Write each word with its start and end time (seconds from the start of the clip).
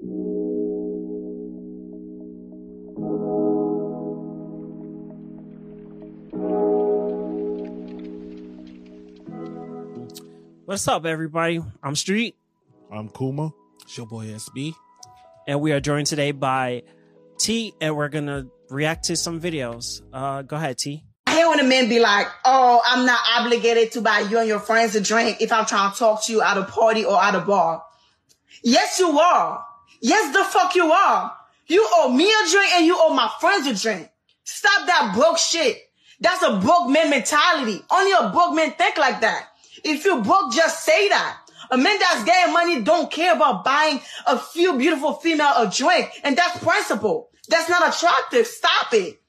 What's 0.00 0.06
up, 10.86 11.04
everybody? 11.04 11.60
I'm 11.82 11.96
Street, 11.96 12.36
I'm 12.92 13.08
Kuma. 13.08 13.52
It's 13.82 13.96
your 13.96 14.06
boy 14.06 14.26
SB. 14.26 14.72
and 15.48 15.60
we 15.60 15.72
are 15.72 15.80
joined 15.80 16.06
today 16.06 16.30
by 16.30 16.84
T, 17.40 17.74
and 17.80 17.96
we're 17.96 18.08
gonna 18.08 18.46
react 18.70 19.06
to 19.06 19.16
some 19.16 19.40
videos. 19.40 20.02
Uh, 20.12 20.42
go 20.42 20.54
ahead, 20.54 20.78
T. 20.78 21.02
I 21.26 21.32
hate 21.32 21.48
when 21.48 21.58
a 21.58 21.64
man 21.64 21.88
be 21.88 21.98
like, 21.98 22.28
oh, 22.44 22.80
I'm 22.86 23.04
not 23.04 23.18
obligated 23.36 23.90
to 23.92 24.00
buy 24.00 24.20
you 24.20 24.38
and 24.38 24.46
your 24.46 24.60
friends 24.60 24.94
a 24.94 25.00
drink 25.00 25.38
if 25.40 25.50
I'm 25.50 25.66
trying 25.66 25.90
to 25.90 25.98
talk 25.98 26.24
to 26.26 26.32
you 26.32 26.40
at 26.40 26.56
a 26.56 26.62
party 26.62 27.04
or 27.04 27.20
at 27.20 27.34
a 27.34 27.40
bar. 27.40 27.82
Yes, 28.62 29.00
you 29.00 29.18
are. 29.18 29.64
Yes, 30.00 30.32
the 30.32 30.44
fuck 30.44 30.74
you 30.74 30.90
are. 30.90 31.36
You 31.66 31.86
owe 31.96 32.10
me 32.10 32.24
a 32.24 32.50
drink 32.50 32.72
and 32.76 32.86
you 32.86 32.96
owe 32.98 33.12
my 33.14 33.30
friends 33.40 33.66
a 33.66 33.74
drink. 33.74 34.08
Stop 34.44 34.86
that 34.86 35.12
broke 35.14 35.38
shit. 35.38 35.76
That's 36.20 36.42
a 36.42 36.58
broke 36.58 36.88
man 36.88 37.10
mentality. 37.10 37.82
Only 37.90 38.12
a 38.12 38.30
broke 38.30 38.54
man 38.54 38.72
think 38.72 38.96
like 38.96 39.20
that. 39.20 39.48
If 39.84 40.04
you 40.04 40.22
broke, 40.22 40.52
just 40.52 40.84
say 40.84 41.08
that. 41.08 41.38
A 41.70 41.76
man 41.76 41.98
that's 41.98 42.24
getting 42.24 42.52
money 42.52 42.80
don't 42.80 43.10
care 43.10 43.34
about 43.34 43.64
buying 43.64 44.00
a 44.26 44.38
few 44.38 44.78
beautiful 44.78 45.14
female 45.14 45.52
a 45.56 45.70
drink. 45.70 46.10
And 46.24 46.36
that's 46.36 46.62
principle. 46.62 47.30
That's 47.48 47.68
not 47.68 47.94
attractive. 47.94 48.46
Stop 48.46 48.94
it. 48.94 49.20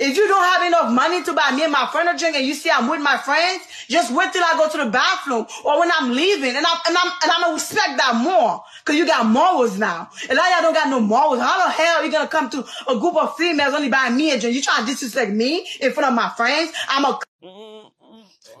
If 0.00 0.16
you 0.16 0.28
don't 0.28 0.44
have 0.44 0.66
enough 0.66 0.92
money 0.92 1.22
to 1.24 1.32
buy 1.32 1.50
me 1.54 1.64
and 1.64 1.72
my 1.72 1.88
friend 1.90 2.08
a 2.08 2.16
drink 2.16 2.36
and 2.36 2.46
you 2.46 2.54
see 2.54 2.70
I'm 2.70 2.88
with 2.88 3.00
my 3.00 3.16
friends, 3.16 3.64
just 3.88 4.12
wait 4.12 4.32
till 4.32 4.44
I 4.44 4.54
go 4.56 4.68
to 4.70 4.84
the 4.84 4.90
bathroom 4.90 5.46
or 5.64 5.80
when 5.80 5.90
I'm 5.92 6.12
leaving 6.12 6.54
and 6.54 6.64
I'm, 6.64 6.78
and 6.86 6.96
I'm, 6.96 7.12
and 7.22 7.30
I'm 7.32 7.40
gonna 7.42 7.54
respect 7.54 7.96
that 7.96 8.20
more. 8.22 8.62
Cause 8.84 8.96
you 8.96 9.06
got 9.06 9.26
morals 9.26 9.78
now. 9.78 10.08
And 10.28 10.36
now 10.36 10.48
y'all 10.48 10.62
don't 10.62 10.74
got 10.74 10.88
no 10.88 11.00
morals. 11.00 11.40
How 11.40 11.66
the 11.66 11.72
hell 11.72 11.96
are 11.96 12.04
you 12.04 12.12
gonna 12.12 12.28
come 12.28 12.48
to 12.50 12.64
a 12.88 12.98
group 12.98 13.16
of 13.16 13.36
females 13.36 13.74
only 13.74 13.88
buying 13.88 14.16
me 14.16 14.30
a 14.30 14.40
drink? 14.40 14.54
You 14.54 14.62
trying 14.62 14.84
to 14.84 14.86
disrespect 14.86 15.32
me 15.32 15.66
in 15.80 15.92
front 15.92 16.08
of 16.08 16.14
my 16.14 16.28
friends? 16.36 16.72
I'm 16.88 17.04
a 17.04 17.18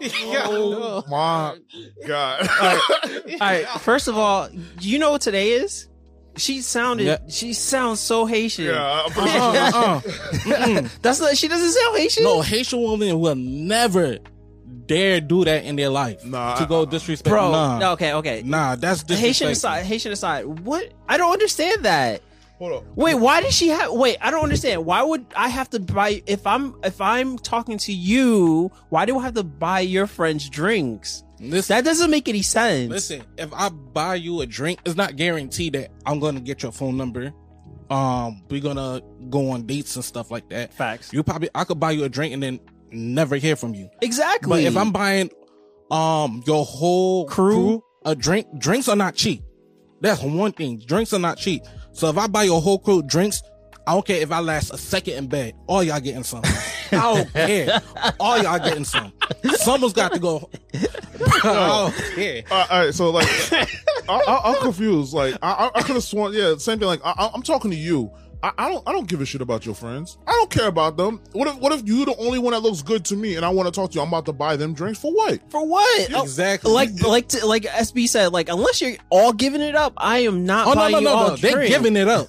Oh 0.00 1.02
my 1.08 1.58
god. 2.06 2.48
All 2.60 3.38
right. 3.40 3.66
First 3.80 4.08
of 4.08 4.16
all, 4.16 4.48
do 4.48 4.88
you 4.88 4.98
know 4.98 5.10
what 5.10 5.22
today 5.22 5.50
is? 5.52 5.87
She 6.38 6.62
sounded. 6.62 7.06
Yeah. 7.06 7.18
She 7.28 7.52
sounds 7.52 8.00
so 8.00 8.26
Haitian. 8.26 8.66
yeah, 8.66 9.06
I'm. 9.06 9.12
Uh, 9.16 10.00
uh. 10.54 10.88
That's 11.02 11.20
not. 11.20 11.36
She 11.36 11.48
doesn't 11.48 11.70
sound 11.70 11.96
Haitian. 11.96 12.24
No, 12.24 12.40
Haitian 12.40 12.80
woman 12.80 13.18
will 13.20 13.34
never 13.34 14.18
dare 14.86 15.20
do 15.20 15.44
that 15.44 15.64
in 15.64 15.76
their 15.76 15.90
life. 15.90 16.24
Nah, 16.24 16.56
to 16.56 16.66
go 16.66 16.84
disrespect. 16.84 17.30
bro. 17.30 17.52
nah, 17.52 17.78
no, 17.78 17.92
okay, 17.92 18.14
okay. 18.14 18.42
nah, 18.44 18.74
that's 18.74 19.02
Haitian 19.08 19.48
aside. 19.48 19.84
Haitian 19.84 20.12
aside. 20.12 20.46
What? 20.46 20.92
I 21.08 21.16
don't 21.16 21.32
understand 21.32 21.84
that. 21.84 22.22
Hold. 22.58 22.84
Wait, 22.96 23.14
why 23.14 23.40
does 23.40 23.54
she 23.54 23.68
have? 23.68 23.92
Wait, 23.92 24.16
I 24.20 24.30
don't 24.32 24.42
understand. 24.42 24.84
Why 24.84 25.02
would 25.02 25.24
I 25.36 25.48
have 25.48 25.70
to 25.70 25.80
buy 25.80 26.22
if 26.26 26.44
I'm 26.46 26.74
if 26.82 27.00
I'm 27.00 27.38
talking 27.38 27.78
to 27.78 27.92
you? 27.92 28.70
Why 28.88 29.04
do 29.04 29.16
I 29.18 29.22
have 29.22 29.34
to 29.34 29.44
buy 29.44 29.80
your 29.80 30.06
friends 30.08 30.48
drinks? 30.48 31.22
Listen, 31.40 31.76
That 31.76 31.84
doesn't 31.84 32.10
make 32.10 32.28
any 32.28 32.42
sense. 32.42 32.90
listen. 32.90 33.22
If 33.36 33.52
I 33.54 33.68
buy 33.68 34.16
you 34.16 34.40
a 34.40 34.46
drink, 34.46 34.80
it's 34.84 34.96
not 34.96 35.14
guaranteed 35.14 35.74
that 35.74 35.90
I'm 36.04 36.18
gonna 36.18 36.40
get 36.40 36.64
your 36.64 36.72
phone 36.72 36.96
number. 36.96 37.32
Um, 37.90 38.42
we're 38.50 38.60
gonna 38.60 39.00
go 39.30 39.50
on 39.50 39.64
dates 39.64 39.94
and 39.94 40.04
stuff 40.04 40.30
like 40.32 40.48
that. 40.50 40.74
Facts. 40.74 41.12
You 41.12 41.22
probably 41.22 41.48
I 41.54 41.62
could 41.62 41.78
buy 41.78 41.92
you 41.92 42.02
a 42.04 42.08
drink 42.08 42.34
and 42.34 42.42
then 42.42 42.58
never 42.90 43.36
hear 43.36 43.54
from 43.54 43.74
you. 43.74 43.88
Exactly. 44.02 44.48
But 44.50 44.60
if 44.64 44.76
I'm 44.76 44.90
buying 44.90 45.30
um 45.92 46.42
your 46.44 46.64
whole 46.64 47.26
Crew? 47.26 47.54
crew, 47.54 47.84
a 48.04 48.16
drink, 48.16 48.46
drinks 48.58 48.88
are 48.88 48.96
not 48.96 49.14
cheap. 49.14 49.42
That's 50.00 50.22
one 50.22 50.52
thing. 50.52 50.78
Drinks 50.86 51.12
are 51.12 51.18
not 51.18 51.38
cheap. 51.38 51.62
So 51.98 52.08
if 52.08 52.16
I 52.16 52.28
buy 52.28 52.44
your 52.44 52.62
whole 52.62 52.78
crew 52.78 53.02
drinks, 53.02 53.42
I 53.84 53.92
don't 53.92 54.06
care 54.06 54.20
if 54.22 54.30
I 54.30 54.38
last 54.38 54.72
a 54.72 54.78
second 54.78 55.14
in 55.14 55.26
bed. 55.26 55.54
All 55.66 55.82
y'all 55.82 55.98
getting 55.98 56.22
some. 56.22 56.42
I 56.44 56.90
don't 56.92 57.32
care. 57.32 57.82
All 58.20 58.40
y'all 58.40 58.58
getting 58.60 58.84
some. 58.84 59.12
Someone's 59.56 59.94
got 59.94 60.12
to 60.12 60.20
go. 60.20 60.48
I 61.42 61.90
don't. 62.14 62.52
Uh, 62.52 62.66
all 62.70 62.84
right, 62.84 62.94
so 62.94 63.10
like, 63.10 63.26
I, 63.52 63.66
I, 64.08 64.40
I'm 64.44 64.60
confused. 64.62 65.12
Like, 65.12 65.34
I, 65.42 65.50
I, 65.50 65.70
I 65.80 65.82
could 65.82 65.96
have 65.96 66.04
sworn, 66.04 66.34
yeah, 66.34 66.54
same 66.58 66.78
thing. 66.78 66.86
Like, 66.86 67.00
I, 67.04 67.14
I- 67.18 67.30
I'm 67.34 67.42
talking 67.42 67.72
to 67.72 67.76
you. 67.76 68.12
I, 68.42 68.52
I 68.56 68.68
don't, 68.68 68.88
I 68.88 68.92
don't 68.92 69.08
give 69.08 69.20
a 69.20 69.26
shit 69.26 69.40
about 69.40 69.66
your 69.66 69.74
friends. 69.74 70.16
I 70.26 70.30
don't 70.32 70.50
care 70.50 70.68
about 70.68 70.96
them. 70.96 71.20
What 71.32 71.48
if, 71.48 71.56
what 71.56 71.72
if 71.72 71.82
you're 71.86 72.06
the 72.06 72.16
only 72.18 72.38
one 72.38 72.52
that 72.52 72.60
looks 72.60 72.82
good 72.82 73.04
to 73.06 73.16
me, 73.16 73.34
and 73.34 73.44
I 73.44 73.48
want 73.48 73.66
to 73.66 73.72
talk 73.72 73.90
to 73.90 73.94
you? 73.96 74.00
I'm 74.02 74.08
about 74.08 74.26
to 74.26 74.32
buy 74.32 74.54
them 74.56 74.74
drinks 74.74 75.00
for 75.00 75.12
what? 75.12 75.40
for 75.50 75.66
what? 75.66 76.08
Oh, 76.14 76.22
Exactly. 76.22 76.70
like 76.70 76.90
like 77.02 77.28
to, 77.28 77.44
like 77.46 77.64
SB 77.64 78.08
said, 78.08 78.32
like 78.32 78.48
unless 78.48 78.80
you're 78.80 78.96
all 79.10 79.32
giving 79.32 79.60
it 79.60 79.74
up, 79.74 79.92
I 79.96 80.18
am 80.20 80.44
not 80.46 80.66
Oh 80.68 80.70
no 80.74 80.76
buying 80.76 80.92
no 80.92 80.98
you 80.98 81.04
no 81.04 81.28
no! 81.30 81.36
They 81.36 81.50
drink. 81.52 81.68
giving 81.72 81.96
it 81.96 82.06
up. 82.08 82.28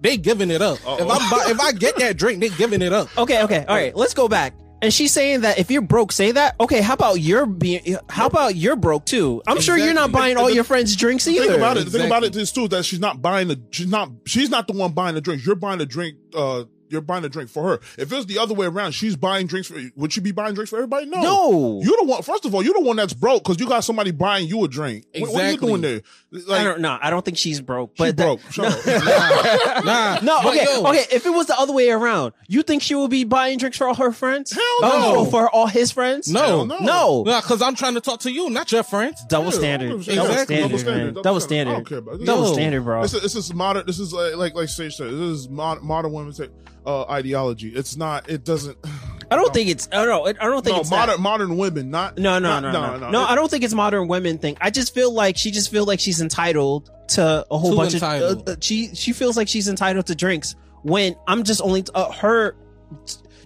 They 0.00 0.16
giving 0.16 0.50
it 0.50 0.62
up. 0.62 0.78
Uh-oh. 0.86 0.96
If 1.04 1.10
I 1.10 1.50
if 1.50 1.60
I 1.60 1.72
get 1.72 1.96
that 1.96 2.16
drink, 2.16 2.40
they 2.40 2.48
giving 2.48 2.80
it 2.80 2.92
up. 2.94 3.08
Okay, 3.18 3.42
okay, 3.42 3.66
all 3.68 3.74
right. 3.76 3.94
Let's 3.94 4.14
go 4.14 4.28
back. 4.28 4.54
And 4.82 4.92
she's 4.92 5.12
saying 5.12 5.42
that 5.42 5.58
if 5.58 5.70
you're 5.70 5.82
broke, 5.82 6.10
say 6.12 6.32
that. 6.32 6.56
Okay, 6.58 6.80
how 6.80 6.94
about 6.94 7.20
you're 7.20 7.44
being? 7.46 7.96
How 8.08 8.26
about 8.26 8.56
you're 8.56 8.76
broke 8.76 9.04
too? 9.04 9.42
I'm 9.46 9.60
sure 9.60 9.76
you're 9.76 9.92
not 9.94 10.10
buying 10.10 10.36
all 10.36 10.48
your 10.50 10.64
friends 10.64 10.96
drinks 10.96 11.24
The 11.26 11.32
either. 11.32 11.46
thing 11.48 11.54
about 11.56 11.76
it, 11.76 11.84
the 11.84 11.90
thing 11.90 12.06
about 12.06 12.22
it 12.24 12.28
Exactly. 12.28 12.42
is 12.42 12.52
too 12.52 12.68
that 12.68 12.84
she's 12.84 13.00
not 13.00 13.20
buying 13.20 13.48
the, 13.48 13.60
she's 13.70 13.88
not, 13.88 14.10
she's 14.26 14.48
not 14.50 14.66
the 14.66 14.72
one 14.72 14.92
buying 14.92 15.14
the 15.14 15.20
drinks. 15.20 15.44
You're 15.44 15.54
buying 15.56 15.78
the 15.78 15.86
drink. 15.86 16.16
Uh, 16.34 16.64
you're 16.90 17.00
buying 17.00 17.24
a 17.24 17.28
drink 17.28 17.48
for 17.50 17.62
her. 17.64 17.74
If 17.98 18.12
it 18.12 18.16
was 18.16 18.26
the 18.26 18.38
other 18.38 18.54
way 18.54 18.66
around, 18.66 18.92
she's 18.92 19.16
buying 19.16 19.46
drinks 19.46 19.68
for. 19.68 19.78
You. 19.78 19.90
Would 19.96 20.12
she 20.12 20.20
be 20.20 20.32
buying 20.32 20.54
drinks 20.54 20.70
for 20.70 20.76
everybody? 20.76 21.06
No. 21.06 21.20
No. 21.22 21.80
You're 21.82 21.96
the 21.98 22.04
one. 22.04 22.22
First 22.22 22.44
of 22.44 22.54
all, 22.54 22.62
you're 22.62 22.74
the 22.74 22.80
one 22.80 22.96
that's 22.96 23.12
broke 23.14 23.42
because 23.44 23.58
you 23.60 23.66
got 23.68 23.84
somebody 23.84 24.10
buying 24.10 24.46
you 24.48 24.64
a 24.64 24.68
drink. 24.68 25.06
What- 25.18 25.30
What, 25.30 25.42
are 25.42 25.46
you 25.46 25.54
Exactly. 25.54 25.68
doing 25.68 25.80
there? 25.80 26.02
Like, 26.32 26.60
I 26.60 26.64
don't 26.64 26.80
know. 26.80 26.98
I 27.00 27.10
don't 27.10 27.24
think 27.24 27.36
she's 27.38 27.60
broke. 27.60 27.92
she 27.96 28.02
But 28.04 28.16
that- 28.16 28.22
broke. 28.24 28.40
Shut 28.52 28.66
up. 28.66 29.84
Nah, 29.84 30.18
no, 30.22 30.38
okay, 30.50 30.64
yo, 30.64 30.86
okay. 30.88 31.04
If 31.10 31.24
it 31.26 31.30
was 31.30 31.46
the 31.46 31.58
other 31.58 31.72
way 31.72 31.90
around, 31.90 32.32
you 32.48 32.62
think 32.62 32.82
she 32.82 32.94
would 32.94 33.10
be 33.10 33.24
buying 33.24 33.58
drinks 33.58 33.78
for 33.78 33.86
all 33.88 33.94
her 33.94 34.12
friends? 34.12 34.52
Hell 34.52 34.62
Oh, 34.82 35.12
no. 35.24 35.30
for 35.30 35.48
all 35.50 35.66
his 35.66 35.90
friends? 35.90 36.28
No, 36.30 36.40
Hell 36.40 36.66
no. 36.66 36.78
no. 36.78 37.22
Nah, 37.26 37.40
because 37.40 37.62
I'm 37.62 37.74
trying 37.74 37.94
to 37.94 38.00
talk 38.00 38.20
to 38.20 38.30
you, 38.32 38.50
not 38.50 38.70
your 38.72 38.82
friends. 38.82 39.22
Double 39.28 39.46
Yeah, 39.46 39.58
standard. 39.58 39.90
100%. 39.92 40.06
Double 40.14 40.30
Exactly. 40.30 40.56
standard, 40.78 40.84
man. 40.86 41.14
Double 41.14 41.28
I 41.28 41.32
don't 41.32 41.40
standard. 41.40 41.88
care 41.88 41.98
about 41.98 42.14
it. 42.20 42.24
Double 42.26 42.46
Yo. 42.46 42.52
standard, 42.52 42.84
bro. 42.84 43.02
This 43.02 43.14
is, 43.14 43.22
this 43.22 43.36
is 43.36 43.54
modern. 43.54 43.86
This 43.86 43.98
is 43.98 44.12
like 44.12 44.34
like 44.36 44.54
like 44.54 44.68
Sage 44.68 44.94
said. 44.96 45.06
This 45.10 45.20
is 45.20 45.48
mod, 45.48 45.82
modern 45.82 46.12
women's 46.12 46.40
uh, 46.86 47.04
ideology. 47.04 47.68
It's 47.70 47.96
not. 47.96 48.28
It 48.30 48.44
doesn't. 48.44 48.78
I 49.32 49.36
don't 49.36 49.54
think 49.54 49.68
it's. 49.70 49.88
I 49.92 50.04
don't 50.04 50.08
know. 50.08 50.26
I 50.26 50.32
don't 50.32 50.64
think 50.64 50.74
No, 50.74 50.80
it's 50.80 50.90
modern 50.90 51.16
that. 51.16 51.20
modern 51.20 51.56
women. 51.56 51.90
Not 51.90 52.18
No, 52.18 52.38
no, 52.40 52.58
not- 52.60 52.72
no, 52.72 52.72
no, 52.72 52.96
no. 52.98 53.10
no 53.10 53.24
I 53.24 53.36
don't 53.36 53.48
think 53.48 53.62
it's 53.62 53.74
modern 53.74 54.08
women 54.08 54.38
thing. 54.38 54.56
I 54.60 54.70
just 54.70 54.92
feel 54.92 55.12
like 55.14 55.36
she 55.36 55.52
just 55.52 55.70
feel 55.70 55.84
like 55.84 56.00
she's 56.00 56.20
entitled 56.20 56.90
to 57.10 57.46
a 57.50 57.56
whole 57.58 57.70
Too 57.70 57.76
bunch 57.76 57.94
entitled. 57.94 58.42
of. 58.42 58.48
Uh, 58.48 58.52
uh, 58.52 58.56
she 58.60 58.92
she 58.94 59.12
feels 59.12 59.36
like 59.36 59.46
she's 59.46 59.68
entitled 59.68 60.06
to 60.06 60.16
drinks 60.16 60.56
when 60.82 61.14
I'm 61.28 61.44
just 61.44 61.62
only 61.62 61.84
uh, 61.94 62.10
her 62.12 62.56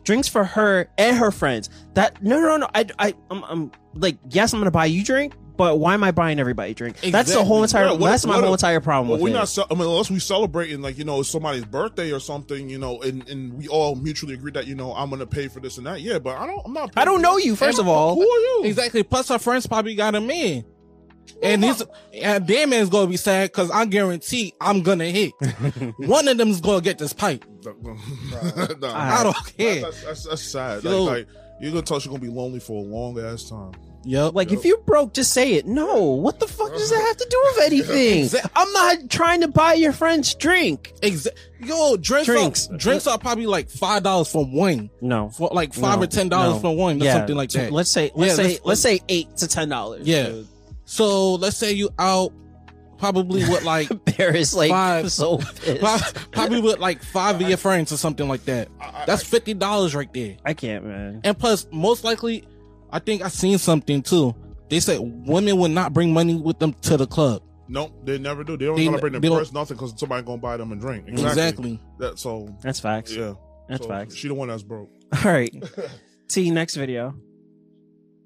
drinks 0.05 0.29
for 0.29 0.45
her 0.45 0.89
and 0.97 1.17
her 1.19 1.31
friends. 1.31 1.69
That 1.95 2.23
no, 2.23 2.41
no, 2.41 2.57
no. 2.57 2.69
I 2.75 2.87
I 2.99 3.15
I'm, 3.31 3.45
I'm 3.45 3.73
like 3.95 4.17
yes, 4.31 4.55
I'm 4.55 4.61
gonna 4.61 4.71
buy 4.71 4.87
you 4.87 5.05
drink, 5.05 5.35
but 5.57 5.79
why 5.79 5.95
am 5.95 6.03
I 6.05 6.11
buying 6.11 6.39
everybody 6.41 6.73
a 6.73 6.75
drink? 6.75 7.01
That's 7.01 7.33
the 7.33 7.45
whole 7.45 7.63
entire. 7.63 7.87
Yeah, 7.87 7.93
what- 7.93 8.11
that's 8.11 8.27
my 8.27 8.35
what- 8.37 8.45
whole 8.45 8.53
entire 8.55 8.81
problem 8.81 9.09
Well, 9.09 9.19
with 9.19 9.23
we're 9.33 9.37
it. 9.37 9.41
not. 9.41 9.49
ce- 9.49 9.59
I 9.71 9.75
mean, 9.75 9.83
unless 9.83 10.11
we 10.11 10.19
celebrating 10.19 10.83
like 10.83 10.99
you 10.99 11.05
know 11.05 11.23
somebody's 11.23 11.65
birthday 11.65 12.13
or 12.13 12.21
something, 12.21 12.69
you 12.69 12.79
know, 12.79 13.01
and, 13.03 13.29
and 13.29 13.55
we 13.55 13.69
all 13.69 13.95
mutually 13.95 14.35
agree 14.35 14.53
that 14.53 14.67
you 14.67 14.75
know 14.75 14.93
I'm 14.95 15.11
gonna 15.11 15.27
pay 15.27 15.49
for 15.49 15.61
this 15.61 15.79
and 15.79 15.87
that. 15.87 16.01
Yeah, 16.01 16.19
but 16.19 16.37
I 16.37 16.47
don't. 16.47 16.63
I'm 16.65 16.73
not. 16.73 16.93
I 16.97 17.05
don't 17.05 17.23
know 17.23 17.37
you. 17.37 17.57
First 17.57 17.79
of 17.79 17.87
all, 17.89 18.15
Who 18.15 18.23
are 18.23 18.39
you? 18.41 18.63
Exactly. 18.65 19.03
Plus, 19.03 19.31
our 19.31 19.39
friends 19.39 19.67
probably 19.67 19.95
got 19.95 20.15
a 20.15 20.21
man. 20.21 20.65
And 21.43 21.65
his 21.65 21.83
and 22.13 22.47
their 22.47 22.67
man's 22.67 22.91
gonna 22.91 23.07
be 23.09 23.17
sad 23.17 23.51
because 23.51 23.71
I 23.71 23.87
guarantee 23.87 24.53
I'm 24.61 24.83
gonna 24.83 25.07
hit. 25.07 25.33
One 25.99 26.29
of 26.29 26.37
them's 26.37 26.61
gonna 26.61 26.83
get 26.83 26.99
this 26.99 27.13
pipe. 27.15 27.45
no, 27.65 27.97
I 28.93 29.23
don't 29.23 29.57
care. 29.57 29.81
That's, 29.83 30.05
that's, 30.05 30.25
that's 30.25 30.43
sad. 30.43 30.85
Yo. 30.85 31.03
Like, 31.05 31.27
like 31.27 31.29
you're 31.61 31.71
gonna 31.73 31.83
tell 31.83 31.99
she's 31.99 32.09
gonna 32.09 32.19
be 32.21 32.29
lonely 32.29 32.61
for 32.61 32.83
a 32.85 32.87
long 32.87 33.19
ass 33.19 33.49
time. 33.49 33.73
Yep. 34.05 34.35
Like 34.35 34.53
if 34.53 34.65
you're 34.65 34.81
broke, 34.83 35.15
just 35.15 35.33
say 35.33 35.55
it. 35.55 35.67
No, 35.67 36.03
what 36.03 36.41
the 36.41 36.47
fuck 36.47 36.71
does 36.71 36.91
that 36.91 37.01
have 37.01 37.17
to 37.17 37.27
do 37.31 37.41
with 37.45 37.65
anything? 37.67 38.25
Exa- 38.25 38.51
I'm 38.55 38.73
not 38.73 39.11
trying 39.11 39.41
to 39.43 39.49
buy 39.49 39.75
your 39.75 39.93
friend's 39.93 40.35
drink. 40.35 40.93
Exactly. 41.03 41.41
Yo, 41.61 41.97
drinks, 41.97 42.27
Drinks. 42.27 42.69
Are, 42.71 42.77
drinks 42.77 43.07
are 43.07 43.19
probably 43.19 43.47
like 43.47 43.71
five 43.71 44.03
dollars 44.03 44.31
for 44.31 44.45
one, 44.45 44.91
No, 45.01 45.31
for 45.31 45.49
like 45.53 45.73
five 45.73 45.99
No, 45.99 46.05
or 46.05 46.07
ten 46.07 46.29
dollars 46.29 46.55
no. 46.63 46.71
for 46.71 46.77
one, 46.77 47.01
or 47.01 47.05
Yeah, 47.05 47.15
something 47.15 47.37
like 47.37 47.51
that. 47.51 47.73
Let's 47.73 47.91
say 47.91 48.11
let's 48.15 48.33
Yeah, 48.33 48.37
say 48.37 48.43
let's- 48.53 48.65
let's, 48.65 48.81
say 48.83 49.01
eight 49.09 49.35
to 49.39 49.49
ten 49.49 49.69
dollars. 49.71 50.07
Yeah. 50.07 50.33
So 50.85 51.35
let's 51.37 51.57
say 51.57 51.73
you 51.73 51.89
out 51.99 52.33
probably 52.99 53.43
with 53.49 53.65
like 53.65 53.89
Bear 54.05 54.35
is 54.37 54.55
like 54.55 54.71
Five. 54.71 55.11
so 55.11 55.39
pissed. 55.39 55.81
prob- 55.81 56.03
probably 56.33 56.61
with 56.61 56.79
like 56.79 57.03
five 57.03 57.41
of 57.41 57.49
your 57.49 57.57
friends 57.57 57.91
or 57.93 57.97
something 57.97 58.29
like 58.29 58.45
that. 58.45 58.69
That's 59.07 59.23
fifty 59.25 59.55
dollars 59.55 59.95
right 59.95 60.13
there. 60.13 60.37
I 60.45 60.53
can't, 60.53 60.85
man. 60.85 61.21
And 61.25 61.39
plus, 61.39 61.67
most 61.73 62.05
likely, 62.05 62.45
I 62.95 63.01
think 63.01 63.23
I 63.23 63.29
seen 63.29 63.59
something 63.59 64.03
too. 64.03 64.35
They 64.71 64.79
said 64.81 64.99
women 65.03 65.59
would 65.59 65.73
not 65.73 65.93
bring 65.93 66.13
money 66.13 66.37
with 66.37 66.59
them 66.61 66.73
to 66.83 66.97
the 66.97 67.07
club. 67.09 67.43
Nope, 67.67 67.93
they 68.05 68.19
never 68.19 68.45
do. 68.45 68.57
They 68.57 68.67
don't 68.67 68.77
They- 68.77 68.85
gonna 68.85 68.99
bring 68.99 69.13
their 69.13 69.21
they 69.21 69.29
purse, 69.29 69.53
nothing, 69.53 69.77
because 69.77 69.99
somebody 69.99 70.23
gonna 70.25 70.39
buy 70.39 70.57
them 70.57 70.71
a 70.71 70.77
drink. 70.77 71.09
Exactly. 71.09 71.31
Exactly. 71.31 71.81
That 71.99 72.19
so 72.21 72.49
That's 72.63 72.79
facts. 72.79 73.13
yeah. 73.13 73.35
That's 73.69 73.83
So 73.83 73.89
facts. 73.89 74.15
She 74.15 74.29
the 74.29 74.35
one 74.35 74.49
that's 74.49 74.63
broke. 74.63 74.91
All 75.25 75.33
right. 75.33 75.53
T 76.29 76.51
next 76.51 76.77
video. 76.77 77.15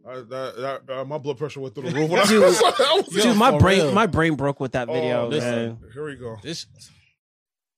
I, 0.09 0.15
that, 0.17 0.83
that, 0.87 0.99
uh, 0.99 1.05
my 1.05 1.19
blood 1.19 1.39
pressure 1.39 1.61
went 1.61 1.75
through 1.75 1.91
the 1.91 1.95
roof. 2.01 2.11
When 2.11 2.27
Dude, 2.27 2.43
I 2.45 2.47
was, 2.47 2.63
I 2.63 3.03
was- 3.07 3.23
Dude, 3.25 3.37
my 3.39 3.57
brain 3.59 3.83
real. 3.83 3.93
my 3.93 4.07
brain 4.07 4.35
broke 4.37 4.59
with 4.61 4.73
that 4.73 4.87
video. 4.89 5.27
Oh, 5.27 5.31
man. 5.31 5.79
Here 5.95 6.05
we 6.05 6.17
go. 6.17 6.37
This 6.43 6.67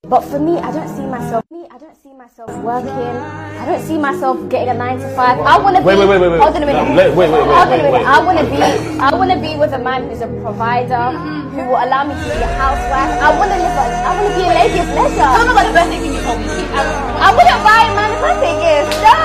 But 0.08 0.25
for 0.25 0.41
me, 0.41 0.56
I 0.56 0.73
don't 0.73 0.88
see 0.88 1.05
myself. 1.05 1.44
Me, 1.52 1.69
I 1.70 1.76
don't 1.76 1.93
see 2.02 2.14
myself 2.17 2.49
working. 2.64 2.88
I 2.88 3.69
don't 3.69 3.85
see 3.85 3.99
myself 4.00 4.41
getting 4.49 4.73
a 4.73 4.75
nine 4.75 4.97
to 4.97 5.05
five. 5.12 5.37
I 5.44 5.61
want 5.61 5.76
to 5.76 5.82
be. 5.85 5.93
Wait, 5.93 5.99
wait, 6.00 6.08
wait, 6.08 6.20
wait, 6.25 6.31
wait. 6.32 6.41
Hold 6.41 6.56
on 6.56 6.62
a 6.62 6.67
minute. 6.67 6.88
Wait, 6.97 7.12
wait, 7.12 7.29
wait, 7.29 7.29
wait, 7.29 7.52
Hold 7.52 7.52
on 7.52 7.69
a 7.69 7.70
wait, 7.70 7.85
minute. 7.85 7.93
wait. 7.93 8.06
I 8.08 8.17
want 8.25 8.38
to 8.41 8.47
be. 8.49 8.58
I 8.97 9.08
want 9.12 9.31
to 9.31 9.38
be 9.44 9.50
with 9.61 9.76
a 9.76 9.79
man 9.79 10.08
who's 10.08 10.25
a 10.25 10.31
provider, 10.41 11.12
who 11.52 11.61
will 11.69 11.76
allow 11.85 12.08
me 12.08 12.17
to 12.17 12.25
be 12.32 12.32
a 12.32 12.49
housewife. 12.56 13.12
I 13.20 13.29
want 13.37 13.52
to 13.52 13.58
live. 13.61 13.76
A, 13.76 13.85
I 14.00 14.11
want 14.17 14.25
to 14.25 14.35
be 14.41 14.44
a 14.49 14.52
lady 14.56 14.79
of 14.81 14.88
leisure. 14.88 15.20
Tell 15.20 15.44
me 15.44 15.52
about 15.52 15.69
the 15.69 15.75
birthday 15.76 15.99
thing 16.00 16.12
you 16.17 16.23
told 16.25 16.41
me. 16.41 16.49
I 16.49 17.29
wouldn't 17.37 17.61
buy 17.61 17.81
a 17.85 17.93
man 17.93 18.08
a 18.11 18.19
birthday 18.25 18.56
gift. 18.56 19.05
No. 19.05 19.20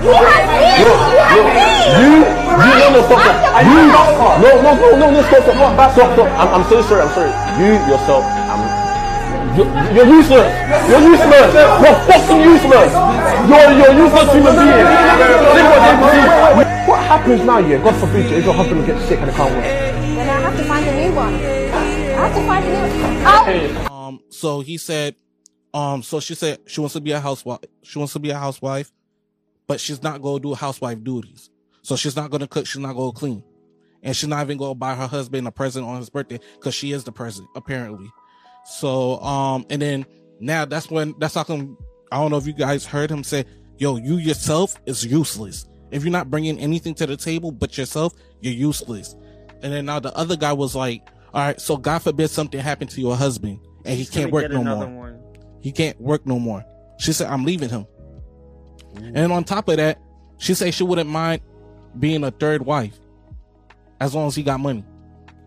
He 0.00 0.08
has 0.16 0.42
me. 0.48 0.80
He 0.80 1.20
has 1.20 1.44
me. 1.44 1.68
You, 2.00 2.24
you, 2.24 2.72
no, 2.72 2.86
no, 2.88 3.00
stop, 3.04 3.20
stop. 3.20 3.52
You, 3.68 3.84
no, 3.84 4.00
no, 4.40 4.72
no, 4.80 4.96
no, 4.96 5.06
no, 5.12 5.20
stop, 5.28 5.44
stop, 5.44 5.92
stop, 5.92 6.08
stop. 6.16 6.28
I'm, 6.40 6.48
I'm 6.56 6.64
so 6.72 6.80
sorry, 6.88 7.04
I'm 7.04 7.12
sorry. 7.12 7.28
You 7.60 7.76
yourself, 7.84 8.24
I'm, 8.24 8.39
you're, 9.60 9.94
you're 9.94 10.08
useless. 10.16 10.48
You're 10.88 11.04
useless. 11.04 11.52
You're 11.52 11.98
fucking 12.08 12.40
useless. 12.40 12.92
You're, 13.48 13.72
you're 13.76 13.90
a 13.90 13.96
useless 13.96 14.28
human 14.32 14.54
being. 14.56 14.86
Think 15.52 15.66
what 15.68 15.80
they 15.84 15.94
see. 16.10 16.70
What 16.88 16.98
happens 17.04 17.44
now, 17.44 17.58
yeah, 17.58 17.82
God 17.82 17.96
forbid, 18.00 18.32
if 18.32 18.44
your 18.44 18.54
husband 18.54 18.86
gets 18.86 19.04
sick 19.06 19.20
and 19.20 19.30
it 19.30 19.34
can't 19.34 19.52
work? 19.52 19.62
Then 19.62 20.28
I 20.28 20.40
have 20.40 20.56
to 20.56 20.64
find 20.64 20.86
a 20.86 21.08
new 21.08 21.14
one. 21.14 21.34
I 21.34 22.28
have 22.28 22.34
to 22.34 22.46
find 22.46 22.64
a 22.64 22.68
new 22.68 22.76
one. 23.02 23.88
Oh. 23.88 23.94
Um, 23.94 24.20
so 24.30 24.60
he 24.60 24.78
said, 24.78 25.14
um, 25.72 26.02
so 26.02 26.20
she 26.20 26.34
said 26.34 26.58
she 26.66 26.80
wants 26.80 26.94
to 26.94 27.00
be 27.00 27.12
a 27.12 27.20
housewife. 27.20 27.60
She 27.82 27.98
wants 27.98 28.12
to 28.14 28.18
be 28.18 28.30
a 28.30 28.38
housewife, 28.38 28.90
but 29.66 29.78
she's 29.80 30.02
not 30.02 30.20
going 30.22 30.42
to 30.42 30.48
do 30.48 30.54
housewife 30.54 31.02
duties. 31.04 31.50
So 31.82 31.96
she's 31.96 32.16
not 32.16 32.30
going 32.30 32.40
to 32.40 32.48
cook. 32.48 32.66
She's 32.66 32.80
not 32.80 32.94
going 32.94 33.12
to 33.12 33.18
clean. 33.18 33.44
And 34.02 34.16
she's 34.16 34.28
not 34.28 34.42
even 34.42 34.56
going 34.56 34.72
to 34.72 34.78
buy 34.78 34.94
her 34.94 35.06
husband 35.06 35.46
a 35.46 35.50
present 35.50 35.86
on 35.86 35.98
his 35.98 36.08
birthday 36.08 36.40
because 36.54 36.74
she 36.74 36.92
is 36.92 37.04
the 37.04 37.12
present, 37.12 37.48
apparently. 37.54 38.10
So, 38.64 39.20
um, 39.20 39.66
and 39.70 39.80
then 39.80 40.06
now 40.38 40.64
that's 40.64 40.90
when, 40.90 41.14
that's 41.18 41.34
how 41.34 41.44
come, 41.44 41.76
I 42.12 42.16
don't 42.18 42.30
know 42.30 42.38
if 42.38 42.46
you 42.46 42.52
guys 42.52 42.86
heard 42.86 43.10
him 43.10 43.24
say, 43.24 43.44
yo, 43.78 43.96
you 43.96 44.16
yourself 44.16 44.76
is 44.86 45.04
useless. 45.04 45.66
If 45.90 46.04
you're 46.04 46.12
not 46.12 46.30
bringing 46.30 46.58
anything 46.58 46.94
to 46.96 47.06
the 47.06 47.16
table 47.16 47.50
but 47.50 47.76
yourself, 47.76 48.14
you're 48.40 48.54
useless. 48.54 49.16
And 49.62 49.72
then 49.72 49.86
now 49.86 50.00
the 50.00 50.14
other 50.16 50.36
guy 50.36 50.52
was 50.52 50.74
like, 50.74 51.06
all 51.32 51.42
right, 51.42 51.60
so 51.60 51.76
God 51.76 52.00
forbid 52.00 52.28
something 52.28 52.60
happened 52.60 52.90
to 52.90 53.00
your 53.00 53.16
husband 53.16 53.60
and 53.84 53.98
he 53.98 54.06
can't 54.06 54.32
work 54.32 54.50
no 54.50 54.62
more. 54.64 55.18
He 55.60 55.72
can't 55.72 56.00
work 56.00 56.26
no 56.26 56.38
more. 56.38 56.64
She 56.98 57.12
said, 57.12 57.28
I'm 57.28 57.44
leaving 57.44 57.68
him. 57.68 57.86
And 59.14 59.32
on 59.32 59.44
top 59.44 59.68
of 59.68 59.76
that, 59.76 60.00
she 60.38 60.54
said 60.54 60.74
she 60.74 60.84
wouldn't 60.84 61.08
mind 61.08 61.42
being 61.98 62.24
a 62.24 62.30
third 62.30 62.62
wife 62.62 62.98
as 64.00 64.14
long 64.14 64.28
as 64.28 64.34
he 64.34 64.42
got 64.42 64.60
money 64.60 64.84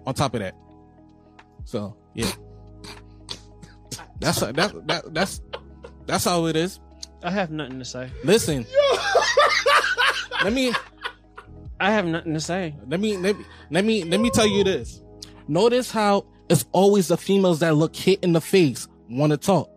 on 0.05 0.13
top 0.13 0.33
of 0.33 0.41
that. 0.41 0.55
So, 1.65 1.95
yeah. 2.13 2.31
That's 4.23 4.39
that, 4.39 4.87
that 4.87 5.13
that's 5.13 5.41
that's 6.05 6.25
how 6.25 6.45
it 6.47 6.55
is. 6.55 6.79
I 7.23 7.31
have 7.31 7.51
nothing 7.51 7.79
to 7.79 7.85
say. 7.85 8.09
Listen. 8.23 8.65
let 10.43 10.53
me 10.53 10.73
I 11.79 11.91
have 11.91 12.05
nothing 12.05 12.33
to 12.33 12.39
say. 12.39 12.75
let 12.87 12.99
me 12.99 13.17
let 13.17 13.37
me 13.37 13.45
let 13.71 13.85
me 13.85 14.03
let 14.03 14.19
me 14.19 14.29
tell 14.29 14.47
you 14.47 14.63
this. 14.63 15.01
Notice 15.47 15.91
how 15.91 16.25
it's 16.49 16.65
always 16.71 17.07
the 17.07 17.17
females 17.17 17.59
that 17.59 17.75
look 17.75 17.95
hit 17.95 18.19
in 18.23 18.33
the 18.33 18.41
face 18.41 18.87
want 19.09 19.31
to 19.31 19.37
talk. 19.37 19.69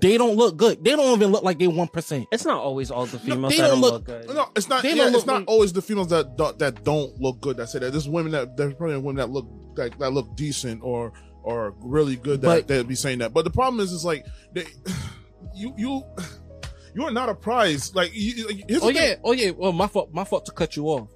They 0.00 0.16
don't 0.16 0.36
look 0.36 0.56
good. 0.56 0.82
They 0.82 0.92
don't 0.92 1.14
even 1.18 1.32
look 1.32 1.42
like 1.42 1.58
they 1.58 1.66
one 1.66 1.88
percent. 1.88 2.26
It's 2.32 2.46
not 2.46 2.58
always 2.58 2.90
all 2.90 3.04
the 3.04 3.18
females 3.18 3.52
they 3.52 3.58
that 3.60 3.68
don't 3.68 3.80
don't 3.82 3.92
look- 3.92 4.08
look 4.08 4.26
good. 4.26 4.34
No, 4.34 4.48
it's 4.56 4.68
not. 4.70 4.82
They 4.82 4.94
Yeah, 4.94 5.08
it's 5.08 5.26
not 5.26 5.40
like- 5.40 5.48
always 5.48 5.72
the 5.74 5.82
females 5.82 6.08
that 6.08 6.34
don't, 6.36 6.58
that 6.60 6.82
don't 6.82 7.20
look 7.20 7.40
good 7.42 7.58
that 7.58 7.68
say 7.68 7.80
that. 7.80 7.92
There's 7.92 8.08
women 8.08 8.32
that 8.32 8.56
there's 8.56 8.72
probably 8.72 8.96
women 8.96 9.16
that 9.16 9.28
look 9.30 9.46
that, 9.76 9.98
that 9.98 10.12
look 10.12 10.34
decent 10.34 10.82
or 10.82 11.12
or 11.46 11.74
really 11.80 12.16
good 12.16 12.40
that 12.42 12.46
But- 12.46 12.68
that 12.68 12.88
be 12.88 12.94
saying 12.96 13.20
that. 13.20 13.32
But 13.32 13.44
the 13.44 13.50
problem 13.50 13.80
is, 13.80 13.92
is 13.92 14.04
like 14.04 14.26
they, 14.52 14.66
you 15.54 15.72
you 15.78 16.02
you 16.94 17.04
are 17.04 17.10
not 17.12 17.28
a 17.28 17.34
prize. 17.34 17.94
Like, 17.94 18.10
you, 18.12 18.46
like, 18.46 18.64
here's 18.68 18.80
the 18.80 18.86
Oh 18.86 18.88
thing. 18.88 18.96
yeah, 18.96 19.14
oh 19.24 19.32
yeah. 19.32 19.50
Well, 19.52 19.72
my 19.72 19.86
fault. 19.86 20.12
My 20.12 20.24
fault 20.24 20.44
to 20.46 20.52
cut 20.52 20.76
you 20.76 20.86
off. 20.88 21.08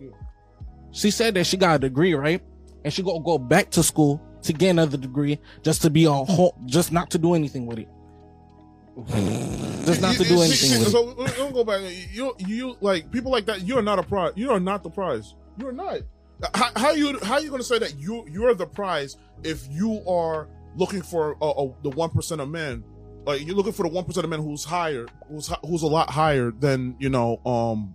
She 0.93 1.11
said 1.11 1.35
that 1.35 1.45
she 1.45 1.57
got 1.57 1.77
a 1.77 1.79
degree, 1.79 2.15
right? 2.15 2.41
And 2.85 2.93
she 2.93 3.03
gonna 3.03 3.21
go 3.23 3.39
back 3.39 3.71
to 3.71 3.83
school 3.83 4.21
to 4.43 4.53
get 4.53 4.71
another 4.71 4.97
degree 4.97 5.39
just 5.63 5.83
to 5.83 5.91
be 5.91 6.07
on 6.07 6.27
home, 6.27 6.53
just 6.67 6.93
not 6.93 7.11
to 7.11 7.19
do 7.19 7.35
anything 7.35 7.67
with 7.67 7.79
it. 7.81 7.89
just 9.87 10.01
not 10.01 10.17
to 10.17 10.25
do 10.25 10.41
anything 10.41 10.71
see- 10.71 10.79
with. 10.79 10.89
So 10.91 11.15
we'll 11.39 11.53
go 11.53 11.65
back. 11.65 11.81
You 12.13 12.35
you 12.39 12.77
like 12.81 13.11
people 13.11 13.31
like 13.33 13.47
that. 13.47 13.67
You 13.67 13.79
are 13.79 13.83
not 13.83 13.99
a 13.99 14.03
prize. 14.03 14.33
You 14.37 14.51
are 14.51 14.61
not 14.61 14.83
the 14.83 14.91
prize. 14.91 15.35
You 15.59 15.69
are 15.69 15.73
not. 15.73 15.99
How, 16.55 16.71
how 16.77 16.91
you 16.93 17.19
how 17.23 17.39
you 17.39 17.49
going 17.49 17.61
to 17.61 17.67
say 17.67 17.79
that 17.79 17.99
you 17.99 18.27
you're 18.31 18.55
the 18.55 18.67
prize 18.67 19.17
if 19.43 19.67
you 19.71 20.03
are 20.09 20.49
looking 20.77 21.03
for 21.03 21.37
uh, 21.43 21.51
uh, 21.51 21.73
the 21.83 21.91
one 21.91 22.11
percent 22.11 22.41
of 22.41 22.49
men? 22.49 22.85
Like 23.25 23.47
you're 23.47 23.57
looking 23.57 23.73
for 23.73 23.83
the 23.83 23.89
one 23.91 24.05
percent 24.05 24.25
of 24.25 24.31
men 24.31 24.41
who's 24.41 24.65
higher, 24.65 25.07
who's 25.29 25.53
who's 25.67 25.83
a 25.83 25.87
lot 25.87 26.11
higher 26.11 26.51
than 26.51 26.97
you 26.99 27.11
know, 27.11 27.41
um, 27.45 27.95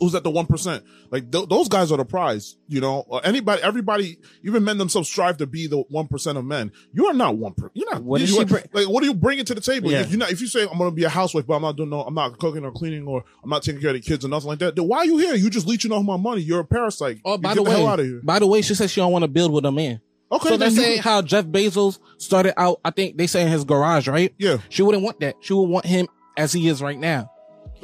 who's 0.00 0.14
at 0.14 0.24
the 0.24 0.30
one 0.30 0.46
percent. 0.46 0.84
Like 1.10 1.30
th- 1.30 1.48
those 1.48 1.68
guys 1.68 1.92
are 1.92 1.98
the 1.98 2.04
prize. 2.04 2.56
You 2.68 2.80
know, 2.80 3.04
Or 3.08 3.20
anybody, 3.24 3.62
everybody, 3.62 4.18
even 4.42 4.64
men 4.64 4.78
themselves 4.78 5.08
strive 5.08 5.36
to 5.38 5.46
be 5.46 5.66
the 5.66 5.78
one 5.88 6.08
percent 6.08 6.36
of 6.38 6.44
men. 6.44 6.72
You 6.92 7.06
are 7.06 7.14
not 7.14 7.36
one. 7.36 7.54
Per- 7.54 7.70
you're 7.74 7.90
not. 7.90 8.02
What 8.02 8.20
you, 8.20 8.24
is 8.24 8.34
you 8.34 8.40
are- 8.40 8.44
bring- 8.44 8.64
like 8.72 8.88
what 8.88 9.02
are 9.02 9.06
you 9.06 9.14
bringing 9.14 9.44
to 9.44 9.54
the 9.54 9.60
table? 9.60 9.90
Yeah. 9.90 10.00
If 10.00 10.10
you're 10.10 10.18
not, 10.18 10.30
if 10.30 10.40
you 10.40 10.46
say 10.46 10.62
I'm 10.62 10.78
going 10.78 10.90
to 10.90 10.94
be 10.94 11.04
a 11.04 11.08
housewife, 11.08 11.46
but 11.46 11.54
I'm 11.54 11.62
not 11.62 11.76
doing 11.76 11.90
no, 11.90 12.02
I'm 12.02 12.14
not 12.14 12.38
cooking 12.38 12.64
or 12.64 12.72
cleaning 12.72 13.06
or 13.06 13.24
I'm 13.42 13.50
not 13.50 13.62
taking 13.62 13.80
care 13.80 13.90
of 13.90 13.96
the 13.96 14.00
kids 14.02 14.24
or 14.24 14.28
nothing 14.28 14.48
like 14.48 14.58
that. 14.58 14.76
Then 14.76 14.88
why 14.88 14.98
are 14.98 15.04
you 15.06 15.18
here? 15.18 15.34
You 15.34 15.50
just 15.50 15.66
leeching 15.66 15.92
off 15.92 16.04
my 16.04 16.16
money. 16.16 16.40
You're 16.42 16.60
a 16.60 16.64
parasite. 16.64 17.20
Oh, 17.24 17.38
by 17.38 17.54
get 17.54 17.64
the, 17.64 17.70
hell 17.70 17.84
way, 17.84 17.90
out 17.92 18.00
of 18.00 18.06
here. 18.06 18.20
by 18.22 18.38
the 18.38 18.46
way, 18.46 18.62
she 18.62 18.74
said 18.74 18.90
she 18.90 19.00
don't 19.00 19.12
want 19.12 19.22
to 19.22 19.28
build 19.28 19.52
with 19.52 19.64
a 19.64 19.72
man. 19.72 20.00
Okay, 20.32 20.48
so 20.48 20.56
they 20.56 20.70
then 20.70 20.92
you 20.96 21.02
how 21.02 21.22
Jeff 21.22 21.44
Bezos 21.44 22.00
started 22.18 22.58
out. 22.58 22.80
I 22.84 22.90
think 22.90 23.16
they 23.16 23.28
say 23.28 23.42
in 23.42 23.48
his 23.48 23.62
garage, 23.62 24.08
right? 24.08 24.34
Yeah. 24.38 24.58
She 24.70 24.82
wouldn't 24.82 25.04
want 25.04 25.20
that. 25.20 25.36
She 25.40 25.52
would 25.54 25.68
want 25.68 25.86
him 25.86 26.08
as 26.36 26.52
he 26.52 26.66
is 26.66 26.82
right 26.82 26.98
now. 26.98 27.30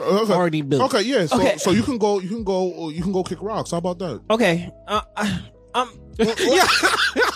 Okay. 0.02 0.32
already 0.32 0.62
built. 0.62 0.82
Okay, 0.94 1.02
yeah. 1.02 1.26
So, 1.26 1.36
Okay. 1.40 1.56
so 1.58 1.70
you 1.70 1.82
can 1.82 1.98
go, 1.98 2.20
you 2.20 2.28
can 2.28 2.44
go, 2.44 2.88
you 2.88 3.02
can 3.02 3.12
go 3.12 3.22
kick 3.22 3.42
rocks. 3.42 3.70
How 3.70 3.78
about 3.78 3.98
that? 3.98 4.20
Okay. 4.30 4.70
Uh, 4.88 5.02
I, 5.16 5.42
um, 5.74 5.90
yeah. 6.18 6.66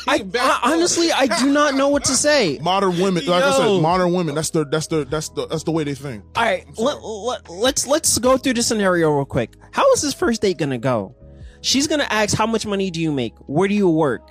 I, 0.09 0.23
I 0.35 0.61
honestly 0.65 1.11
I 1.11 1.27
do 1.41 1.51
not 1.51 1.75
know 1.75 1.89
what 1.89 2.05
to 2.05 2.13
say. 2.13 2.59
Modern 2.61 2.99
women, 2.99 3.25
like 3.27 3.43
I 3.43 3.57
said, 3.57 3.81
modern 3.81 4.13
women. 4.13 4.35
That's 4.35 4.51
the, 4.51 4.65
that's 4.67 4.87
the, 4.89 5.05
that's 5.05 5.31
the, 5.31 5.47
that's 5.47 5.65
the 5.65 5.71
way 5.73 5.85
they 5.85 5.95
think. 5.95 6.23
All 6.37 6.45
right, 6.45 6.65
let, 6.79 7.03
let, 7.03 7.49
let's 7.49 7.87
let's 7.87 8.19
go 8.19 8.37
through 8.37 8.55
the 8.55 8.63
scenario 8.63 9.11
real 9.11 9.25
quick. 9.25 9.55
How 9.73 9.91
is 9.93 10.03
this 10.03 10.13
first 10.15 10.43
date 10.43 10.59
gonna 10.59 10.79
go? 10.79 11.15
She's 11.63 11.87
gonna 11.87 12.07
ask, 12.11 12.37
"How 12.37 12.47
much 12.47 12.67
money 12.67 12.91
do 12.91 13.01
you 13.01 13.11
make? 13.11 13.35
Where 13.47 13.69
do 13.69 13.75
you 13.75 13.89
work? 13.89 14.23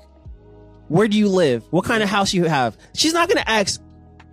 Where 0.88 1.08
do 1.08 1.18
you 1.18 1.28
live? 1.28 1.66
What 1.72 1.86
kind 1.86 2.04
of 2.04 2.10
house 2.10 2.32
you 2.34 2.46
have?" 2.46 2.78
She's 2.94 3.14
not 3.14 3.28
gonna 3.28 3.44
ask, 3.48 3.82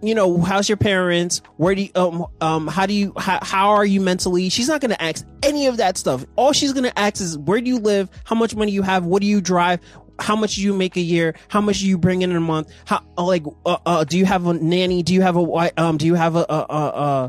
you 0.02 0.14
know, 0.14 0.40
how's 0.40 0.68
your 0.68 0.76
parents? 0.76 1.40
Where 1.56 1.74
do 1.74 1.82
you, 1.82 1.90
um 1.94 2.26
um 2.40 2.66
how 2.66 2.86
do 2.86 2.92
you 2.94 3.12
how, 3.16 3.38
how 3.42 3.70
are 3.70 3.84
you 3.86 4.00
mentally? 4.00 4.48
She's 4.48 4.68
not 4.68 4.80
gonna 4.80 4.96
ask 4.98 5.24
any 5.42 5.66
of 5.66 5.76
that 5.78 5.96
stuff. 5.96 6.24
All 6.36 6.52
she's 6.52 6.72
gonna 6.72 6.92
ask 6.96 7.20
is, 7.20 7.38
"Where 7.38 7.60
do 7.60 7.68
you 7.68 7.78
live? 7.78 8.10
How 8.24 8.34
much 8.34 8.54
money 8.54 8.72
you 8.72 8.82
have? 8.82 9.04
What 9.04 9.20
do 9.22 9.26
you 9.28 9.40
drive?" 9.40 9.80
How 10.18 10.36
much 10.36 10.56
do 10.56 10.62
you 10.62 10.74
make 10.74 10.96
a 10.96 11.00
year? 11.00 11.34
How 11.48 11.60
much 11.60 11.80
do 11.80 11.86
you 11.88 11.96
bring 11.98 12.22
in 12.22 12.30
a 12.36 12.40
month? 12.40 12.68
How 12.84 13.02
like 13.16 13.44
uh, 13.66 13.78
uh 13.86 14.04
do 14.04 14.18
you 14.18 14.26
have 14.26 14.46
a 14.46 14.52
nanny? 14.54 15.02
Do 15.02 15.14
you 15.14 15.22
have 15.22 15.36
a 15.36 15.72
um 15.82 15.96
do 15.96 16.06
you 16.06 16.14
have 16.14 16.36
a 16.36 16.48
uh 16.50 16.66
uh, 16.68 16.72
uh 16.72 17.28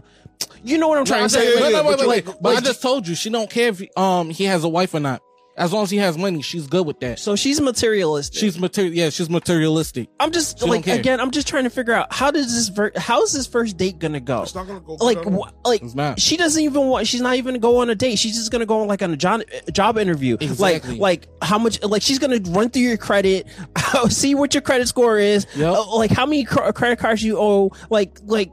you 0.64 0.78
know 0.78 0.88
what 0.90 0.98
I'm 1.00 1.06
trying 1.06 1.24
to 1.24 1.30
say? 1.30 1.44
just- 1.46 1.60
yeah, 1.60 1.70
yeah, 1.70 1.82
but 1.82 1.98
wait, 1.98 2.02
you- 2.04 2.10
wait. 2.10 2.26
but 2.26 2.42
But 2.42 2.58
I 2.58 2.60
just 2.62 2.82
told 2.82 3.08
you 3.08 3.16
she 3.16 3.30
don't 3.30 3.50
care 3.50 3.70
if 3.70 3.82
um 3.98 4.30
he 4.30 4.44
has 4.46 4.64
a 4.64 4.70
wife 4.70 4.94
or 4.94 5.00
not. 5.00 5.22
As 5.56 5.72
long 5.72 5.84
as 5.84 5.92
he 5.92 5.98
has 5.98 6.18
money, 6.18 6.42
she's 6.42 6.66
good 6.66 6.86
with 6.88 7.00
that. 7.02 7.20
So 7.20 7.36
she's 7.36 7.62
materialistic. 7.62 8.40
She's 8.40 8.58
material. 8.58 8.94
Yeah, 8.94 9.10
she's 9.12 9.30
materialistic. 9.30 10.10
I'm 10.20 10.32
just 10.32 10.58
don't 10.58 10.70
like 10.70 10.84
care. 10.86 10.98
again. 11.00 11.20
I'm 11.20 11.30
just 11.30 11.48
trying 11.48 11.66
to 11.66 11.70
figure 11.70 11.94
out 11.94 12.12
how 12.12 12.32
does 12.32 12.48
this 12.54 12.70
ver- 12.70 12.92
how 12.98 13.22
is 13.22 13.34
this 13.34 13.46
first 13.46 13.78
date 13.78 14.00
gonna 14.00 14.20
go? 14.20 14.42
It's 14.42 14.56
not 14.56 14.66
gonna 14.66 14.80
go. 14.80 14.96
Like 14.96 15.22
good 15.22 15.34
wh- 15.34 15.66
like 15.68 15.84
It's 15.84 15.94
not. 15.94 16.20
she 16.20 16.38
doesn't 16.38 16.62
even 16.64 16.88
want. 16.88 17.06
She's 17.08 17.22
not 17.22 17.36
even 17.36 17.46
gonna 17.54 17.60
go 17.60 17.78
on 17.78 17.90
a 17.92 17.96
date. 17.96 18.18
She's 18.18 18.36
just 18.36 18.52
gonna 18.52 18.66
go 18.66 18.82
on 18.82 18.88
like 18.88 19.04
on 19.04 19.14
a 19.14 19.18
job 19.18 19.42
job 19.72 20.00
interview. 20.00 20.38
Exactly. 20.42 20.98
Like 20.98 21.28
like 21.28 21.28
how 21.44 21.60
much? 21.60 21.82
Like 21.84 22.02
she's 22.02 22.18
gonna 22.18 22.40
run 22.50 22.72
through 22.72 22.82
your 22.82 22.98
credit, 22.98 23.46
see 24.10 24.34
what 24.34 24.56
your 24.56 24.62
credit 24.62 24.88
score 24.88 25.20
is. 25.20 25.46
Yep. 25.56 25.72
uh, 25.76 25.96
like 25.98 26.10
how 26.10 26.26
many 26.26 26.46
cr- 26.46 26.72
credit 26.72 26.98
cards 26.98 27.22
you 27.22 27.38
owe. 27.38 27.72
Like 27.92 28.18
like 28.24 28.52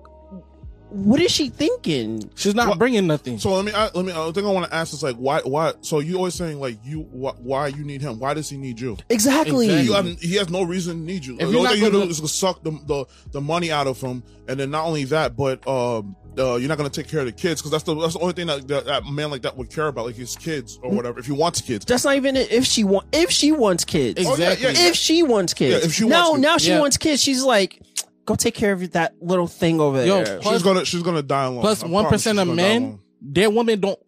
what 0.91 1.21
is 1.21 1.31
she 1.31 1.49
thinking? 1.49 2.31
She's 2.35 2.55
not 2.55 2.69
What- 2.69 2.79
bringing 2.79 3.07
nothing. 3.07 3.39
So 3.39 3.53
let 3.55 3.65
me, 3.65 3.73
I, 3.73 3.89
let 3.95 4.05
me. 4.05 4.13
I 4.13 4.31
think 4.33 4.47
I 4.47 4.51
want 4.51 4.67
to 4.67 4.75
ask 4.75 4.93
is 4.93 5.03
like, 5.03 5.17
why, 5.17 5.41
why? 5.41 5.73
So 5.81 6.01
you 6.01 6.17
always 6.17 6.35
saying 6.35 6.61
like 6.61 6.79
you, 6.85 7.01
why, 7.11 7.33
why 7.39 7.67
you 7.69 7.85
need 7.85 8.03
him? 8.03 8.19
Why 8.19 8.35
does 8.35 8.49
he 8.51 8.57
need 8.57 8.81
you? 8.81 8.97
Exactly. 9.09 9.67
Exactly. 9.71 9.81
You 9.83 9.93
have, 9.95 10.21
he 10.21 10.35
has 10.37 10.49
no 10.51 10.63
reason 10.63 10.99
to 10.99 11.03
need 11.05 11.25
you. 11.25 11.35
If 11.35 11.41
the 11.41 11.47
you're 11.47 11.57
only 11.59 11.63
not 11.63 11.73
thing 11.75 11.83
you 11.85 11.91
gonna- 11.91 12.05
do 12.05 12.11
is 12.11 12.21
to 12.21 12.29
suck 12.29 12.63
the, 12.63 12.71
the 12.87 13.05
the 13.33 13.41
money 13.41 13.71
out 13.73 13.87
of 13.87 14.01
him, 14.01 14.23
and 14.49 14.59
then 14.59 14.71
not 14.71 14.85
only 14.87 15.05
that, 15.05 15.37
but 15.37 15.67
um, 15.69 16.17
uh, 16.39 16.57
you're 16.57 16.69
not 16.69 16.79
gonna 16.79 16.91
take 16.91 17.09
care 17.09 17.21
of 17.21 17.27
the 17.27 17.33
kids 17.33 17.61
because 17.61 17.71
that's 17.71 17.85
the 17.85 17.95
that's 17.95 18.15
the 18.15 18.21
only 18.21 18.33
thing 18.35 18.47
that, 18.47 18.67
that 18.69 18.87
that 18.87 19.05
man 19.07 19.31
like 19.31 19.43
that 19.43 19.57
would 19.57 19.71
care 19.71 19.89
about, 19.89 20.07
like 20.07 20.17
his 20.17 20.37
kids 20.37 20.79
or 20.83 20.91
whatever. 20.91 21.19
If 21.19 21.27
he 21.27 21.33
wants 21.33 21.61
kids, 21.61 21.85
That's 21.85 22.05
not 22.05 22.17
even 22.17 22.37
it. 22.37 22.51
if 22.53 22.65
she 22.65 22.85
want 22.85 23.07
if 23.13 23.31
she 23.31 23.53
wants 23.53 23.85
kids. 23.85 24.21
Exactly. 24.21 24.45
Oh, 24.67 24.71
yeah, 24.71 24.79
yeah. 24.79 24.89
If 24.89 24.97
she 24.97 25.23
wants 25.23 25.55
kids. 25.55 25.81
Yeah, 25.83 25.87
if 25.87 25.95
she 25.95 26.07
now 26.07 26.31
wants 26.31 26.37
kids. 26.37 26.43
now 26.43 26.59
she 26.59 26.69
Yeah. 26.71 26.81
wants 26.81 26.97
kids. 26.97 27.23
She's 27.23 27.43
like, 27.43 27.81
go 28.27 28.35
take 28.35 28.55
care 28.55 28.73
of 28.73 28.91
that 28.93 29.15
little 29.21 29.47
thing 29.47 29.81
over 29.81 30.05
Yo, 30.05 30.23
there. 30.25 30.39
plus- 30.41 30.55
she's 30.57 30.63
gonna 30.63 30.85
she's 30.85 31.03
gonna 31.03 31.23
die 31.23 31.45
alone. 31.45 31.61
Plus 31.61 31.83
one 31.83 32.05
promise 32.05 32.11
percent 32.25 32.39
she's 32.39 32.49
of 32.49 32.55
men, 32.55 33.01
their 33.21 33.51
women 33.51 33.81
don't 33.81 33.99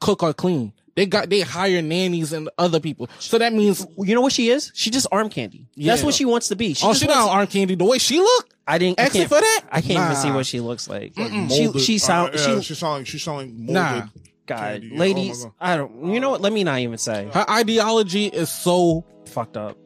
cook 0.00 0.22
or 0.22 0.32
clean. 0.32 0.72
They 0.96 1.06
got 1.06 1.28
they 1.28 1.40
hire 1.40 1.82
nannies 1.82 2.32
and 2.32 2.48
other 2.56 2.78
people. 2.78 3.08
So 3.18 3.36
that 3.38 3.52
means 3.52 3.84
You 3.98 4.14
know 4.14 4.20
what 4.20 4.32
she 4.32 4.50
is? 4.50 4.70
She 4.74 4.90
just 4.90 5.08
arm 5.10 5.28
candy. 5.28 5.66
That's 5.76 6.00
Yeah. 6.02 6.06
what 6.06 6.14
she 6.14 6.24
wants 6.24 6.48
to 6.48 6.56
be. 6.56 6.72
She 6.74 6.86
oh, 6.86 6.90
just 6.90 7.00
she 7.00 7.06
wants- 7.08 7.26
not 7.26 7.30
arm 7.32 7.46
candy. 7.48 7.74
The 7.74 7.84
way 7.84 7.98
she 7.98 8.20
look, 8.20 8.48
I 8.66 8.78
didn't. 8.78 9.00
I 9.00 9.04
Asking 9.04 9.22
can't, 9.22 9.28
for 9.30 9.40
that? 9.40 9.60
I 9.72 9.80
can't 9.80 10.04
even 10.04 10.14
see 10.16 10.28
Nah. 10.28 10.36
what 10.36 10.46
she 10.46 10.60
looks 10.60 10.88
like. 10.88 11.12
She 11.16 11.28
Molded- 11.28 11.80
she 11.82 11.98
sound 11.98 12.34
uh, 12.34 12.38
yeah, 12.38 12.56
she 12.60 12.62
she's 12.62 12.78
sounding 12.78 13.04
she's 13.06 13.22
sounding 13.24 13.56
molded. 13.56 13.74
Nah. 13.74 14.06
God, 14.46 14.58
candy. 14.58 14.90
Oh 14.92 14.94
my 14.94 15.00
ladies. 15.00 15.42
God. 15.44 15.52
I 15.60 15.76
don't. 15.78 16.12
You 16.12 16.20
know 16.20 16.30
what? 16.30 16.40
Let 16.42 16.52
me 16.52 16.62
not 16.62 16.78
even 16.78 16.98
say. 16.98 17.28
her 17.32 17.50
ideology 17.50 18.26
is 18.26 18.50
so 18.50 19.04
Fucked 19.26 19.56
up. 19.56 19.76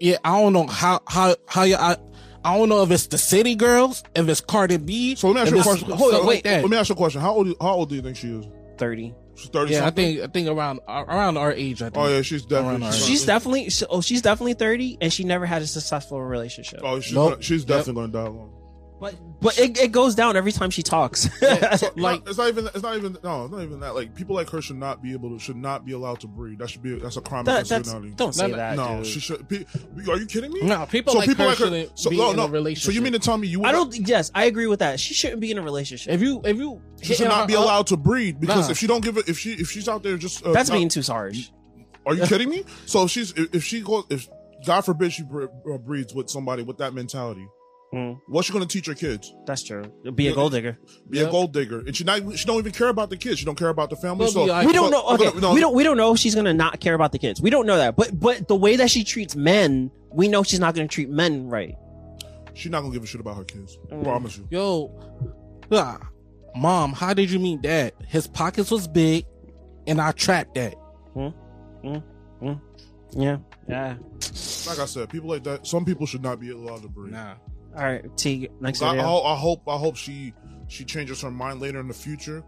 yeah. 0.00 0.16
I 0.24 0.40
don't 0.40 0.52
know 0.54 0.66
how 0.66 1.00
how 1.06 1.34
how 1.46 1.64
you. 1.64 1.76
I, 1.76 1.96
I 2.46 2.56
don't 2.56 2.68
know 2.68 2.82
if 2.82 2.90
it's 2.92 3.08
the 3.08 3.18
city 3.18 3.54
girls, 3.56 4.04
if 4.14 4.28
it's 4.28 4.40
Cardi 4.40 4.76
B. 4.76 5.16
So 5.16 5.28
let 5.30 5.34
me 5.34 5.40
ask 5.40 5.48
if 5.48 5.54
you 5.54 5.60
a 5.60 5.64
question. 5.64 5.86
stuff 5.88 5.98
Hold 5.98 6.14
on, 6.14 6.26
wait. 6.26 6.44
Let 6.44 6.68
me 6.68 6.76
ask 6.76 6.88
you 6.88 6.94
a 6.94 6.96
question. 6.96 7.20
How 7.20 7.34
old 7.34 7.48
how 7.60 7.74
old 7.74 7.88
do 7.88 7.96
you 7.96 8.02
think 8.02 8.16
she 8.16 8.28
is? 8.28 8.46
Thirty. 8.78 9.14
She's 9.34 9.48
thirty. 9.50 9.72
Yeah, 9.72 9.86
I 9.86 9.90
think 9.90 10.20
I 10.20 10.28
think 10.28 10.48
around 10.48 10.80
around 10.88 11.36
our 11.38 11.52
age. 11.52 11.82
I 11.82 11.86
think. 11.86 11.96
Oh 11.98 12.08
yeah, 12.08 12.22
she's 12.22 12.46
definitely. 12.46 12.86
She's, 12.92 13.02
our 13.02 13.08
She's 13.08 13.26
definitely. 13.26 13.70
she- 13.70 13.86
Oh, 13.90 14.00
she's 14.00 14.22
definitely 14.22 14.54
thirty, 14.54 14.96
and 15.00 15.12
she 15.12 15.24
never 15.24 15.44
had 15.44 15.60
a 15.62 15.66
successful 15.66 16.22
relationship. 16.22 16.80
Oh, 16.84 17.00
she's, 17.00 17.14
Nope. 17.14 17.30
gonna, 17.32 17.42
she's 17.42 17.60
Yep. 17.62 17.68
definitely 17.68 17.94
going 17.94 18.12
to 18.12 18.18
die 18.18 18.24
alone. 18.26 18.52
But 18.98 19.14
but 19.42 19.58
it, 19.58 19.78
it 19.78 19.92
goes 19.92 20.14
down 20.14 20.36
every 20.38 20.52
time 20.52 20.70
she 20.70 20.82
talks. 20.82 21.28
like 21.42 21.60
Like- 21.96 22.26
it's 22.26 22.38
not 22.38 22.48
even 22.48 22.66
it's 22.68 22.82
not 22.82 22.96
even 22.96 23.18
no 23.22 23.44
it's 23.44 23.52
not 23.52 23.62
even 23.62 23.80
that 23.80 23.94
like 23.94 24.14
people 24.14 24.34
like 24.34 24.48
her 24.50 24.62
should 24.62 24.78
not 24.78 25.02
be 25.02 25.12
able 25.12 25.28
to 25.30 25.38
should 25.38 25.56
not 25.56 25.84
be 25.84 25.92
allowed 25.92 26.20
to 26.20 26.26
breed 26.26 26.58
that 26.60 26.70
should 26.70 26.82
be 26.82 26.98
that's 26.98 27.18
a 27.18 27.20
crime 27.20 27.44
That- 27.44 27.66
that's, 27.68 27.92
don't 27.92 28.32
say 28.34 28.46
No, 28.46 28.52
no, 28.52 28.56
that. 28.56 28.76
no 28.76 28.96
dude. 28.96 29.06
she 29.06 29.20
should 29.20 29.46
be, 29.48 29.66
are 30.08 30.16
you 30.16 30.24
kidding 30.24 30.50
me 30.50 30.62
No, 30.62 30.86
people 30.86 31.14
like 31.14 31.28
her 31.36 31.54
shouldn't 31.54 31.98
so, 31.98 32.08
be 32.08 32.16
no, 32.16 32.30
in 32.30 32.36
no. 32.36 32.44
a 32.46 32.48
relationship. 32.50 32.90
so 32.92 32.94
you 32.94 33.02
mean 33.02 33.12
to 33.12 33.18
tell 33.18 33.36
me 33.36 33.48
you 33.48 33.60
would 33.60 33.68
I 33.68 33.72
don't. 33.72 33.94
Yes, 34.08 34.30
I 34.34 34.44
agree 34.46 34.66
with 34.66 34.78
that. 34.78 34.98
She 34.98 35.12
shouldn't 35.12 35.40
be 35.40 35.50
in 35.50 35.58
a 35.58 35.62
relationship. 35.62 36.12
if 36.14 36.22
you 36.22 36.40
if 36.44 36.56
you 36.56 36.80
she 37.02 37.14
should 37.14 37.28
not 37.28 37.46
be 37.48 37.54
allowed 37.54 37.86
to 37.88 37.96
breed 37.98 38.40
because 38.40 38.66
Nah. 38.68 38.70
if 38.70 38.78
she 38.78 38.86
don't 38.86 39.04
give 39.04 39.18
it 39.18 39.28
if 39.28 39.38
she 39.38 39.52
if 39.52 39.70
she's 39.70 39.88
out 39.88 40.02
there 40.02 40.16
just 40.16 40.44
uh, 40.46 40.52
That's 40.52 40.70
not- 40.70 40.76
being 40.76 40.88
too 40.88 41.02
harsh. 41.02 41.50
are 42.06 42.14
you 42.14 42.24
kidding 42.26 42.48
me 42.48 42.64
so 42.86 43.04
if 43.04 43.10
she's 43.10 43.32
if, 43.32 43.54
if 43.56 43.62
she 43.64 43.82
goes 43.82 44.04
if 44.08 44.26
God 44.64 44.80
forbid 44.86 45.12
she 45.12 45.22
bre- 45.22 45.44
uh, 45.70 45.76
breeds 45.76 46.14
with 46.14 46.30
somebody 46.30 46.62
with 46.62 46.78
that 46.78 46.94
mentality 46.94 47.46
Mm, 47.94 48.18
what's 48.26 48.48
she 48.48 48.52
going 48.52 48.66
to 48.66 48.68
teach 48.72 48.86
her 48.86 48.94
kids 48.94 49.32
that's 49.46 49.62
true. 49.62 49.84
Be 50.14 50.26
a 50.28 50.34
gold 50.34 50.52
digger. 50.52 50.76
be 51.08 51.18
Yep. 51.18 51.28
a 51.28 51.30
gold 51.30 51.52
digger 51.52 51.78
and 51.80 51.96
she 51.96 52.02
not 52.02 52.20
she 52.36 52.44
don't 52.44 52.58
even 52.58 52.72
care 52.72 52.88
about 52.88 53.10
the 53.10 53.16
kids 53.16 53.38
she 53.38 53.44
don't 53.44 53.56
care 53.56 53.68
about 53.68 53.90
the 53.90 53.96
family 53.96 54.24
Well, 54.24 54.32
so 54.32 54.44
be 54.44 54.50
like- 54.50 54.66
we 54.66 54.72
don't 54.72 54.90
so- 54.92 55.00
know. 55.00 55.14
Okay, 55.14 55.38
no, 55.40 55.54
we 55.54 55.60
don't. 55.60 55.72
We 55.74 55.84
don't 55.84 55.96
know 55.96 56.12
if 56.12 56.18
she's 56.18 56.34
gonna 56.34 56.52
not 56.52 56.80
care 56.80 56.94
about 56.94 57.12
the 57.12 57.18
kids. 57.18 57.40
We 57.40 57.48
don't 57.48 57.64
know 57.64 57.76
that. 57.76 57.94
But 57.96 58.18
but 58.18 58.48
the 58.48 58.56
way 58.56 58.74
that 58.76 58.90
she 58.90 59.04
treats 59.04 59.36
men, 59.36 59.90
we 60.10 60.26
know 60.26 60.42
she's 60.42 60.58
not 60.60 60.74
gonna 60.74 60.88
treat 60.88 61.08
men 61.10 61.46
right. 61.48 61.76
she's 62.54 62.72
not 62.72 62.80
gonna 62.80 62.92
give 62.92 63.04
a 63.04 63.06
shit 63.06 63.20
about 63.20 63.36
her 63.36 63.44
kids 63.44 63.78
Mm. 63.92 64.02
promise 64.02 64.36
you 64.38 64.48
yo, 64.50 64.90
ah, 65.70 65.98
mom, 66.56 66.92
how 66.92 67.14
did 67.14 67.30
you 67.30 67.38
meet 67.38 67.62
dad? 67.62 67.92
His 68.08 68.26
pockets 68.26 68.70
was 68.70 68.88
big, 68.88 69.26
and 69.86 70.00
I 70.00 70.10
trapped 70.12 70.54
that. 70.56 70.74
Yeah. 73.16 73.38
Yeah. 73.68 73.94
like 74.68 74.78
I 74.78 74.84
said, 74.86 75.08
people 75.08 75.28
like 75.30 75.44
that. 75.44 75.66
Some 75.66 75.84
people 75.84 76.06
should 76.06 76.22
not 76.22 76.40
be 76.40 76.50
allowed 76.50 76.82
to 76.82 76.88
breed. 76.88 77.12
Nah, 77.12 77.34
All 77.76 77.82
right. 77.82 78.16
T. 78.16 78.48
Next 78.60 78.82
I, 78.82 78.96
I, 78.96 79.32
I 79.32 79.36
hope. 79.36 79.68
I 79.68 79.76
hope 79.76 79.96
she 79.96 80.32
she 80.68 80.84
changes 80.84 81.20
her 81.22 81.30
mind 81.30 81.60
later 81.60 81.78
in 81.80 81.88
the 81.88 81.94
future, 81.94 82.42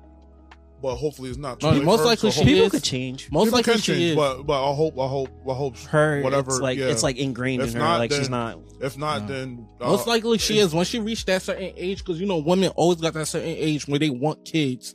but 0.82 0.96
hopefully 0.96 1.28
it's 1.28 1.38
not. 1.38 1.60
Too 1.60 1.66
No, 1.66 1.72
late 1.74 1.84
most 1.84 2.04
likely 2.04 2.30
so 2.30 2.34
she 2.34 2.40
hope- 2.40 2.46
People 2.48 2.64
is. 2.66 2.70
could 2.72 2.82
change. 2.84 3.30
most 3.30 3.46
people 3.46 3.58
likely 3.58 3.72
can 3.74 3.80
she 3.82 3.92
change, 3.92 4.02
is. 4.12 4.16
but 4.16 4.42
but 4.44 4.70
I 4.70 4.74
hope. 4.74 4.98
I 4.98 5.06
hope. 5.06 5.28
I 5.48 5.52
hope 5.54 5.76
Her. 5.78 6.22
whatever. 6.22 6.50
It's 6.52 6.60
like 6.60 6.78
yeah. 6.78 6.86
it's 6.86 7.02
like 7.02 7.16
ingrained 7.18 7.62
If 7.62 7.68
in 7.68 7.74
her. 7.74 7.78
not, 7.80 7.98
like 7.98 8.12
she's 8.12 8.30
not. 8.30 8.58
If 8.80 8.96
not, 8.96 9.22
No. 9.22 9.28
then 9.28 9.68
uh, 9.80 9.88
most 9.90 10.06
likely 10.06 10.38
she 10.38 10.58
is 10.58 10.72
when 10.74 10.84
she 10.86 10.98
reached 10.98 11.26
that 11.26 11.42
certain 11.42 11.72
age. 11.76 11.98
Because 11.98 12.20
you 12.20 12.26
know, 12.26 12.38
women 12.38 12.70
always 12.70 13.00
got 13.00 13.12
that 13.14 13.26
certain 13.26 13.48
age 13.48 13.86
where 13.86 13.98
they 13.98 14.10
want 14.10 14.44
kids 14.44 14.94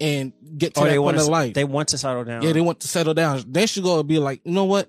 and 0.00 0.32
get 0.56 0.74
to 0.74 0.80
Oh, 0.80 0.84
that 0.84 0.90
point 0.90 1.02
want 1.02 1.16
of 1.18 1.26
life. 1.28 1.54
They 1.54 1.64
want 1.64 1.88
to 1.88 1.98
settle 1.98 2.24
down. 2.24 2.42
yeah, 2.42 2.52
they 2.52 2.60
want 2.60 2.80
to 2.80 2.88
settle 2.88 3.14
down. 3.14 3.42
Then 3.48 3.66
she 3.66 3.82
gonna 3.82 4.02
be 4.04 4.18
like, 4.18 4.40
you 4.44 4.52
know 4.52 4.64
what? 4.64 4.88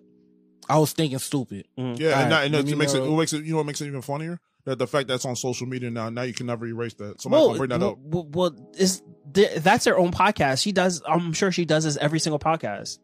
I 0.68 0.80
was 0.80 0.94
thinking 0.94 1.20
stupid. 1.20 1.68
Mm. 1.78 2.00
Yeah, 2.00 2.08
and, 2.08 2.16
Alright, 2.16 2.30
that, 2.30 2.44
and 2.46 2.54
let 2.56 2.60
it 2.62 2.66
me 2.68 2.76
makes 2.76 2.94
it, 2.94 3.04
it 3.04 3.10
makes 3.12 3.34
it. 3.34 3.44
You 3.46 3.52
know 3.52 3.58
what 3.58 3.66
makes 3.68 3.82
it 3.82 3.88
even 3.88 4.02
funnier? 4.02 4.40
That 4.66 4.80
the 4.80 4.88
fact 4.88 5.08
that's 5.08 5.26
on 5.26 5.36
social 5.36 5.68
media 5.68 5.92
now. 5.92 6.10
Now 6.10 6.24
you 6.24 6.34
can 6.34 6.48
never 6.48 6.66
erase 6.66 6.96
that. 6.96 7.22
Somebody 7.22 7.40
Well, 7.42 7.50
will 7.52 7.58
bring 7.58 7.70
that 7.70 7.80
well, 7.82 7.90
up. 7.92 7.98
well, 8.02 8.28
well, 8.32 8.72
is 8.78 9.04
th- 9.34 9.58
that's 9.58 9.86
her 9.86 9.98
own 9.98 10.12
podcast. 10.12 10.62
She 10.64 10.72
does. 10.72 11.02
I'm 11.08 11.34
sure 11.34 11.52
she 11.52 11.66
does 11.66 11.84
this 11.84 11.98
every 11.98 12.20
single 12.20 12.40
podcast. 12.40 12.98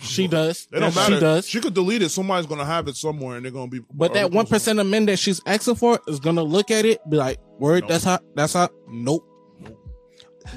She 0.00 0.26
does. 0.26 0.66
It 0.72 0.80
don't 0.80 0.94
matter. 0.94 1.14
She 1.14 1.20
does. 1.20 1.46
She 1.48 1.60
could 1.60 1.74
delete 1.74 2.02
it. 2.02 2.08
Somebody's 2.10 2.46
gonna 2.46 2.64
have 2.64 2.88
it 2.88 2.96
somewhere, 2.96 3.36
and 3.36 3.44
they're 3.44 3.52
gonna 3.52 3.68
be. 3.70 3.80
But 3.92 4.14
that 4.14 4.30
one 4.32 4.46
percent 4.46 4.78
of 4.80 4.86
men 4.86 5.06
that 5.06 5.18
she's 5.18 5.40
asking 5.46 5.76
for 5.76 6.00
is 6.08 6.18
gonna 6.20 6.42
look 6.42 6.70
at 6.70 6.84
it, 6.84 6.98
be 7.08 7.16
like, 7.16 7.38
"Word, 7.58 7.82
Nope. 7.82 7.88
that's 7.90 8.04
how. 8.04 8.18
That's 8.34 8.52
how. 8.54 8.68
Nope. 8.88 9.24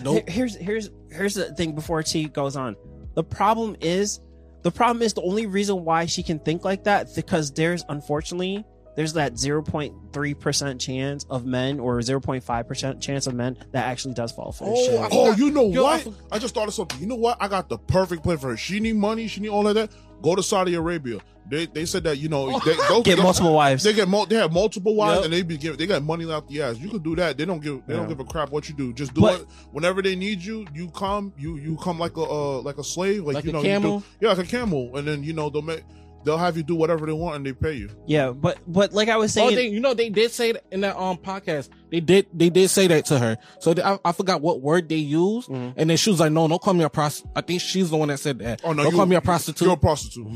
Nope. 0.04 0.28
Here- 0.30 0.48
Here's 0.48 0.56
here's 0.56 0.90
here's 1.12 1.34
the 1.36 1.54
thing 1.56 1.74
before 1.76 2.04
T 2.04 2.26
goes 2.26 2.56
on. 2.56 2.76
The 3.16 3.24
problem 3.24 3.76
is 3.82 4.20
the 4.64 4.72
problem 4.72 5.02
is 5.02 5.14
the 5.14 5.22
only 5.22 5.46
reason 5.46 5.84
why 5.84 6.06
she 6.06 6.22
can 6.24 6.40
think 6.40 6.64
like 6.66 6.84
that 6.84 7.08
because 7.16 7.52
there's 7.52 7.84
unfortunately 7.90 8.64
there's 9.00 9.14
that 9.14 9.36
0.3% 9.36 10.80
chance 10.80 11.26
of 11.30 11.46
men 11.46 11.80
or 11.80 12.00
0.5% 12.00 13.02
chance 13.02 13.28
of 13.28 13.34
men 13.34 13.58
that 13.72 13.86
actually 13.86 14.14
does 14.14 14.32
fall 14.34 14.52
for 14.52 14.66
this 14.66 14.74
Oh, 14.78 14.86
shit. 14.92 15.00
I 15.00 15.08
Oh, 15.12 15.32
you 15.36 15.52
know 15.52 15.70
Yo, 15.70 15.86
I 15.86 15.94
what? 15.96 16.02
for- 16.04 16.14
I, 16.34 16.40
just 16.40 16.54
thought 16.54 16.68
of 16.68 16.74
something. 16.74 17.00
You 17.00 17.08
know 17.08 17.16
what? 17.16 17.38
I 17.40 17.48
got 17.48 17.70
the 17.70 17.78
perfect 17.78 18.24
plan 18.24 18.38
for 18.38 18.50
her. 18.50 18.58
She 18.58 18.80
need 18.82 18.98
money. 18.98 19.28
She 19.28 19.40
need 19.40 19.50
all 19.50 19.68
of 19.68 19.76
that. 19.76 19.90
Go 20.22 20.36
to 20.36 20.44
Saudi 20.44 20.76
Arabia. 20.76 21.20
They 21.50 21.66
they 21.66 21.86
said 21.86 22.04
that 22.04 22.18
you 22.20 22.28
know 22.30 22.60
they 22.66 22.76
those, 22.76 23.04
Get 23.04 23.16
those- 23.16 23.24
multiple 23.24 23.54
wives. 23.54 23.84
They 23.84 23.94
get 23.94 24.08
mul- 24.10 24.26
they 24.28 24.36
have 24.36 24.52
multiple 24.52 24.94
wives 24.96 25.16
Yep. 25.20 25.24
and 25.26 25.34
they 25.34 25.42
be 25.44 25.58
giving 25.58 25.78
they 25.80 25.88
got 25.88 26.04
money 26.04 26.30
out 26.32 26.48
the 26.50 26.62
ass. 26.62 26.78
You 26.78 26.90
could 26.90 27.02
do 27.04 27.16
that. 27.16 27.38
They 27.38 27.46
don't 27.46 27.60
give 27.62 27.82
they 27.88 27.96
don't 27.96 28.08
give 28.10 28.20
a 28.20 28.26
crap 28.26 28.52
what 28.52 28.68
you 28.70 28.76
do. 28.76 28.92
Just 28.94 29.14
do 29.14 29.22
But- 29.22 29.42
it 29.42 29.48
whenever 29.72 30.02
they 30.02 30.16
need 30.18 30.42
you. 30.42 30.68
You 30.76 30.90
come 30.90 31.34
you 31.38 31.56
you 31.58 31.78
come 31.78 31.98
like 31.98 32.18
a 32.18 32.22
uh, 32.24 32.62
like 32.62 32.78
a 32.78 32.84
slave 32.84 33.24
like, 33.24 33.36
Like 33.36 33.46
you 33.46 33.52
a 33.52 33.54
know 33.54 33.62
camel? 33.64 33.94
You 33.94 34.00
do, 34.00 34.06
yeah 34.20 34.30
like 34.34 34.46
a 34.46 34.50
camel 34.50 34.96
and 34.98 35.08
then 35.08 35.24
you 35.24 35.32
know 35.34 35.50
they'll 35.50 35.62
make 35.64 35.84
they'll 36.26 36.38
have 36.38 36.58
you 36.58 36.64
do 36.64 36.76
whatever 36.76 37.06
they 37.06 37.14
want 37.14 37.36
and 37.38 37.46
they 37.46 37.54
pay 37.54 37.74
you. 37.74 37.90
Yeah, 38.08 38.32
but 38.32 38.58
but 38.68 38.94
like 38.94 39.10
I 39.10 39.18
was 39.18 39.34
saying, 39.34 39.48
Oh, 39.48 39.50
saying, 39.56 39.70
they, 39.70 39.74
you 39.74 39.80
know, 39.80 39.94
they 39.94 40.10
did 40.10 40.32
say 40.32 40.52
that 40.54 40.64
in 40.72 40.82
that 40.82 40.96
um 40.98 41.18
podcast. 41.18 41.70
They 41.92 42.00
did, 42.02 42.28
they 42.34 42.50
did 42.52 42.70
say 42.70 42.86
that 42.88 43.06
to 43.08 43.18
her. 43.18 43.38
So 43.60 43.74
they, 43.74 43.82
I, 43.82 43.98
I 44.06 44.12
forgot 44.12 44.42
what 44.42 44.62
word 44.62 44.90
they 44.90 44.96
used, 44.98 45.50
Mm-hmm. 45.50 45.80
and 45.80 45.90
then 45.90 45.98
she 45.98 46.12
was 46.12 46.20
like, 46.20 46.32
"No, 46.32 46.48
don't 46.48 46.62
call 46.62 46.74
me 46.76 46.84
a 46.84 46.90
prostitute." 46.90 47.32
I 47.36 47.42
think 47.42 47.62
she's 47.62 47.90
the 47.90 47.98
one 47.98 48.10
that 48.10 48.20
said 48.20 48.38
that. 48.40 48.62
Oh 48.64 48.74
no, 48.74 48.84
don't 48.84 48.92
you, 48.92 48.98
call 48.98 49.06
me 49.08 49.16
a 49.16 49.22
prostitute. 49.22 49.66
You're 49.66 49.74
a 49.74 49.78
prostitute. 49.78 50.28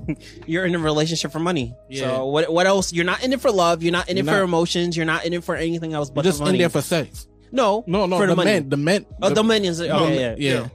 you're 0.46 0.64
in 0.64 0.74
a 0.74 0.78
relationship 0.78 1.32
for 1.32 1.38
money. 1.38 1.74
Yeah. 1.90 2.08
So 2.16 2.26
what 2.26 2.52
what 2.52 2.66
else? 2.66 2.92
You're 2.92 3.04
not 3.04 3.22
in 3.22 3.32
it 3.32 3.40
for 3.40 3.50
love. 3.50 3.82
You're 3.82 3.92
not 3.92 4.08
in 4.08 4.16
it 4.16 4.24
You're 4.24 4.32
for 4.34 4.38
not. 4.38 4.44
emotions. 4.44 4.96
You're 4.96 5.06
not 5.06 5.24
in 5.26 5.32
it 5.32 5.44
for 5.44 5.54
anything 5.54 5.92
else 5.92 6.10
but 6.10 6.24
You're 6.24 6.30
just 6.30 6.38
the 6.38 6.44
money. 6.46 6.56
in 6.58 6.60
there 6.62 6.68
for 6.70 6.82
sex. 6.82 7.26
no, 7.50 7.84
No, 7.86 8.06
no, 8.06 8.16
for 8.18 8.26
the, 8.26 8.34
the, 8.34 8.44
men, 8.44 8.68
the 8.70 8.76
men, 8.78 9.06
Oh, 9.20 9.28
the 9.30 9.42
money 9.44 9.66
is 9.68 9.80
okay. 9.80 9.90
No, 9.90 10.08
yeah. 10.08 10.34
yeah. 10.38 10.52
yeah. 10.60 10.68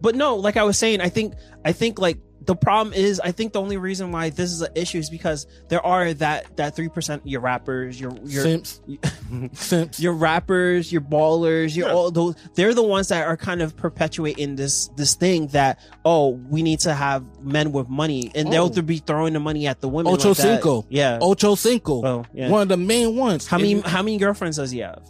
But 0.00 0.14
no, 0.16 0.36
like 0.36 0.56
I 0.56 0.62
was 0.64 0.76
saying, 0.78 1.00
I 1.00 1.08
think 1.08 1.34
I 1.64 1.72
think 1.72 1.98
like 1.98 2.18
the 2.48 2.56
problem 2.56 2.94
is 2.94 3.20
I 3.20 3.30
think 3.30 3.52
the 3.52 3.60
only 3.60 3.76
reason 3.76 4.10
why 4.10 4.30
this 4.30 4.50
is 4.52 4.62
an 4.62 4.70
issue 4.74 4.96
is 4.96 5.10
because 5.10 5.46
there 5.68 5.84
are 5.84 6.14
that 6.14 6.56
that 6.56 6.74
three 6.74 6.88
percent 6.88 7.20
your 7.26 7.42
rappers, 7.42 8.00
your 8.00 8.10
your 8.24 8.42
simps, 8.42 8.80
simps. 9.52 10.00
your 10.00 10.14
rappers, 10.14 10.90
your 10.90 11.02
ballers, 11.02 11.76
your 11.76 11.88
Yeah. 11.88 11.94
all 11.94 12.10
those 12.10 12.36
they're 12.54 12.72
the 12.72 12.82
ones 12.82 13.08
that 13.08 13.26
are 13.26 13.36
kind 13.36 13.60
of 13.60 13.76
perpetuating 13.76 14.56
this 14.56 14.88
this 14.96 15.14
thing 15.14 15.48
that 15.48 15.78
oh 16.06 16.30
we 16.48 16.62
need 16.62 16.80
to 16.80 16.94
have 16.94 17.22
men 17.44 17.70
with 17.70 17.90
money 17.90 18.32
and 18.34 18.48
Oh. 18.48 18.68
they'll 18.70 18.82
be 18.82 18.96
throwing 18.96 19.34
the 19.34 19.40
money 19.40 19.66
at 19.66 19.82
the 19.82 19.88
women. 19.88 20.10
Ocho 20.14 20.28
like 20.30 20.38
that. 20.38 20.42
Cinco. 20.42 20.86
Yeah. 20.88 21.18
Ocho 21.20 21.54
Cinco. 21.54 22.02
Oh, 22.04 22.24
yeah. 22.32 22.48
One 22.48 22.62
of 22.62 22.68
the 22.68 22.78
main 22.78 23.14
ones. 23.14 23.46
How 23.46 23.58
many 23.58 23.80
how 23.82 24.02
many 24.02 24.16
girlfriends 24.16 24.56
does 24.56 24.70
he 24.70 24.78
have? 24.78 25.02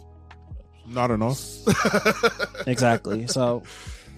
Not 0.87 1.09
enough. 1.09 1.39
Exactly. 2.67 3.27
So 3.27 3.63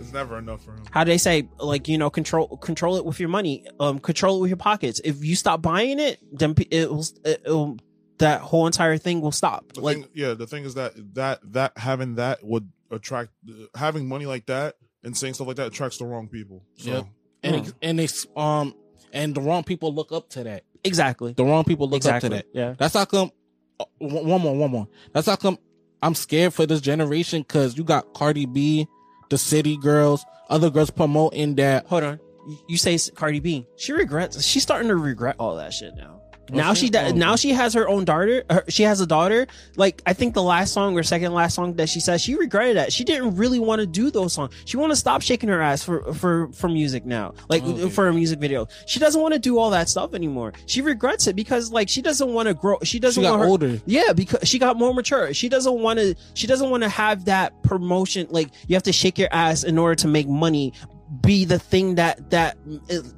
it's 0.01 0.13
never 0.13 0.38
enough 0.38 0.63
for 0.65 0.72
him. 0.72 0.84
how 0.91 1.03
do 1.03 1.12
they 1.12 1.17
say 1.17 1.48
like 1.60 1.88
you 1.88 1.98
know 1.98 2.10
control 2.10 2.48
control 2.58 2.98
it 2.98 3.05
with 3.05 3.20
your 3.20 3.29
money 3.29 3.65
um 3.79 4.00
control 4.00 4.38
it 4.38 4.41
with 4.41 4.50
your 4.50 4.58
pockets 4.58 5.00
if 5.05 5.24
you 5.24 5.36
stop 5.36 5.62
buying 5.62 6.00
it 6.00 6.20
then 6.34 6.53
it 6.72 6.89
will 6.89 7.05
it 7.24 7.41
will 7.46 7.77
that 8.17 8.41
whole 8.41 8.67
entire 8.67 8.98
thing 8.98 9.20
will 9.22 9.31
stop 9.31 9.74
The 9.74 9.81
like 9.81 9.98
thing, 9.98 10.08
yeah, 10.13 10.34
the 10.36 10.46
thing 10.46 10.63
is 10.63 10.75
that 10.75 10.93
that 11.15 11.39
that 11.53 11.77
having 11.77 12.15
that 12.15 12.43
would 12.43 12.70
attract 12.91 13.31
having 13.75 14.08
money 14.08 14.25
like 14.25 14.46
that 14.48 14.75
and 15.03 15.17
saying 15.17 15.34
stuff 15.36 15.48
like 15.48 15.55
that 15.55 15.67
attracts 15.67 15.98
the 15.98 16.05
wrong 16.05 16.27
people. 16.27 16.62
So 16.77 16.91
Yep. 16.91 17.05
and 17.43 17.55
it, 17.55 17.74
and 17.81 18.00
it's 18.00 18.27
um 18.36 18.75
and 19.13 19.34
the 19.34 19.41
wrong 19.41 19.63
people 19.63 19.91
look 19.93 20.12
up 20.12 20.29
to 20.31 20.43
that. 20.43 20.63
exactly 20.84 21.34
The 21.34 21.43
wrong 21.43 21.63
people 21.63 21.88
look 21.89 21.98
exactly 21.98 22.27
up 22.27 22.31
to 22.31 22.38
that. 22.38 22.46
yeah 22.53 22.75
That's 22.77 22.93
how 22.93 23.05
come. 23.05 23.31
uh, 23.79 23.86
One 23.98 24.27
one 24.27 24.41
more, 24.41 24.55
one 24.55 24.70
more. 24.72 24.88
That's 25.13 25.25
how 25.27 25.36
come 25.38 25.58
I'm 26.03 26.13
scared 26.13 26.53
for 26.53 26.65
this 26.67 26.81
generation 26.81 27.41
because 27.41 27.75
you 27.77 27.84
got 27.84 28.13
Cardi 28.13 28.46
B, 28.46 28.88
the 29.31 29.38
City 29.39 29.77
Girls, 29.77 30.23
other 30.50 30.69
girls 30.69 30.91
promoting 30.91 31.55
that. 31.55 31.88
hold 31.88 32.03
on. 32.03 32.19
You- 32.67 32.77
say 32.77 32.97
Cardi 33.15 33.39
B. 33.39 33.65
She 33.77 33.93
regrets 33.93 34.43
she's 34.43 34.61
starting 34.63 34.89
to 34.89 34.95
regret 34.95 35.35
all 35.39 35.55
that 35.55 35.73
shit 35.73 35.95
now 35.95 36.21
now 36.50 36.74
she 36.74 36.89
Oh, 36.93 37.12
now 37.12 37.36
she 37.36 37.51
has 37.51 37.74
her 37.75 37.88
own 37.88 38.03
daughter 38.03 38.43
her, 38.50 38.63
she 38.67 38.83
has 38.83 39.00
a 39.00 39.05
daughter. 39.07 39.48
Like 39.77 40.01
i 40.05 40.13
think 40.13 40.33
the 40.33 40.43
last 40.43 40.74
song 40.74 40.98
or 40.98 41.03
second 41.03 41.33
last 41.33 41.55
song 41.55 41.75
that 41.75 41.88
she 41.88 42.00
said 42.00 42.19
she 42.19 42.36
regretted 42.36 42.77
that. 42.77 42.91
She 42.91 43.03
didn't 43.03 43.36
really 43.38 43.60
want 43.60 43.79
to 43.79 43.86
do 43.88 44.12
those 44.12 44.33
songs. 44.33 44.53
She 44.65 44.75
want 44.77 44.91
to 44.91 44.95
stop 44.95 45.21
shaking 45.21 45.50
her 45.50 45.62
ass 45.62 45.83
for 45.83 46.13
for 46.13 46.50
for 46.51 46.67
music 46.67 47.05
now. 47.05 47.33
Like 47.48 47.63
oh, 47.63 47.71
Okay. 47.74 47.89
for 47.89 48.07
a 48.07 48.13
music 48.13 48.39
video 48.39 48.67
she 48.86 49.00
doesn't 49.00 49.21
want 49.21 49.33
to 49.33 49.39
do 49.39 49.57
all 49.57 49.69
that 49.69 49.88
stuff 49.88 50.13
anymore. 50.13 50.53
She 50.65 50.81
regrets 50.81 51.27
it 51.27 51.36
because 51.36 51.71
like 51.71 51.88
she 51.89 52.01
doesn't 52.01 52.33
want 52.33 52.48
to 52.48 52.53
grow 52.53 52.77
she 52.83 53.00
doesn't 53.00 53.21
She 53.21 53.25
got 53.27 53.31
want 53.38 53.43
her, 53.43 53.48
older. 53.50 53.81
yeah 53.86 54.12
because 54.13 54.48
she 54.48 54.60
got 54.60 54.77
more 54.77 54.93
mature. 54.93 55.33
She 55.33 55.48
doesn't 55.48 55.79
want 55.79 56.00
to 56.00 56.15
she 56.33 56.48
doesn't 56.48 56.69
want 56.69 56.83
to 56.83 56.89
have 56.89 57.25
that 57.25 57.62
promotion. 57.63 58.27
Like 58.29 58.50
you 58.67 58.75
have 58.75 58.83
to 58.83 58.91
shake 58.93 59.17
your 59.17 59.29
ass 59.31 59.63
in 59.63 59.77
order 59.77 59.95
to 59.95 60.07
make 60.07 60.27
money 60.27 60.74
be 61.20 61.44
the 61.44 61.60
thing 61.60 61.96
that 61.96 62.30
that 62.30 62.58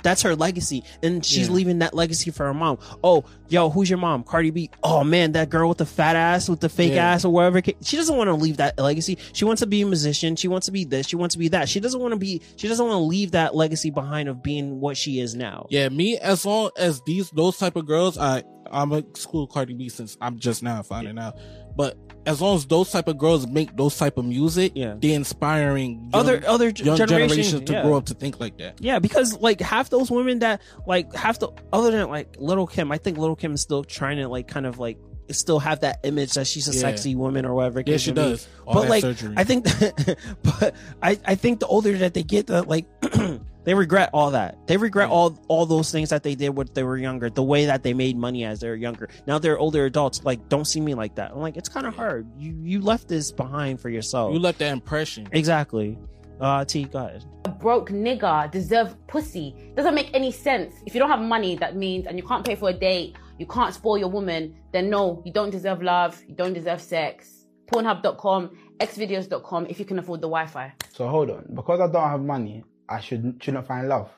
that's 0.02 0.24
her 0.24 0.36
legacy. 0.36 0.84
And 1.04 1.24
she's 1.24 1.48
Yeah. 1.48 1.54
leaving 1.54 1.80
that 1.80 1.94
legacy 1.94 2.32
for 2.32 2.46
her 2.46 2.54
mom. 2.54 2.80
Oh 3.04 3.24
yo 3.50 3.70
who's 3.70 3.88
your 3.90 4.00
mom? 4.00 4.24
Cardi 4.24 4.50
b. 4.50 4.72
Oh 4.84 5.04
man 5.04 5.34
that 5.34 5.50
girl 5.52 5.70
with 5.70 5.78
the 5.78 5.86
fat 5.86 6.16
ass 6.16 6.50
with 6.50 6.60
the 6.60 6.70
fake 6.70 6.94
Yeah. 6.94 7.12
ass 7.12 7.24
or 7.24 7.32
whatever. 7.32 7.62
She 7.84 7.96
doesn't 7.96 8.16
want 8.18 8.30
to 8.30 8.34
leave 8.34 8.58
that 8.58 8.80
legacy. 8.80 9.18
She 9.34 9.46
wants 9.46 9.60
to 9.60 9.68
be 9.68 9.82
a 9.82 9.86
musician. 9.86 10.36
She 10.36 10.48
wants 10.48 10.66
to 10.66 10.72
be 10.72 10.86
this. 10.86 11.08
She 11.08 11.16
wants 11.16 11.36
to 11.36 11.40
be 11.40 11.50
that. 11.50 11.70
She 11.70 11.80
doesn't 11.80 12.00
want 12.02 12.14
to 12.14 12.20
be 12.20 12.42
she 12.56 12.68
doesn't 12.68 12.84
want 12.84 12.96
to 12.96 13.04
leave 13.04 13.32
that 13.32 13.56
legacy 13.56 13.92
behind 13.92 14.28
of 14.28 14.42
being 14.42 14.80
what 14.80 14.98
she 14.98 15.20
is 15.20 15.36
now. 15.36 15.68
Yeah, 15.70 15.90
me 15.90 16.18
as 16.18 16.46
long 16.46 16.72
as 16.78 17.00
these 17.06 17.30
those 17.30 17.58
type 17.58 17.76
of 17.76 17.86
girls, 17.86 18.18
I 18.18 18.44
I'm 18.72 18.92
a 18.92 19.04
school 19.16 19.46
Cardi 19.46 19.76
B 19.76 19.90
since 19.90 20.18
I'm 20.20 20.40
just 20.40 20.64
now 20.64 20.82
finding 20.82 21.20
out. 21.20 21.36
But 21.76 21.96
as 22.26 22.42
long 22.42 22.56
as 22.56 22.66
those 22.66 22.92
type 22.92 23.08
of 23.08 23.18
girls 23.18 23.48
make 23.48 23.76
those 23.76 23.98
type 23.98 24.18
of 24.18 24.26
music, 24.26 24.72
Yeah. 24.76 24.96
they're 24.98 25.16
inspiring 25.16 25.96
young, 26.04 26.10
other 26.14 26.44
other 26.48 26.70
young 26.70 26.98
generations, 26.98 27.10
generations 27.10 27.62
to 27.66 27.74
yeah. 27.74 27.82
grow 27.84 27.98
up 27.98 28.06
to 28.06 28.14
think 28.14 28.40
like 28.40 28.58
that. 28.58 28.80
Yeah, 28.80 29.00
because 29.00 29.38
like 29.40 29.60
half 29.62 29.90
those 29.90 30.10
women 30.10 30.40
that 30.40 30.62
like 30.88 31.14
half 31.14 31.40
the 31.40 31.50
other 31.72 31.92
than 31.92 32.10
like 32.10 32.36
Little 32.40 32.68
Kim, 32.68 32.92
I 32.92 32.98
think 32.98 33.18
Little 33.18 33.36
Kim 33.36 33.54
is 33.54 33.62
still 33.62 33.84
trying 33.84 34.18
to 34.18 34.28
like 34.28 34.48
kind 34.48 34.66
of 34.66 34.80
like 34.80 34.98
still 35.32 35.60
have 35.60 35.80
that 35.82 36.00
image 36.04 36.34
that 36.34 36.46
she's 36.48 36.68
a 36.68 36.74
Yeah. 36.74 36.80
sexy 36.82 37.16
woman 37.16 37.46
or 37.46 37.54
whatever. 37.56 37.82
Yeah, 37.86 37.98
she 37.98 38.12
does. 38.12 38.48
All 38.66 38.74
But 38.76 38.82
that 38.84 38.90
like, 38.90 39.02
surgery. 39.02 39.34
I 39.38 39.44
think, 39.44 39.66
but 40.44 40.76
I 41.02 41.20
I 41.26 41.36
think 41.36 41.60
the 41.60 41.68
older 41.68 41.98
that 42.00 42.14
they 42.14 42.24
get, 42.24 42.48
the 42.48 42.64
like. 42.64 42.86
They 43.66 43.74
regret 43.74 44.10
all 44.14 44.32
that. 44.32 44.68
They 44.68 44.78
regret 44.78 45.10
all 45.10 45.38
all 45.48 45.66
those 45.66 45.92
things 45.92 46.10
that 46.10 46.24
they 46.24 46.36
did 46.36 46.50
when 46.50 46.68
they 46.74 46.84
were 46.84 46.98
younger. 46.98 47.30
The 47.30 47.44
way 47.44 47.66
that 47.66 47.84
they 47.84 47.94
made 47.94 48.18
money 48.18 48.44
as 48.44 48.60
they 48.60 48.68
were 48.70 48.76
younger. 48.76 49.10
Now 49.26 49.40
they're 49.40 49.58
older 49.58 49.86
adults. 49.86 50.24
Like, 50.24 50.50
don't 50.50 50.66
see 50.66 50.82
me 50.82 50.94
like 50.96 51.16
that. 51.16 51.32
I'm 51.32 51.40
like, 51.40 51.56
it's 51.58 51.70
kind 51.70 51.86
of 51.88 51.96
hard. 51.96 52.28
You 52.38 52.54
you 52.62 52.82
left 52.82 53.08
this 53.08 53.32
behind 53.32 53.80
for 53.80 53.90
yourself. 53.90 54.34
you 54.34 54.40
left 54.40 54.60
that 54.60 54.72
impression. 54.74 55.28
exactly. 55.32 55.98
Uh, 56.42 56.66
T, 56.66 56.84
go 56.86 57.00
ahead. 57.00 57.24
a 57.46 57.50
broke 57.52 57.90
nigga 57.90 58.52
deserve 58.52 58.96
pussy. 59.08 59.56
Doesn't 59.76 59.96
make 59.96 60.10
any 60.14 60.32
sense. 60.32 60.74
If 60.86 60.94
you 60.94 61.00
don't 61.00 61.10
have 61.10 61.22
money, 61.22 61.56
that 61.58 61.78
means, 61.78 62.06
and 62.08 62.18
you 62.18 62.24
can't 62.26 62.44
pay 62.46 62.56
for 62.56 62.70
a 62.70 62.74
date, 62.74 63.16
you 63.38 63.46
can't 63.46 63.74
spoil 63.74 63.98
your 63.98 64.10
woman, 64.10 64.54
then 64.74 64.90
no, 64.90 65.22
you 65.26 65.32
don't 65.32 65.52
deserve 65.52 65.82
love, 65.82 66.22
you 66.28 66.36
don't 66.36 66.52
deserve 66.54 66.82
sex. 66.82 67.46
Pornhub.com, 67.68 68.50
xvideos.com 68.80 69.68
if 69.70 69.80
you 69.80 69.86
can 69.86 70.00
afford 70.00 70.20
the 70.22 70.28
Wi 70.28 70.46
Fi. 70.48 70.74
So 70.92 71.08
hold 71.08 71.30
on, 71.30 71.46
because 71.54 71.80
I 71.80 71.88
don't 71.88 72.10
have 72.10 72.22
money, 72.22 72.64
I 72.94 73.00
should 73.00 73.40
shouldn't 73.42 73.68
find 73.68 73.88
love. 73.90 74.10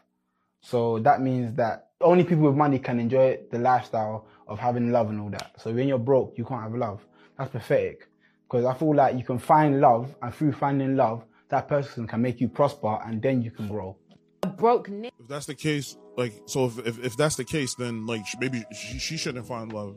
So 0.61 0.99
that 0.99 1.21
means 1.21 1.55
that 1.55 1.89
only 2.01 2.23
people 2.23 2.45
with 2.45 2.55
money 2.55 2.79
can 2.79 2.99
enjoy 2.99 3.39
the 3.51 3.59
lifestyle 3.59 4.27
of 4.47 4.59
having 4.59 4.91
love 4.91 5.09
and 5.09 5.21
all 5.21 5.29
that. 5.29 5.53
So 5.57 5.71
when 5.71 5.87
you're 5.87 5.97
broke, 5.97 6.37
you 6.37 6.45
can't 6.45 6.61
have 6.61 6.75
love. 6.75 7.05
That's 7.37 7.51
pathetic. 7.51 8.07
Because 8.43 8.65
I 8.65 8.73
feel 8.73 8.93
like 8.93 9.17
you 9.17 9.23
can 9.23 9.39
find 9.39 9.81
love, 9.81 10.15
and 10.21 10.33
through 10.33 10.53
finding 10.53 10.95
love, 10.95 11.23
that 11.49 11.67
person 11.67 12.05
can 12.07 12.21
make 12.21 12.39
you 12.39 12.47
prosper, 12.47 12.99
and 13.05 13.21
then 13.21 13.41
you 13.41 13.51
can 13.51 13.67
grow. 13.67 13.97
A 14.43 14.47
broke 14.47 14.87
nigga. 14.87 15.11
If 15.19 15.27
that's 15.27 15.47
the 15.47 15.55
case, 15.55 15.97
like, 16.17 16.33
so 16.45 16.65
if 16.65 16.79
if, 16.79 17.03
if 17.03 17.17
that's 17.17 17.35
the 17.35 17.43
case, 17.43 17.75
then 17.75 18.05
like 18.05 18.23
maybe 18.39 18.63
she, 18.71 18.99
she 18.99 19.17
shouldn't 19.17 19.47
find 19.47 19.73
love. 19.73 19.95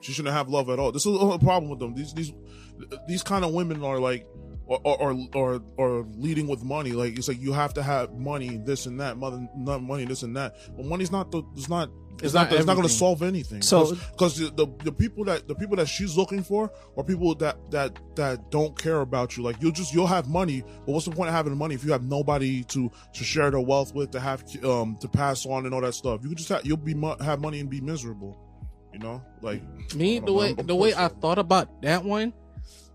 She 0.00 0.12
shouldn't 0.12 0.34
have 0.34 0.48
love 0.48 0.70
at 0.70 0.78
all. 0.78 0.92
This 0.92 1.06
is 1.06 1.12
the 1.12 1.18
only 1.18 1.38
problem 1.38 1.70
with 1.70 1.80
them. 1.80 1.94
These 1.94 2.14
these 2.14 2.32
these 3.08 3.22
kind 3.22 3.44
of 3.44 3.52
women 3.52 3.82
are 3.82 3.98
like, 3.98 4.26
or 4.66 4.80
or 4.84 5.16
or 5.34 5.62
or 5.76 6.06
leading 6.16 6.46
with 6.48 6.62
money. 6.64 6.92
Like 6.92 7.16
it's 7.18 7.28
like 7.28 7.40
you 7.40 7.52
have 7.52 7.74
to 7.74 7.82
have 7.82 8.12
money, 8.14 8.56
this 8.58 8.86
and 8.86 9.00
that, 9.00 9.16
mother, 9.16 9.46
not 9.56 9.82
money, 9.82 10.04
this 10.04 10.22
and 10.22 10.36
that. 10.36 10.56
But 10.76 10.86
money's 10.86 11.10
not 11.12 11.30
the. 11.30 11.42
It's 11.56 11.68
not. 11.68 11.90
It's, 12.18 12.24
It's 12.24 12.34
not. 12.34 12.50
not 12.50 12.56
it's 12.58 12.66
not 12.66 12.76
going 12.76 12.88
to 12.88 12.92
solve 12.94 13.22
anything. 13.22 13.60
So- 13.60 13.94
because 13.94 14.38
the, 14.38 14.48
the 14.50 14.66
the 14.84 14.92
people 14.92 15.24
that 15.26 15.46
the 15.48 15.54
people 15.54 15.76
that 15.76 15.86
she's 15.86 16.16
looking 16.16 16.42
for 16.42 16.72
are 16.96 17.04
people 17.04 17.34
that 17.36 17.70
that 17.70 17.98
that 18.16 18.50
don't 18.50 18.76
care 18.76 19.02
about 19.02 19.36
you. 19.36 19.42
Like 19.42 19.56
you'll 19.60 19.70
just 19.72 19.92
you'll 19.92 20.06
have 20.06 20.26
money, 20.28 20.62
but 20.86 20.92
what's 20.92 21.04
the 21.04 21.10
point 21.12 21.28
of 21.28 21.34
having 21.34 21.56
money 21.58 21.74
if 21.74 21.84
you 21.84 21.92
have 21.92 22.02
nobody 22.04 22.64
to 22.64 22.90
to 23.14 23.22
share 23.24 23.50
their 23.50 23.60
wealth 23.60 23.94
with, 23.94 24.12
to 24.12 24.20
have 24.20 24.42
um 24.64 24.96
to 25.02 25.08
pass 25.08 25.44
on 25.46 25.66
and 25.66 25.74
all 25.74 25.82
that 25.82 25.92
stuff? 25.94 26.20
You 26.22 26.28
can 26.30 26.38
just 26.38 26.48
have 26.48 26.64
you'll 26.64 26.78
be 26.78 26.94
have 27.20 27.40
money 27.40 27.60
and 27.60 27.68
be 27.68 27.80
miserable. 27.82 28.36
You 28.94 29.00
know, 29.00 29.22
like 29.42 29.62
Me, 29.94 30.16
I 30.16 30.20
the 30.20 30.26
don't 30.26 30.36
way 30.36 30.52
know. 30.54 30.62
the 30.62 30.74
way 30.74 30.94
I 30.94 31.08
thought 31.08 31.38
about 31.38 31.82
that 31.82 32.02
one, 32.02 32.32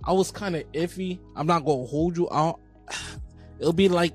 I 0.03 0.13
was 0.13 0.31
kind 0.31 0.55
of 0.55 0.63
iffy. 0.73 1.19
I'm 1.35 1.47
not 1.47 1.65
gonna 1.65 1.85
hold 1.85 2.17
you 2.17 2.29
out. 2.31 2.59
It'll 3.59 3.73
be 3.73 3.89
like 3.89 4.13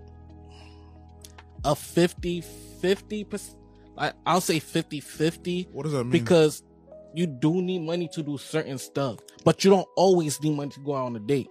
a 1.64 1.74
50 1.74 2.42
50 2.80 3.24
percent. 3.24 3.58
Like 3.96 4.12
I'll 4.26 4.40
say 4.40 4.58
50 4.58 5.00
50 5.00 5.68
what 5.72 5.84
does 5.84 5.92
that 5.92 6.04
mean? 6.04 6.10
because 6.12 6.62
you 7.14 7.26
do 7.26 7.62
need 7.62 7.80
money 7.80 8.08
to 8.12 8.22
do 8.22 8.36
certain 8.36 8.76
stuff, 8.78 9.18
but 9.44 9.64
you 9.64 9.70
don't 9.70 9.88
always 9.96 10.40
need 10.42 10.54
money 10.54 10.70
to 10.72 10.80
go 10.80 10.94
out 10.94 11.06
on 11.06 11.16
a 11.16 11.20
date. 11.20 11.48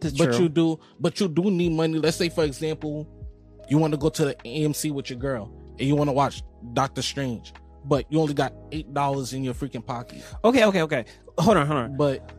That's 0.00 0.16
But 0.16 0.26
true. 0.32 0.44
you 0.44 0.48
do, 0.48 0.78
but 1.00 1.18
you 1.18 1.26
do 1.28 1.50
need 1.50 1.72
money. 1.72 1.98
Let's 1.98 2.16
say, 2.16 2.28
for 2.28 2.44
example, 2.44 3.08
you 3.68 3.78
want 3.78 3.92
to 3.94 3.98
go 3.98 4.08
to 4.10 4.26
the 4.26 4.34
AMC 4.44 4.92
with 4.92 5.10
your 5.10 5.18
girl 5.18 5.52
and 5.78 5.88
you 5.88 5.96
want 5.96 6.06
to 6.08 6.12
watch 6.12 6.42
Doctor 6.72 7.02
Strange, 7.02 7.52
but 7.84 8.04
you 8.12 8.20
only 8.20 8.34
got 8.34 8.52
eight 8.70 8.94
dollars 8.94 9.32
in 9.32 9.42
your 9.42 9.54
freaking 9.54 9.84
pocket. 9.84 10.22
okay, 10.44 10.64
okay, 10.66 10.82
okay. 10.82 11.04
Hold 11.38 11.56
on, 11.56 11.66
hold 11.66 11.78
on. 11.78 11.96
But 11.96 12.32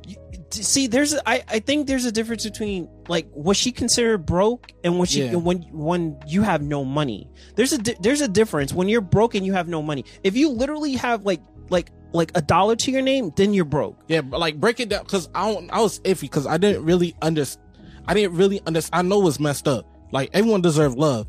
see 0.51 0.87
there's 0.87 1.15
I 1.25 1.43
I 1.47 1.59
think 1.59 1.87
there's 1.87 2.05
a 2.05 2.11
difference 2.11 2.43
between 2.43 2.89
like 3.07 3.29
what 3.31 3.55
she 3.55 3.71
considered 3.71 4.25
broke 4.25 4.71
and 4.83 4.97
what 4.99 5.09
she 5.09 5.23
Yeah. 5.25 5.35
when 5.35 5.61
when 5.71 6.17
you 6.27 6.41
have 6.41 6.61
no 6.61 6.83
money 6.83 7.29
there's 7.55 7.71
a 7.71 7.77
there's 8.01 8.21
a 8.21 8.27
difference 8.27 8.73
when 8.73 8.89
you're 8.89 8.99
broke 9.01 9.35
and 9.35 9.45
you 9.45 9.53
have 9.53 9.67
no 9.67 9.81
money 9.83 10.05
if 10.23 10.35
you 10.35 10.49
literally 10.49 10.93
have 10.93 11.23
like 11.23 11.39
like 11.69 11.91
like 12.13 12.31
a 12.33 12.41
dollar 12.41 12.75
to 12.77 12.91
your 12.91 13.03
name 13.03 13.31
then 13.35 13.53
you're 13.53 13.63
broke 13.63 14.01
yeah, 14.07 14.21
like 14.27 14.59
break 14.59 14.79
it 14.79 14.89
down 14.89 15.03
because 15.03 15.29
I 15.35 15.53
don't, 15.53 15.69
I 15.71 15.81
was 15.81 15.99
iffy 15.99 16.21
because 16.21 16.47
I 16.47 16.57
didn't 16.57 16.83
really 16.83 17.15
understand. 17.21 17.65
I 18.07 18.15
didn't 18.15 18.35
really 18.35 18.59
understand. 18.65 19.05
I 19.05 19.07
know 19.07 19.27
it's 19.27 19.39
messed 19.39 19.67
up. 19.67 19.85
Like 20.11 20.31
everyone 20.33 20.61
deserves 20.61 20.95
love, 20.95 21.27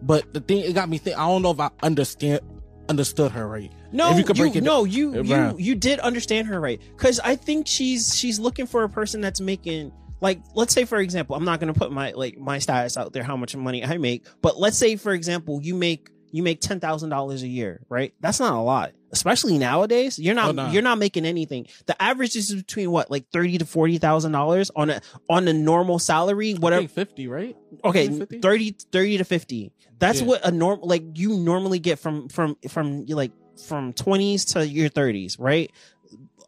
but 0.00 0.32
the 0.32 0.38
thing 0.40 0.58
it 0.60 0.72
got 0.74 0.88
me 0.88 0.98
think. 0.98 1.18
I 1.18 1.26
don't 1.26 1.42
know 1.42 1.50
if 1.50 1.58
I 1.58 1.70
understand 1.82 2.40
understood 2.88 3.32
her 3.32 3.48
right. 3.48 3.72
No 3.92 4.10
If 4.12 4.18
you 4.18 4.24
could 4.24 4.36
break 4.36 4.56
it 4.56 4.62
no 4.62 4.84
you 4.84 5.20
Uh, 5.20 5.22
you 5.22 5.54
you 5.58 5.74
did 5.74 5.98
understand 6.00 6.48
her 6.48 6.60
right 6.60 6.80
because 6.96 7.20
i 7.20 7.36
think 7.36 7.66
she's 7.66 8.14
she's 8.16 8.38
looking 8.38 8.66
for 8.66 8.84
a 8.84 8.88
person 8.88 9.20
that's 9.20 9.40
making 9.40 9.92
like 10.20 10.40
let's 10.54 10.72
say 10.74 10.84
for 10.84 10.98
example 10.98 11.34
i'm 11.36 11.44
not 11.44 11.60
gonna 11.60 11.74
put 11.74 11.90
my 11.92 12.12
like 12.12 12.38
my 12.38 12.58
status 12.58 12.96
out 12.96 13.12
there 13.12 13.22
how 13.22 13.36
much 13.36 13.54
money 13.56 13.84
i 13.84 13.96
make 13.98 14.26
but 14.42 14.58
let's 14.58 14.76
say 14.78 14.96
for 14.96 15.12
example 15.12 15.60
you 15.62 15.74
make 15.74 16.10
you 16.32 16.42
make 16.44 16.60
ten 16.60 16.78
thousand 16.78 17.08
dollars 17.10 17.42
a 17.42 17.48
year 17.48 17.80
right 17.88 18.14
that's 18.20 18.38
not 18.38 18.52
a 18.52 18.60
lot 18.60 18.92
especially 19.12 19.58
nowadays 19.58 20.16
you're 20.16 20.34
not 20.36 20.50
Oh, 20.50 20.52
no. 20.52 20.70
you're 20.70 20.82
not 20.82 20.98
making 20.98 21.26
anything 21.26 21.66
the 21.86 22.00
average 22.00 22.36
is 22.36 22.54
between 22.54 22.92
what 22.92 23.10
like 23.10 23.24
thirty 23.32 23.58
to 23.58 23.64
forty 23.66 23.98
thousand 23.98 24.30
dollars 24.30 24.70
on 24.76 24.90
a 24.90 25.00
on 25.28 25.48
a 25.48 25.52
normal 25.52 25.98
salary 25.98 26.52
whatever 26.54 26.86
fifty, 26.86 27.26
right? 27.26 27.56
okay 27.84 28.06
50? 28.08 28.38
30, 28.38 28.76
30 28.92 29.18
to 29.18 29.24
50 29.24 29.72
that's 29.98 30.20
Yeah. 30.20 30.26
what 30.28 30.46
a 30.46 30.52
norm 30.52 30.78
like 30.82 31.02
you 31.14 31.30
normally 31.38 31.80
get 31.80 31.98
from 31.98 32.28
from 32.28 32.56
from 32.68 33.06
like 33.06 33.32
from 33.66 33.92
20s 33.92 34.52
to 34.54 34.66
your 34.66 34.88
30s 34.88 35.36
right? 35.38 35.70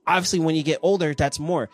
Obviously 0.07 0.41
when 0.41 0.55
you 0.55 0.63
get 0.63 0.79
older 0.83 1.15
that's 1.15 1.39
more. 1.39 1.69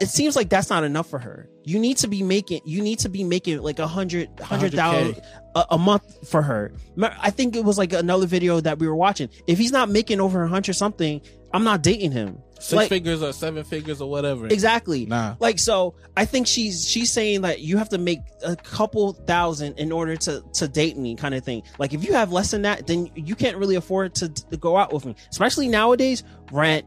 It 0.00 0.08
seems 0.08 0.34
like 0.34 0.48
that's 0.48 0.70
not 0.70 0.82
enough 0.82 1.10
for 1.10 1.18
her. 1.18 1.46
You 1.64 1.78
need 1.78 1.98
to 1.98 2.08
be 2.08 2.22
making 2.22 2.62
you 2.64 2.82
need 2.82 3.00
to 3.00 3.10
be 3.10 3.22
making 3.22 3.60
like 3.60 3.78
a 3.78 3.86
hundred 3.86 4.30
hundred 4.40 4.72
thousand 4.72 5.14
100K. 5.14 5.24
a, 5.56 5.64
a 5.72 5.78
month 5.78 6.28
for 6.28 6.40
her. 6.40 6.72
I 7.02 7.30
think 7.30 7.54
it 7.54 7.64
was 7.64 7.76
like 7.76 7.92
another 7.92 8.26
video 8.26 8.60
that 8.60 8.78
we 8.78 8.88
were 8.88 8.96
watching. 8.96 9.28
If 9.46 9.58
he's 9.58 9.72
not 9.72 9.90
making 9.90 10.18
over 10.20 10.42
a 10.42 10.48
hundred 10.48 10.72
something 10.72 11.20
i'm 11.52 11.64
not 11.64 11.82
dating 11.82 12.12
him 12.12 12.38
Six 12.60 12.72
Like- 12.74 12.88
figures 12.90 13.22
or 13.22 13.32
seven 13.32 13.64
figures 13.64 14.00
or 14.02 14.10
whatever. 14.10 14.46
Exactly. 14.46 15.06
Nah. 15.06 15.34
Like 15.40 15.58
so, 15.58 15.94
I 16.16 16.26
think 16.26 16.46
she's 16.46 16.86
she's 16.86 17.10
saying 17.10 17.40
that 17.40 17.60
you 17.60 17.78
have 17.78 17.88
to 17.88 17.98
make 17.98 18.20
a 18.44 18.54
couple 18.54 19.14
thousand 19.14 19.78
in 19.78 19.90
order 19.90 20.14
to 20.16 20.44
to 20.54 20.68
date 20.68 20.96
me, 20.98 21.16
kind 21.16 21.34
of 21.34 21.42
thing. 21.42 21.62
Like 21.78 21.94
if 21.94 22.04
you 22.04 22.12
have 22.12 22.32
less 22.32 22.50
than 22.50 22.62
that, 22.62 22.86
then 22.86 23.10
you 23.14 23.34
can't 23.34 23.56
really 23.56 23.76
afford 23.76 24.14
to, 24.16 24.28
to 24.28 24.56
go 24.58 24.76
out 24.76 24.92
with 24.92 25.06
me. 25.06 25.16
Especially 25.30 25.68
nowadays, 25.68 26.22
rent, 26.52 26.84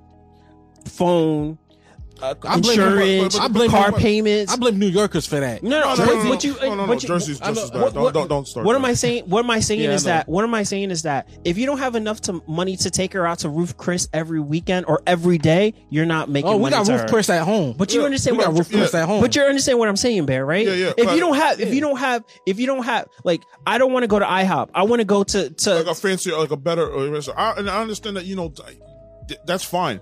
phone, 0.85 1.57
uh, 2.23 2.35
I 2.47 2.59
blame- 2.59 2.79
insurance, 2.79 3.37
I 3.37 3.47
blame- 3.49 3.69
car 3.69 3.91
payments. 3.91 4.51
I 4.53 4.55
blame 4.55 4.79
New 4.79 4.87
Yorkers 4.87 5.25
for 5.27 5.39
that. 5.39 5.61
no, 5.63 5.69
no, 5.69 5.79
No, 5.79 5.95
no, 5.95 6.05
no, 6.05 6.23
no, 6.23 6.29
but 6.29 6.43
you, 6.43 6.53
no, 6.53 6.69
no, 6.69 6.75
no, 6.75 6.87
but 6.87 7.03
you- 7.03 7.07
Jersey's 7.09 7.41
I 7.41 7.49
just 7.49 7.65
as 7.65 7.71
bad. 7.71 7.81
what- 7.81 7.93
Don't- 7.93 8.13
don't- 8.13 8.27
don't 8.29 8.47
start 8.47 8.65
What 8.65 8.75
am. 8.75 8.85
I 8.85 8.93
saying? 8.93 9.25
What 9.27 9.43
am 9.43 9.49
I 9.51 9.59
saying 9.59 9.81
Yeah, 9.81 9.91
is 9.91 10.05
know. 10.05 10.11
that? 10.11 10.29
What 10.29 10.43
am 10.43 10.53
I 10.53 10.63
saying 10.63 10.91
is 10.91 11.01
that 11.03 11.27
if 11.43 11.57
you 11.57 11.65
don't 11.65 11.79
have 11.79 11.95
enough 11.95 12.21
to 12.21 12.41
money 12.47 12.77
to 12.77 12.89
take 12.89 13.13
her 13.13 13.27
out 13.27 13.39
to 13.39 13.49
Ruth's 13.49 13.73
Chris 13.73 14.07
every 14.13 14.39
weekend 14.39 14.85
or 14.87 15.01
every 15.05 15.37
day, 15.37 15.73
you're 15.89 16.05
not 16.05 16.29
making. 16.29 16.49
Oh, 16.49 16.55
we 16.57 16.63
money 16.63 16.75
got 16.77 16.85
to 16.85 16.91
Roof 16.93 17.01
her. 17.01 17.07
Chris 17.07 17.29
at 17.29 17.43
home. 17.43 17.75
But 17.77 17.93
you 17.93 17.99
Yeah, 17.99 18.05
understand 18.05 18.37
we 18.37 18.39
what 18.39 18.43
got 18.45 18.49
I'm 18.51 18.57
Ruth's 18.57 18.69
Chris 18.69 18.93
at 18.95 19.05
home. 19.05 19.21
But 19.21 19.35
you 19.35 19.41
understand 19.43 19.79
what 19.79 19.89
I'm 19.89 19.97
saying, 19.97 20.25
Bear, 20.25 20.45
right? 20.45 20.65
Yeah, 20.65 20.73
yeah, 20.73 20.93
If 20.97 21.05
but- 21.05 21.13
you 21.15 21.19
don't 21.19 21.35
have, 21.35 21.59
if 21.59 21.73
you 21.73 21.81
don't 21.81 21.97
have, 21.97 22.23
if 22.45 22.59
you 22.59 22.65
don't 22.67 22.83
have, 22.83 23.07
like, 23.23 23.41
I 23.67 23.77
don't 23.77 23.91
want 23.91 24.03
to 24.03 24.07
go 24.07 24.19
to 24.19 24.25
IHOP. 24.25 24.69
I 24.73 24.83
want 24.83 24.99
to 25.01 25.05
go 25.05 25.23
to 25.23 25.49
to. 25.49 25.75
like 25.75 25.87
a 25.87 25.95
fancier, 25.95 26.37
like 26.37 26.51
a 26.51 26.57
better. 26.57 26.83
uh. 26.93 27.21
I, 27.35 27.53
and 27.57 27.69
I 27.69 27.81
understand 27.81 28.15
that 28.17 28.25
you 28.25 28.35
know 28.35 28.53
that's 29.45 29.63
fine. 29.63 29.99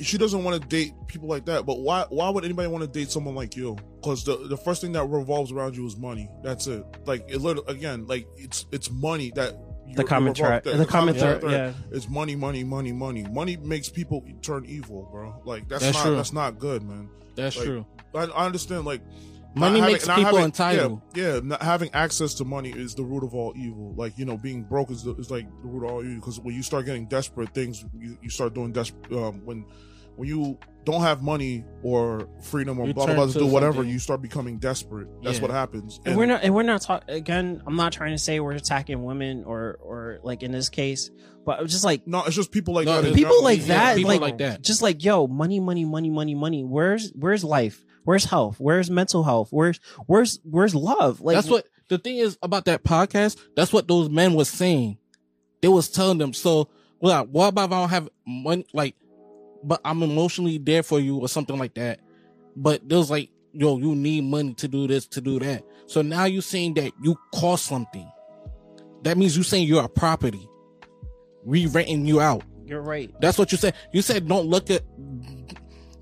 She 0.00 0.18
doesn't 0.18 0.44
want 0.44 0.60
to 0.60 0.68
date 0.68 0.92
people 1.06 1.28
like 1.28 1.46
that, 1.46 1.64
but 1.64 1.78
why? 1.80 2.04
Why 2.10 2.28
would 2.28 2.44
anybody 2.44 2.68
want 2.68 2.82
to 2.84 2.88
date 2.88 3.10
someone 3.10 3.34
like 3.34 3.56
you? 3.56 3.76
Because 3.96 4.24
the 4.24 4.36
the 4.48 4.56
first 4.56 4.80
thing 4.82 4.92
that 4.92 5.04
revolves 5.06 5.50
around 5.52 5.74
you 5.76 5.86
is 5.86 5.96
money. 5.96 6.28
That's 6.42 6.66
it. 6.66 6.84
Like 7.06 7.24
it 7.30 7.38
literally, 7.40 7.72
again, 7.74 8.06
like 8.06 8.26
it's 8.36 8.66
it's 8.72 8.90
money 8.90 9.32
that. 9.36 9.56
The 9.94 10.02
common 10.02 10.32
revolve- 10.32 10.64
thread- 10.64 10.78
the 10.78 10.84
common 10.84 11.14
thread, 11.14 11.42
yeah. 11.44 11.72
It's 11.92 12.08
money, 12.08 12.34
money, 12.34 12.64
money, 12.64 12.90
money. 12.92 13.22
Money 13.22 13.56
makes 13.56 13.88
people 13.88 14.24
turn 14.42 14.64
evil, 14.66 15.08
bro. 15.12 15.40
Like 15.44 15.68
that's, 15.68 15.84
That's 15.84 15.96
not 15.98 16.04
true. 16.04 16.16
that's 16.16 16.32
not 16.32 16.58
good, 16.58 16.82
man. 16.82 17.08
That's 17.36 17.56
Like, 17.56 17.66
true. 17.66 17.86
I, 18.12 18.24
I 18.24 18.46
understand, 18.46 18.84
like, 18.84 19.00
Money 19.56 19.80
Not 19.80 19.90
makes 19.92 20.06
people 20.06 20.22
having- 20.24 20.44
entitled. 20.44 21.00
Yeah, 21.14 21.34
yeah 21.34 21.40
not 21.42 21.62
having 21.62 21.90
access 21.94 22.34
to 22.34 22.44
money 22.44 22.70
is 22.70 22.94
the 22.94 23.02
root 23.04 23.24
of 23.24 23.34
all 23.34 23.54
evil. 23.56 23.94
Like 23.96 24.18
you 24.18 24.24
know, 24.26 24.36
being 24.36 24.62
broke 24.62 24.90
is, 24.90 25.02
the, 25.02 25.14
is 25.16 25.30
like 25.30 25.46
the 25.62 25.68
root 25.68 25.84
of 25.86 25.90
all 25.92 26.02
evil. 26.04 26.16
Because 26.16 26.38
when 26.40 26.54
you 26.54 26.62
start 26.62 26.84
getting 26.86 27.06
desperate, 27.06 27.54
things 27.54 27.84
you, 27.98 28.18
you 28.22 28.28
start 28.30 28.54
doing 28.54 28.72
desperate. 28.72 29.10
Um, 29.12 29.40
when 29.44 29.64
when 30.16 30.28
you 30.28 30.58
don't 30.84 31.02
have 31.02 31.22
money 31.22 31.62
or 31.82 32.28
freedom 32.42 32.78
or 32.78 32.86
You 32.86 32.94
blah 32.94 33.06
blah 33.06 33.14
blah 33.16 33.26
to 33.26 33.32
to 33.32 33.38
do 33.40 33.46
whatever, 33.46 33.76
something- 33.76 33.92
you 33.92 33.98
start 33.98 34.22
becoming 34.22 34.58
desperate. 34.58 35.08
That's 35.22 35.36
Yeah. 35.38 35.42
what 35.42 35.50
happens. 35.50 36.00
and 36.06 36.16
we're 36.16 36.26
not 36.26 36.42
and 36.42 36.54
we're 36.54 36.62
not 36.62 36.80
talking 36.82 37.14
again 37.14 37.62
i'm 37.66 37.76
not 37.76 37.92
trying 37.92 38.12
to 38.12 38.18
say 38.18 38.40
we're 38.40 38.52
attacking 38.52 39.02
women 39.04 39.44
or 39.44 39.78
or 39.82 40.18
like 40.22 40.42
in 40.42 40.52
this 40.52 40.68
case 40.68 41.10
but 41.44 41.64
just 41.66 41.84
like 41.84 42.06
No, 42.06 42.24
it's 42.24 42.34
just 42.34 42.50
people 42.50 42.74
like 42.74 42.86
No, 42.86 43.02
that. 43.02 43.14
people 43.14 43.30
general. 43.30 43.44
like 43.44 43.60
yeah, 43.60 43.66
that 43.66 43.96
people 43.96 44.10
like, 44.10 44.20
like 44.20 44.38
that. 44.38 44.62
just 44.62 44.80
like 44.82 45.02
yo 45.04 45.26
money 45.26 45.60
money 45.60 45.84
money 45.84 46.10
money 46.10 46.34
money 46.34 46.64
where's 46.64 47.10
where's 47.14 47.42
life 47.44 47.84
where's 48.06 48.24
health 48.24 48.56
where's 48.58 48.90
mental 48.90 49.22
health 49.22 49.48
where's 49.50 49.78
where's 50.06 50.40
where's 50.44 50.74
love 50.74 51.20
like 51.20 51.36
that's 51.36 51.50
what 51.50 51.66
the 51.88 51.98
thing 51.98 52.18
is 52.18 52.38
about 52.42 52.64
that 52.64 52.82
podcast. 52.82 53.38
That's 53.54 53.72
what 53.72 53.88
those 53.88 54.08
men 54.10 54.34
was 54.34 54.48
saying. 54.48 54.98
They 55.60 55.68
was 55.68 55.88
telling 55.88 56.18
them. 56.18 56.32
So, 56.32 56.68
well, 57.00 57.24
what 57.26 57.48
about 57.48 57.66
if 57.66 57.72
I 57.72 57.80
don't 57.80 57.88
have 57.90 58.08
money? 58.26 58.66
Like, 58.72 58.96
but 59.62 59.80
I'm 59.84 60.02
emotionally 60.02 60.58
there 60.58 60.82
for 60.82 61.00
you 61.00 61.18
or 61.18 61.28
something 61.28 61.58
like 61.58 61.74
that. 61.74 62.00
But 62.56 62.88
there 62.88 62.98
was 62.98 63.10
like, 63.10 63.30
yo, 63.52 63.78
you 63.78 63.94
need 63.94 64.24
money 64.24 64.54
to 64.54 64.68
do 64.68 64.86
this, 64.86 65.06
to 65.08 65.20
do 65.20 65.38
that. 65.38 65.64
So 65.86 66.02
now 66.02 66.24
you 66.24 66.40
saying 66.40 66.74
that 66.74 66.92
you 67.02 67.16
cost 67.34 67.66
something. 67.66 68.10
That 69.02 69.16
means 69.16 69.36
you 69.36 69.42
saying 69.42 69.68
you're 69.68 69.84
a 69.84 69.88
property. 69.88 70.48
We 71.44 71.66
renting 71.66 72.06
you 72.06 72.20
out. 72.20 72.42
you're 72.64 72.80
right 72.80 73.14
That's 73.20 73.38
what 73.38 73.52
you 73.52 73.58
said. 73.58 73.74
You 73.92 74.02
said 74.02 74.26
don't 74.26 74.46
look 74.46 74.70
at 74.70 74.82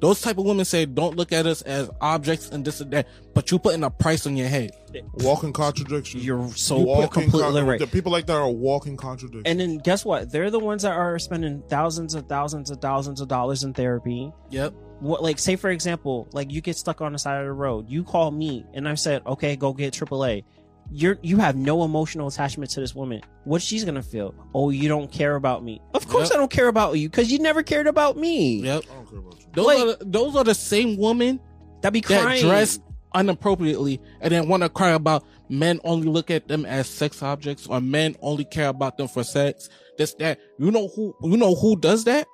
those 0.05 0.21
type 0.21 0.37
of 0.37 0.45
women 0.45 0.65
say 0.67 0.85
don't 0.85 1.17
look 1.17 1.33
at 1.33 1.47
us 1.47 1.63
as 1.63 1.89
objects 2.01 2.51
and 2.51 2.63
this 2.65 2.81
and 2.83 2.91
that, 2.91 3.09
but 3.33 3.51
you 3.51 3.59
putting 3.59 3.83
a 3.85 3.91
price 3.91 4.27
on 4.27 4.37
your 4.37 4.49
head. 4.49 4.71
walking 5.15 5.53
contradiction. 5.53 6.21
you're 6.21 6.47
so 6.51 6.77
walking 6.79 7.23
completely 7.23 7.61
con- 7.61 7.67
right 7.67 7.81
the 7.81 7.87
people 7.87 8.13
like 8.13 8.27
that 8.27 8.37
are 8.37 8.51
walking 8.51 8.97
contradiction. 8.97 9.43
and 9.47 9.59
then 9.61 9.79
guess 9.79 10.05
what 10.05 10.31
they're 10.31 10.51
the 10.51 10.59
ones 10.61 10.83
that 10.83 10.93
are 10.93 11.19
spending 11.19 11.63
thousands 11.69 12.15
and 12.15 12.29
thousands 12.29 12.71
and 12.71 12.81
thousands 12.83 13.21
of 13.23 13.29
dollars 13.29 13.65
in 13.65 13.73
therapy 13.73 14.31
Yep. 14.51 14.75
what 15.01 15.23
like 15.23 15.39
say 15.39 15.57
for 15.57 15.71
example 15.71 16.29
like 16.33 16.53
you 16.53 16.61
get 16.61 16.77
stuck 16.77 17.01
on 17.01 17.13
the 17.13 17.19
side 17.19 17.41
of 17.41 17.47
the 17.47 17.53
road 17.53 17.89
you 17.89 18.05
call 18.05 18.31
me 18.31 18.65
and 18.75 18.87
i 18.89 18.95
said 18.95 19.23
okay 19.27 19.57
go 19.57 19.73
get 19.73 19.95
aaa 19.95 20.45
you're 20.91 21.19
you 21.23 21.39
have 21.39 21.57
no 21.57 21.83
emotional 21.85 22.29
attachment 22.29 22.71
to 22.71 22.81
this 22.81 22.95
woman 22.95 23.21
what 23.45 23.61
she's 23.63 23.85
gonna 23.85 24.03
feel 24.03 24.35
oh 24.55 24.71
you 24.71 24.89
don't 24.89 25.11
care 25.11 25.35
about 25.37 25.65
me 25.65 25.81
of 25.95 26.07
course 26.09 26.29
Yep. 26.29 26.37
i 26.37 26.39
don't 26.39 26.51
care 26.51 26.69
about 26.69 26.99
you 26.99 27.09
because 27.09 27.31
you 27.33 27.39
never 27.39 27.63
cared 27.63 27.87
about 27.87 28.17
me 28.17 28.57
Yep. 28.63 28.85
I 28.91 28.95
don't 28.95 29.09
care 29.11 29.19
about 29.19 29.41
you. 29.41 29.47
Those 29.55 29.67
Like- 29.67 29.79
are 29.79 29.87
the, 29.87 30.05
those 30.05 30.37
are 30.37 30.45
the 30.45 30.55
same 30.55 30.97
women 30.97 31.41
that 31.83 31.93
be 31.93 32.01
that 32.01 32.23
crying 32.23 32.43
dress 32.43 32.79
inappropriately 33.15 34.01
and 34.21 34.33
then 34.33 34.49
want 34.49 34.63
to 34.63 34.69
cry 34.69 34.91
about 34.91 35.25
men 35.49 35.79
only 35.85 36.09
look 36.09 36.31
at 36.31 36.49
them 36.49 36.65
as 36.67 36.89
sex 36.89 37.23
objects 37.23 37.67
or 37.67 37.81
men 37.81 38.17
only 38.21 38.45
care 38.45 38.69
about 38.69 38.97
them 38.99 39.07
for 39.07 39.23
sex. 39.23 39.69
This 39.99 40.15
that 40.15 40.41
you 40.59 40.71
know 40.73 40.89
who 40.89 41.15
you 41.23 41.37
know 41.37 41.55
who 41.55 41.77
does 41.77 42.05
that? 42.05 42.27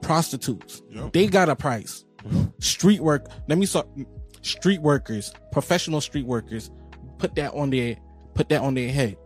Prostitutes. 0.00 0.82
Yep. 0.90 1.12
They 1.12 1.26
got 1.26 1.48
a 1.48 1.56
price. 1.56 2.04
Street 2.60 3.00
work. 3.00 3.26
Let 3.48 3.58
me 3.58 3.66
start. 3.66 3.88
Street 4.42 4.80
workers, 4.80 5.34
professional 5.52 6.00
street 6.00 6.24
workers, 6.24 6.70
put 7.20 7.34
that 7.36 7.52
on 7.54 7.70
their 7.70 7.96
put 8.34 8.48
that 8.48 8.60
on 8.62 8.74
their 8.74 8.90
head. 8.90 9.16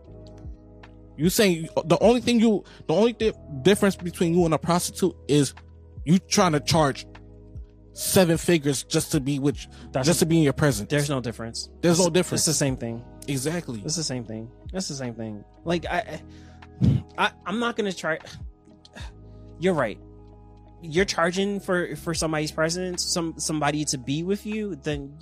You 1.17 1.29
saying 1.29 1.69
the 1.85 1.97
only 2.01 2.21
thing 2.21 2.39
you 2.39 2.63
the 2.87 2.93
only 2.93 3.13
di- 3.13 3.33
difference 3.61 3.95
between 3.95 4.33
you 4.33 4.45
and 4.45 4.53
a 4.53 4.57
prostitute 4.57 5.15
is 5.27 5.53
you 6.03 6.19
trying 6.19 6.51
to 6.51 6.59
charge 6.59 7.05
seven 7.93 8.37
figures 8.37 8.83
just 8.83 9.13
to 9.13 9.21
be 9.21 9.39
with 9.39 9.55
That's- 9.93 10.05
just 10.05 10.19
to 10.19 10.25
be 10.25 10.37
in 10.37 10.43
your 10.43 10.51
presence. 10.53 10.89
there's 10.89 11.09
no 11.09 11.21
difference 11.21 11.69
There's 11.81 11.97
no 11.99 12.09
difference. 12.09 12.41
it's 12.41 12.45
the 12.47 12.53
same 12.65 12.75
thing 12.75 13.01
exactly. 13.29 13.81
it's 13.85 13.95
the 13.95 14.03
same 14.03 14.25
thing 14.25 14.51
it's 14.73 14.89
the 14.89 14.95
same 14.95 15.13
thing 15.13 15.45
like 15.63 15.85
i 15.85 16.19
i 17.17 17.31
i'm 17.45 17.59
not 17.59 17.77
gonna 17.77 17.93
try 17.93 18.19
you're 19.59 19.73
right 19.73 19.97
you're 20.81 21.05
charging 21.05 21.61
for 21.61 21.95
for 21.95 22.13
somebody's 22.13 22.51
presence 22.51 23.01
some 23.01 23.33
somebody 23.37 23.85
to 23.85 23.97
be 23.97 24.23
with 24.23 24.45
you 24.45 24.75
then 24.83 25.17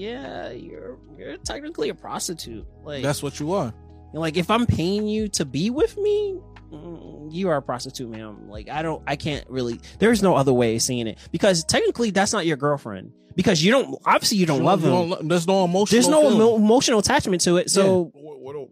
yeah 0.00 0.50
you're 0.50 0.98
you're 1.18 1.36
technically 1.38 1.88
a 1.90 1.94
prostitute 1.94 2.66
like 2.84 3.02
That's 3.02 3.22
what 3.22 3.38
you 3.40 3.52
are. 3.52 3.72
like 4.12 4.36
if 4.36 4.50
i'm 4.50 4.66
paying 4.66 5.06
you 5.06 5.28
to 5.38 5.44
be 5.44 5.70
with 5.70 5.96
me 5.98 6.38
mm, 6.72 7.32
you 7.32 7.48
are 7.50 7.56
a 7.56 7.62
prostitute 7.62 8.08
ma'am 8.10 8.48
like 8.48 8.68
i 8.68 8.82
don't 8.82 9.02
i 9.06 9.16
can't 9.16 9.44
really 9.48 9.80
there's 9.98 10.22
no 10.22 10.34
other 10.36 10.52
way 10.52 10.76
of 10.76 10.82
saying 10.82 11.06
it 11.06 11.18
because 11.32 11.64
technically 11.64 12.10
that's 12.10 12.32
not 12.32 12.46
your 12.46 12.56
girlfriend 12.56 13.12
because 13.36 13.62
you 13.62 13.70
don't 13.70 13.96
obviously 14.06 14.38
you 14.38 14.46
don't 14.46 14.58
You 14.58 14.64
love 14.64 14.82
you 14.84 14.90
him 14.90 15.10
lo- 15.10 15.18
there's 15.22 15.46
no 15.46 15.64
emotional. 15.64 15.86
there's 15.96 16.08
no 16.08 16.22
feeling. 16.22 16.36
emo- 16.36 16.56
emotional 16.56 16.98
attachment 17.00 17.42
to 17.42 17.58
it 17.58 17.70
so 17.70 18.10
What, 18.14 18.40
what 18.40 18.52
do- 18.54 18.70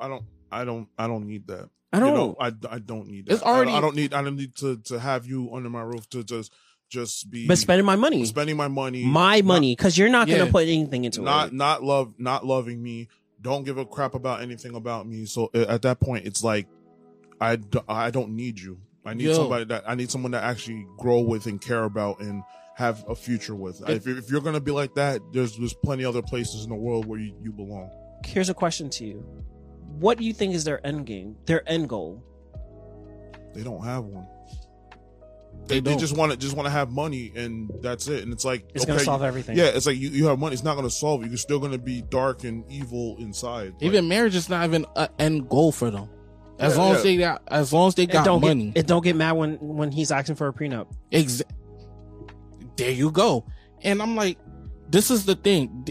I 0.00 0.06
don't. 0.08 0.24
I 0.50 0.64
don't. 0.64 0.86
I 0.96 1.08
don't 1.08 1.26
need 1.26 1.48
that. 1.48 1.68
i 1.92 1.98
don't 1.98 2.14
know, 2.14 2.36
I, 2.40 2.52
I 2.70 2.78
don't 2.78 3.08
need 3.08 3.26
that. 3.26 3.32
It's 3.34 3.42
already- 3.42 3.72
I, 3.72 3.78
I 3.78 3.80
don't 3.80 3.96
need. 3.96 4.14
I 4.14 4.22
don't 4.22 4.36
need 4.36 4.54
to 4.62 4.76
to 4.90 4.98
have 5.00 5.26
you 5.26 5.50
under 5.52 5.68
my 5.68 5.82
roof 5.82 6.08
to 6.10 6.22
just 6.22 6.52
just 6.88 7.30
be 7.30 7.46
but 7.46 7.58
spending 7.58 7.84
my 7.84 7.96
money 7.96 8.24
spending 8.24 8.56
my 8.56 8.68
money, 8.68 9.04
my 9.04 9.42
money 9.42 9.74
because 9.76 9.96
you're 9.98 10.08
not 10.08 10.26
Yeah. 10.28 10.38
gonna 10.38 10.50
put 10.50 10.66
anything 10.68 11.04
into 11.04 11.20
not 11.22 11.48
it 11.48 11.52
not 11.54 11.82
not 11.82 11.84
love, 11.84 12.14
not 12.18 12.46
loving 12.46 12.82
me. 12.82 13.08
Don't 13.40 13.64
give 13.64 13.78
a 13.78 13.84
crap 13.84 14.14
about 14.14 14.40
anything 14.42 14.74
about 14.74 15.06
me. 15.06 15.24
So 15.26 15.50
at 15.54 15.82
that 15.82 16.00
point, 16.00 16.26
it's 16.26 16.42
like 16.42 16.66
I 17.40 17.56
d- 17.56 17.78
I 17.88 18.10
don't 18.10 18.34
need 18.34 18.58
you. 18.58 18.78
I 19.04 19.14
need 19.14 19.24
Yo. 19.24 19.34
somebody 19.34 19.64
that 19.66 19.84
I 19.86 19.94
need 19.94 20.10
someone 20.10 20.32
to 20.32 20.42
actually 20.42 20.86
grow 20.98 21.20
with 21.20 21.46
and 21.46 21.60
care 21.60 21.84
about 21.84 22.20
and 22.20 22.42
have 22.74 23.04
a 23.08 23.14
future 23.14 23.54
with. 23.54 23.80
If- 23.82 23.88
If, 23.88 24.06
you're- 24.06 24.18
if 24.18 24.30
you're 24.30 24.40
gonna 24.40 24.60
be 24.60 24.70
like 24.72 24.94
that, 24.94 25.20
there's 25.32 25.56
there's 25.56 25.74
plenty 25.74 26.04
other 26.04 26.22
places 26.22 26.64
in 26.64 26.70
the 26.70 26.76
world 26.76 27.06
where 27.06 27.18
you, 27.20 27.34
you 27.42 27.52
belong. 27.52 27.90
here's 28.26 28.48
a 28.48 28.54
question 28.54 28.90
to 28.90 29.04
you 29.06 29.24
what 30.00 30.18
do 30.18 30.24
you 30.24 30.32
think 30.32 30.52
is 30.54 30.64
their 30.64 30.84
end 30.86 31.06
game 31.06 31.36
their 31.46 31.62
end 31.68 31.88
goal 31.88 32.22
They 33.54 33.62
don't 33.62 33.82
have 33.84 34.04
one. 34.04 34.26
They 35.68 35.80
They, 35.80 35.92
they 35.92 35.96
just 36.00 36.16
want 36.16 36.32
to 36.32 36.38
just 36.38 36.56
want 36.56 36.66
to 36.66 36.70
have 36.70 36.90
money 36.90 37.32
and 37.36 37.70
that's 37.82 38.08
it. 38.08 38.22
And 38.24 38.32
it's 38.32 38.44
like 38.44 38.64
it's 38.74 38.84
okay, 38.84 38.92
gonna 38.92 39.04
solve 39.04 39.22
everything 39.22 39.56
Yeah, 39.56 39.66
it's 39.66 39.86
like 39.86 39.96
you, 39.98 40.08
you 40.08 40.26
have 40.26 40.38
money. 40.38 40.54
It's 40.54 40.64
not 40.64 40.74
going 40.74 40.86
to 40.88 40.94
solve 40.94 41.22
it. 41.24 41.28
You're 41.28 41.36
still 41.36 41.58
going 41.58 41.72
to 41.72 41.78
be 41.78 42.02
dark 42.02 42.44
and 42.44 42.64
evil 42.70 43.16
inside. 43.18 43.74
Like, 43.74 43.82
Even 43.82 44.08
marriage 44.08 44.34
is 44.34 44.48
not 44.48 44.64
even 44.66 44.86
an 44.96 45.08
end 45.18 45.48
goal 45.48 45.70
for 45.72 45.90
them. 45.90 46.08
As 46.58 46.74
Yeah, 46.74 46.78
long 46.82 46.90
yeah. 46.90 46.96
as 46.96 47.02
they 47.04 47.16
got, 47.16 47.42
as 47.48 47.72
long 47.72 47.88
as 47.88 47.94
they 47.94 48.02
and 48.04 48.12
got 48.12 48.24
don't 48.24 48.40
money. 48.40 48.66
get 48.70 48.78
and 48.78 48.88
don't 48.88 49.04
get 49.04 49.14
mad 49.14 49.32
when 49.32 49.54
when 49.60 49.92
he's 49.92 50.10
asking 50.10 50.34
for 50.36 50.48
a 50.48 50.52
prenup 50.52 50.88
Exa- 51.12 51.42
there 52.76 52.90
you 52.90 53.10
go. 53.10 53.44
And 53.82 54.00
I'm 54.02 54.16
like, 54.16 54.38
this 54.90 55.10
is 55.10 55.24
the 55.26 55.34
thing. 55.36 55.86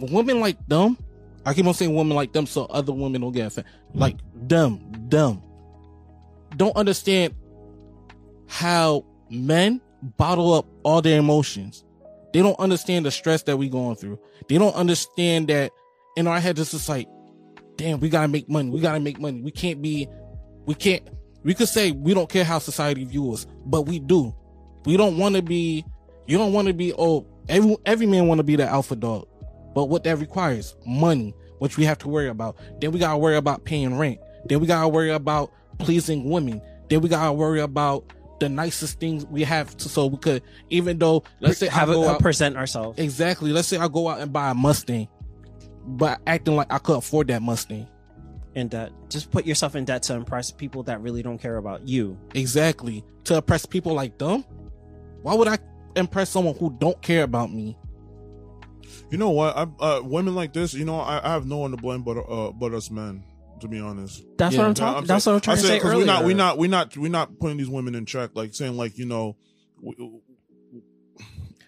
Women 0.00 0.40
like 0.40 0.64
them, 0.68 0.96
I 1.44 1.54
keep 1.54 1.66
on 1.66 1.74
saying 1.74 1.94
women 1.94 2.16
like 2.16 2.32
them 2.32 2.46
so 2.46 2.64
other 2.66 2.92
women 2.92 3.20
don't 3.20 3.32
get 3.32 3.46
offended. 3.48 3.72
Like 3.94 4.16
them, 4.34 4.80
them. 5.08 5.42
Don't 6.56 6.76
understand 6.76 7.34
how 8.48 9.04
men 9.30 9.80
bottle 10.02 10.54
up 10.54 10.66
all 10.82 11.02
their 11.02 11.18
emotions. 11.18 11.84
They 12.32 12.42
don't 12.42 12.58
understand 12.58 13.06
the 13.06 13.10
stress 13.10 13.42
that 13.44 13.56
we 13.56 13.68
going 13.68 13.96
through. 13.96 14.18
They 14.48 14.58
don't 14.58 14.74
understand 14.74 15.48
that 15.48 15.72
in 16.16 16.26
our 16.26 16.40
head 16.40 16.58
it's 16.58 16.72
just 16.72 16.88
like, 16.88 17.08
damn, 17.76 18.00
we 18.00 18.08
gotta 18.08 18.28
make 18.28 18.48
money. 18.48 18.70
We 18.70 18.80
gotta 18.80 19.00
make 19.00 19.18
money. 19.18 19.40
We 19.40 19.50
can't 19.50 19.80
be, 19.80 20.08
we 20.66 20.74
can't, 20.74 21.02
we 21.44 21.54
could 21.54 21.68
say 21.68 21.92
we 21.92 22.14
don't 22.14 22.28
care 22.28 22.44
how 22.44 22.58
society 22.58 23.04
views 23.04 23.40
us, 23.40 23.46
but 23.64 23.82
we 23.82 23.98
do. 23.98 24.34
We 24.84 24.96
don't 24.96 25.18
want 25.18 25.34
to 25.36 25.42
be, 25.42 25.84
you 26.26 26.38
don't 26.38 26.52
want 26.52 26.68
to 26.68 26.74
be, 26.74 26.92
oh, 26.96 27.26
every, 27.48 27.76
every 27.86 28.06
man 28.06 28.26
want 28.28 28.38
to 28.38 28.44
be 28.44 28.56
the 28.56 28.66
alpha 28.66 28.96
dog. 28.96 29.26
But 29.74 29.86
what 29.86 30.04
that 30.04 30.18
requires, 30.18 30.74
money, 30.86 31.34
which 31.58 31.76
we 31.76 31.84
have 31.84 31.98
to 31.98 32.08
worry 32.08 32.28
about. 32.28 32.56
Then 32.80 32.92
we 32.92 32.98
gotta 32.98 33.18
worry 33.18 33.36
about 33.36 33.64
paying 33.64 33.96
rent. 33.98 34.18
Then 34.46 34.60
we 34.60 34.66
gotta 34.66 34.88
worry 34.88 35.10
about 35.10 35.52
pleasing 35.78 36.28
women. 36.28 36.60
Then 36.88 37.00
we 37.00 37.08
gotta 37.08 37.32
worry 37.32 37.60
about 37.60 38.12
the 38.40 38.48
nicest 38.48 39.00
things 39.00 39.24
we 39.26 39.42
have 39.44 39.76
to, 39.78 39.88
so 39.88 40.06
we 40.06 40.18
could, 40.18 40.42
even 40.70 40.98
though, 40.98 41.22
let's 41.40 41.58
say 41.58 41.68
have 41.68 41.88
I 41.88 41.92
a, 41.92 41.94
go 41.96 42.04
a 42.04 42.12
out, 42.12 42.20
present 42.20 42.56
ourselves 42.56 42.98
Exactly. 42.98 43.52
Let's 43.52 43.68
say 43.68 43.78
I 43.78 43.88
go 43.88 44.08
out 44.08 44.20
and 44.20 44.32
buy 44.32 44.50
a 44.50 44.54
Mustang, 44.54 45.08
but 45.86 46.20
acting 46.26 46.56
like 46.56 46.72
I 46.72 46.78
could 46.78 46.96
afford 46.98 47.28
that 47.28 47.42
Mustang. 47.42 47.86
in 48.54 48.68
debt 48.68 48.90
just 49.08 49.30
put 49.30 49.44
yourself 49.46 49.76
in 49.76 49.84
debt 49.84 50.02
to 50.04 50.14
impress 50.14 50.50
people 50.50 50.82
that 50.84 51.00
really 51.00 51.22
don't 51.22 51.38
care 51.38 51.56
about 51.58 51.86
you 51.86 52.18
Exactly. 52.34 53.04
To 53.24 53.36
impress 53.36 53.66
people 53.66 53.92
like 53.94 54.18
them? 54.18 54.44
Why 55.22 55.34
would 55.34 55.48
I 55.48 55.58
impress 55.96 56.30
someone 56.30 56.54
who 56.56 56.70
don't 56.78 57.00
care 57.02 57.22
about 57.24 57.52
me? 57.52 57.76
You 59.10 59.18
know 59.18 59.30
what? 59.30 59.56
I, 59.56 59.66
uh, 59.80 60.00
women 60.02 60.34
like 60.34 60.52
this, 60.52 60.74
you 60.74 60.84
know, 60.84 61.00
I, 61.00 61.20
I 61.24 61.32
have 61.32 61.46
no 61.46 61.58
one 61.58 61.70
to 61.72 61.76
blame 61.76 62.02
but 62.02 62.18
uh, 62.18 62.52
but 62.52 62.72
us 62.74 62.90
men. 62.90 63.24
To 63.60 63.68
be 63.68 63.80
honest, 63.80 64.22
that's 64.36 64.54
Yeah. 64.54 64.60
what 64.62 64.68
i'm 64.68 64.74
talking 64.74 65.06
that's 65.06 65.24
what 65.24 65.34
i'm 65.36 65.40
trying 65.40 65.56
I 65.56 65.60
to 65.60 65.66
said, 65.66 65.72
say 65.74 65.80
'cause 65.80 65.90
earlier 65.92 66.00
we 66.00 66.04
not 66.04 66.24
we're 66.24 66.36
not 66.36 66.58
we're 66.58 66.68
not 66.70 66.96
we're 66.96 67.10
not 67.10 67.38
putting 67.38 67.56
these 67.56 67.68
women 67.70 67.94
in 67.94 68.04
check. 68.04 68.30
Like 68.34 68.54
saying 68.54 68.76
like 68.76 68.98
you 68.98 69.06
know, 69.06 69.36
we, 69.80 69.94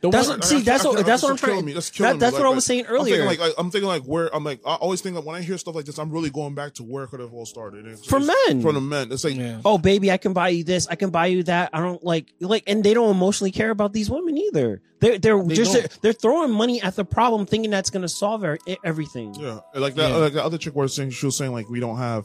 The 0.01 0.11
That's 0.11 0.29
one- 0.29 0.39
what, 0.39 0.45
see. 0.45 0.61
That's 0.61 0.85
I- 0.85 0.89
I- 0.91 0.93
what. 0.93 1.07
That's 1.07 1.23
what 1.25 1.31
I'm 1.33 1.37
trying. 1.37 1.65
me. 1.65 1.73
That's 1.73 1.91
That, 1.91 1.97
killing 1.97 2.19
that's 2.21 2.35
me. 2.35 2.39
what 2.39 2.45
I 2.47 2.49
Like, 2.51 2.55
was 2.55 2.65
saying 2.67 2.87
I'm 2.89 3.05
thinking 3.05 3.25
like, 3.27 3.39
like 3.41 3.53
I'm 3.59 3.71
thinking 3.73 3.89
like 3.89 4.05
where 4.05 4.33
I'm 4.35 4.45
like 4.45 4.61
I 4.65 4.75
always 4.77 5.01
think 5.01 5.17
that 5.17 5.25
when 5.25 5.35
I 5.35 5.43
hear 5.43 5.59
stuff 5.59 5.75
like 5.75 5.87
this, 5.87 5.99
I'm 5.99 6.11
really 6.13 6.31
going 6.31 6.55
back 6.55 6.75
to 6.75 6.85
where 6.85 7.07
could 7.09 7.19
have 7.19 7.35
all 7.35 7.45
started. 7.47 7.85
It's 7.87 8.07
For 8.07 8.21
just- 8.21 8.31
men. 8.49 8.63
for 8.63 8.73
the 8.73 8.81
men. 8.81 9.11
It's 9.11 9.25
like 9.25 9.35
Yeah. 9.35 9.61
oh 9.65 9.77
baby, 9.77 10.13
I 10.13 10.17
can 10.17 10.33
buy 10.33 10.51
you 10.51 10.63
this. 10.63 10.87
I 10.87 10.95
can 10.95 11.11
buy 11.11 11.27
you 11.27 11.43
that. 11.45 11.71
I 11.73 11.81
don't 11.81 12.03
like 12.05 12.27
like, 12.41 12.63
and 12.69 12.85
they 12.85 12.95
don't 12.95 13.11
emotionally 13.11 13.51
care 13.51 13.71
about 13.71 13.93
these 13.93 14.09
women 14.09 14.39
either. 14.39 14.81
They're 15.01 15.19
they're 15.19 15.43
They 15.43 15.55
just 15.57 15.73
they're, 15.73 15.89
they're 16.03 16.13
throwing 16.13 16.53
money 16.53 16.81
at 16.81 16.95
the 16.95 17.05
problem, 17.05 17.45
thinking 17.47 17.71
that's 17.73 17.91
gonna 17.91 18.09
solve 18.09 18.45
er- 18.45 18.59
everything. 18.85 19.35
Yeah, 19.35 19.61
like 19.75 19.97
that. 19.97 20.11
Yeah. 20.11 20.17
Like 20.17 20.33
the 20.33 20.45
other 20.45 20.59
chick 20.59 20.77
was 20.77 20.95
saying, 20.95 21.11
she 21.11 21.27
was 21.27 21.37
saying 21.37 21.53
like 21.53 21.69
we 21.69 21.81
don't 21.81 21.99
have, 21.99 22.25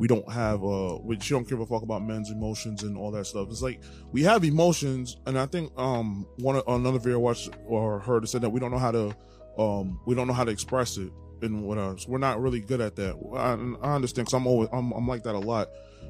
we 0.00 0.08
don't 0.08 0.28
have. 0.32 0.64
uh 0.64 0.98
we, 1.02 1.18
She 1.20 1.34
don't 1.34 1.46
give 1.48 1.60
a 1.60 1.66
fuck 1.66 1.82
about 1.82 2.02
men's 2.04 2.30
emotions 2.30 2.82
and 2.82 2.96
all 2.96 3.10
that 3.12 3.26
stuff. 3.26 3.48
It's 3.50 3.62
like 3.62 3.80
we 4.12 4.22
have 4.24 4.42
emotions, 4.44 5.16
and 5.26 5.38
I 5.38 5.46
think 5.46 5.70
um 5.78 6.26
one 6.38 6.56
of- 6.56 6.64
another 6.66 6.98
video 6.98 7.18
I 7.18 7.22
watched 7.22 7.50
or 7.66 8.00
heard 8.00 8.28
said 8.28 8.40
that 8.42 8.50
we 8.50 8.58
don't 8.60 8.70
know 8.72 8.78
how 8.78 8.90
to, 8.92 9.14
um 9.58 10.00
we 10.06 10.14
don't 10.14 10.26
know 10.26 10.32
how 10.32 10.44
to 10.44 10.50
express 10.50 10.96
it 10.96 11.12
and 11.42 11.62
what 11.64 11.78
else. 11.78 12.08
We're 12.08 12.18
not 12.18 12.40
really 12.40 12.60
good 12.60 12.80
at 12.80 12.96
that. 12.96 13.14
I, 13.36 13.86
I 13.86 13.94
understand 13.94 14.26
because 14.26 14.34
I'm 14.34 14.46
always 14.46 14.68
I'm, 14.72 14.90
I'm 14.92 15.06
like 15.06 15.22
that 15.24 15.34
a 15.34 15.38
lot. 15.38 15.68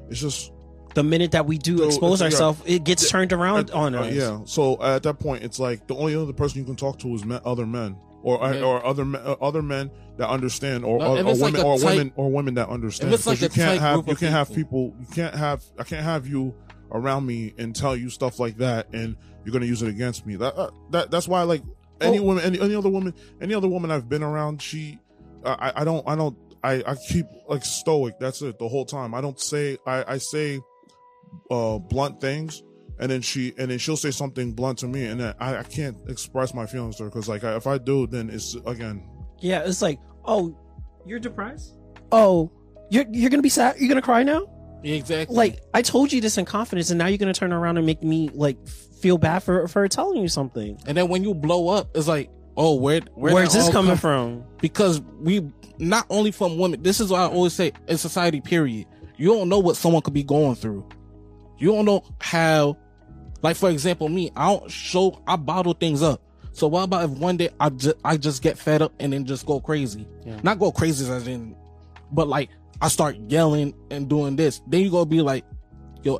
It's 0.09 0.19
just 0.19 0.51
The 0.93 1.03
minute 1.03 1.31
that 1.31 1.45
we 1.45 1.57
do 1.57 1.77
So, 1.77 1.85
expose 1.85 2.21
ourselves, 2.21 2.61
it 2.65 2.83
gets 2.83 3.09
turned 3.09 3.31
around 3.33 3.71
uh, 3.71 3.77
on 3.77 3.95
uh, 3.95 4.01
us. 4.03 4.13
yeah. 4.13 4.39
So 4.45 4.81
at 4.81 5.03
that 5.03 5.19
point, 5.19 5.43
it's 5.43 5.59
like 5.59 5.87
the 5.87 5.95
only 5.95 6.15
other 6.15 6.33
person 6.33 6.59
you 6.59 6.65
can 6.65 6.75
talk 6.75 6.99
to 6.99 7.07
is 7.15 7.23
men, 7.25 7.39
other 7.45 7.65
men. 7.65 7.95
Or, 8.23 8.53
Yeah. 8.53 8.61
or 8.61 8.85
other 8.85 9.03
men, 9.05 9.21
uh, 9.25 9.35
other 9.41 9.61
men 9.63 9.89
that 10.17 10.29
understand, 10.29 10.85
or, 10.85 11.01
or, 11.01 11.17
or 11.17 11.29
it's 11.31 11.39
like 11.39 11.53
women, 11.53 11.65
or 11.65 11.79
women, 11.83 12.13
or 12.15 12.31
women 12.31 12.53
that 12.55 12.69
understand. 12.69 13.11
It's 13.13 13.25
like 13.25 13.39
Because 13.39 13.57
you 13.57 13.63
can't 13.63 13.79
have, 13.81 14.07
you 14.07 14.15
can't 14.15 14.31
have 14.33 14.47
people. 14.53 14.91
people, 14.91 14.95
you 15.01 15.07
can't 15.15 15.33
have, 15.35 15.63
I 15.79 15.83
can't 15.83 16.03
have 16.03 16.27
you 16.27 16.53
around 16.91 17.25
me 17.25 17.53
and 17.57 17.75
tell 17.75 17.95
you 17.95 18.09
stuff 18.09 18.39
like 18.39 18.57
that, 18.57 18.87
and 18.93 19.15
you're 19.43 19.53
gonna 19.53 19.65
use 19.65 19.81
it 19.81 19.89
against 19.89 20.25
me. 20.27 20.35
That, 20.35 20.55
uh, 20.55 20.69
that, 20.91 21.09
that's 21.09 21.27
why, 21.27 21.41
like 21.43 21.63
any 21.99 22.19
Oh. 22.19 22.23
woman, 22.23 22.43
any, 22.43 22.59
any 22.61 22.75
other 22.75 22.89
woman, 22.89 23.13
any 23.41 23.55
other 23.55 23.67
woman 23.67 23.89
I've 23.89 24.07
been 24.07 24.21
around, 24.23 24.61
she, 24.61 24.99
I, 25.43 25.71
I 25.77 25.83
don't, 25.83 26.07
I 26.07 26.15
don't, 26.15 26.37
I, 26.63 26.83
I 26.85 26.95
keep 27.09 27.25
like 27.49 27.65
stoic. 27.65 28.19
That's 28.19 28.43
it 28.43 28.59
the 28.59 28.67
whole 28.67 28.85
time. 28.85 29.15
I 29.15 29.21
don't 29.21 29.39
say, 29.39 29.79
I, 29.87 30.03
I 30.13 30.17
say, 30.19 30.59
uh, 31.49 31.79
blunt 31.79 32.21
things, 32.21 32.61
and 33.01 33.11
then 33.11 33.21
she, 33.21 33.53
and 33.57 33.69
then 33.69 33.77
she'll 33.79 33.97
say 33.97 34.11
something 34.11 34.53
blunt 34.53 34.77
to 34.79 34.87
me, 34.87 35.05
and 35.05 35.19
then 35.19 35.33
I, 35.39 35.57
I 35.57 35.63
can't 35.63 35.97
express 36.07 36.53
my 36.53 36.65
feelings 36.65 36.95
to 36.97 37.03
her 37.03 37.09
because, 37.09 37.27
like, 37.27 37.43
I, 37.43 37.55
if 37.55 37.67
I 37.67 37.77
do, 37.77 38.07
then 38.07 38.29
it's 38.29 38.55
again, 38.65 39.03
Yeah, 39.39 39.63
it's 39.65 39.81
like, 39.81 39.99
oh, 40.23 40.55
you're 41.05 41.19
depressed. 41.19 41.75
Oh, 42.13 42.49
you're 42.89 43.05
you're 43.11 43.29
gonna 43.29 43.41
be 43.41 43.49
sad. 43.49 43.75
You're 43.79 43.89
gonna 43.89 44.01
cry 44.01 44.23
now. 44.23 44.47
Exactly. 44.83 45.35
Like 45.35 45.59
I 45.73 45.81
told 45.81 46.11
you 46.13 46.21
this 46.21 46.37
in 46.37 46.45
confidence, 46.45 46.89
and 46.91 46.97
now 46.97 47.07
you're 47.07 47.17
gonna 47.17 47.33
turn 47.33 47.51
around 47.53 47.77
and 47.77 47.85
make 47.85 48.03
me 48.03 48.29
like 48.33 48.57
feel 48.67 49.17
bad 49.17 49.39
for 49.39 49.67
for 49.67 49.87
telling 49.87 50.21
you 50.21 50.27
something. 50.27 50.79
and 50.85 50.95
then 50.95 51.07
when 51.07 51.23
you 51.23 51.33
blow 51.33 51.69
up, 51.69 51.95
it's 51.95 52.07
like, 52.07 52.29
oh, 52.57 52.75
where, 52.75 53.01
where 53.15 53.33
Where's 53.33 53.53
this 53.53 53.69
coming 53.69 53.91
come 53.91 53.97
from? 53.97 54.43
because 54.59 55.01
we 55.19 55.49
not 55.79 56.05
only 56.09 56.31
from 56.31 56.57
women. 56.57 56.83
This 56.83 56.99
is 56.99 57.09
why 57.09 57.21
I 57.21 57.27
always 57.27 57.53
say 57.53 57.71
in 57.87 57.97
society. 57.97 58.41
Period. 58.41 58.85
You 59.17 59.27
don't 59.33 59.49
know 59.49 59.59
what 59.59 59.75
someone 59.75 60.01
could 60.01 60.13
be 60.13 60.23
going 60.23 60.55
through. 60.55 60.87
You 61.57 61.71
don't 61.71 61.85
know 61.85 62.03
how. 62.19 62.77
Like 63.41 63.55
for 63.55 63.69
example, 63.69 64.09
me, 64.09 64.31
I 64.35 64.47
don't 64.53 64.69
show. 64.69 65.21
I 65.27 65.35
bottle 65.35 65.73
things 65.73 66.03
up. 66.03 66.21
So 66.53 66.67
what 66.67 66.83
about 66.83 67.05
if 67.05 67.11
one 67.11 67.37
day 67.37 67.49
I 67.59 67.69
just 67.69 67.95
I 68.03 68.17
just 68.17 68.41
get 68.41 68.57
fed 68.57 68.81
up 68.81 68.93
and 68.99 69.13
then 69.13 69.25
just 69.25 69.45
go 69.45 69.59
crazy? 69.59 70.07
Yeah. 70.25 70.39
Not 70.43 70.59
go 70.59 70.71
crazy 70.71 71.09
as 71.11 71.27
in, 71.27 71.55
but 72.11 72.27
like 72.27 72.49
I 72.81 72.87
start 72.87 73.15
yelling 73.27 73.73
and 73.89 74.09
doing 74.09 74.35
this. 74.35 74.61
Then 74.67 74.81
you 74.81 74.91
gonna 74.91 75.05
be 75.05 75.21
like, 75.21 75.45
yo, 76.03 76.19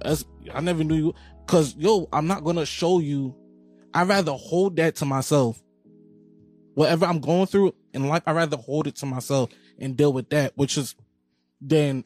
I 0.53 0.62
never 0.62 0.84
knew 0.84 0.95
you, 0.95 1.15
cause 1.47 1.75
yo, 1.77 2.07
I'm 2.13 2.27
not 2.27 2.43
gonna 2.43 2.65
show 2.65 2.99
you. 2.99 3.36
I'd 3.93 4.07
rather 4.07 4.31
hold 4.31 4.77
that 4.77 4.95
to 4.97 5.05
myself 5.05 5.62
whatever 6.73 7.05
I'm 7.05 7.19
going 7.19 7.47
through 7.47 7.75
in 7.93 8.07
life, 8.07 8.23
I'd 8.25 8.36
rather 8.36 8.57
hold 8.57 8.88
it 8.88 8.95
to 8.97 9.05
myself 9.05 9.49
and 9.79 9.97
deal 9.97 10.13
with 10.13 10.29
that, 10.29 10.53
which 10.55 10.77
is 10.77 10.95
then 11.60 12.03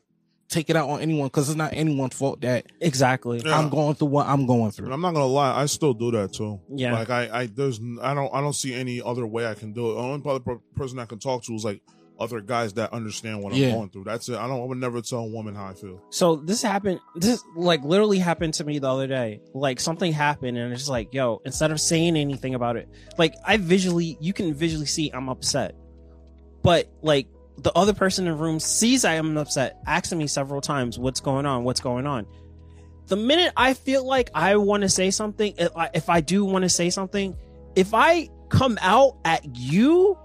take 0.47 0.69
it 0.69 0.75
out 0.75 0.89
on 0.89 1.01
anyone 1.01 1.27
because 1.27 1.49
it's 1.49 1.57
not 1.57 1.73
anyone's 1.73 2.15
fault 2.15 2.41
that 2.41 2.65
Exactly. 2.79 3.41
Yeah. 3.43 3.57
I'm 3.57 3.69
going 3.69 3.95
through 3.95 4.09
what 4.09 4.27
I'm 4.27 4.45
going 4.45 4.65
And 4.65 4.73
through. 4.75 4.91
I'm 4.93 5.01
not 5.01 5.13
gonna 5.13 5.25
lie, 5.25 5.59
I 5.59 5.65
still 5.65 5.93
do 5.93 6.11
that 6.11 6.33
too. 6.33 6.59
Yeah. 6.69 6.93
Like 6.93 7.09
I, 7.09 7.41
I 7.41 7.45
there's 7.47 7.79
I 8.01 8.13
don't 8.13 8.33
I 8.33 8.41
don't 8.41 8.53
see 8.53 8.73
any 8.73 9.01
other 9.01 9.25
way 9.25 9.47
I 9.47 9.53
can 9.55 9.73
do 9.73 9.91
it. 9.91 9.93
The 9.95 9.99
only 9.99 10.29
other 10.29 10.59
person 10.75 10.99
I 10.99 11.05
can 11.05 11.19
talk 11.19 11.43
to 11.45 11.53
is 11.53 11.65
like 11.65 11.81
other 12.17 12.39
guys 12.39 12.71
that 12.73 12.93
understand 12.93 13.43
what 13.43 13.53
Yeah. 13.53 13.67
I'm 13.69 13.73
going 13.73 13.89
through. 13.89 14.03
That's 14.05 14.29
it. 14.29 14.37
I 14.37 14.47
don't 14.47 14.61
I 14.61 14.65
would 14.65 14.77
never 14.77 15.01
tell 15.01 15.19
a 15.19 15.27
woman 15.27 15.53
how 15.55 15.65
I 15.65 15.73
feel. 15.73 16.01
So 16.11 16.37
this 16.37 16.61
happened. 16.61 16.99
This 17.15 17.43
like 17.57 17.83
literally 17.83 18.19
happened 18.19 18.53
to 18.53 18.63
me 18.63 18.79
the 18.79 18.89
other 18.89 19.07
day. 19.07 19.41
Like 19.53 19.79
something 19.81 20.13
happened, 20.13 20.57
and 20.57 20.71
it's 20.71 20.81
just 20.81 20.89
like, 20.89 21.13
yo, 21.13 21.41
instead 21.43 21.71
of 21.71 21.81
saying 21.81 22.15
anything 22.15 22.55
about 22.55 22.77
it, 22.77 22.87
like 23.17 23.33
I 23.45 23.57
visually, 23.57 24.17
you 24.21 24.31
can 24.31 24.53
visually 24.53 24.85
see 24.85 25.09
I'm 25.13 25.27
upset, 25.27 25.75
but 26.63 26.87
like 27.01 27.27
the 27.57 27.71
other 27.73 27.93
person 27.93 28.27
in 28.27 28.33
the 28.33 28.37
room 28.37 28.59
sees 28.59 29.05
I 29.05 29.13
am 29.15 29.37
upset, 29.37 29.79
asking 29.87 30.17
me 30.17 30.27
several 30.27 30.61
times, 30.61 30.99
"What's 30.99 31.19
going 31.19 31.45
on? 31.45 31.63
What's 31.63 31.79
going 31.79 32.05
on?" 32.07 32.25
The 33.07 33.15
minute 33.15 33.53
I 33.55 33.73
feel 33.73 34.05
like 34.05 34.29
I 34.33 34.55
want 34.57 34.81
to 34.83 34.89
say 34.89 35.11
something, 35.11 35.53
if 35.57 35.75
I, 35.77 35.89
if 35.93 36.09
I 36.09 36.21
do 36.21 36.43
want 36.43 36.63
to 36.63 36.69
say 36.69 36.89
something, 36.89 37.35
if 37.75 37.93
I 37.93 38.29
come 38.49 38.77
out 38.81 39.17
at 39.25 39.45
you 39.55 40.17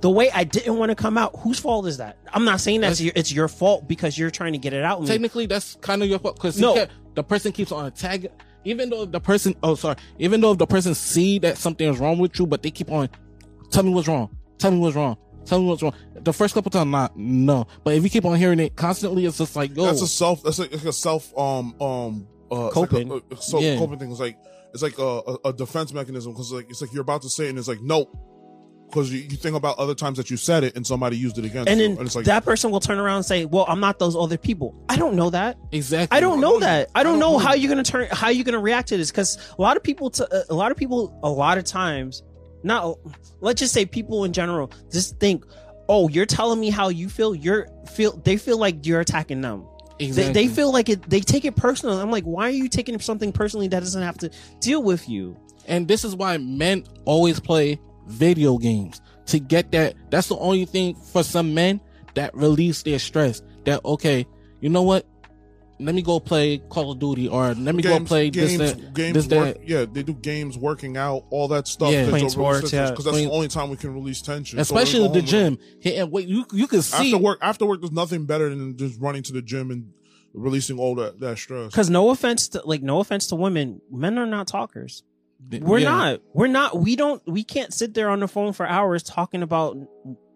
the 0.00 0.10
way 0.10 0.30
I 0.30 0.44
didn't 0.44 0.76
want 0.78 0.90
to 0.90 0.94
come 0.94 1.18
out, 1.18 1.34
whose 1.40 1.58
fault 1.58 1.86
is 1.86 1.96
that? 1.96 2.18
I'm 2.32 2.44
not 2.44 2.60
saying 2.60 2.82
that's 2.82 2.98
That's- 2.98 3.04
your, 3.04 3.12
it's 3.16 3.32
your 3.32 3.48
fault 3.48 3.88
because 3.88 4.16
you're 4.18 4.30
trying 4.30 4.52
to 4.52 4.58
get 4.58 4.72
it 4.72 4.84
out. 4.84 5.00
with 5.00 5.08
me. 5.08 5.14
Technically, 5.14 5.46
that's 5.46 5.74
kind 5.80 6.02
of 6.02 6.08
your 6.08 6.18
fault 6.20 6.36
because 6.36 6.60
No. 6.60 6.86
the 7.14 7.24
person 7.24 7.50
keeps 7.50 7.72
on 7.72 7.86
attack. 7.86 8.26
Even 8.64 8.90
though 8.90 9.04
the 9.06 9.20
person, 9.20 9.54
oh 9.62 9.74
sorry, 9.74 9.96
even 10.18 10.40
though 10.40 10.52
the 10.54 10.66
person 10.66 10.94
see 10.94 11.38
that 11.40 11.56
something 11.58 11.88
is 11.88 11.98
wrong 11.98 12.18
with 12.18 12.38
you, 12.38 12.46
but 12.46 12.62
they 12.62 12.70
keep 12.70 12.90
on, 12.92 13.08
tell 13.70 13.82
me 13.82 13.90
what's 13.90 14.06
wrong, 14.08 14.28
tell 14.58 14.70
me 14.70 14.78
what's 14.78 14.94
wrong, 14.96 15.16
tell 15.48 15.60
me 15.60 15.66
what's 15.66 15.82
wrong. 15.82 15.94
The 16.14 16.32
first 16.32 16.54
couple 16.54 16.70
times, 16.70 16.90
not 16.90 17.16
no, 17.16 17.66
but 17.84 17.94
if 17.94 18.02
you 18.04 18.10
keep 18.10 18.24
on 18.24 18.36
hearing 18.36 18.60
it 18.60 18.76
constantly, 18.76 19.24
it's 19.26 19.38
just 19.38 19.56
like, 19.56 19.76
yo, 19.76 19.86
That's 19.86 20.02
a 20.02 20.06
self. 20.06 20.42
That's 20.42 20.58
like, 20.58 20.72
a 20.72 20.92
self. 20.92 21.36
Um. 21.36 21.74
Um. 21.80 22.28
Uh, 22.50 22.66
it's 22.68 22.76
like 22.76 22.90
Coping. 22.90 23.10
a, 23.10 23.34
a, 23.34 23.42
self 23.42 23.62
Yeah. 23.62 23.76
coping 23.76 23.98
thing. 23.98 24.10
It's 24.10 24.20
like 24.20 24.38
it's 24.72 24.82
like 24.82 24.98
a, 24.98 25.02
a, 25.02 25.38
a 25.46 25.52
defense 25.52 25.92
mechanism 25.92 26.32
because 26.32 26.52
like 26.52 26.70
it's 26.70 26.80
like 26.80 26.92
you're 26.92 27.02
about 27.02 27.22
to 27.22 27.28
say 27.28 27.46
it 27.46 27.50
and 27.50 27.58
it's 27.58 27.68
like 27.68 27.80
no, 27.82 28.06
because 28.88 29.12
you, 29.12 29.20
you 29.20 29.36
think 29.36 29.54
about 29.54 29.78
other 29.78 29.94
times 29.94 30.16
that 30.16 30.30
you 30.30 30.36
said 30.38 30.64
it 30.64 30.74
and 30.74 30.86
somebody 30.86 31.16
used 31.18 31.36
it 31.36 31.44
against 31.44 31.68
and 31.68 31.78
you, 31.78 31.88
then 31.88 31.98
and 31.98 32.06
it's 32.06 32.16
like 32.16 32.24
that 32.24 32.44
person 32.44 32.70
will 32.70 32.80
turn 32.80 32.98
around 32.98 33.16
and 33.16 33.24
say, 33.26 33.44
"Well, 33.44 33.66
I'm 33.68 33.80
not 33.80 33.98
those 33.98 34.16
other 34.16 34.38
people." 34.38 34.74
I 34.88 34.96
don't 34.96 35.14
know 35.14 35.28
that. 35.30 35.56
exactly. 35.72 36.16
I 36.16 36.20
don't 36.20 36.40
know 36.40 36.58
that. 36.60 36.88
I 36.94 37.02
don't 37.02 37.10
I 37.16 37.18
don't 37.18 37.20
know 37.20 37.32
know 37.32 37.38
how 37.38 37.52
you. 37.54 37.62
you're 37.62 37.68
gonna 37.70 37.82
turn, 37.82 38.08
how 38.10 38.30
you're 38.30 38.44
gonna 38.44 38.58
react 38.58 38.88
to 38.88 38.96
this. 38.96 39.10
Because 39.10 39.36
a 39.58 39.60
lot 39.60 39.76
of 39.76 39.82
people, 39.82 40.08
to, 40.10 40.46
a 40.48 40.54
lot 40.54 40.70
of 40.70 40.78
people, 40.78 41.18
a 41.22 41.28
lot 41.28 41.58
of 41.58 41.64
times, 41.64 42.22
not 42.68 42.98
let's 43.40 43.58
just 43.58 43.74
say 43.74 43.84
people 43.84 44.24
in 44.24 44.32
general, 44.32 44.70
just 44.92 45.18
think, 45.18 45.44
"Oh, 45.88 46.08
you're 46.08 46.26
telling 46.26 46.60
me 46.60 46.70
how 46.70 46.88
you 46.88 47.08
feel. 47.08 47.34
You're 47.34 47.66
feel 47.90 48.16
they 48.24 48.36
feel 48.36 48.58
like 48.58 48.86
you're 48.86 49.00
attacking 49.00 49.40
them. 49.40 49.66
Exactly. 49.98 50.32
They, 50.32 50.46
they 50.46 50.54
feel 50.54 50.72
like 50.72 50.88
it. 50.88 51.02
They 51.08 51.20
take 51.20 51.44
it 51.44 51.56
personal. 51.56 52.00
I'm 52.00 52.10
like, 52.10 52.24
why 52.24 52.44
are 52.46 52.50
you 52.50 52.68
taking 52.68 52.98
something 53.00 53.32
personally 53.32 53.68
that 53.68 53.80
doesn't 53.80 54.02
have 54.02 54.18
to 54.18 54.30
deal 54.60 54.82
with 54.82 55.08
you? 55.08 55.36
And 55.66 55.88
this 55.88 56.04
is 56.04 56.14
why 56.14 56.38
men 56.38 56.84
always 57.04 57.40
play 57.40 57.80
video 58.06 58.58
games 58.58 59.00
to 59.26 59.38
get 59.38 59.72
that. 59.72 59.94
That's 60.10 60.28
the 60.28 60.36
only 60.36 60.64
thing 60.64 60.94
for 60.94 61.22
some 61.22 61.52
men 61.52 61.80
that 62.14 62.34
release 62.34 62.82
their 62.82 62.98
stress. 62.98 63.42
That 63.64 63.84
okay, 63.84 64.26
you 64.60 64.68
know 64.68 64.82
what? 64.82 65.06
Let 65.80 65.94
me 65.94 66.02
go 66.02 66.18
play 66.18 66.58
Call 66.58 66.90
of 66.90 66.98
Duty 66.98 67.28
or 67.28 67.54
let 67.54 67.74
me 67.74 67.82
go 67.84 68.00
play 68.00 68.30
games, 68.30 68.58
this 68.58 68.72
that 68.72 68.94
games 68.94 69.14
this 69.14 69.38
work, 69.38 69.58
that. 69.58 69.68
yeah, 69.68 69.84
they 69.90 70.02
do 70.02 70.12
games, 70.12 70.58
working 70.58 70.96
out, 70.96 71.24
all 71.30 71.46
that 71.48 71.68
stuff. 71.68 71.92
Yeah. 71.92 72.08
Playing 72.08 72.30
sports, 72.30 72.72
yeah. 72.72 72.90
because 72.90 73.04
that's 73.04 73.14
Playing- 73.14 73.28
the 73.28 73.34
only 73.34 73.48
time 73.48 73.70
we 73.70 73.76
can 73.76 73.94
release 73.94 74.20
tension. 74.20 74.58
Especially 74.58 75.00
we 75.00 75.06
at 75.06 75.08
go 75.08 75.14
the 75.14 75.20
home 75.20 75.26
gym. 75.28 75.58
Hitting 75.80 76.10
wait, 76.10 76.26
you 76.26 76.44
you 76.52 76.66
can 76.66 76.82
see 76.82 77.12
After 77.14 77.18
work, 77.24 77.38
after 77.42 77.64
work, 77.66 77.80
there's 77.80 77.92
nothing 77.92 78.26
better 78.26 78.48
than 78.48 78.76
just 78.76 79.00
running 79.00 79.22
to 79.24 79.32
the 79.32 79.40
gym 79.42 79.70
and 79.70 79.92
releasing 80.34 80.78
all 80.80 80.94
that 80.96 81.20
that 81.20 81.38
stress. 81.38 81.70
Because 81.70 81.88
no 81.90 82.10
offense 82.10 82.48
to 82.48 82.62
like, 82.64 82.82
no 82.82 82.98
offense 82.98 83.28
to 83.28 83.36
women, 83.36 83.80
men 83.90 84.18
are 84.18 84.26
not 84.26 84.48
talkers. 84.48 85.04
We're 85.48 85.78
Yeah. 85.78 85.90
not. 85.90 86.20
We're 86.34 86.48
not. 86.48 86.76
We 86.80 86.96
don't. 86.96 87.22
We 87.24 87.44
can't 87.44 87.72
sit 87.72 87.94
there 87.94 88.10
on 88.10 88.18
the 88.18 88.26
phone 88.26 88.52
for 88.52 88.66
hours 88.66 89.04
talking 89.04 89.42
about 89.42 89.76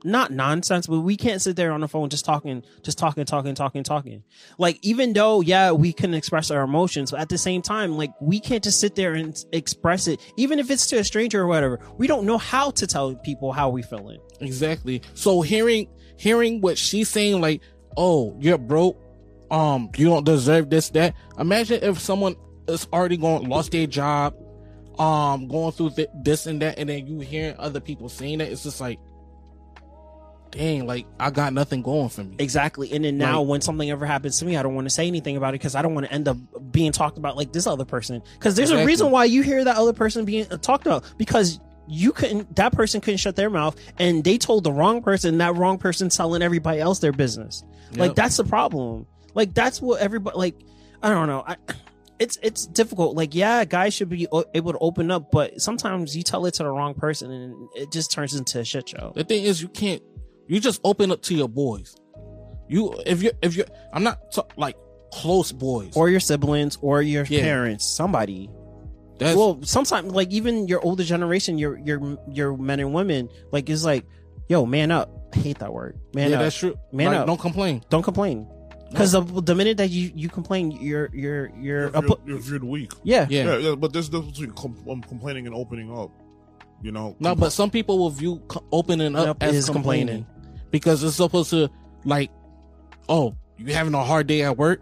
not 0.05 0.31
nonsense, 0.31 0.87
but 0.87 1.01
we 1.01 1.17
can't 1.17 1.41
sit 1.41 1.57
there 1.57 1.73
on 1.73 1.81
the 1.81 1.89
phone 1.89 2.09
just 2.09 2.25
talking, 2.25 2.63
just 2.83 2.99
talking, 2.99 3.25
talking, 3.25 3.55
talking, 3.55 3.83
talking. 3.83 4.25
Like 4.59 4.79
even 4.83 5.13
though, 5.13 5.41
yeah, 5.41 5.73
we 5.73 5.93
can 5.93 6.15
express 6.15 6.51
our 6.51 6.63
emotions, 6.63 7.11
but 7.11 7.21
at 7.21 7.29
the 7.29 7.39
same 7.39 7.63
time, 7.63 7.93
like 7.97 8.13
we 8.21 8.41
can't 8.41 8.63
just 8.63 8.81
sit 8.81 8.95
there 8.95 9.15
and 9.15 9.37
express 9.53 10.09
it, 10.09 10.21
even 10.37 10.59
if 10.59 10.71
it's 10.71 10.87
to 10.89 10.99
a 10.99 11.05
stranger 11.05 11.43
or 11.43 11.47
whatever. 11.47 11.81
We 11.99 12.07
don't 12.07 12.27
know 12.27 12.39
how 12.39 12.71
to 12.73 12.87
tell 12.87 13.15
people 13.15 13.53
how 13.53 13.71
we 13.71 13.83
feeling. 13.83 14.21
Exactly. 14.41 15.03
So 15.15 15.41
hearing 15.41 15.89
hearing 16.17 16.61
what 16.61 16.79
she's 16.79 17.09
saying, 17.09 17.41
like, 17.41 17.63
oh, 17.97 18.37
you're 18.41 18.59
broke, 18.59 19.01
um, 19.51 19.91
you 19.97 20.07
don't 20.07 20.25
deserve 20.25 20.71
this, 20.71 20.91
that. 20.91 21.15
Imagine 21.39 21.83
if 21.83 21.99
someone 21.99 22.37
is 22.69 22.87
already 22.93 23.17
going 23.17 23.49
lost 23.49 23.73
their 23.73 23.87
job, 23.87 24.35
um, 24.99 25.49
going 25.49 25.73
through 25.73 25.91
th- 25.91 26.09
this 26.23 26.47
and 26.47 26.63
that, 26.63 26.79
and 26.79 26.89
then 26.89 27.07
you 27.07 27.21
hearing 27.21 27.57
other 27.59 27.81
people 27.81 28.09
saying 28.09 28.39
that, 28.39 28.51
it's 28.51 28.63
just 28.63 28.81
like, 28.81 28.99
dang, 30.53 30.87
like 30.87 31.07
I 31.19 31.31
got 31.31 31.53
nothing 31.53 31.83
going 31.83 32.09
for 32.11 32.23
me. 32.23 32.37
Exactly. 32.39 32.93
And 32.93 33.05
then 33.05 33.19
now 33.19 33.41
Like- 33.41 33.49
when 33.49 33.61
something 33.63 33.91
ever 33.91 34.07
happens 34.07 34.39
to 34.39 34.45
me, 34.45 34.57
I 34.57 34.63
don't 34.63 34.75
want 34.77 34.87
to 34.87 34.95
say 34.95 35.09
anything 35.09 35.37
about 35.37 35.51
it 35.51 35.59
because 35.59 35.75
I 35.75 35.83
don't 35.83 35.95
want 35.95 36.07
to 36.07 36.13
end 36.13 36.29
up 36.29 36.37
being 36.71 36.93
talked 36.93 37.19
about 37.19 37.37
like 37.37 37.53
this 37.53 37.67
other 37.67 37.85
person. 37.85 38.23
Because 38.39 38.55
there's 38.55 38.71
a 38.71 38.85
reason 38.87 39.11
why 39.11 39.25
you 39.25 39.43
hear 39.43 39.65
that 39.65 39.77
other 39.77 39.93
person 39.93 40.25
being 40.25 40.47
uh, 40.51 40.57
talked 40.59 40.87
about 40.87 41.05
because 41.19 41.59
you 41.89 42.13
couldn't, 42.13 42.55
that 42.57 42.73
person 42.73 43.01
couldn't 43.01 43.19
shut 43.19 43.35
their 43.35 43.51
mouth 43.51 43.77
and 43.99 44.23
they 44.23 44.39
told 44.39 44.63
the 44.63 44.73
wrong 44.73 45.03
person, 45.03 45.39
that 45.39 45.57
wrong 45.57 45.79
person 45.79 46.09
telling 46.09 46.41
everybody 46.43 46.79
else 46.81 47.01
their 47.01 47.13
business. 47.13 47.65
Like 47.97 48.15
that's 48.15 48.37
the 48.37 48.45
problem. 48.45 49.07
Like 49.35 49.53
that's 49.55 49.83
what 49.83 50.01
everybody, 50.01 50.37
like, 50.39 50.55
I 51.03 51.09
don't 51.11 51.27
know. 51.27 51.43
I, 51.47 51.57
it's, 52.19 52.39
it's 52.43 52.67
difficult. 52.67 53.17
Like, 53.17 53.35
yeah, 53.35 53.65
guys 53.65 53.95
should 53.95 54.09
be 54.09 54.29
o- 54.31 54.45
able 54.55 54.73
to 54.73 54.79
open 54.79 55.11
up, 55.11 55.33
but 55.33 55.61
sometimes 55.61 56.17
you 56.17 56.23
tell 56.23 56.47
it 56.47 56.55
to 56.55 56.63
the 56.63 56.71
wrong 56.71 56.95
person 56.95 57.31
and 57.33 57.69
it 57.75 57.91
just 57.91 58.13
turns 58.13 58.35
into 58.35 58.61
a 58.61 58.65
shit 58.65 58.89
show. 58.91 59.13
The 59.17 59.25
thing 59.25 59.43
is, 59.43 59.61
you 59.61 59.69
can't. 59.69 60.03
You 60.49 60.61
just 60.61 60.81
open 60.85 61.11
up 61.13 61.23
to 61.23 61.35
your 61.35 61.49
boys. 61.49 61.95
You 62.69 62.95
if 63.07 63.23
you 63.23 63.33
if 63.43 63.57
you 63.57 63.65
I'm 63.93 64.03
not 64.03 64.33
t- 64.33 64.43
like 64.57 64.77
close 65.13 65.53
boys. 65.53 65.97
Or 65.97 66.09
your 66.09 66.21
siblings 66.21 66.79
or 66.81 67.03
your 67.03 67.25
Yeah. 67.25 67.41
parents, 67.43 67.85
somebody. 67.87 68.49
That's 69.19 69.37
well, 69.37 69.61
sometimes 69.63 70.13
like 70.13 70.31
even 70.33 70.67
your 70.69 70.81
older 70.85 71.05
generation, 71.05 71.59
your 71.59 71.79
your 71.79 72.19
your 72.31 72.57
men 72.57 72.81
and 72.81 72.93
women, 72.95 73.29
like 73.53 73.69
is 73.71 73.85
like, 73.85 74.05
yo, 74.49 74.65
man 74.67 74.91
up. 74.91 75.11
I 75.35 75.39
hate 75.39 75.59
that 75.61 75.73
word. 75.73 75.99
Man 76.15 76.31
yeah, 76.31 76.37
up. 76.37 76.43
that's 76.43 76.57
true. 76.57 76.77
Man 76.93 77.07
Like, 77.09 77.19
up. 77.21 77.27
Don't 77.27 77.41
complain. 77.41 77.83
Don't 77.89 78.03
complain. 78.03 78.49
Because 78.91 79.13
the, 79.13 79.23
the 79.23 79.55
minute 79.55 79.79
that 79.79 79.89
you 79.89 80.13
you 80.15 80.29
complain, 80.29 80.71
you're 80.73 81.09
you're 81.15 81.51
you're, 81.59 81.81
You're, 81.81 81.87
a 81.95 82.03
pu- 82.03 82.21
you're 82.27 82.39
viewed 82.39 82.65
weak. 82.65 82.93
yeah. 83.05 83.27
Yeah. 83.31 83.45
Yeah, 83.45 83.57
yeah, 83.59 83.75
but 83.75 83.93
there's 83.95 84.09
a 84.09 84.11
difference 84.11 84.39
between 84.39 84.55
com- 84.55 84.85
um, 84.91 85.01
complaining 85.03 85.47
and 85.47 85.55
opening 85.55 85.91
up. 85.97 86.11
You 86.83 86.91
know, 86.93 87.17
No, 87.21 87.35
but 87.35 87.51
some 87.51 87.71
people 87.71 87.99
will 87.99 88.11
view 88.11 88.43
opening 88.73 89.15
up 89.15 89.29
Up 89.29 89.43
as 89.43 89.67
complaining. 89.71 90.25
complaining. 90.25 90.27
because 90.71 91.03
it's 91.05 91.17
supposed 91.17 91.51
to 91.51 91.71
like, 92.05 92.31
oh, 93.09 93.35
you're 93.57 93.77
having 93.77 93.95
a 93.95 94.03
hard 94.03 94.27
day 94.27 94.43
at 94.43 94.57
work 94.57 94.81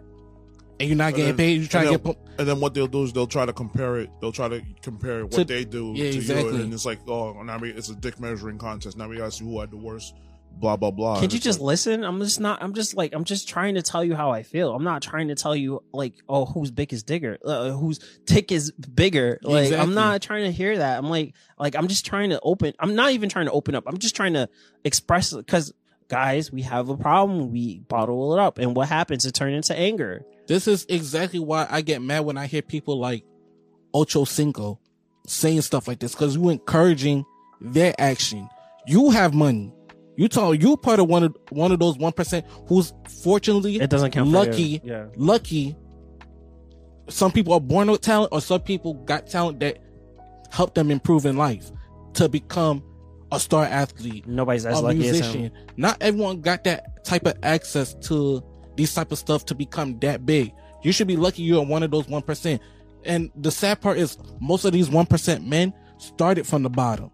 and 0.79 0.89
you're 0.89 0.97
not 0.97 1.11
getting 1.11 1.27
then- 1.27 1.37
paid. 1.37 1.61
You 1.61 1.67
try 1.67 1.83
to 1.83 1.89
and 1.89 2.03
get. 2.03 2.03
then- 2.03 2.15
and 2.39 2.47
then 2.47 2.59
what 2.59 2.73
they'll 2.73 2.87
do 2.87 3.03
is 3.03 3.13
they'll 3.13 3.27
try 3.27 3.45
to 3.45 3.53
compare 3.53 3.97
it. 3.99 4.09
They'll 4.19 4.31
try 4.31 4.47
to 4.49 4.63
compare 4.81 5.23
what 5.25 5.33
To- 5.33 5.43
they 5.45 5.63
do 5.63 5.93
yeah, 5.95 6.09
to 6.09 6.17
exactly. 6.17 6.55
you, 6.57 6.63
and 6.63 6.73
it's 6.73 6.85
like, 6.85 6.99
oh, 7.07 7.43
now 7.43 7.59
we, 7.59 7.69
it's 7.71 7.89
a 7.89 7.95
dick 7.95 8.19
measuring 8.19 8.57
contest. 8.57 8.97
Now 8.97 9.07
we 9.07 9.17
gotta 9.17 9.31
see 9.31 9.43
who 9.45 9.59
had 9.59 9.69
the 9.69 9.77
worst. 9.77 10.15
Blah 10.59 10.77
blah 10.77 10.91
blah. 10.91 11.19
Can't 11.19 11.33
you 11.33 11.39
just 11.39 11.59
like, 11.59 11.67
listen? 11.67 12.03
I'm 12.03 12.19
just 12.19 12.39
not. 12.39 12.61
I'm 12.61 12.73
just 12.73 12.95
like. 12.95 13.13
I'm 13.13 13.23
just 13.23 13.49
trying 13.49 13.75
to 13.75 13.81
tell 13.81 14.03
you 14.03 14.15
how 14.15 14.31
I 14.31 14.43
feel. 14.43 14.75
I'm 14.75 14.83
not 14.83 15.01
trying 15.01 15.29
to 15.29 15.35
tell 15.35 15.55
you 15.55 15.83
like, 15.91 16.13
oh, 16.29 16.45
whose 16.45 16.69
dick 16.69 16.93
is 16.93 17.03
bigger, 17.03 17.37
uh, 17.43 17.71
whose 17.71 17.99
dick 18.25 18.51
is 18.51 18.71
bigger. 18.71 19.39
Like, 19.41 19.73
I'm 19.73 19.93
not 19.95 20.21
trying 20.21 20.43
to 20.43 20.51
hear 20.51 20.77
that. 20.77 20.97
I'm 20.99 21.09
like, 21.09 21.33
like 21.57 21.75
I'm 21.75 21.87
just 21.87 22.05
trying 22.05 22.29
to 22.29 22.39
open. 22.41 22.73
I'm 22.79 22.93
not 22.95 23.11
even 23.11 23.27
trying 23.27 23.47
to 23.47 23.51
open 23.51 23.73
up. 23.73 23.85
I'm 23.87 23.97
just 23.97 24.15
trying 24.15 24.33
to 24.33 24.49
express 24.83 25.33
because 25.33 25.73
guys, 26.11 26.51
we 26.51 26.61
have 26.63 26.89
a 26.89 26.97
problem. 26.97 27.51
We 27.51 27.79
bottle 27.79 28.33
it 28.33 28.39
up, 28.39 28.57
and 28.57 28.75
what 28.75 28.89
happens? 28.89 29.25
It 29.25 29.33
turns 29.33 29.55
into 29.55 29.79
anger. 29.79 30.23
This 30.47 30.67
is 30.67 30.85
exactly 30.89 31.39
why 31.39 31.65
I 31.69 31.81
get 31.81 32.01
mad 32.01 32.25
when 32.25 32.37
I 32.37 32.47
hear 32.47 32.61
people 32.61 32.99
like 32.99 33.23
Ocho 33.93 34.25
Cinco 34.25 34.79
saying 35.25 35.61
stuff 35.61 35.87
like 35.87 35.99
this 35.99 36.13
because 36.13 36.35
you're 36.35 36.51
encouraging 36.51 37.25
their 37.61 37.93
action. 37.97 38.49
You 38.85 39.11
have 39.11 39.33
money. 39.33 39.73
You 40.17 40.27
tell 40.27 40.53
you 40.53 40.77
part 40.77 40.99
of 40.99 41.07
one 41.07 41.23
of 41.23 41.37
one 41.49 41.71
of 41.71 41.79
those 41.79 41.97
one 41.97 42.11
percent 42.11 42.45
who's 42.67 42.93
fortunately 43.23 43.77
It 43.77 43.89
doesn't 43.89 44.11
count. 44.11 44.29
lucky. 44.29 44.81
Yeah. 44.83 45.05
lucky. 45.15 45.75
Some 47.09 47.31
people 47.31 47.53
are 47.53 47.59
born 47.61 47.89
with 47.91 48.01
talent, 48.01 48.31
or 48.31 48.39
some 48.41 48.61
people 48.61 48.93
got 48.93 49.27
talent 49.27 49.59
that 49.61 49.79
helped 50.49 50.75
them 50.75 50.91
improve 50.91 51.25
in 51.25 51.35
life 51.37 51.71
to 52.13 52.29
become 52.29 52.83
a 53.31 53.39
star 53.39 53.63
athlete, 53.65 54.27
Nobody's 54.27 54.65
as 54.65 54.81
lucky 54.81 55.07
as 55.07 55.19
him. 55.19 55.51
Not 55.77 55.97
everyone 56.01 56.41
got 56.41 56.65
that 56.65 57.03
type 57.05 57.25
of 57.25 57.35
access 57.43 57.93
to 58.07 58.43
these 58.75 58.93
type 58.93 59.11
of 59.11 59.17
stuff 59.17 59.45
to 59.45 59.55
become 59.55 59.97
that 59.99 60.25
big. 60.25 60.53
You 60.83 60.91
should 60.91 61.07
be 61.07 61.15
lucky 61.15 61.43
you're 61.43 61.65
one 61.65 61.83
of 61.83 61.91
those 61.91 62.07
one 62.07 62.21
percent. 62.21 62.61
And 63.05 63.31
the 63.35 63.51
sad 63.51 63.81
part 63.81 63.97
is 63.97 64.17
most 64.39 64.65
of 64.65 64.73
these 64.73 64.89
one 64.89 65.05
percent 65.05 65.47
men 65.47 65.73
started 65.97 66.45
from 66.45 66.63
the 66.63 66.69
bottom. 66.69 67.09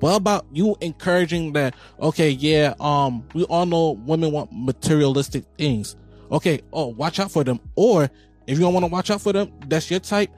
What 0.00 0.16
about 0.16 0.46
you 0.52 0.76
encouraging 0.80 1.52
that? 1.54 1.74
Okay, 2.00 2.30
yeah, 2.30 2.74
um, 2.80 3.26
we 3.34 3.44
all 3.44 3.64
know 3.66 3.92
women 3.92 4.32
want 4.32 4.50
materialistic 4.52 5.44
things. 5.56 5.96
Okay, 6.30 6.60
oh, 6.72 6.88
watch 6.88 7.20
out 7.20 7.30
for 7.30 7.44
them. 7.44 7.60
Or 7.74 8.04
if 8.46 8.58
you 8.58 8.64
don't 8.64 8.74
want 8.74 8.84
to 8.84 8.92
watch 8.92 9.10
out 9.10 9.20
for 9.22 9.32
them, 9.32 9.52
that's 9.66 9.90
your 9.90 10.00
type. 10.00 10.30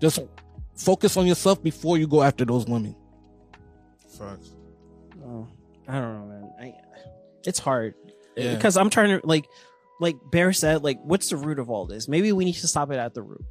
Just 0.00 0.18
focus 0.76 1.16
on 1.16 1.26
yourself 1.26 1.62
before 1.62 1.98
you 1.98 2.06
go 2.08 2.22
after 2.22 2.44
those 2.44 2.66
women. 2.66 2.96
facts. 4.18 4.50
Oh, 5.24 5.46
I 5.86 6.00
don't 6.00 6.14
know, 6.20 6.26
man. 6.26 6.50
I, 6.60 6.74
it's 7.44 7.58
hard 7.58 7.94
Yeah. 8.36 8.54
because 8.54 8.76
I'm 8.76 8.90
trying 8.90 9.20
to 9.20 9.26
like, 9.26 9.46
like 10.00 10.16
Bear 10.32 10.52
said, 10.52 10.82
like, 10.82 10.98
what's 11.02 11.28
the 11.30 11.36
root 11.36 11.58
of 11.60 11.70
all 11.70 11.86
this? 11.86 12.08
Maybe 12.08 12.32
we 12.32 12.44
need 12.44 12.54
to 12.54 12.66
stop 12.66 12.90
it 12.90 12.96
at 12.96 13.14
the 13.14 13.22
root. 13.22 13.44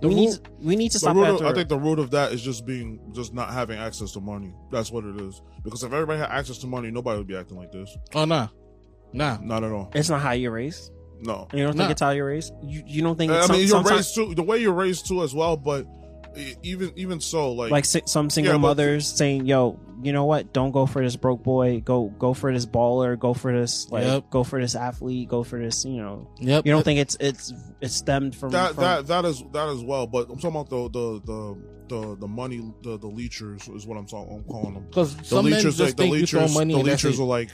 The 0.00 0.08
we 0.08 0.14
need 0.14 0.28
root- 0.30 0.48
we 0.60 0.76
need 0.76 0.88
to 0.90 0.94
The 0.94 0.98
stop 1.00 1.16
root 1.16 1.26
of- 1.40 1.42
I 1.42 1.52
think 1.54 1.68
the 1.68 1.78
root 1.78 1.98
of 1.98 2.10
that 2.12 2.32
is 2.32 2.40
just 2.42 2.64
being 2.66 3.00
just 3.12 3.34
not 3.34 3.50
having 3.52 3.78
access 3.78 4.12
to 4.12 4.20
money. 4.20 4.54
That's 4.70 4.92
what 4.92 5.04
it 5.04 5.20
is. 5.20 5.42
Because 5.64 5.82
if 5.82 5.92
everybody 5.92 6.20
had 6.20 6.30
access 6.30 6.58
to 6.58 6.66
money, 6.66 6.90
nobody 6.90 7.18
would 7.18 7.26
be 7.26 7.36
acting 7.36 7.56
like 7.58 7.72
this. 7.72 7.96
Oh 8.14 8.24
nah, 8.24 8.48
nah. 9.12 9.38
Not 9.42 9.64
at 9.64 9.72
all. 9.72 9.90
it's 9.94 10.08
not 10.08 10.20
how 10.20 10.32
you're 10.32 10.52
raised. 10.52 10.92
No. 11.20 11.48
You 11.52 11.64
don't 11.64 11.74
Nah. 11.76 11.82
think 11.82 11.90
it's 11.92 12.00
how 12.00 12.10
you're 12.10 12.26
raised? 12.26 12.52
You 12.62 12.82
you 12.86 13.02
don't 13.02 13.16
think? 13.18 13.32
I 13.32 13.40
It's 13.40 13.48
mean, 13.48 13.56
some, 13.56 13.60
you're 13.60 13.68
sometimes- 13.68 13.96
raised 13.96 14.14
too. 14.14 14.34
The 14.36 14.42
way 14.44 14.58
you're 14.58 14.72
raised 14.72 15.06
too, 15.08 15.22
as 15.24 15.34
well. 15.34 15.56
But 15.56 15.84
even 16.62 16.92
even 16.96 17.20
so, 17.20 17.52
like, 17.52 17.70
like 17.70 17.84
some 17.84 18.30
single 18.30 18.52
Yeah, 18.54 18.58
but- 18.58 18.68
mothers 18.68 19.06
saying, 19.06 19.46
"Yo, 19.46 19.78
you 20.02 20.12
know 20.12 20.24
what? 20.24 20.52
Don't 20.52 20.70
go 20.70 20.86
for 20.86 21.02
this 21.02 21.16
broke 21.16 21.42
boy. 21.42 21.80
Go 21.80 22.08
go 22.18 22.34
for 22.34 22.52
this 22.52 22.66
baller. 22.66 23.18
Go 23.18 23.34
for 23.34 23.52
this 23.52 23.90
like 23.90 24.04
Yep. 24.04 24.30
go 24.30 24.44
for 24.44 24.60
this 24.60 24.74
athlete. 24.74 25.28
Go 25.28 25.42
for 25.42 25.58
this. 25.58 25.84
You 25.84 25.96
know. 26.02 26.28
Yep. 26.40 26.66
You 26.66 26.72
don't 26.72 26.84
think 26.84 27.00
it's 27.00 27.16
it's 27.20 27.52
it's 27.80 27.94
stemmed 27.94 28.34
from 28.36 28.50
that 28.50 28.74
from- 28.74 28.84
that 28.84 29.06
that 29.08 29.24
is 29.24 29.42
that 29.52 29.68
as 29.68 29.82
well. 29.82 30.06
But 30.06 30.28
I'm 30.30 30.38
talking 30.38 30.50
about 30.60 30.70
the 30.70 30.88
the 30.90 31.20
the 31.24 31.56
the, 31.88 32.16
the 32.20 32.28
money 32.28 32.58
the 32.82 32.98
the 32.98 33.08
leechers 33.08 33.74
is 33.74 33.86
what 33.86 33.96
I'm 33.96 34.06
talking. 34.06 34.36
I'm 34.36 34.44
calling 34.44 34.74
them. 34.74 34.84
because 34.88 35.16
The 35.16 35.24
some 35.24 35.48
men 35.48 35.54
leechers, 35.60 35.62
just 35.62 35.80
like, 35.80 35.96
the 35.96 36.02
think 36.04 36.16
you 36.18 36.26
throw 36.26 36.42
leechers, 36.42 36.54
money. 36.54 36.74
the 36.74 36.80
leechers 36.90 37.18
are 37.18 37.24
like, 37.24 37.50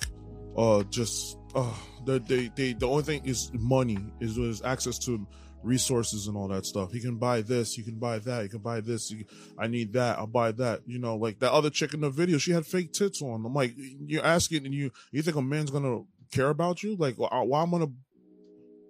uh, 0.56 0.82
just 0.90 1.38
uh, 1.54 1.72
they 2.04 2.18
they 2.18 2.50
they 2.56 2.72
the 2.72 2.88
only 2.88 3.04
thing 3.04 3.22
is 3.24 3.52
money 3.54 3.96
is 4.20 4.36
is 4.36 4.60
access 4.62 4.98
to 4.98 5.24
resources 5.64 6.26
and 6.26 6.36
all 6.36 6.48
that 6.48 6.66
stuff. 6.66 6.92
He 6.92 7.00
can 7.00 7.16
buy 7.16 7.42
this, 7.42 7.76
you 7.78 7.84
can 7.84 7.98
buy 7.98 8.18
that, 8.20 8.42
you 8.42 8.48
can 8.48 8.60
buy 8.60 8.80
this. 8.80 9.10
You, 9.10 9.24
I 9.58 9.66
need 9.66 9.92
that, 9.94 10.18
I'll 10.18 10.26
buy 10.26 10.52
that. 10.52 10.80
You 10.86 10.98
know, 10.98 11.16
like 11.16 11.38
that 11.40 11.52
other 11.52 11.70
chick 11.70 11.94
in 11.94 12.00
the 12.00 12.10
video, 12.10 12.38
she 12.38 12.52
had 12.52 12.66
fake 12.66 12.92
tits 12.92 13.22
on. 13.22 13.44
I'm 13.44 13.54
like, 13.54 13.74
you're 13.76 14.24
asking, 14.24 14.64
and 14.64 14.74
you 14.74 14.90
you 15.10 15.22
think 15.22 15.36
a 15.36 15.42
man's 15.42 15.70
gonna 15.70 16.02
care 16.30 16.50
about 16.50 16.82
you? 16.82 16.96
Like, 16.96 17.16
why 17.16 17.28
why 17.42 17.62
am 17.62 17.74
I 17.74 17.78
gonna 17.78 17.92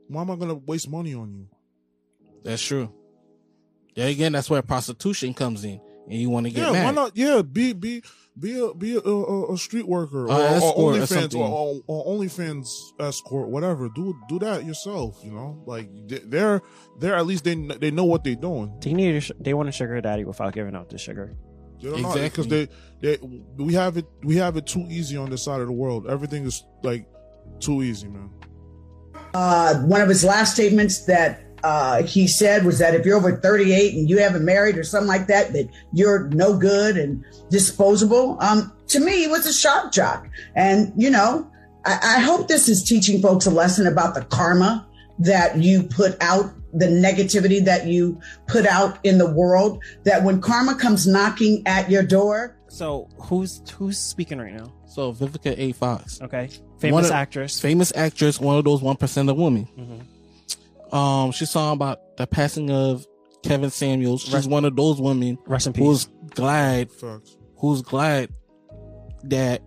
why 0.08 0.22
am 0.22 0.30
I 0.30 0.37
gonna 0.37 0.54
waste 0.54 0.88
money 0.88 1.14
on 1.14 1.32
you? 1.32 1.48
That's 2.42 2.62
true. 2.62 2.92
Yeah, 3.94 4.06
again, 4.06 4.32
that's 4.32 4.50
where 4.50 4.60
prostitution 4.60 5.34
comes 5.34 5.64
in, 5.64 5.80
and 6.07 6.14
you 6.14 6.31
want 6.31 6.47
to 6.47 6.53
get 6.53 6.67
yeah, 6.67 6.73
mad. 6.73 6.85
why 6.85 6.90
not? 6.90 7.17
Yeah, 7.17 7.43
be 7.43 7.73
be 7.73 8.03
be 8.38 8.59
a 8.59 8.75
be 8.75 8.97
a, 8.97 9.01
a, 9.01 9.53
a 9.55 9.59
street 9.59 9.87
worker 9.87 10.27
or, 10.27 10.31
Uh, 10.33 10.37
or 10.38 10.43
escort 10.57 10.77
or 10.77 10.93
OnlyFans 10.93 11.09
something. 11.09 11.40
or, 11.40 11.83
or, 11.87 12.05
or 12.05 12.19
OnlyFans 12.19 12.69
escort, 13.01 13.49
whatever. 13.49 13.88
Do 13.95 14.14
do 14.29 14.38
that 14.40 14.64
yourself. 14.64 15.21
You 15.25 15.33
know, 15.33 15.62
like 15.67 15.88
they- 16.09 16.19
they're 16.25 16.61
they're 16.99 17.14
at 17.17 17.27
least 17.27 17.45
they 17.45 17.55
they 17.55 17.90
know 17.90 18.05
what 18.05 18.25
they're 18.25 18.35
doing. 18.35 18.77
They 18.81 18.93
need 18.93 19.23
sh- 19.23 19.31
they 19.40 19.55
want 19.55 19.69
a 19.69 19.73
sugar 19.73 20.01
daddy 20.01 20.25
without 20.25 20.53
giving 20.53 20.75
out 20.75 20.88
the 20.90 20.99
sugar. 20.99 21.37
They 21.83 21.90
don't 21.90 21.99
Exactly. 22.01 22.23
because 22.29 22.49
they 22.49 22.69
they 23.01 23.19
we 23.57 23.75
have 23.75 23.97
it 23.97 24.07
we 24.23 24.37
have 24.37 24.57
it 24.57 24.67
too 24.67 24.87
easy 24.88 25.17
on 25.17 25.31
this 25.31 25.43
side 25.45 25.61
of 25.61 25.67
the 25.67 25.73
world. 25.73 26.07
Everything 26.09 26.45
is 26.45 26.64
like 26.83 27.07
too 27.61 27.83
easy, 27.83 28.09
man. 28.09 28.31
uh, 29.35 29.75
one 29.83 30.01
of 30.01 30.09
his 30.09 30.25
last 30.25 30.55
statements 30.55 31.05
that 31.07 31.43
uh, 31.64 32.03
he 32.03 32.27
said 32.29 32.64
was 32.64 32.79
that 32.79 32.94
if 32.94 33.05
you're 33.07 33.16
over 33.16 33.37
38 33.37 33.94
and 33.94 34.09
you 34.09 34.18
haven't 34.18 34.44
married 34.44 34.77
or 34.77 34.85
something 34.85 35.09
like 35.09 35.27
that, 35.29 35.53
that 35.55 35.68
you're 35.92 36.29
no 36.29 36.57
good 36.57 36.96
and 36.96 37.24
disposable. 37.50 38.37
Um, 38.40 38.72
to 38.88 39.00
me, 39.00 39.16
he 39.22 39.27
was 39.27 39.46
a 39.46 39.53
shock 39.53 39.90
jock. 39.92 40.29
And, 40.55 40.92
you 40.96 41.11
know, 41.11 41.50
I, 41.87 41.98
I 42.16 42.20
hope 42.20 42.48
this 42.48 42.68
is 42.68 42.85
teaching 42.85 43.20
folks 43.22 43.46
a 43.46 43.50
lesson 43.50 43.87
about 43.87 44.14
the 44.14 44.22
karma 44.27 44.87
that 45.18 45.57
you 45.59 45.85
put 45.85 46.16
out, 46.22 46.53
the 46.74 46.87
negativity 46.87 47.64
that 47.64 47.87
you 47.87 48.20
put 48.46 48.66
out 48.66 48.98
in 49.05 49.16
the 49.18 49.31
world, 49.31 49.83
that 50.05 50.22
when 50.22 50.40
karma 50.40 50.74
comes 50.74 51.07
knocking 51.07 51.62
at 51.66 51.90
your 51.90 52.03
door, 52.03 52.57
So 52.68 53.09
who's 53.18 53.62
who's 53.79 53.96
speaking 53.98 54.38
right 54.38 54.53
now? 54.53 54.72
So 54.87 55.12
Vivica 55.12 55.55
A. 55.57 55.72
Fox, 55.72 56.20
Okay, 56.20 56.50
famous 56.79 57.07
of- 57.07 57.12
actress. 57.12 57.61
famous 57.61 57.92
actress, 57.94 58.40
one 58.40 58.59
of 58.59 58.64
those 58.64 58.83
one 58.83 58.96
percent 58.96 59.31
of 59.31 59.37
women. 59.37 59.66
Mhm. 59.79 60.00
Um, 60.94 61.33
she's 61.33 61.52
talking 61.52 61.74
about 61.74 62.16
the 62.16 62.26
passing 62.26 62.70
of 62.70 63.07
Kevin 63.42 63.70
Samuels. 63.70 64.22
She's 64.22 64.33
Rest- 64.35 64.48
one 64.48 64.64
of 64.64 64.76
those 64.76 65.00
women 65.00 65.37
Rest 65.46 65.66
in 65.66 65.72
peace. 65.72 65.83
who's 65.85 66.09
glad, 66.30 66.90
Facts. 66.92 67.37
who's 67.59 67.83
glad 67.83 68.30
that 69.24 69.61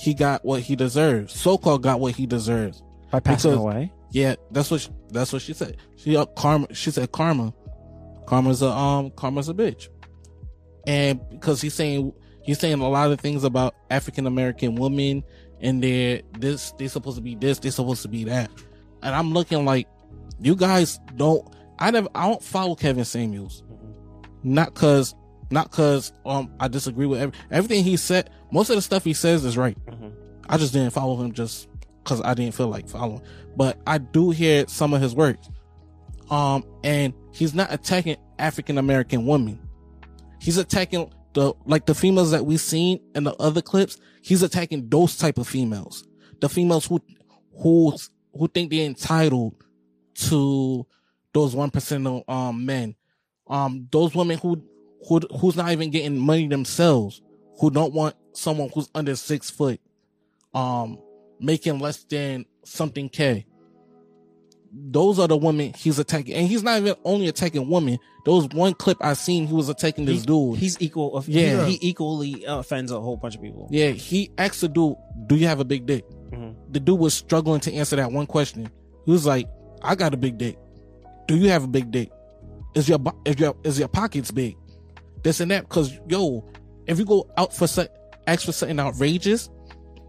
he 0.00 0.12
got 0.14 0.44
what 0.44 0.60
he 0.60 0.76
deserves. 0.76 1.32
So 1.38 1.56
called 1.58 1.82
got 1.82 1.98
what 2.00 2.14
he 2.14 2.26
deserves. 2.26 2.82
by 3.10 3.20
passing 3.20 3.52
because- 3.52 3.62
away. 3.64 3.92
Yeah, 4.10 4.36
that's 4.52 4.70
what 4.70 4.80
she, 4.80 4.90
that's 5.10 5.32
what 5.32 5.42
she 5.42 5.54
said. 5.54 5.76
She 5.96 6.16
uh, 6.16 6.24
karma. 6.26 6.72
She 6.72 6.92
said 6.92 7.10
karma. 7.10 7.52
Karma's 8.26 8.62
a 8.62 8.68
um 8.68 9.10
karma's 9.10 9.48
a 9.48 9.54
bitch, 9.54 9.88
and 10.86 11.20
because 11.30 11.60
he's 11.60 11.74
saying 11.74 12.12
he's 12.44 12.60
saying 12.60 12.78
a 12.80 12.88
lot 12.88 13.10
of 13.10 13.20
things 13.20 13.42
about 13.42 13.74
African 13.90 14.26
American 14.28 14.76
women 14.76 15.24
and 15.60 15.82
they're 15.82 16.22
this, 16.38 16.72
they're 16.78 16.88
supposed 16.88 17.16
to 17.16 17.22
be 17.22 17.34
this, 17.34 17.58
they're 17.58 17.72
supposed 17.72 18.02
to 18.02 18.08
be 18.08 18.22
that. 18.24 18.50
And 19.02 19.14
I'm 19.16 19.32
looking 19.32 19.64
like, 19.64 19.88
you 20.40 20.56
guys 20.56 20.98
don't, 21.16 21.46
I 21.78 21.90
never, 21.90 22.08
I 22.14 22.28
don't 22.28 22.42
follow 22.42 22.74
Kevin 22.74 23.04
Samuels. 23.04 23.62
Not 24.42 24.74
cause, 24.74 25.14
not 25.50 25.70
cause, 25.70 26.12
um, 26.26 26.52
I 26.60 26.68
disagree 26.68 27.06
with 27.06 27.20
every, 27.20 27.38
everything 27.50 27.84
he 27.84 27.96
said. 27.96 28.30
Most 28.52 28.70
of 28.70 28.76
the 28.76 28.82
stuff 28.82 29.04
he 29.04 29.14
says 29.14 29.44
is 29.44 29.56
right. 29.56 29.76
I 30.48 30.58
just 30.58 30.72
didn't 30.72 30.90
follow 30.90 31.16
him 31.22 31.32
just 31.32 31.68
cause 32.04 32.20
I 32.22 32.34
didn't 32.34 32.54
feel 32.54 32.68
like 32.68 32.88
following. 32.88 33.22
But 33.56 33.78
I 33.86 33.98
do 33.98 34.30
hear 34.30 34.66
some 34.68 34.92
of 34.92 35.00
his 35.00 35.14
words. 35.14 35.48
Um, 36.30 36.64
and 36.82 37.14
he's 37.32 37.54
not 37.54 37.72
attacking 37.72 38.16
African 38.38 38.78
American 38.78 39.26
women. 39.26 39.60
He's 40.40 40.58
attacking 40.58 41.12
the, 41.32 41.54
like 41.64 41.86
the 41.86 41.94
females 41.94 42.30
that 42.32 42.44
we've 42.44 42.60
seen 42.60 43.00
in 43.14 43.24
the 43.24 43.34
other 43.36 43.62
clips. 43.62 43.98
He's 44.22 44.42
attacking 44.42 44.88
those 44.88 45.16
type 45.16 45.38
of 45.38 45.48
females. 45.48 46.06
The 46.40 46.48
females 46.48 46.86
who, 46.86 47.00
who, 47.58 47.96
who 48.32 48.48
think 48.48 48.70
they're 48.70 48.86
entitled 48.86 49.54
to 50.14 50.86
those 51.32 51.54
one 51.54 51.70
percent 51.70 52.06
of 52.06 52.22
um 52.28 52.64
men. 52.66 52.94
Um, 53.46 53.88
those 53.90 54.14
women 54.14 54.38
who, 54.38 54.62
who, 55.06 55.20
who's 55.38 55.56
not 55.56 55.70
even 55.70 55.90
getting 55.90 56.18
money 56.18 56.48
themselves, 56.48 57.20
who 57.60 57.70
don't 57.70 57.92
want 57.92 58.14
someone 58.32 58.70
who's 58.74 58.88
under 58.94 59.14
six 59.16 59.50
foot, 59.50 59.80
um, 60.54 60.98
making 61.40 61.78
less 61.78 62.04
than 62.04 62.46
something 62.64 63.08
K. 63.10 63.44
Those 64.76 65.18
are 65.20 65.28
the 65.28 65.36
women 65.36 65.72
he's 65.74 65.98
attacking. 66.00 66.34
And 66.34 66.48
he's 66.48 66.62
not 66.64 66.80
even 66.80 66.96
only 67.04 67.28
attacking 67.28 67.68
women. 67.68 67.98
Those 68.24 68.48
one 68.48 68.74
clip 68.74 68.96
I 69.00 69.12
seen, 69.12 69.46
he 69.46 69.52
was 69.54 69.68
attacking 69.68 70.04
this 70.06 70.20
He- 70.22 70.26
dude. 70.26 70.58
He's 70.58 70.80
equal. 70.80 71.16
Of, 71.16 71.28
Yeah. 71.28 71.64
he, 71.66 71.76
he 71.76 71.88
equally 71.90 72.44
offends 72.46 72.90
a 72.90 73.00
whole 73.00 73.16
bunch 73.16 73.36
of 73.36 73.42
people. 73.42 73.68
Yeah, 73.70 73.90
he 73.90 74.32
asked 74.36 74.62
the 74.62 74.68
dude, 74.68 74.96
"Do 75.26 75.36
you 75.36 75.46
have 75.46 75.60
a 75.60 75.64
big 75.64 75.86
dick?" 75.86 76.04
The 76.70 76.80
dude 76.80 76.98
was 76.98 77.14
struggling 77.14 77.60
to 77.60 77.72
answer 77.74 77.94
that 77.96 78.10
one 78.10 78.26
question. 78.26 78.68
He 79.04 79.12
was 79.12 79.24
like, 79.26 79.48
"I 79.84 79.94
got 79.94 80.14
a 80.14 80.16
big 80.16 80.38
dick. 80.38 80.58
Do 81.28 81.36
you 81.36 81.48
have 81.50 81.64
a 81.64 81.68
big 81.68 81.90
dick? 81.90 82.10
Is 82.74 82.88
your 82.88 82.98
is 83.24 83.38
your 83.38 83.56
is 83.64 83.78
your 83.78 83.88
pockets 83.88 84.30
big? 84.30 84.56
This 85.22 85.40
and 85.40 85.50
that? 85.50 85.68
Because 85.68 85.98
yo, 86.08 86.44
if 86.86 86.98
you 86.98 87.04
go 87.04 87.30
out 87.36 87.54
for 87.54 87.66
some, 87.66 87.86
ask 88.26 88.44
for 88.44 88.52
something 88.52 88.78
outrageous, 88.80 89.48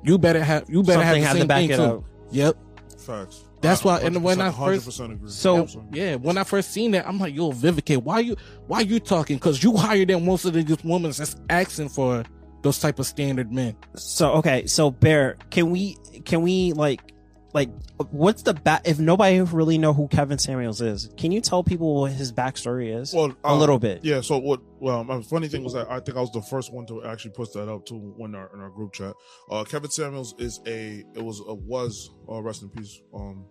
you 0.03 0.17
better 0.17 0.43
have 0.43 0.65
you 0.69 0.83
better 0.83 1.03
Something 1.03 1.23
have 1.23 1.33
the 1.35 1.39
same 1.41 1.47
thing 1.47 1.69
too. 1.69 1.83
up. 1.83 2.03
Yep. 2.31 2.57
Facts. 2.99 3.45
That's 3.61 3.83
why, 3.83 3.99
and 4.01 4.23
when 4.23 4.41
I 4.41 4.51
first, 4.51 4.99
agree. 4.99 5.17
So- 5.27 5.63
Absolutely. 5.63 5.99
yeah, 5.99 6.15
when 6.15 6.37
I 6.37 6.43
first 6.43 6.71
seen 6.71 6.91
that, 6.91 7.07
I'm 7.07 7.17
like, 7.17 7.33
yo, 7.33 7.51
Vivica, 7.51 7.97
why 7.97 8.19
you, 8.19 8.35
why 8.67 8.81
you 8.81 8.99
talking? 8.99 9.39
Cause 9.39 9.63
you 9.63 9.75
higher 9.75 10.05
than 10.05 10.23
most 10.23 10.45
of 10.45 10.53
these 10.53 10.65
women 10.83 11.11
that's 11.11 11.35
asking 11.49 11.89
for 11.89 12.23
those 12.61 12.79
type 12.79 12.99
of 12.99 13.07
standard 13.07 13.51
men. 13.51 13.75
So 13.95 14.33
okay, 14.33 14.67
so 14.67 14.91
Bear, 14.91 15.37
can 15.49 15.71
we 15.71 15.97
can 16.25 16.41
we 16.41 16.73
like 16.73 17.01
like 17.55 17.69
what's 18.11 18.41
the 18.41 18.53
back? 18.53 18.81
If 18.85 18.99
nobody 18.99 19.39
really 19.39 19.77
know 19.77 19.93
who 19.93 20.09
Kevin 20.09 20.37
Samuels 20.37 20.81
is, 20.81 21.09
can 21.15 21.31
you 21.31 21.39
tell 21.39 21.63
people 21.63 22.01
what 22.01 22.11
his 22.11 22.33
backstory 22.33 22.93
is? 22.93 23.13
Well, 23.13 23.33
a 23.45 23.47
um, 23.47 23.59
little 23.59 23.79
bit. 23.79 24.03
Yeah. 24.03 24.19
So 24.19 24.37
what? 24.37 24.59
Well, 24.81 25.05
my 25.05 25.21
funny 25.21 25.47
thing 25.47 25.63
was 25.63 25.73
that 25.73 25.89
I 25.89 26.01
think 26.01 26.17
I 26.17 26.21
was 26.21 26.31
the 26.31 26.41
first 26.41 26.73
one 26.73 26.85
to 26.87 27.05
actually 27.05 27.31
put 27.31 27.53
that 27.53 27.71
up 27.71 27.85
to 27.85 27.95
when 27.95 28.35
our 28.35 28.51
in 28.53 28.59
our 28.59 28.69
group 28.69 28.91
chat. 28.91 29.13
Uh, 29.49 29.63
Kevin 29.63 29.89
Samuels 29.89 30.35
is 30.37 30.59
a 30.67 31.05
it 31.15 31.23
was 31.23 31.39
a, 31.47 31.53
was 31.53 32.11
uh, 32.29 32.41
rest 32.41 32.61
in 32.61 32.69
peace. 32.69 33.01
Um, 33.15 33.45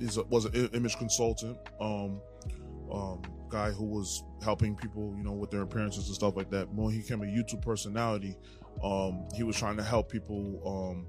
is 0.00 0.16
a, 0.16 0.22
was 0.24 0.46
an 0.46 0.70
image 0.72 0.96
consultant. 0.96 1.58
Um, 1.80 2.22
um, 2.90 3.20
guy 3.50 3.70
who 3.70 3.84
was 3.84 4.24
helping 4.42 4.74
people, 4.74 5.14
you 5.16 5.22
know, 5.22 5.32
with 5.32 5.50
their 5.50 5.62
appearances 5.62 6.06
and 6.06 6.14
stuff 6.14 6.34
like 6.34 6.50
that. 6.50 6.72
When 6.72 6.92
he 6.92 7.00
became 7.00 7.22
a 7.22 7.26
YouTube 7.26 7.62
personality, 7.62 8.36
um, 8.82 9.28
he 9.34 9.42
was 9.42 9.56
trying 9.56 9.76
to 9.76 9.82
help 9.82 10.10
people, 10.10 10.62
um, 10.64 11.06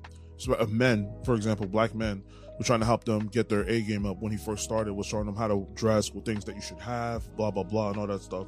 uh, 0.47 0.65
men, 0.69 1.11
for 1.25 1.35
example, 1.35 1.65
black 1.67 1.93
men, 1.95 2.23
were 2.57 2.65
trying 2.65 2.79
to 2.81 2.85
help 2.85 3.03
them 3.05 3.27
get 3.27 3.49
their 3.49 3.63
A 3.69 3.81
game 3.81 4.05
up 4.05 4.21
when 4.21 4.31
he 4.31 4.37
first 4.37 4.63
started, 4.63 4.93
was 4.93 5.07
showing 5.07 5.25
them 5.25 5.35
how 5.35 5.47
to 5.47 5.67
dress 5.75 6.13
with 6.13 6.25
things 6.25 6.45
that 6.45 6.55
you 6.55 6.61
should 6.61 6.79
have, 6.79 7.23
blah 7.35 7.51
blah 7.51 7.63
blah, 7.63 7.89
and 7.89 7.97
all 7.97 8.07
that 8.07 8.21
stuff. 8.21 8.47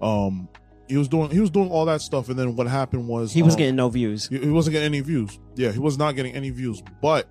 Um, 0.00 0.48
he 0.88 0.96
was 0.96 1.08
doing 1.08 1.30
he 1.30 1.40
was 1.40 1.50
doing 1.50 1.70
all 1.70 1.84
that 1.86 2.00
stuff, 2.02 2.28
and 2.28 2.38
then 2.38 2.56
what 2.56 2.66
happened 2.66 3.08
was 3.08 3.32
He 3.32 3.42
was 3.42 3.54
um, 3.54 3.58
getting 3.58 3.76
no 3.76 3.88
views. 3.88 4.28
he, 4.28 4.38
he 4.38 4.50
wasn't 4.50 4.72
getting 4.72 4.86
any 4.86 5.00
views. 5.00 5.38
Yeah, 5.54 5.72
he 5.72 5.78
was 5.78 5.96
not 5.96 6.16
getting 6.16 6.34
any 6.34 6.50
views. 6.50 6.82
But 7.00 7.28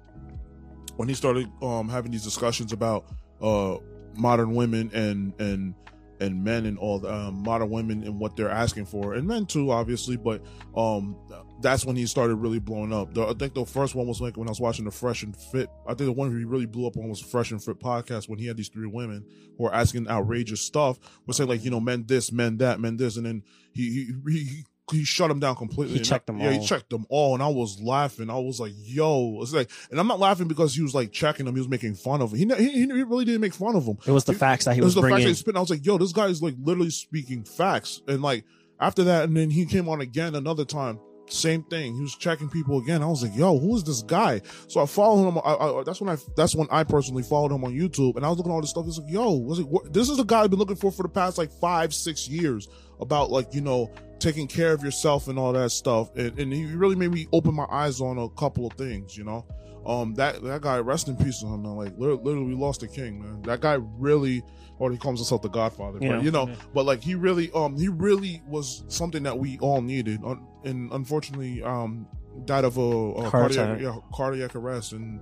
when 0.95 1.07
he 1.07 1.14
started 1.14 1.47
um, 1.62 1.89
having 1.89 2.12
these 2.12 2.24
discussions 2.24 2.72
about 2.74 3.05
uh, 3.41 3.78
modern 4.16 4.55
women 4.55 4.89
and 4.93 5.34
and 5.39 5.74
and 6.22 6.44
men 6.44 6.66
and 6.66 6.78
all 6.78 7.00
the 7.00 7.14
um, 7.14 7.44
modern 7.44 7.70
women 7.70 8.04
and 8.04 8.20
what 8.20 8.36
they're 8.36 8.50
asking 8.50 8.86
for, 8.86 9.16
and 9.16 9.28
men 9.28 9.46
too, 9.46 9.72
obviously. 9.72 10.16
But 10.16 10.42
um, 10.78 11.18
that's 11.62 11.86
when 11.86 11.96
he 11.96 12.06
started 12.06 12.36
really 12.36 12.60
blowing 12.60 12.94
up. 12.94 13.14
The, 13.14 13.28
I 13.28 13.34
think 13.34 13.54
the 13.54 13.66
first 13.66 13.96
one 13.96 14.08
was 14.08 14.22
like 14.22 14.38
when 14.38 14.48
I 14.48 14.52
was 14.52 14.62
watching 14.62 14.86
the 14.86 14.92
Fresh 14.92 15.24
and 15.24 15.36
Fit. 15.36 15.70
I 15.86 15.94
think 15.94 16.08
the 16.08 16.12
one 16.14 16.30
he 16.38 16.46
really 16.46 16.66
blew 16.66 16.88
up 16.88 16.96
on 16.96 17.10
was 17.10 17.20
Fresh 17.20 17.52
and 17.52 17.64
Fit 17.64 17.80
podcast 17.80 18.30
when 18.30 18.40
he 18.40 18.46
had 18.46 18.58
these 18.58 18.70
three 18.70 18.88
women 18.88 19.26
who 19.58 19.64
were 19.64 19.74
asking 19.74 20.08
outrageous 20.08 20.62
stuff. 20.62 21.00
Was 21.26 21.38
saying 21.38 21.50
like 21.50 21.64
you 21.64 21.72
know 21.72 21.80
men 21.80 22.06
this, 22.08 22.32
men 22.32 22.58
that, 22.58 22.80
men 22.80 22.98
this, 22.98 23.18
and 23.18 23.26
then 23.26 23.44
he 23.74 24.14
he 24.26 24.32
he, 24.32 24.66
he 24.92 25.04
shut 25.04 25.30
them 25.30 25.39
down 25.39 25.56
completely. 25.56 25.94
He 25.94 26.00
And 26.00 26.06
checked 26.08 26.30
I- 26.30 26.34
them 26.34 26.42
Yeah, 26.42 26.48
all. 26.54 26.60
he 26.60 26.66
checked 26.66 26.89
them 26.89 27.06
all, 27.10 27.34
and 27.34 27.42
I 27.44 27.48
was 27.48 27.80
laughing. 27.82 28.30
I 28.30 28.38
was 28.38 28.60
like, 28.60 28.74
"Yo!" 28.78 29.39
It's 29.42 29.54
like, 29.54 29.70
and 29.89 30.00
I'm 30.00 30.08
not 30.08 30.20
laughing 30.20 30.48
because 30.48 30.76
he 30.76 30.82
was 30.82 30.94
like 30.94 31.12
checking 31.12 31.46
them. 31.46 31.56
He 31.56 31.62
was 31.62 31.70
making 31.70 31.96
fun 31.96 32.22
of 32.22 32.34
him. 32.34 32.50
He 32.50 32.56
he, 32.70 32.86
he 32.86 33.04
really 33.04 33.26
didn't 33.26 33.42
make 33.42 33.54
fun 33.54 33.76
of 33.76 33.86
them. 33.86 33.98
It 34.06 34.12
was 34.12 34.26
the 34.26 34.34
facts 34.34 34.66
that 34.66 34.74
he 34.76 34.82
It 34.82 34.84
was 34.84 34.96
the 34.96 35.02
facts 35.02 35.24
that 35.24 35.28
he 35.30 35.34
spit. 35.34 35.56
I 35.56 35.60
was 35.60 35.70
like, 35.70 35.86
"Yo, 35.86 35.98
this 35.98 36.12
guy 36.14 36.28
is 36.28 36.42
like 36.42 36.56
literally 36.62 36.89
speaking 36.92 37.44
facts." 37.44 38.02
And 38.08 38.22
like 38.22 38.46
after 38.80 39.04
that, 39.06 39.26
and 39.26 39.36
then 39.38 39.50
he 39.50 39.66
came 39.66 39.88
on 39.89 40.02
again 40.02 40.36
another 40.36 40.66
time. 40.66 41.00
Same 41.30 41.64
thing. 41.64 41.96
He 41.96 42.02
was 42.02 42.14
checking 42.18 42.50
people 42.50 42.78
again. 42.80 43.02
I 43.02 43.06
was 43.06 43.24
like, 43.24 43.34
"Yo, 43.38 43.58
who 43.58 43.74
is 43.78 43.86
this 43.86 44.02
guy?" 44.02 44.42
So 44.68 44.82
I 44.82 44.86
followed 44.86 45.30
him. 45.30 45.38
I, 45.46 45.54
I, 45.54 45.84
that's 45.86 46.02
when 46.02 46.10
I. 46.10 46.18
That's 46.36 46.56
when 46.56 46.68
I 46.70 46.84
personally 46.84 47.24
followed 47.24 47.54
him 47.54 47.64
on 47.64 47.72
YouTube, 47.74 48.18
and 48.18 48.26
I 48.26 48.30
was 48.30 48.38
looking 48.38 48.52
at 48.52 48.56
all 48.56 48.60
this 48.62 48.72
stuff. 48.72 48.86
It's 48.86 48.98
like, 48.98 49.10
"Yo, 49.10 49.32
was 49.36 49.60
it? 49.60 49.68
What, 49.68 49.94
this 49.94 50.10
is 50.10 50.18
the 50.18 50.24
guy 50.26 50.42
I've 50.42 50.50
been 50.50 50.60
looking 50.60 50.76
for 50.76 50.92
for 50.92 51.04
the 51.04 51.10
past 51.10 51.38
like 51.38 51.50
five, 51.62 51.94
six 51.94 52.28
years 52.28 52.68
about 53.02 53.32
like 53.32 53.54
you 53.54 53.62
know 53.62 53.89
taking 54.20 54.47
care 54.47 54.72
of 54.74 54.84
yourself 54.84 55.28
and 55.28 55.38
all 55.39 55.54
that 55.54 55.72
stuff." 55.72 56.10
And, 56.16 56.38
and 56.39 56.54
he 56.54 56.66
really 56.76 56.95
made 56.95 57.12
me 57.12 57.28
open 57.34 57.54
my 57.56 57.66
eyes 57.72 57.99
on 58.02 58.18
a 58.18 58.30
couple 58.30 58.66
of 58.68 58.74
things. 58.74 59.18
You 59.18 59.24
know, 59.26 59.45
um, 59.86 60.14
that 60.16 60.41
that 60.43 60.62
guy, 60.62 60.78
rest 60.80 61.08
in 61.08 61.18
peace 61.18 61.39
to 61.39 61.47
him, 61.47 61.64
man. 61.64 61.76
Like 61.76 61.97
literally, 61.97 62.22
literally 62.24 62.47
we 62.47 62.56
lost 62.56 62.84
a 62.84 62.88
king, 62.88 63.22
man. 63.22 63.41
That 63.43 63.62
guy 63.62 63.78
really, 63.97 64.43
or 64.80 64.91
he 64.91 64.97
calls 64.97 65.20
himself 65.20 65.41
the 65.41 65.49
Godfather, 65.49 65.99
Yeah. 66.02 66.16
but 66.18 66.24
you 66.24 66.32
know, 66.32 66.49
but 66.74 66.86
like 66.86 67.02
he 67.02 67.16
really, 67.16 67.52
um, 67.54 67.76
he 67.78 67.88
really 67.88 68.41
was 68.47 68.84
something 68.88 69.24
that 69.24 69.38
we 69.38 69.58
all 69.60 69.82
needed, 69.82 70.22
and 70.64 70.91
unfortunately, 70.91 71.64
um, 71.64 72.08
died 72.45 72.64
of 72.64 72.78
a, 72.78 72.82
a 72.82 73.30
cardiac, 73.30 73.82
yeah, 73.82 73.97
cardiac 74.14 74.56
arrest, 74.56 74.93
and 74.93 75.20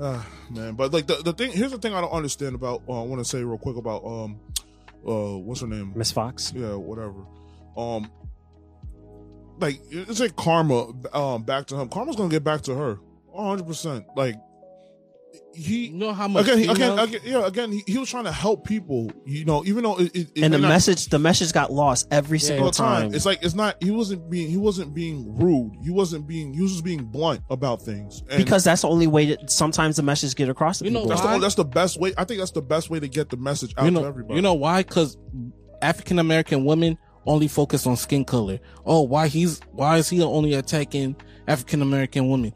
uh, 0.00 0.22
man, 0.50 0.74
but 0.74 0.92
like 0.92 1.06
the 1.06 1.16
the 1.16 1.32
thing, 1.32 1.50
here's 1.52 1.72
the 1.72 1.78
thing 1.78 1.92
I 1.94 2.00
don't 2.00 2.12
understand 2.12 2.54
about. 2.54 2.82
Uh, 2.88 3.02
I 3.02 3.06
want 3.06 3.20
to 3.20 3.24
say 3.24 3.42
real 3.42 3.58
quick 3.58 3.76
about 3.76 4.04
um, 4.04 4.38
uh, 5.08 5.38
what's 5.38 5.60
her 5.60 5.66
name, 5.66 5.92
Miss 5.96 6.12
Fox. 6.12 6.52
yeah, 6.54 6.74
whatever. 6.74 7.24
Um, 7.76 8.10
like 9.58 9.80
it's 9.90 10.20
like 10.20 10.36
karma. 10.36 10.92
Um, 11.12 11.42
back 11.42 11.66
to 11.68 11.76
him. 11.76 11.88
Karma's 11.88 12.16
gonna 12.16 12.28
get 12.28 12.44
back 12.44 12.62
to 12.62 12.74
her, 12.74 12.98
hundred 13.34 13.66
percent. 13.66 14.06
Like 14.16 14.36
he. 15.54 15.86
You 15.88 15.94
know 15.94 16.12
how 16.12 16.28
much 16.28 16.44
Again, 16.44 16.58
he, 16.58 16.66
again, 16.66 16.98
again, 16.98 17.20
yeah. 17.24 17.46
Again, 17.46 17.72
he, 17.72 17.82
he 17.86 17.98
was 17.98 18.08
trying 18.10 18.24
to 18.24 18.32
help 18.32 18.64
people. 18.66 19.10
You 19.26 19.44
know, 19.44 19.64
even 19.64 19.84
though 19.84 19.98
it, 19.98 20.14
it, 20.14 20.28
it 20.34 20.42
and 20.44 20.52
the 20.54 20.58
not- 20.58 20.68
message, 20.68 21.06
the 21.06 21.18
message 21.18 21.52
got 21.52 21.72
lost 21.72 22.06
every 22.10 22.36
all 22.36 22.40
single 22.40 22.70
time. 22.70 23.02
time. 23.02 23.14
It's 23.14 23.26
like 23.26 23.42
it's 23.42 23.54
not. 23.54 23.82
He 23.82 23.90
wasn't 23.90 24.28
being. 24.30 24.48
He 24.48 24.56
wasn't 24.56 24.94
being 24.94 25.36
rude. 25.38 25.72
He 25.82 25.90
wasn't 25.90 26.26
being. 26.26 26.52
He 26.54 26.62
was 26.62 26.72
just 26.72 26.84
being 26.84 27.04
blunt 27.04 27.40
about 27.50 27.82
things. 27.82 28.22
And 28.30 28.42
because 28.42 28.64
that's 28.64 28.82
the 28.82 28.88
only 28.88 29.06
way 29.06 29.26
that 29.26 29.50
sometimes 29.50 29.96
the 29.96 30.02
message 30.02 30.34
get 30.34 30.48
across 30.48 30.78
to 30.78 30.84
You 30.84 30.90
know 30.90 31.00
people. 31.00 31.16
that's 31.16 31.22
the 31.22 31.38
that's 31.38 31.54
the 31.56 31.64
best 31.64 32.00
way. 32.00 32.12
I 32.16 32.24
think 32.24 32.38
that's 32.40 32.52
the 32.52 32.62
best 32.62 32.90
way 32.90 33.00
to 33.00 33.08
get 33.08 33.30
the 33.30 33.36
message 33.36 33.74
out 33.76 33.84
you 33.84 33.90
know, 33.90 34.02
to 34.02 34.06
everybody. 34.06 34.36
You 34.36 34.42
know 34.42 34.54
why? 34.54 34.82
Because 34.82 35.16
African 35.82 36.18
American 36.18 36.64
women 36.64 36.98
only 37.26 37.48
focus 37.48 37.86
on 37.86 37.96
skin 37.96 38.24
color. 38.24 38.58
Oh, 38.86 39.02
why 39.02 39.28
he's 39.28 39.60
why 39.72 39.98
is 39.98 40.08
he 40.08 40.22
only 40.22 40.54
attacking 40.54 41.16
African 41.46 41.82
American 41.82 42.28
women? 42.28 42.52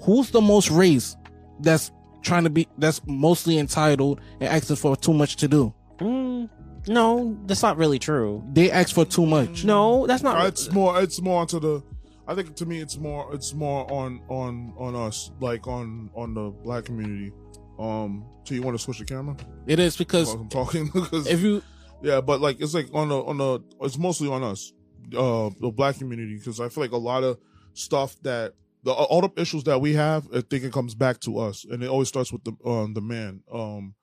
Who's 0.00 0.30
the 0.30 0.40
most 0.40 0.70
race 0.70 1.16
that's 1.60 1.90
trying 2.22 2.44
to 2.44 2.50
be 2.50 2.68
that's 2.78 3.00
mostly 3.06 3.58
entitled 3.58 4.20
and 4.40 4.48
asking 4.48 4.76
for 4.76 4.96
too 4.96 5.12
much 5.12 5.36
to 5.36 5.48
do? 5.48 5.74
Mm, 5.98 6.48
no, 6.86 7.38
that's 7.46 7.62
not 7.62 7.76
really 7.76 7.98
true. 7.98 8.44
They 8.52 8.70
ask 8.70 8.94
for 8.94 9.04
too 9.04 9.26
much. 9.26 9.64
No, 9.64 10.06
that's 10.06 10.22
not. 10.22 10.40
Uh, 10.40 10.46
it's 10.46 10.70
more. 10.72 11.00
It's 11.02 11.20
more 11.20 11.40
onto 11.40 11.60
the. 11.60 11.82
I 12.26 12.34
think 12.34 12.56
to 12.56 12.66
me, 12.66 12.80
it's 12.80 12.98
more. 12.98 13.32
It's 13.34 13.54
more 13.54 13.90
on 13.90 14.20
on 14.28 14.72
on 14.76 14.94
us, 14.94 15.30
like 15.40 15.66
on 15.66 16.10
on 16.14 16.34
the 16.34 16.50
black 16.64 16.84
community. 16.84 17.32
Um, 17.78 18.26
so 18.44 18.54
you 18.54 18.62
want 18.62 18.76
to 18.76 18.82
switch 18.82 18.98
the 18.98 19.04
camera? 19.04 19.36
It 19.66 19.78
is 19.78 19.96
because 19.96 20.34
I'm 20.34 20.48
talking 20.48 20.86
because 20.94 21.26
if 21.26 21.40
you 21.40 21.62
yeah, 22.02 22.20
but 22.20 22.40
like 22.40 22.60
it's 22.60 22.74
like 22.74 22.88
on 22.92 23.08
the 23.08 23.22
on 23.22 23.38
the 23.38 23.60
it's 23.80 23.98
mostly 23.98 24.28
on 24.28 24.42
us, 24.42 24.72
uh, 25.16 25.50
the 25.60 25.70
black 25.74 25.98
community, 25.98 26.36
because 26.36 26.60
I 26.60 26.68
feel 26.68 26.82
like 26.84 26.92
a 26.92 26.96
lot 26.96 27.24
of 27.24 27.38
stuff 27.74 28.16
that 28.22 28.54
the 28.88 28.94
all 28.94 29.20
the 29.20 29.30
issues 29.40 29.64
that 29.64 29.80
we 29.80 29.92
have, 29.94 30.26
I 30.34 30.40
think 30.40 30.64
it 30.64 30.72
comes 30.72 30.94
back 30.94 31.20
to 31.20 31.38
us, 31.38 31.66
and 31.70 31.82
it 31.82 31.88
always 31.88 32.08
starts 32.08 32.32
with 32.32 32.42
the 32.44 32.52
um 32.64 32.94
the 32.94 33.02
man. 33.02 33.42
Um, 33.52 33.94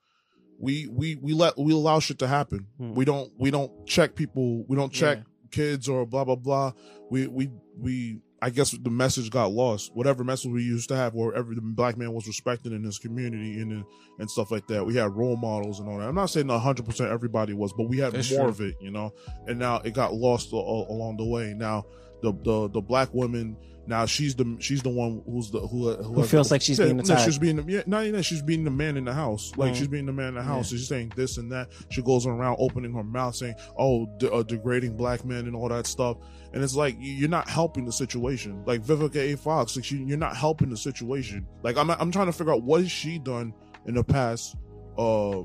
we 0.60 0.88
we 0.88 1.16
we 1.16 1.34
let 1.34 1.58
we 1.58 1.74
allow 1.74 2.00
shit 2.00 2.20
to 2.20 2.28
happen. 2.28 2.68
Hmm. 2.78 2.94
We 2.94 3.04
don't 3.04 3.32
we 3.38 3.50
don't 3.50 3.88
check 3.88 4.16
people. 4.16 4.64
We 4.68 4.78
don't 4.78 4.94
check 4.94 5.20
kids 5.52 5.90
or 5.90 6.06
blah 6.06 6.24
blah 6.24 6.36
blah. 6.36 6.74
We 7.10 7.26
we 7.28 7.50
we 7.78 8.22
I 8.42 8.52
guess 8.52 8.72
the 8.72 8.92
message 8.92 9.32
got 9.32 9.52
lost. 9.52 9.96
Whatever 9.96 10.24
message 10.24 10.52
we 10.52 10.62
used 10.62 10.90
to 10.90 10.96
have, 10.96 11.16
where 11.16 11.34
every 11.34 11.58
black 11.60 11.98
man 11.98 12.14
was 12.14 12.28
respected 12.28 12.72
in 12.72 12.84
his 12.84 13.00
community 13.00 13.60
and 13.60 13.86
and 14.20 14.30
stuff 14.30 14.52
like 14.52 14.68
that. 14.68 14.86
We 14.86 14.96
had 14.96 15.16
role 15.16 15.36
models 15.38 15.80
and 15.80 15.90
all 15.90 15.98
that. 16.00 16.08
I'm 16.08 16.16
not 16.16 16.30
saying 16.30 16.48
100 16.48 16.86
percent 16.86 17.12
everybody 17.12 17.54
was, 17.54 17.74
but 17.74 17.90
we 17.90 17.98
had 17.98 18.14
That's 18.14 18.32
more 18.32 18.42
true. 18.42 18.50
of 18.50 18.62
it, 18.62 18.76
you 18.80 18.92
know. 18.92 19.14
And 19.48 19.60
now 19.60 19.78
it 19.84 19.94
got 19.94 20.14
lost 20.14 20.54
a- 20.54 20.56
a- 20.58 20.92
along 20.92 21.18
the 21.18 21.26
way. 21.26 21.54
Now 21.56 21.86
the 22.22 22.32
the 22.44 22.70
the 22.70 22.82
black 22.82 23.14
woman. 23.14 23.58
Now 23.88 24.08
she's 24.08 24.34
the 24.34 24.56
she's 24.60 24.82
the 24.82 24.90
one 24.90 25.22
who's 25.28 25.52
the 25.52 25.60
who 25.60 25.94
who, 25.94 26.20
has 26.22 26.32
feels 26.32 26.48
the- 26.50 26.56
like 26.56 26.62
she's 26.64 26.80
yeah, 26.80 26.86
being 26.86 26.98
no, 26.98 27.18
she's 27.18 27.38
being 27.38 27.58
the, 27.58 27.72
yeah, 27.72 27.84
not 27.86 28.02
even 28.02 28.16
that 28.16 28.24
she's 28.24 28.42
being 28.42 28.64
the 28.64 28.72
man 28.72 28.98
in 28.98 29.06
the 29.06 29.14
house. 29.14 29.52
Like 29.58 29.74
Mhm. 29.74 29.76
she's 29.76 29.88
being 29.88 30.08
the 30.08 30.12
man 30.12 30.30
in 30.30 30.34
the 30.36 30.42
house. 30.42 30.70
She's 30.70 30.88
saying 30.88 31.12
this 31.16 31.38
and 31.38 31.52
that. 31.52 31.68
She 31.92 32.02
goes 32.02 32.26
around 32.26 32.56
opening 32.60 32.94
her 32.96 33.04
mouth 33.04 33.36
saying, 33.36 33.54
"Oh, 33.78 34.08
de- 34.18 34.32
uh, 34.34 34.42
degrading 34.42 34.98
black 34.98 35.24
men 35.24 35.46
and 35.46 35.56
all 35.56 35.70
that 35.70 35.86
stuff." 35.86 36.18
And 36.52 36.64
it's 36.64 36.76
like 36.76 36.96
you- 37.00 37.14
you're 37.14 37.30
not 37.30 37.48
helping 37.48 37.86
the 37.86 37.92
situation. 37.92 38.64
Like 38.66 38.82
Vivica 38.84 39.18
A. 39.18 39.38
Fox, 39.38 39.76
like 39.76 39.86
she, 39.86 39.98
you're 39.98 40.18
not 40.18 40.36
helping 40.36 40.72
the 40.72 40.78
situation. 40.78 41.46
Like 41.62 41.78
I'm 41.78 41.92
I'm 41.92 42.10
trying 42.12 42.26
to 42.26 42.34
figure 42.34 42.54
out 42.54 42.64
what 42.64 42.82
has 42.82 42.90
she 42.90 43.20
done 43.20 43.54
in 43.86 43.96
the 43.96 44.04
past, 44.04 44.56
uh, 44.98 45.42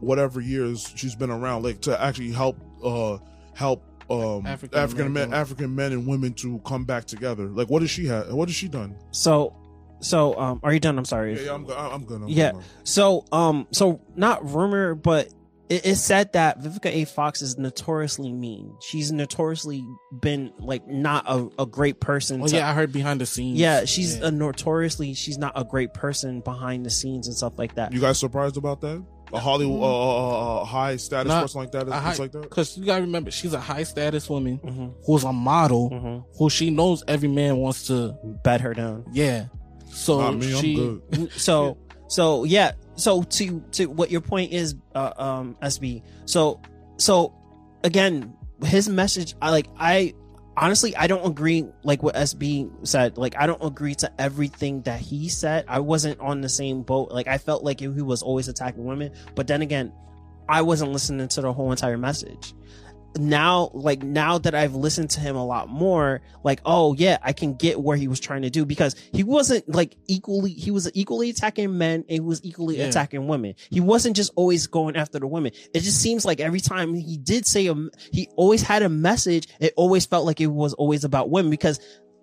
whatever 0.00 0.40
years 0.40 0.92
she's 0.96 1.14
been 1.14 1.30
around, 1.30 1.62
like 1.64 1.80
to 1.82 2.00
actually 2.02 2.32
help 2.32 2.56
uh 2.84 3.18
help 3.54 3.84
um 4.10 4.46
African 4.46 4.78
African 4.78 5.12
men 5.12 5.32
African 5.34 5.74
men 5.74 5.92
and 5.92 6.06
women 6.06 6.32
to 6.34 6.58
come 6.66 6.84
back 6.84 7.04
together. 7.04 7.46
Like 7.46 7.68
what 7.68 7.82
has 7.82 7.90
she 7.90 8.06
had? 8.06 8.32
What 8.32 8.48
has 8.48 8.56
she 8.56 8.68
done? 8.68 8.96
So, 9.12 9.54
so 10.00 10.36
um, 10.38 10.60
are 10.62 10.72
you 10.72 10.80
done? 10.80 10.98
I'm 10.98 11.04
sorry. 11.04 11.36
Yeah, 11.36 11.42
yeah 11.46 11.54
I'm 11.54 11.64
go- 11.64 11.76
I'm 11.76 12.04
gonna. 12.04 12.26
yeah. 12.28 12.52
So, 12.84 13.24
um, 13.32 13.66
so 13.72 14.00
not 14.16 14.44
rumor, 14.50 14.94
but 14.94 15.28
it, 15.70 15.86
it's 15.86 16.00
said 16.00 16.32
that 16.34 16.60
Vivica 16.60 16.86
A. 16.86 17.04
Fox 17.06 17.40
is 17.40 17.56
notoriously 17.56 18.32
mean. 18.32 18.74
She's 18.80 19.10
notoriously 19.12 19.82
been 20.20 20.52
like 20.58 20.86
not 20.88 21.24
a, 21.28 21.48
a 21.58 21.66
great 21.66 22.00
person. 22.00 22.42
Oh 22.42 22.46
to- 22.46 22.56
yeah, 22.56 22.68
I 22.68 22.74
heard 22.74 22.92
behind 22.92 23.20
the 23.20 23.26
scenes. 23.26 23.58
yeah, 23.58 23.84
she's 23.86 24.18
Yeah. 24.18 24.26
a 24.28 24.30
notoriously 24.30 25.14
she's 25.14 25.38
not 25.38 25.52
a 25.56 25.64
great 25.64 25.94
person 25.94 26.40
behind 26.40 26.84
the 26.84 26.90
scenes 26.90 27.26
and 27.28 27.36
stuff 27.36 27.54
like 27.58 27.76
that. 27.76 27.92
You 27.92 28.00
guys 28.00 28.18
surprised 28.18 28.56
about 28.56 28.80
that? 28.82 29.02
A 29.32 29.38
Hollywood, 29.38 29.80
uh, 29.80 29.86
uh, 30.58 30.62
uh, 30.62 30.64
high 30.64 30.96
status 30.96 31.28
Not- 31.28 31.42
person 31.42 31.60
like 31.60 31.70
that 31.70 31.86
is 31.86 31.92
high- 31.92 32.16
like 32.16 32.32
that. 32.32 32.42
Because 32.42 32.76
you 32.76 32.84
gotta 32.84 33.02
remember, 33.02 33.30
she's 33.30 33.52
a 33.54 33.60
high 33.60 33.84
status 33.84 34.28
woman 34.28 34.58
Mhm. 34.58 34.92
who's 35.06 35.22
a 35.22 35.32
model, 35.32 35.88
Mhm. 35.90 36.24
who 36.36 36.50
she 36.50 36.70
knows 36.70 37.04
every 37.06 37.28
man 37.28 37.58
wants 37.58 37.86
to. 37.86 38.16
Bet 38.42 38.60
her 38.60 38.74
down. 38.74 39.04
Yeah. 39.12 39.44
So 39.92 40.20
Not 40.20 40.36
me, 40.36 40.52
I'm 40.52 40.60
she. 40.60 40.74
good. 40.74 41.30
so 41.32 41.76
so 42.08 42.42
yeah 42.44 42.72
so 43.00 43.22
to 43.22 43.60
to 43.72 43.86
what 43.86 44.10
your 44.10 44.20
point 44.20 44.52
is 44.52 44.74
uh, 44.94 45.12
um 45.16 45.56
sb 45.62 46.02
so 46.24 46.60
so 46.96 47.34
again 47.84 48.34
his 48.64 48.88
message 48.88 49.34
i 49.40 49.50
like 49.50 49.66
i 49.78 50.14
honestly 50.56 50.94
i 50.96 51.06
don't 51.06 51.26
agree 51.26 51.66
like 51.82 52.02
what 52.02 52.14
sb 52.14 52.70
said. 52.86 53.16
Like 53.16 53.34
i 53.38 53.46
don't 53.46 53.64
agree 53.64 53.94
to 53.96 54.20
everything 54.20 54.82
that 54.82 55.00
he 55.00 55.28
said. 55.28 55.64
I 55.68 55.80
wasn't 55.80 56.20
on 56.20 56.40
the 56.40 56.48
same 56.48 56.82
boat. 56.82 57.10
Like 57.10 57.28
i 57.28 57.38
felt 57.38 57.64
like 57.64 57.80
he 57.80 57.88
was 57.88 58.22
always 58.22 58.48
attacking 58.48 58.84
women 58.84 59.12
but 59.34 59.46
then 59.46 59.62
again 59.62 59.92
i 60.48 60.60
wasn't 60.62 60.92
listening 60.92 61.28
to 61.28 61.40
the 61.40 61.52
whole 61.52 61.70
entire 61.70 61.98
message 61.98 62.54
now 63.16 63.70
like 63.74 64.02
now 64.02 64.38
that 64.38 64.54
I've 64.54 64.74
listened 64.74 65.10
to 65.10 65.20
him 65.20 65.36
a 65.36 65.44
lot 65.44 65.68
more, 65.68 66.20
like, 66.44 66.60
oh 66.64 66.94
yeah, 66.94 67.18
I 67.22 67.32
can 67.32 67.54
get 67.54 67.80
where 67.80 67.96
he 67.96 68.08
was 68.08 68.20
trying 68.20 68.42
to 68.42 68.50
do 68.50 68.64
because 68.64 68.94
he 69.12 69.24
wasn't 69.24 69.68
like 69.68 69.96
equally 70.06 70.52
he 70.52 70.70
was 70.70 70.90
equally 70.94 71.30
attacking 71.30 71.76
men 71.76 72.00
and 72.00 72.10
he 72.10 72.20
was 72.20 72.40
equally 72.44 72.78
Yeah. 72.78 72.86
attacking 72.86 73.26
women. 73.26 73.54
He 73.70 73.80
wasn't 73.80 74.16
just 74.16 74.32
always 74.36 74.66
going 74.66 74.96
after 74.96 75.18
the 75.18 75.26
women. 75.26 75.52
It 75.74 75.80
just 75.80 76.00
seems 76.00 76.24
like 76.24 76.40
every 76.40 76.60
time 76.60 76.94
he 76.94 77.16
did 77.16 77.46
say 77.46 77.66
a 77.66 77.74
he 78.12 78.28
always 78.36 78.62
had 78.62 78.82
a 78.82 78.88
message, 78.88 79.48
it 79.58 79.74
always 79.76 80.06
felt 80.06 80.24
like 80.24 80.40
it 80.40 80.46
was 80.46 80.74
always 80.74 81.04
about 81.04 81.30
women 81.30 81.50
because 81.50 81.80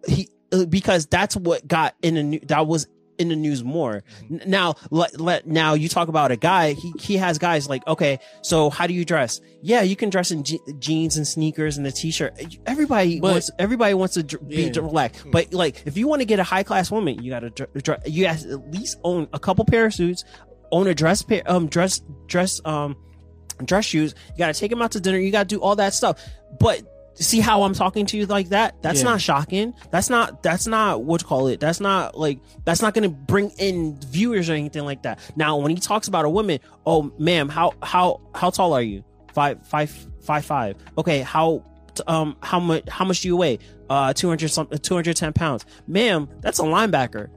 he 0.07 0.29
uh, 0.53 0.65
because 0.65 1.05
that's 1.07 1.35
what 1.35 1.67
got 1.67 1.95
in 2.01 2.15
the 2.15 2.23
new 2.23 2.39
that 2.47 2.65
was 2.65 2.87
in 3.17 3.29
the 3.29 3.35
news 3.35 3.63
more. 3.63 4.03
N- 4.29 4.41
Now, 4.45 4.75
let, 4.91 5.19
let 5.19 5.47
now 5.47 5.73
you 5.73 5.89
talk 5.89 6.07
about 6.07 6.31
a 6.31 6.35
guy. 6.37 6.73
He 6.73 6.93
he 6.99 7.17
has 7.17 7.37
guys 7.37 7.67
like 7.67 7.85
okay, 7.87 8.19
so 8.41 8.69
how 8.69 8.87
do 8.87 8.93
you 8.93 9.05
dress? 9.05 9.41
Yeah, 9.61 9.81
you 9.81 9.95
can 9.95 10.09
dress 10.09 10.31
in 10.31 10.43
je- 10.43 10.59
jeans 10.79 11.17
and 11.17 11.27
sneakers 11.27 11.77
and 11.77 11.85
a 11.87 11.91
t-shirt. 11.91 12.39
Everybody 12.65 13.19
But- 13.19 13.31
wants 13.31 13.51
everybody 13.59 13.93
wants 13.93 14.13
to 14.15 14.23
dr- 14.23 14.47
be 14.47 14.63
Yeah. 14.63 14.81
relaxed. 14.81 15.25
But 15.31 15.53
like, 15.53 15.83
if 15.85 15.97
you 15.97 16.07
want 16.07 16.21
to 16.21 16.25
get 16.25 16.39
a 16.39 16.43
high 16.43 16.63
class 16.63 16.91
woman, 16.91 17.23
you 17.23 17.31
got 17.31 17.39
to 17.41 17.49
dr- 17.49 17.73
dr- 17.83 18.07
you 18.07 18.23
guys 18.25 18.45
at 18.45 18.71
least 18.71 18.97
own 19.03 19.27
a 19.33 19.39
couple 19.39 19.65
pair 19.65 19.85
of 19.87 19.93
suits, 19.93 20.23
own 20.71 20.87
a 20.87 20.93
dress 20.93 21.21
pair 21.23 21.41
um 21.45 21.67
dress 21.67 22.01
dress 22.27 22.61
um 22.65 22.95
dress 23.65 23.85
shoes. 23.85 24.13
You 24.33 24.37
got 24.37 24.53
to 24.53 24.59
take 24.59 24.69
them 24.69 24.81
out 24.81 24.91
to 24.91 24.99
dinner. 24.99 25.17
You 25.17 25.31
got 25.31 25.49
to 25.49 25.55
do 25.55 25.61
all 25.61 25.75
that 25.77 25.93
stuff. 25.93 26.23
But 26.59 26.81
see 27.19 27.39
how 27.39 27.63
I'm 27.63 27.73
talking 27.73 28.05
to 28.07 28.17
you 28.17 28.25
like 28.25 28.49
that? 28.49 28.81
That's 28.81 28.99
Yeah. 28.99 29.05
not 29.09 29.21
shocking. 29.21 29.73
That's 29.91 30.09
not, 30.09 30.43
that's 30.43 30.67
not 30.67 31.03
what 31.03 31.21
you 31.21 31.27
call 31.27 31.47
it. 31.47 31.59
That's 31.59 31.79
not 31.79 32.17
like, 32.17 32.39
that's 32.65 32.81
not 32.81 32.93
going 32.93 33.03
to 33.09 33.15
bring 33.15 33.49
in 33.57 33.99
viewers 34.07 34.49
or 34.49 34.53
anything 34.53 34.85
like 34.85 35.03
that. 35.03 35.19
Now, 35.35 35.57
when 35.57 35.71
he 35.71 35.77
talks 35.77 36.07
about 36.07 36.25
a 36.25 36.29
woman, 36.29 36.59
oh, 36.85 37.11
ma'am, 37.17 37.49
how, 37.49 37.73
how, 37.83 38.21
how 38.35 38.49
tall 38.49 38.73
are 38.73 38.81
you? 38.81 39.03
Five, 39.33 39.65
five, 39.65 39.89
five, 40.21 40.45
five. 40.45 40.75
Okay. 40.97 41.21
How, 41.21 41.63
um, 42.07 42.37
how 42.41 42.59
much, 42.59 42.87
how 42.89 43.05
much 43.05 43.21
do 43.21 43.27
you 43.27 43.37
weigh? 43.37 43.59
Uh, 43.89 44.13
200 44.13 44.49
something, 44.49 44.77
210 44.77 45.33
pounds. 45.33 45.65
Ma'am, 45.87 46.27
that's 46.41 46.59
a 46.59 46.63
linebacker. 46.63 47.29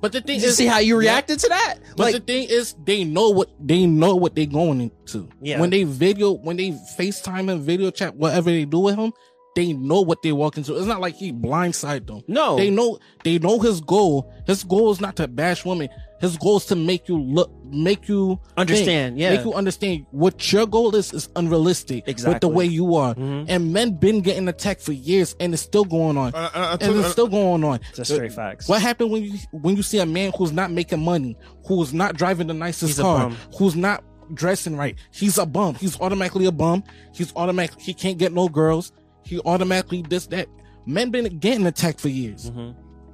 But 0.00 0.12
the 0.12 0.20
thing 0.20 0.36
Did 0.36 0.42
you 0.44 0.48
is, 0.50 0.56
see 0.56 0.66
how 0.66 0.78
you 0.78 0.94
Yeah. 1.00 1.12
reacted 1.12 1.38
to 1.40 1.48
that? 1.48 1.74
But 1.96 2.04
Like, 2.04 2.14
the 2.14 2.20
thing 2.20 2.48
is, 2.48 2.74
they 2.84 3.04
know 3.04 3.30
what 3.30 3.48
they 3.60 3.86
know 3.86 4.14
what 4.14 4.34
they're 4.36 4.46
going 4.46 4.80
into. 4.80 5.28
Yeah. 5.42 5.60
When 5.60 5.70
they 5.70 5.84
video, 5.84 6.32
when 6.32 6.56
they 6.56 6.70
FaceTime 6.98 7.50
and 7.50 7.62
video 7.62 7.90
chat, 7.90 8.14
whatever 8.16 8.50
they 8.50 8.64
do 8.64 8.78
with 8.80 8.96
him, 8.96 9.12
they 9.56 9.72
know 9.72 10.00
what 10.02 10.22
they 10.22 10.30
walk 10.30 10.56
into. 10.56 10.76
It's 10.76 10.86
not 10.86 11.00
like 11.00 11.16
he 11.16 11.32
blindside 11.32 12.06
them. 12.06 12.22
No. 12.28 12.56
they 12.56 12.70
know 12.70 12.98
they 13.24 13.38
know 13.40 13.58
his 13.58 13.80
goal. 13.80 14.32
His 14.46 14.62
goal 14.62 14.92
is 14.92 15.00
not 15.00 15.16
to 15.16 15.26
bash 15.26 15.64
women. 15.64 15.88
His 16.20 16.36
goal 16.36 16.56
is 16.56 16.64
to 16.66 16.76
make 16.76 17.08
you 17.08 17.16
look, 17.20 17.50
make 17.64 18.08
you 18.08 18.40
Understand, 18.56 19.14
think, 19.14 19.20
yeah. 19.20 19.36
make 19.36 19.44
you 19.44 19.54
understand 19.54 20.06
what 20.10 20.52
your 20.52 20.66
goal 20.66 20.94
is 20.96 21.12
is 21.12 21.28
unrealistic 21.36 22.04
exactly. 22.08 22.34
with 22.34 22.40
the 22.40 22.48
way 22.48 22.64
you 22.64 22.96
are. 22.96 23.14
Mhm. 23.14 23.46
And 23.48 23.72
men 23.72 23.92
been 23.92 24.20
getting 24.20 24.48
attacked 24.48 24.80
for 24.82 24.92
years, 24.92 25.36
and 25.38 25.54
it's 25.54 25.62
still 25.62 25.84
going 25.84 26.16
on. 26.16 26.34
I- 26.34 26.46
I- 26.46 26.50
I 26.54 26.70
and 26.72 26.80
took- 26.80 26.96
it's 26.96 27.12
still 27.12 27.28
going 27.28 27.62
on. 27.62 27.78
It's 27.90 27.98
a 28.00 28.04
straight 28.04 28.32
facts. 28.32 28.68
What 28.68 28.82
happened 28.82 29.10
when 29.12 29.22
you 29.24 29.34
when 29.52 29.76
you 29.76 29.82
see 29.82 29.98
a 29.98 30.06
man 30.06 30.32
who's 30.36 30.52
not 30.52 30.70
making 30.72 31.04
money, 31.04 31.36
who's 31.66 31.92
not 31.94 32.16
driving 32.16 32.48
the 32.48 32.54
nicest 32.54 32.94
He's 32.96 32.98
car, 33.00 33.30
who's 33.56 33.76
not 33.76 34.02
dressing 34.34 34.76
right? 34.76 34.96
He's 35.12 35.38
a 35.38 35.46
bum. 35.46 35.74
He's 35.76 36.00
automatically 36.00 36.46
a 36.46 36.52
bum. 36.52 36.82
He's 37.14 37.32
automatic. 37.36 37.80
He 37.80 37.94
can't 37.94 38.18
get 38.18 38.32
no 38.32 38.48
girls. 38.48 38.92
He 39.24 39.38
automatically 39.40 40.02
this 40.08 40.26
that. 40.28 40.48
Men 40.84 41.10
been 41.10 41.38
getting 41.38 41.66
attacked 41.66 42.00
for 42.00 42.08
years. 42.08 42.50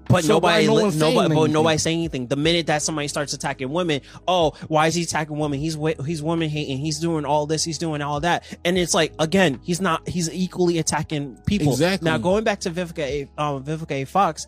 But 0.08 0.24
So 0.24 0.34
nobody, 0.34 0.66
no 0.66 0.74
li- 0.74 0.96
nobody, 0.96 1.34
but 1.34 1.50
nobody 1.50 1.78
saying 1.78 1.98
anything. 1.98 2.26
The 2.26 2.36
minute 2.36 2.66
that 2.66 2.82
somebody 2.82 3.08
starts 3.08 3.32
attacking 3.32 3.70
women, 3.70 4.00
oh, 4.28 4.52
why 4.68 4.86
is 4.86 4.94
he 4.94 5.02
attacking 5.02 5.36
women? 5.38 5.58
He's 5.58 5.76
he's 6.04 6.22
woman 6.22 6.48
hating. 6.48 6.78
He's 6.78 6.98
doing 6.98 7.24
all 7.24 7.46
this. 7.46 7.64
He's 7.64 7.78
doing 7.78 8.02
all 8.02 8.20
that. 8.20 8.44
And 8.64 8.76
it's 8.78 8.94
like 8.94 9.12
again, 9.18 9.60
he's 9.62 9.80
not. 9.80 10.06
He's 10.08 10.30
equally 10.30 10.78
attacking 10.78 11.38
people. 11.46 11.72
Exactly. 11.72 12.10
Now 12.10 12.18
going 12.18 12.44
back 12.44 12.60
to 12.60 12.70
Vivica, 12.70 13.28
um, 13.38 13.64
Vivica 13.64 14.02
A. 14.02 14.04
Fox. 14.04 14.46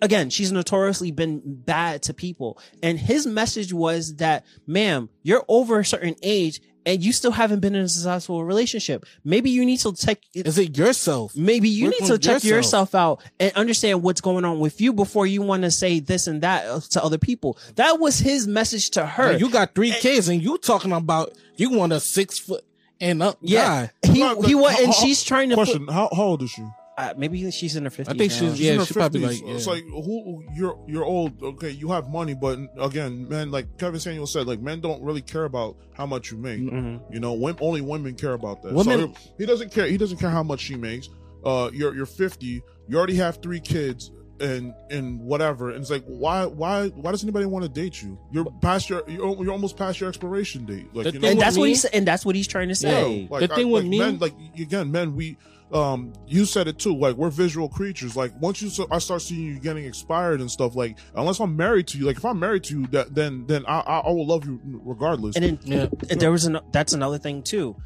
Again, 0.00 0.30
she's 0.30 0.52
notoriously 0.52 1.10
been 1.10 1.42
bad 1.44 2.02
to 2.04 2.14
people, 2.14 2.60
and 2.84 2.96
his 2.98 3.26
message 3.26 3.72
was 3.72 4.14
that, 4.16 4.44
"Ma'am, 4.64 5.08
you're 5.24 5.44
over 5.48 5.80
a 5.80 5.84
certain 5.84 6.14
age, 6.22 6.60
and 6.84 7.02
you 7.02 7.12
still 7.12 7.30
haven't 7.32 7.60
been 7.60 7.74
in 7.74 7.82
a 7.84 7.88
successful 7.88 8.44
relationship. 8.44 9.04
Maybe 9.24 9.50
you 9.50 9.64
need 9.64 9.78
to 9.80 9.92
take 9.92 10.20
Is 10.34 10.58
it 10.58 10.76
yourself? 10.76 11.34
maybe 11.36 11.68
you 11.68 11.86
Work 11.86 11.94
need 12.00 12.06
to 12.08 12.12
on 12.14 12.18
check 12.20 12.44
yourself. 12.44 12.90
yourself 12.90 12.94
out 12.94 13.22
and 13.38 13.52
understand 13.54 14.02
what's 14.02 14.20
going 14.20 14.44
on 14.44 14.58
with 14.60 14.80
you 14.80 14.92
before 14.92 15.26
you 15.26 15.42
want 15.42 15.62
to 15.62 15.70
say 15.70 16.00
this 16.00 16.26
and 16.26 16.42
that 16.42 16.66
uh, 16.66 16.80
to 16.90 17.02
other 17.02 17.18
people. 17.18 17.58
That 17.76 17.98
was 18.00 18.18
his 18.18 18.46
message 18.46 18.90
to 18.90 19.06
her. 19.06 19.32
Now, 19.32 19.38
you 19.38 19.50
got 19.50 19.74
three 19.74 19.92
kids, 19.92 20.28
and 20.28 20.42
you 20.42 20.58
talking 20.58 20.92
about 20.92 21.32
you 21.56 21.70
want 21.70 21.92
a 21.92 22.00
six 22.00 22.38
foot 22.38 22.64
and 23.00 23.22
up 23.22 23.38
yeah, 23.40 23.88
guy. 24.02 24.12
he 24.12 24.24
Like, 24.24 24.44
he 24.46 24.54
was, 24.54 24.78
and 24.80 24.94
she's 24.94 25.22
trying 25.22 25.48
to. 25.50 25.54
Question: 25.54 25.86
How, 25.88 26.08
how 26.14 26.22
old 26.22 26.42
is 26.42 26.50
she? 26.50 26.64
Put, 26.96 27.02
uh, 27.04 27.14
maybe 27.16 27.50
she's 27.50 27.76
in 27.76 27.84
her 27.84 27.90
fifties. 27.90 28.14
I 28.14 28.18
think 28.18 28.32
she's- 28.32 28.52
She's 28.56 28.60
Yeah, 28.60 28.72
in 28.72 28.78
her 28.80 28.84
she 28.86 28.94
probably 28.94 29.20
50s. 29.20 29.26
like- 29.26 29.48
yeah. 29.48 29.54
It's 29.54 29.66
like 29.66 29.84
who 29.84 30.44
you're 30.54 30.78
you're 30.86 31.04
old. 31.04 31.42
Okay, 31.42 31.70
you 31.70 31.88
have 31.90 32.08
money, 32.08 32.34
but 32.34 32.58
again, 32.78 33.28
men 33.28 33.50
like 33.50 33.78
Kevin 33.78 34.00
Samuel 34.00 34.26
said, 34.26 34.46
like 34.46 34.60
men 34.60 34.80
don't 34.80 35.02
really 35.02 35.22
care 35.22 35.44
about 35.44 35.76
how 35.94 36.06
much 36.06 36.30
you 36.30 36.38
make. 36.38 36.60
Mm-hmm. 36.60 37.12
You 37.12 37.20
know, 37.20 37.32
when, 37.32 37.56
only 37.60 37.80
women 37.80 38.14
care 38.14 38.34
about 38.34 38.62
that. 38.62 38.72
Women- 38.72 39.14
so 39.14 39.20
he 39.38 39.46
doesn't 39.46 39.72
care. 39.72 39.86
He 39.86 39.96
doesn't 39.96 40.18
care 40.18 40.30
how 40.30 40.42
much 40.42 40.60
she 40.60 40.76
makes. 40.76 41.08
Uh, 41.44 41.70
you're 41.72 41.94
you're 41.94 42.06
50. 42.06 42.62
You 42.88 42.96
already 42.98 43.16
have 43.16 43.40
three 43.42 43.60
kids. 43.60 44.10
And 44.40 44.74
and 44.90 45.20
whatever, 45.20 45.70
and 45.70 45.78
it's 45.82 45.90
like 45.90 46.02
why 46.06 46.46
why 46.46 46.88
why 46.88 47.12
does 47.12 47.22
anybody 47.22 47.46
want 47.46 47.64
to 47.64 47.68
date 47.68 48.02
you? 48.02 48.18
You're 48.32 48.46
past 48.60 48.90
your 48.90 49.04
you're, 49.06 49.36
you're 49.40 49.52
almost 49.52 49.76
past 49.76 50.00
your 50.00 50.08
expiration 50.08 50.64
date. 50.64 50.88
Like 50.92 51.12
you 51.14 51.20
know, 51.20 51.28
and 51.28 51.36
with 51.38 51.44
that's 51.44 51.56
what 51.56 51.62
me- 51.64 51.68
he's 51.68 51.84
and 51.84 52.04
that's 52.08 52.26
what 52.26 52.34
he's 52.34 52.48
trying 52.48 52.66
to 52.68 52.74
say. 52.74 53.20
yeah, 53.20 53.28
like, 53.30 53.48
The 53.48 53.54
thing 53.54 53.66
I- 53.68 53.70
with 53.70 53.82
like 53.84 53.90
me- 53.90 53.98
men, 54.00 54.18
like 54.18 54.34
again, 54.58 54.90
men, 54.90 55.14
we, 55.14 55.36
um, 55.72 56.12
you 56.26 56.44
said 56.44 56.68
it 56.68 56.78
too. 56.78 56.94
Like 56.94 57.16
we're 57.16 57.30
visual 57.30 57.68
creatures. 57.68 58.16
Like 58.16 58.32
once 58.40 58.60
you, 58.62 58.68
so- 58.68 58.86
I 58.90 58.98
start 58.98 59.22
seeing 59.22 59.42
you 59.46 59.58
getting 59.58 59.84
expired 59.84 60.40
and 60.40 60.50
stuff. 60.50 60.74
Like 60.76 60.98
unless 61.14 61.40
I'm 61.40 61.56
married 61.56 61.86
to 61.88 61.98
you, 61.98 62.06
like 62.06 62.16
if 62.18 62.24
I'm 62.24 62.38
married 62.38 62.64
to 62.64 62.80
you, 62.80 62.86
that 62.88 63.14
then 63.14 63.46
then 63.46 63.64
I 63.66 63.80
I, 63.80 63.98
I 64.00 64.10
will 64.10 64.26
love 64.26 64.44
you 64.46 64.60
regardless. 64.84 65.36
And 65.36 65.44
then 65.44 65.58
Yeah. 65.64 65.86
and 66.10 66.20
there 66.20 66.30
was 66.32 66.44
an 66.44 66.58
that's 66.72 66.92
another 66.92 67.18
thing 67.18 67.42
too. 67.42 67.76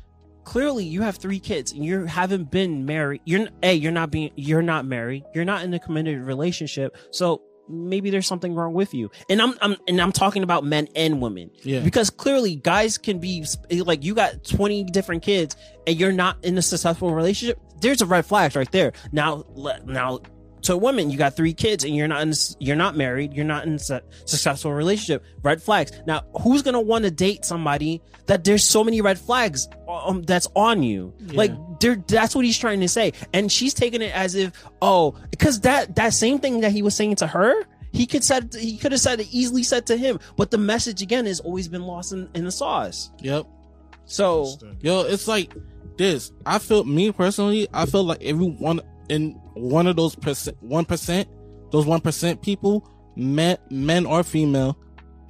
clearly 0.45 0.85
you 0.85 1.03
have 1.03 1.17
three 1.17 1.41
kids 1.41 1.73
and 1.73 1.85
you 1.85 2.05
haven't 2.05 2.51
been 2.51 2.85
married. 2.87 3.21
You're 3.25 3.49
a 3.63 3.73
you're 3.73 3.93
not 3.93 4.11
being 4.11 4.31
you're 4.37 4.63
not 4.63 4.85
married. 4.87 5.25
You're 5.35 5.45
not 5.45 5.63
in 5.65 5.73
a 5.75 5.79
committed 5.79 6.21
relationship. 6.23 6.97
So 7.11 7.43
maybe 7.69 8.11
there's 8.11 8.29
something 8.29 8.55
wrong 8.55 8.73
with 8.75 8.95
you. 8.95 9.11
And 9.29 9.43
I'm 9.43 9.55
I'm 9.61 9.77
and 9.89 10.01
I'm 10.01 10.13
talking 10.13 10.45
about 10.45 10.63
men 10.65 10.87
and 10.95 11.21
women. 11.21 11.51
Yeah. 11.65 11.81
Because 11.81 12.11
clearly 12.11 12.55
guys 12.55 12.97
can 12.97 13.19
be 13.19 13.45
like 13.73 14.05
you 14.05 14.15
got 14.15 14.45
20 14.45 14.85
different 14.85 15.25
kids 15.25 15.57
and 15.85 15.99
you're 15.99 16.13
not 16.13 16.45
in 16.45 16.57
a 16.59 16.63
successful 16.63 17.13
relationship. 17.13 17.59
There's 17.81 18.03
a 18.03 18.07
red 18.07 18.27
flag 18.27 18.57
right 18.57 18.71
there. 18.71 18.93
Now 19.13 19.45
now 19.85 20.21
to 20.67 20.75
a 20.75 20.77
woman, 20.77 21.11
you 21.11 21.17
got 21.19 21.37
three 21.37 21.55
kids 21.55 21.85
and 21.85 21.95
you're 21.95 22.09
not 22.09 22.23
in, 22.23 22.33
you're 22.59 22.77
not 22.77 22.97
married, 22.97 23.33
you're 23.33 23.45
not 23.45 23.67
in 23.67 23.75
a 23.75 23.79
successful 23.79 24.73
relationship. 24.73 25.25
Red 25.43 25.63
flags. 25.63 25.93
Now, 26.07 26.25
who's 26.43 26.63
gonna 26.63 26.81
want 26.81 27.05
to 27.05 27.11
date 27.11 27.45
somebody 27.45 28.03
that 28.27 28.45
there's 28.45 28.65
so 28.65 28.83
many 28.83 29.01
red 29.01 29.19
flags 29.19 29.69
um, 29.89 30.23
that's 30.23 30.49
on 30.55 30.83
you? 30.83 31.15
Like, 31.21 31.53
there, 31.81 31.97
that's 31.97 32.35
what 32.35 32.45
he's 32.45 32.59
trying 32.59 32.81
to 32.81 32.89
say, 32.89 33.13
and 33.33 33.51
she's 33.51 33.75
taking 33.75 34.03
it 34.03 34.15
as 34.15 34.35
if, 34.35 34.53
oh, 34.83 35.17
because 35.31 35.61
that 35.61 35.97
that 35.97 36.15
same 36.15 36.39
thing 36.39 36.61
that 36.61 36.73
he 36.73 36.83
was 36.83 36.95
saying 36.95 37.17
to 37.17 37.27
her. 37.27 37.55
He 37.93 38.05
could 38.05 38.23
said 38.23 38.55
he 38.55 38.77
could 38.77 38.93
have 38.93 39.01
said 39.01 39.21
it 39.21 39.29
easily 39.31 39.63
said 39.63 39.87
to 39.87 39.97
him, 39.97 40.19
but 40.37 40.51
the 40.51 40.59
message 40.59 41.01
again 41.01 41.25
has 41.25 41.41
always 41.41 41.67
been 41.67 41.83
lost 41.83 42.13
in, 42.13 42.29
in 42.35 42.45
the 42.45 42.53
sauce. 42.53 43.11
Yep. 43.21 43.47
So 44.05 44.59
Yo, 44.81 45.03
it's 45.03 45.27
like 45.27 45.55
this. 45.97 46.33
I 46.45 46.59
feel 46.59 46.85
me 46.85 47.13
personally. 47.13 47.69
I 47.73 47.87
feel 47.87 48.05
like 48.05 48.23
everyone 48.23 48.81
in 49.09 49.33
one 49.55 49.87
of 49.87 49.97
those 49.97 50.15
percent, 50.15 50.57
one 50.61 50.85
percent, 50.85 51.29
those 51.71 51.87
one 51.87 52.01
percent 52.01 52.43
people, 52.43 52.89
men, 53.17 53.57
men 53.71 54.07
or 54.07 54.23
female, 54.23 54.79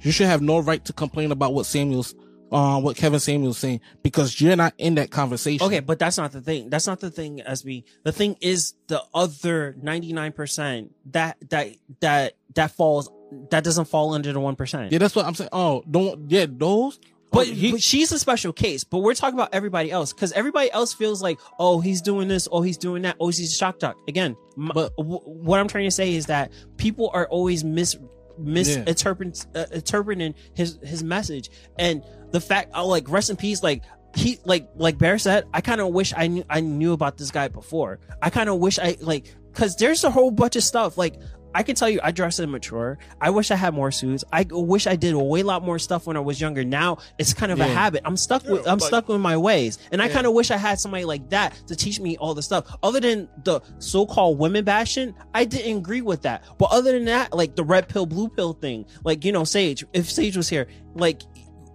you 0.01 0.11
should 0.11 0.27
have 0.27 0.41
no 0.41 0.59
right 0.59 0.83
to 0.85 0.93
complain 0.93 1.31
about 1.31 1.53
what 1.53 1.65
Samuel's, 1.65 2.15
uh, 2.51 2.79
what 2.79 2.95
Kevin 2.95 3.19
Samuel's 3.19 3.57
saying 3.57 3.81
because 4.03 4.39
you're 4.39 4.55
not 4.55 4.73
in 4.77 4.95
that 4.95 5.11
conversation. 5.11 5.65
Okay, 5.65 5.79
but 5.79 5.99
that's 5.99 6.17
not 6.17 6.31
the 6.31 6.41
thing. 6.41 6.69
That's 6.69 6.87
not 6.87 6.99
the 6.99 7.11
thing, 7.11 7.41
As 7.41 7.63
SB. 7.63 7.83
The 8.03 8.11
thing 8.11 8.37
is 8.41 8.73
the 8.87 9.01
other 9.13 9.75
99% 9.81 10.89
that, 11.11 11.37
that, 11.49 11.67
that, 12.01 12.33
that 12.55 12.71
falls, 12.71 13.09
that 13.49 13.63
doesn't 13.63 13.85
fall 13.85 14.13
under 14.13 14.31
the 14.31 14.39
1%. 14.39 14.91
Yeah, 14.91 14.97
that's 14.99 15.15
what 15.15 15.25
I'm 15.25 15.35
saying. 15.35 15.49
Oh, 15.51 15.83
don't. 15.89 16.29
Yeah, 16.29 16.45
those. 16.49 16.99
But, 17.31 17.47
oh, 17.47 17.51
he- 17.51 17.71
but 17.71 17.81
she's 17.83 18.11
a 18.11 18.19
special 18.19 18.53
case. 18.53 18.83
But 18.83 18.99
we're 18.99 19.13
talking 19.13 19.37
about 19.37 19.49
everybody 19.53 19.91
else 19.91 20.13
because 20.13 20.31
everybody 20.31 20.71
else 20.71 20.93
feels 20.93 21.21
like, 21.21 21.39
oh, 21.59 21.79
he's 21.81 22.01
doing 22.01 22.27
this, 22.27 22.47
oh, 22.51 22.61
he's 22.61 22.77
doing 22.77 23.01
that, 23.03 23.17
oh, 23.19 23.27
he's 23.27 23.51
a 23.51 23.55
shock 23.55 23.79
jock. 23.79 23.97
Again, 24.07 24.35
m- 24.57 24.71
But- 24.73 24.95
w- 24.97 25.19
what 25.19 25.59
I'm 25.59 25.67
trying 25.67 25.85
to 25.85 25.91
say 25.91 26.13
is 26.15 26.27
that 26.27 26.51
people 26.77 27.11
are 27.13 27.27
always 27.27 27.63
mis 27.63 27.95
misinterpreting 28.39 29.33
uh, 29.55 30.33
his 30.53 30.77
his 30.83 31.03
message, 31.03 31.49
and 31.79 32.03
the 32.31 32.39
fact, 32.39 32.71
oh, 32.75 32.87
like 32.87 33.09
rest 33.09 33.29
in 33.29 33.35
peace, 33.35 33.63
like. 33.63 33.83
He 34.17 34.39
like 34.45 34.67
like 34.75 34.97
Bear 34.97 35.19
said. 35.19 35.45
I 35.53 35.61
kind 35.61 35.79
of 35.79 35.89
wish 35.89 36.11
I 36.17 36.25
knew 36.27 36.43
I 36.49 36.59
knew 36.59 36.93
about 36.93 37.17
this 37.17 37.29
guy 37.29 37.47
before. 37.49 37.99
I 38.19 38.31
kind 38.31 38.49
of 38.49 38.57
wish 38.57 38.79
I 38.79 38.97
like 38.99 39.33
because 39.53 39.75
there's 39.75 40.03
a 40.03 40.09
whole 40.09 40.31
bunch 40.31 40.55
of 40.55 40.63
stuff 40.63 40.97
like 40.97 41.15
I 41.53 41.61
can 41.63 41.75
tell 41.75 41.89
you 41.89 41.99
I 42.03 42.11
dress 42.11 42.39
immature. 42.39 42.97
I 43.21 43.29
wish 43.29 43.51
I 43.51 43.55
had 43.55 43.73
more 43.75 43.91
suits. 43.91 44.23
I 44.33 44.45
wish 44.49 44.87
I 44.87 44.95
did 44.95 45.13
a 45.13 45.19
way 45.19 45.43
lot 45.43 45.63
more 45.63 45.77
stuff 45.79 46.07
when 46.07 46.17
I 46.17 46.19
was 46.19 46.41
younger. 46.41 46.63
Now 46.63 46.97
it's 47.19 47.33
kind 47.33 47.51
of 47.51 47.59
a 47.59 47.65
habit. 47.65 48.01
I'm 48.05 48.17
stuck 48.17 48.43
with 48.45 48.67
I'm 48.67 48.79
like- 48.79 48.87
stuck 48.87 49.07
with 49.07 49.21
my 49.21 49.37
ways. 49.37 49.77
And 49.91 50.01
I 50.01 50.09
kind 50.09 50.25
of 50.25 50.33
wish 50.33 50.49
I 50.49 50.57
had 50.57 50.79
somebody 50.79 51.05
like 51.05 51.29
that 51.29 51.55
to 51.67 51.75
teach 51.75 51.99
me 51.99 52.17
all 52.17 52.33
the 52.33 52.41
stuff. 52.43 52.75
Other 52.81 52.99
than 52.99 53.29
the 53.43 53.61
so-called 53.79 54.39
women 54.39 54.65
bashing, 54.65 55.13
I 55.33 55.45
didn't 55.45 55.77
agree 55.77 56.01
with 56.01 56.23
that. 56.23 56.43
But 56.57 56.71
other 56.71 56.91
than 56.91 57.05
that, 57.05 57.33
like 57.33 57.55
the 57.55 57.63
red 57.63 57.87
pill 57.87 58.07
blue 58.07 58.29
pill 58.29 58.53
thing, 58.53 58.85
like 59.03 59.23
you 59.25 59.31
know 59.31 59.43
Sage, 59.43 59.85
if 59.93 60.09
Sage 60.11 60.35
was 60.37 60.49
here, 60.49 60.67
like 60.95 61.21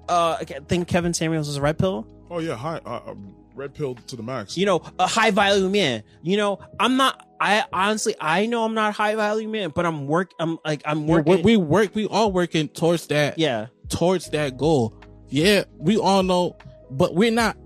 uh 0.08 0.36
I 0.40 0.44
think 0.44 0.86
Kevin 0.88 1.14
Samuels 1.14 1.46
was 1.48 1.56
a 1.56 1.60
red 1.62 1.78
pill. 1.78 2.06
Oh 2.32 2.38
yeah, 2.38 2.56
high 2.56 2.80
Uh, 2.86 3.00
uh, 3.06 3.14
red 3.54 3.74
pill 3.74 3.94
to 3.94 4.16
the 4.16 4.22
max. 4.22 4.56
You 4.56 4.64
know, 4.64 4.82
a 4.98 5.06
high 5.06 5.30
value 5.30 5.68
man. 5.68 6.02
You 6.22 6.38
know, 6.38 6.58
I'm 6.80 6.96
not 6.96 7.28
I 7.38 7.64
honestly 7.70 8.14
I 8.18 8.46
know 8.46 8.64
I'm 8.64 8.72
not 8.72 8.88
a 8.88 8.92
high 8.92 9.14
value 9.14 9.48
man, 9.48 9.70
but 9.74 9.84
I'm 9.84 10.06
work 10.06 10.32
I'm 10.40 10.58
like 10.64 10.80
I'm 10.86 11.06
working 11.06 11.42
we 11.42 11.58
work. 11.58 11.94
We 11.94 12.06
all 12.06 12.32
working 12.32 12.68
towards 12.68 13.06
that. 13.08 13.38
yeah. 13.38 13.66
towards 13.90 14.30
that 14.30 14.56
goal. 14.56 14.94
Yeah, 15.28 15.64
we 15.76 15.98
all 15.98 16.22
know, 16.22 16.56
but 16.90 17.14
we're 17.14 17.30
not 17.30 17.58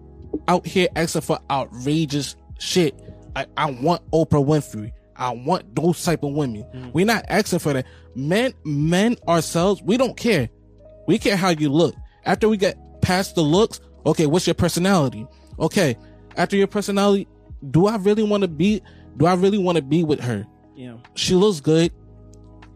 out 0.48 0.66
here 0.66 0.88
asking 0.96 1.22
for 1.22 1.38
outrageous 1.48 2.34
shit. 2.58 3.00
I, 3.36 3.46
I 3.56 3.70
want 3.70 4.08
Oprah 4.10 4.44
Winfrey. 4.44 4.92
I 5.14 5.30
want 5.30 5.76
those 5.76 6.02
type 6.04 6.24
of 6.24 6.32
women. 6.32 6.62
Mm-hmm. 6.62 6.90
We're 6.92 7.06
not 7.06 7.24
asking 7.28 7.60
for 7.60 7.72
that. 7.72 7.86
Men, 8.14 8.52
men 8.64 9.16
ourselves, 9.28 9.82
we 9.82 9.96
don't 9.96 10.16
care. 10.16 10.48
We 11.06 11.18
care 11.18 11.36
how 11.36 11.50
you 11.50 11.70
look. 11.70 11.94
After 12.24 12.48
we 12.48 12.56
get 12.56 12.76
past 13.02 13.34
the 13.34 13.42
looks, 13.42 13.80
okay, 14.06 14.26
what's 14.26 14.46
your 14.46 14.54
personality? 14.54 15.26
Okay, 15.58 15.96
after 16.36 16.56
your 16.56 16.66
personality, 16.66 17.26
do 17.70 17.86
I 17.86 17.96
really 17.96 18.22
want 18.22 18.42
to 18.42 18.48
be? 18.48 18.82
Do 19.16 19.26
I 19.26 19.34
really 19.34 19.58
want 19.58 19.76
to 19.76 19.82
be 19.82 20.04
with 20.04 20.20
her? 20.20 20.46
Yeah. 20.74 20.96
She 21.14 21.34
looks 21.34 21.60
good, 21.60 21.92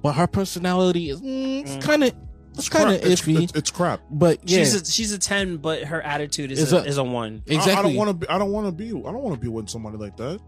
but 0.02 0.12
her 0.14 0.26
personality 0.26 1.10
is 1.10 1.20
mm, 1.20 1.60
it's 1.62 1.84
kind 1.84 2.02
of 2.04 2.12
it's 2.56 2.68
kind 2.68 2.90
of 2.90 3.00
Crap. 3.00 3.10
It's- 3.12 3.20
iffy. 3.22 3.42
It's, 3.42 3.52
it's 3.54 3.70
crap. 3.70 4.00
But 4.10 4.40
yeah, 4.48 4.58
She's 4.60 4.74
a 4.74 4.84
she's 4.84 5.12
a 5.12 5.18
ten, 5.18 5.58
but 5.58 5.82
her 5.84 6.00
attitude 6.02 6.50
is 6.50 6.58
Is 6.60 6.72
a, 6.72 6.78
a- 6.78 6.84
is 6.84 6.96
a 6.98 7.04
one. 7.04 7.42
exactly. 7.46 7.72
I, 7.74 7.78
I 7.78 7.82
don't 7.82 7.94
want 7.96 8.08
to 8.08 8.14
be. 8.14 8.28
I 8.28 8.38
don't 8.38 8.52
want 8.52 8.66
to 8.66 8.72
be. 8.72 8.88
I 8.88 9.12
don't 9.12 9.22
want 9.22 9.34
to 9.34 9.40
be 9.40 9.48
with 9.48 9.68
somebody 9.68 9.98
like 9.98 10.16
that. 10.16 10.40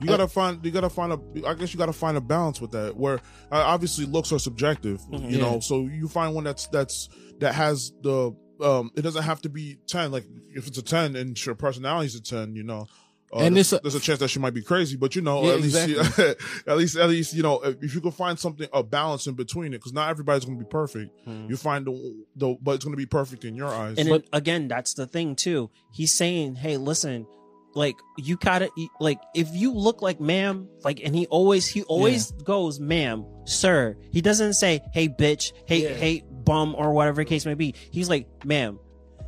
You 0.00 0.06
gotta 0.06 0.28
find. 0.28 0.64
You 0.64 0.70
gotta 0.70 0.88
find 0.88 1.12
a. 1.12 1.20
I 1.46 1.52
guess 1.54 1.74
you 1.74 1.78
gotta 1.78 1.92
find 1.92 2.16
a 2.16 2.20
balance 2.22 2.58
with 2.60 2.70
that. 2.70 2.96
Where 2.96 3.16
uh, 3.52 3.62
obviously 3.66 4.06
looks 4.06 4.32
are 4.32 4.38
subjective. 4.38 4.98
You 5.12 5.18
Yeah. 5.36 5.38
know, 5.42 5.60
so 5.60 5.82
you 5.82 6.08
find 6.08 6.34
one 6.34 6.44
that's 6.44 6.68
that's 6.68 7.08
that 7.40 7.54
has 7.54 7.92
the. 8.02 8.34
Um, 8.62 8.90
it 8.96 9.02
doesn't 9.02 9.22
have 9.22 9.40
to 9.42 9.48
be 9.48 9.78
ten. 9.86 10.10
Like 10.12 10.24
if 10.54 10.66
it's 10.66 10.78
a 10.78 10.82
ten 10.82 11.16
and 11.16 11.44
your 11.46 11.54
personality's 11.54 12.14
a 12.14 12.22
ten, 12.22 12.54
you 12.56 12.62
know. 12.62 12.86
Uh, 13.32 13.38
And 13.42 13.54
there's, 13.56 13.72
it's 13.72 13.78
a- 13.80 13.82
there's 13.84 13.94
a 13.94 14.00
chance 14.00 14.18
that 14.18 14.28
she 14.28 14.40
might 14.40 14.54
be 14.54 14.62
crazy, 14.62 14.96
but 14.96 15.14
you 15.14 15.22
know, 15.22 15.44
Yeah, 15.44 15.52
at 15.52 15.60
least, 15.60 15.76
exactly. 15.88 16.24
at 16.66 16.76
least, 16.76 16.96
at 16.96 17.08
least, 17.08 17.32
you 17.32 17.44
know, 17.44 17.60
if 17.62 17.94
you 17.94 18.00
can 18.00 18.10
find 18.10 18.36
something 18.36 18.66
a 18.72 18.82
balance 18.82 19.28
in 19.28 19.34
between 19.34 19.68
it, 19.72 19.78
because 19.78 19.92
not 19.92 20.10
everybody's 20.10 20.44
going 20.44 20.58
to 20.58 20.64
be 20.64 20.68
perfect. 20.68 21.12
You 21.26 21.56
find 21.56 21.86
the, 21.86 22.24
the, 22.34 22.56
but 22.60 22.72
it's 22.74 22.84
going 22.84 22.92
to 22.92 22.96
be 22.98 23.06
perfect 23.06 23.44
in 23.44 23.54
your 23.54 23.68
eyes. 23.68 23.98
And 23.98 24.10
then, 24.10 24.24
again, 24.32 24.66
that's 24.66 24.94
the 24.94 25.06
thing 25.06 25.36
too. 25.36 25.70
He's 25.92 26.10
saying, 26.10 26.56
"Hey, 26.56 26.76
listen, 26.76 27.24
like 27.72 27.94
you 28.18 28.36
gotta 28.36 28.68
like 28.98 29.20
if 29.32 29.46
you 29.52 29.72
look 29.74 30.02
like 30.02 30.20
ma'am, 30.20 30.68
like, 30.82 31.00
and 31.04 31.14
he 31.14 31.26
always 31.28 31.68
he 31.68 31.84
always 31.84 32.32
goes, 32.32 32.80
ma'am, 32.80 33.24
sir. 33.44 33.96
He 34.10 34.20
doesn't 34.20 34.54
say, 34.54 34.80
hey, 34.92 35.08
bitch, 35.08 35.52
hey, 35.66 35.84
Yeah. 35.84 35.94
hey, 35.94 36.24
bum, 36.44 36.74
or 36.76 36.92
whatever 36.92 37.22
the 37.22 37.24
case 37.28 37.46
may 37.46 37.54
be. 37.54 37.74
He's 37.90 38.08
like, 38.08 38.26
ma'am, 38.44 38.78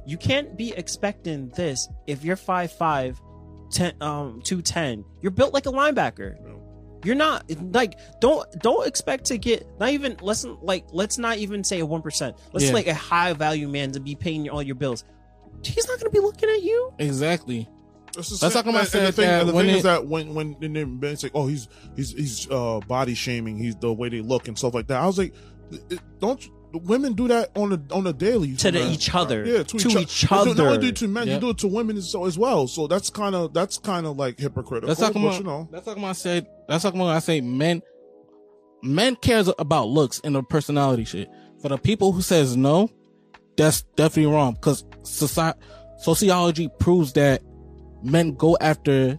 you 0.07 0.17
can't 0.17 0.57
be 0.57 0.73
expecting 0.73 1.49
this 1.51 1.89
if 2.07 2.25
you're 2.25 2.37
five 2.37 2.73
five, 2.73 3.21
ten, 3.71 3.95
um, 4.01 4.41
two 4.45 4.63
ten. 4.63 5.05
You're 5.21 5.31
built 5.33 5.53
like 5.55 5.67
a 5.67 5.71
linebacker." 5.73 6.37
You're 7.05 7.17
not 7.17 7.51
like 7.75 7.99
don't 8.21 8.47
don't 8.61 8.87
expect 8.87 9.25
to 9.25 9.37
get 9.37 9.67
not 9.81 9.89
even 9.91 10.17
let's 10.21 10.45
like 10.45 10.85
let's 10.93 11.19
not 11.19 11.37
even 11.39 11.65
say 11.65 11.81
a 11.81 11.85
one 11.87 12.01
percent. 12.01 12.37
Let's 12.53 12.67
Yeah. 12.67 12.73
like 12.75 12.87
a 12.87 12.95
high 12.95 13.33
value 13.33 13.67
man 13.67 13.91
to 13.91 13.99
be 13.99 14.15
paying 14.15 14.49
all 14.49 14.63
your 14.63 14.77
bills. 14.77 15.05
He's 15.65 15.89
not 15.89 15.99
gonna 15.99 16.11
be 16.11 16.21
looking 16.21 16.49
at 16.49 16.63
you. 16.63 16.93
exactly. 17.01 17.69
That's 18.15 18.29
the 18.29 18.37
That's 18.37 18.55
same- 18.55 18.65
how 18.67 18.71
I 18.79 18.83
and- 18.83 18.95
and 18.95 19.07
the 19.09 19.13
thing, 19.13 19.27
that 19.27 19.41
and 19.41 19.49
the 19.49 19.53
when 19.53 19.65
thing 19.67 19.75
it- 19.75 19.79
is 19.79 19.83
that 19.83 20.07
when 20.07 20.33
when 20.35 20.55
and 20.63 20.77
then 20.77 20.99
Ben 21.01 21.17
say, 21.17 21.31
"Oh, 21.35 21.49
he's 21.49 21.67
he's 21.97 22.13
he's 22.13 22.49
uh 22.49 22.79
body 22.87 23.15
shaming," 23.15 23.59
he's 23.59 23.75
the 23.75 23.93
way 23.93 24.09
they 24.09 24.21
look 24.21 24.47
and 24.47 24.57
stuff 24.57 24.73
like 24.73 24.87
that. 24.87 25.01
I 25.01 25.07
was 25.07 25.19
like, 25.19 25.35
don't 26.21 26.41
women 26.75 27.15
do 27.15 27.29
that 27.29 27.51
on 27.57 27.73
a 27.73 27.95
on 27.95 28.07
a 28.07 28.13
daily 28.13 28.55
To 28.57 28.71
the, 28.71 28.91
each 28.91 29.15
other. 29.15 29.45
Yeah, 29.45 29.63
to, 29.63 29.79
to 29.79 29.89
each, 29.89 29.97
each 29.97 30.33
other. 30.33 30.51
other. 30.51 30.63
Not 30.63 30.67
only 30.75 30.79
do 30.79 30.87
it 30.89 30.97
to 30.97 31.09
men, 31.09 31.27
Yep. 31.27 31.35
you 31.35 31.41
do 31.41 31.51
it 31.51 31.59
to 31.59 31.69
women 31.69 31.97
as, 31.97 32.15
as 32.15 32.39
well. 32.39 32.67
So 32.67 32.87
that's 32.87 33.11
kind 33.11 33.35
of 33.35 33.53
that's 33.53 33.79
kind 33.79 34.07
of 34.07 34.17
like 34.17 34.39
hypocritical. 34.39 34.89
That's 34.89 35.01
talking 35.01 35.23
but, 35.23 35.29
about. 35.29 35.39
you 35.39 35.45
know, 35.45 35.69
That's 35.71 35.85
talking 35.85 36.03
about. 36.03 36.11
I 36.11 36.13
said. 36.15 36.47
That's 36.69 36.83
talking 36.83 37.01
about. 37.01 37.17
I 37.17 37.19
say 37.21 37.41
men. 37.41 37.83
Men 38.83 39.15
cares 39.17 39.49
about 39.59 39.89
looks 39.89 40.21
and 40.25 40.35
the 40.35 40.43
personality 40.43 41.05
shit. 41.05 41.31
For 41.61 41.69
the 41.69 41.79
people 41.79 42.11
who 42.13 42.21
says 42.23 42.57
no, 42.57 42.91
that's 43.57 43.83
definitely 43.97 44.33
wrong 44.33 44.55
because 44.55 44.85
society 45.05 45.59
sociology 45.99 46.69
proves 46.81 47.13
that 47.13 47.43
men 48.03 48.35
go 48.35 48.57
after 48.61 49.19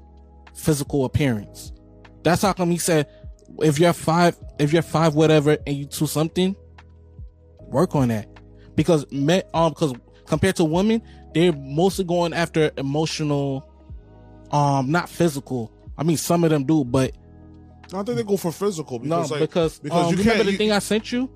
physical 0.54 1.06
appearance. 1.06 1.72
That's 2.24 2.42
how 2.42 2.52
come 2.52 2.72
he 2.72 2.78
said 2.78 3.08
if 3.60 3.80
you're 3.80 3.94
five, 3.94 4.38
if 4.60 4.74
you're 4.74 4.82
five, 4.82 5.16
whatever, 5.16 5.58
and 5.66 5.76
you 5.78 5.86
two 5.86 6.08
something, 6.08 6.56
work 7.74 7.96
on 7.96 8.08
that 8.10 8.28
because 8.76 9.06
men, 9.12 9.44
um, 9.54 9.72
because 9.72 9.94
compared 10.28 10.56
to 10.58 10.64
women, 10.64 11.02
they're 11.34 11.52
mostly 11.54 12.06
going 12.06 12.34
after 12.34 12.72
emotional, 12.78 13.68
um, 14.52 14.92
not 14.92 15.10
physical. 15.10 15.72
I 15.98 16.04
mean, 16.04 16.18
some 16.18 16.44
of 16.44 16.50
them 16.52 16.64
do, 16.64 16.84
but 16.86 17.12
I 17.94 18.02
think 18.04 18.18
they 18.18 18.24
go 18.24 18.38
for 18.38 18.52
physical 18.52 19.00
no, 19.00 19.18
because 19.18 19.32
like, 19.32 19.40
because 19.42 19.80
because 19.80 20.06
um, 20.08 20.12
you 20.12 20.18
remember 20.18 20.36
can't. 20.38 20.46
the 20.46 20.52
you- 20.54 20.58
thing 20.58 20.72
I 20.72 20.80
sent 20.80 21.12
you? 21.12 21.30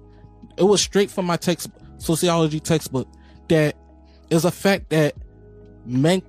It 0.57 0.63
was 0.63 0.81
straight 0.81 1.11
from 1.11 1.25
my 1.25 1.37
text 1.37 1.69
sociology 1.97 2.59
textbook 2.59 3.07
that 3.49 3.75
is 4.29 4.45
a 4.45 4.51
fact 4.51 4.89
that 4.89 5.13
men 5.85 6.21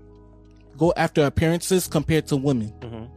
go 0.76 0.92
after 0.96 1.24
appearances 1.24 1.86
compared 1.88 2.26
to 2.28 2.36
women 2.36 2.72
Mhm. 2.80 3.08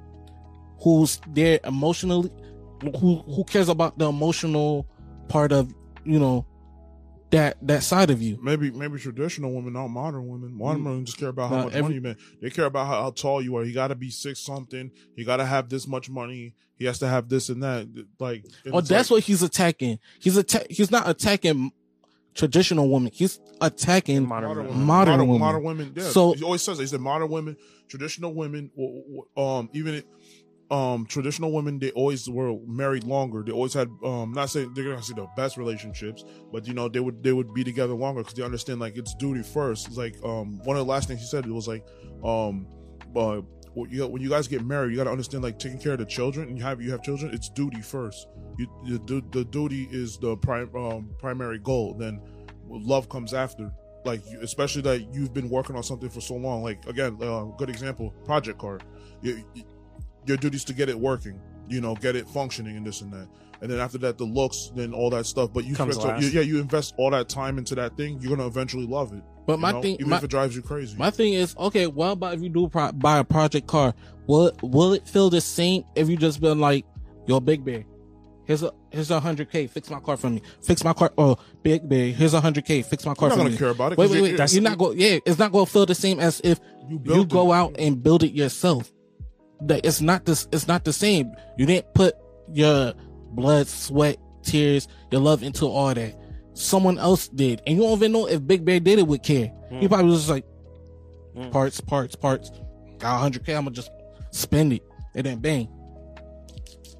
who's 0.82 1.20
there 1.30 1.60
emotionally 1.64 2.32
who 3.00 3.18
who 3.18 3.44
cares 3.44 3.70
about 3.70 3.98
the 4.00 4.08
emotional 4.08 4.86
part 5.28 5.52
of 5.52 5.72
you 6.04 6.20
know 6.20 6.46
that 7.32 7.58
that 7.68 7.84
side 7.84 8.10
of 8.10 8.22
you. 8.22 8.38
Maybe 8.42 8.72
maybe 8.72 9.00
traditional 9.00 9.54
women, 9.54 9.74
not 9.74 9.88
modern 9.88 10.28
women. 10.28 10.54
Modern 10.58 10.82
Mm. 10.82 10.86
women 10.86 11.06
just 11.06 11.18
care 11.18 11.30
about 11.30 11.50
how 11.50 11.58
No, 11.58 11.64
much 11.66 11.74
every- 11.74 11.82
money 11.84 11.96
you 11.96 12.02
make. 12.02 12.18
They 12.42 12.50
care 12.50 12.66
about 12.66 12.88
how, 12.88 13.02
how 13.02 13.12
tall 13.12 13.42
you 13.42 13.56
are. 13.58 13.64
You 13.64 13.74
got 13.74 13.88
to 13.90 13.96
be 13.96 14.10
six 14.10 14.40
something. 14.40 14.92
You 15.16 15.26
got 15.26 15.38
to 15.38 15.46
have 15.46 15.70
this 15.70 15.88
much 15.88 16.10
money. 16.10 16.54
He 16.76 16.86
has 16.86 17.00
to 17.00 17.08
have 17.08 17.30
this 17.30 17.50
and 17.50 17.62
that. 17.64 17.88
Like, 18.20 18.46
and 18.66 18.74
Oh, 18.74 18.82
that's 18.82 19.10
like- 19.10 19.18
what 19.18 19.24
he's 19.24 19.44
attacking. 19.44 20.00
He's 20.20 20.38
atta- 20.38 20.66
He's 20.70 20.90
not 20.92 21.08
attacking 21.10 21.72
traditional 22.34 22.90
women. 22.90 23.12
He's 23.14 23.40
attacking 23.60 24.26
Modern 24.28 24.50
modern 24.50 24.58
women. 24.66 24.72
women. 24.74 24.88
Modern 24.88 25.12
modern, 25.12 25.28
women. 25.28 25.40
modern 25.42 25.64
women. 25.64 25.94
Yeah. 25.96 26.04
So- 26.10 26.34
he 26.34 26.44
always 26.44 26.62
says 26.62 26.78
that. 26.78 26.84
he 26.84 26.88
said 26.88 27.02
modern 27.02 27.30
women, 27.30 27.58
traditional 27.90 28.34
women, 28.34 28.72
w- 28.76 29.02
w- 29.04 29.26
um, 29.38 29.70
even 29.74 30.02
um 30.72 31.06
traditional 31.06 31.52
women, 31.52 31.80
they 31.80 31.92
always 31.92 32.30
were 32.30 32.56
married 32.66 33.04
longer. 33.04 33.44
They 33.46 33.52
always 33.52 33.74
had 33.74 33.90
um 34.04 34.32
not 34.34 34.50
saying 34.50 34.74
they're 34.74 34.86
gonna 34.86 35.04
see 35.04 35.14
the 35.14 35.28
best 35.36 35.58
relationships, 35.58 36.24
but 36.52 36.66
you 36.66 36.74
know 36.74 36.88
they 36.90 37.02
would 37.02 37.22
they 37.24 37.34
would 37.34 37.54
be 37.54 37.64
together 37.64 37.94
longer 37.94 38.22
because 38.22 38.36
they 38.36 38.44
understand 38.44 38.80
like 38.80 38.98
it's 38.98 39.14
duty 39.16 39.44
first. 39.44 39.88
It's 39.88 39.98
like 39.98 40.16
um 40.24 40.60
one 40.64 40.78
of 40.78 40.86
the 40.86 40.92
last 40.92 41.08
things 41.08 41.20
he 41.20 41.28
said 41.28 41.46
it 41.46 41.52
was 41.52 41.68
like 41.68 41.86
um 42.24 42.68
uh 43.16 43.42
when 43.74 44.22
you, 44.22 44.30
guys 44.30 44.50
get 44.50 44.66
married, 44.66 44.92
you 44.92 44.98
got 44.98 45.06
to 45.06 45.12
understand 45.12 45.44
like 45.44 45.58
taking 45.58 45.80
care 45.80 45.94
of 45.94 46.00
the 46.00 46.06
children 46.06 46.50
and 46.50 46.58
you 46.58 46.64
have 46.64 46.82
you 46.82 46.92
have 46.92 47.02
children. 47.04 47.34
It's 47.34 47.48
duty 47.50 47.82
first. 47.82 48.28
You, 48.58 48.68
the, 49.06 49.24
the 49.32 49.46
duty 49.46 49.88
is 49.92 50.18
the 50.18 50.36
prime 50.38 50.76
um, 50.76 51.12
primary 51.18 51.58
goal. 51.58 51.94
Then 51.94 52.20
love 52.68 53.08
comes 53.10 53.34
after. 53.34 53.72
Like 54.04 54.24
especially 54.42 54.82
that 54.84 55.14
you've 55.14 55.34
been 55.34 55.50
working 55.50 55.76
on 55.76 55.84
something 55.84 56.10
for 56.10 56.22
so 56.22 56.36
long. 56.36 56.64
Like 56.64 56.86
again, 56.88 57.18
uh, 57.22 57.46
good 57.58 57.70
example, 57.70 58.12
project. 58.26 58.62
You, 59.22 59.44
you- 59.54 59.64
your 60.26 60.38
duty 60.38 60.56
is 60.58 60.64
to 60.66 60.74
get 60.74 60.90
it 60.90 61.00
working. 61.00 61.40
You 61.68 61.80
know, 61.82 61.96
get 61.96 62.16
it 62.16 62.28
functioning 62.28 62.76
and 62.78 62.86
this 62.86 63.02
and 63.02 63.12
that. 63.14 63.28
And 63.62 63.70
then 63.70 63.80
after 63.80 63.98
that, 64.00 64.18
the 64.18 64.24
looks, 64.26 64.72
then 64.76 64.94
all 64.94 65.10
that 65.12 65.26
stuff. 65.26 65.54
But 65.54 65.66
you, 65.66 65.76
Comes 65.76 65.98
last. 65.98 66.22
you- 66.24 66.30
yeah, 66.30 66.42
you 66.42 66.60
invest 66.60 66.94
all 66.98 67.12
that 67.12 67.30
time 67.30 67.58
into 67.58 67.76
that 67.76 67.96
thing. 67.96 68.20
You're 68.20 68.36
gonna 68.36 68.48
eventually 68.48 68.88
love 68.88 69.14
it. 69.14 69.22
But 69.46 69.60
my 69.60 69.72
know? 69.72 69.82
thing- 69.82 69.96
even 69.96 70.10
my- 70.10 70.18
if 70.18 70.24
it 70.24 70.30
drives 70.32 70.56
you 70.56 70.62
crazy. 70.64 70.98
My 70.98 71.12
thing 71.12 71.34
is, 71.34 71.56
okay, 71.58 71.88
what 71.88 72.12
about 72.14 72.34
if 72.34 72.42
you 72.42 72.50
do 72.50 72.68
pro- 72.68 72.92
buy 72.92 73.20
a 73.20 73.24
project 73.24 73.68
car? 73.68 73.94
Will 74.28 74.48
it, 74.48 74.56
will 74.64 74.94
it 74.94 75.08
feel 75.08 75.30
the 75.30 75.42
same 75.42 75.84
if 75.96 76.10
you 76.10 76.18
just 76.18 76.42
been 76.42 76.60
like, 76.60 76.86
yo, 77.28 77.40
Big 77.40 77.64
Bear, 77.64 77.86
here's 78.46 78.64
a 78.64 78.72
here's 78.90 79.12
a 79.12 79.20
hundred 79.20 79.52
k, 79.52 79.68
fix 79.68 79.90
my 79.90 80.00
car 80.00 80.18
for 80.18 80.30
me, 80.30 80.42
fix 80.64 80.84
my 80.84 80.94
car. 80.94 81.14
Oh, 81.18 81.38
Big 81.64 81.88
Bear, 81.88 82.08
here's 82.12 82.34
a 82.34 82.42
hundred 82.42 82.66
k, 82.66 82.82
fix 82.82 83.06
my 83.06 83.14
car 83.14 83.30
not 83.30 83.36
for 83.36 83.40
gonna 83.42 83.52
me. 83.52 83.58
care 83.58 83.70
about 83.70 83.92
it, 83.94 83.98
Wait, 83.98 84.10
wait, 84.10 84.18
you- 84.18 84.24
wait. 84.24 84.32
that's- 84.32 84.54
You're 84.54 84.64
not 84.64 84.78
going. 84.78 85.00
Yeah, 85.00 85.20
it's 85.26 85.38
not 85.40 85.52
going 85.52 85.66
to 85.66 85.72
feel 85.72 85.86
the 85.86 85.96
same 85.96 86.20
as 86.20 86.42
if 86.44 86.60
you, 86.90 86.98
built 87.00 87.30
go 87.30 87.54
it. 87.54 87.56
out 87.56 87.76
and 87.80 88.02
build 88.02 88.24
it 88.24 88.34
yourself. 88.34 88.92
That 89.68 89.86
it's 89.86 90.02
not 90.02 90.26
this. 90.26 90.48
It's 90.52 90.68
not 90.68 90.84
the 90.86 90.94
same. 90.94 91.32
You 91.58 91.66
didn't 91.66 91.94
put 91.94 92.16
your 92.52 92.94
blood, 93.32 93.68
sweat, 93.68 94.18
tears, 94.44 94.88
your 95.12 95.22
love 95.22 95.44
into 95.44 95.66
all 95.68 95.94
that. 95.94 96.16
Someone 96.54 96.98
else 96.98 97.28
did, 97.30 97.62
and 97.66 97.78
you 97.78 97.84
don't 97.84 97.94
even 97.98 98.12
know 98.12 98.28
if 98.28 98.46
Big 98.46 98.66
Bear 98.66 98.80
did 98.80 99.00
it 99.00 99.08
with 99.08 99.24
care. 99.24 99.52
He 99.70 99.86
Mm. 99.86 99.90
probably 99.90 100.06
was 100.12 100.20
just 100.22 100.30
like 100.30 100.46
Mm. 101.36 101.52
parts, 101.52 101.80
parts, 101.80 102.16
parts. 102.16 102.52
Got 103.00 103.16
100k. 103.22 103.56
I'm 103.56 103.64
gonna 103.66 103.76
just 103.76 103.90
spend 104.32 104.74
it, 104.74 104.84
and 105.16 105.26
then 105.26 105.40
bang. 105.40 105.70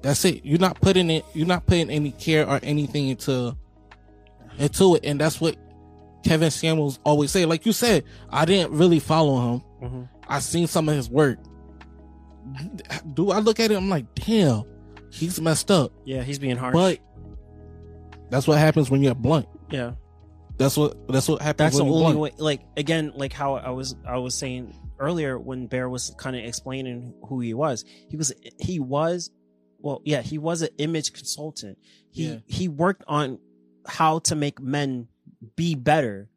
That's 0.02 0.24
it. 0.24 0.44
You're 0.44 0.58
not 0.58 0.80
putting 0.80 1.10
it. 1.10 1.24
You're 1.34 1.46
not 1.46 1.66
putting 1.66 1.90
any 1.90 2.12
care 2.12 2.48
or 2.48 2.60
anything 2.62 3.08
into 3.08 3.56
into 4.58 4.96
it, 4.96 5.04
and 5.04 5.18
that's 5.20 5.40
what 5.40 5.56
Kevin 6.24 6.50
Samuels 6.50 6.98
always 7.04 7.30
say. 7.30 7.44
Like 7.46 7.64
you 7.66 7.72
said, 7.72 8.04
I 8.30 8.44
didn't 8.44 8.72
really 8.72 8.98
follow 9.00 9.54
him. 9.54 9.62
Mhm. 9.82 10.08
I 10.28 10.38
seen 10.40 10.66
some 10.66 10.88
of 10.88 10.94
his 10.96 11.08
work. 11.10 11.38
Do 13.14 13.30
I 13.30 13.38
look 13.40 13.60
at 13.60 13.70
it? 13.70 13.76
I'm 13.76 13.88
like, 13.88 14.12
damn, 14.14 14.64
he's 15.10 15.40
messed 15.40 15.70
up. 15.70 15.92
Yeah, 16.04 16.22
he's 16.22 16.38
being 16.38 16.56
harsh. 16.56 16.74
But 16.74 16.98
that's 18.30 18.46
what 18.48 18.58
happens 18.58 18.90
when 18.90 19.02
you're 19.02 19.14
blunt. 19.14 19.48
yeah. 19.70 19.92
That's 20.58 20.76
what 20.76 21.08
that's 21.08 21.28
what 21.28 21.40
happens. 21.42 21.72
that's 21.72 21.76
the 21.78 21.82
only 21.84 22.14
blunt. 22.14 22.18
way 22.18 22.32
like 22.36 22.60
again 22.76 23.12
like 23.16 23.32
how 23.32 23.54
i 23.54 23.70
was 23.70 23.96
i 24.06 24.18
was 24.18 24.34
saying 24.34 24.72
earlier 25.00 25.36
when 25.38 25.66
bear 25.66 25.88
was 25.88 26.14
kind 26.18 26.36
of 26.36 26.44
explaining 26.44 27.14
who 27.26 27.40
he 27.40 27.52
was 27.54 27.84
he 28.10 28.16
was 28.16 28.32
he 28.60 28.78
was 28.78 29.30
well 29.80 30.02
yeah 30.04 30.20
he 30.20 30.36
was 30.38 30.60
an 30.62 30.68
image 30.78 31.14
consultant 31.14 31.78
he 32.10 32.26
Yeah. 32.28 32.36
he 32.46 32.68
worked 32.68 33.02
on 33.08 33.38
how 33.86 34.18
to 34.20 34.36
make 34.36 34.60
men 34.60 35.08
be 35.56 35.74
better 35.74 36.28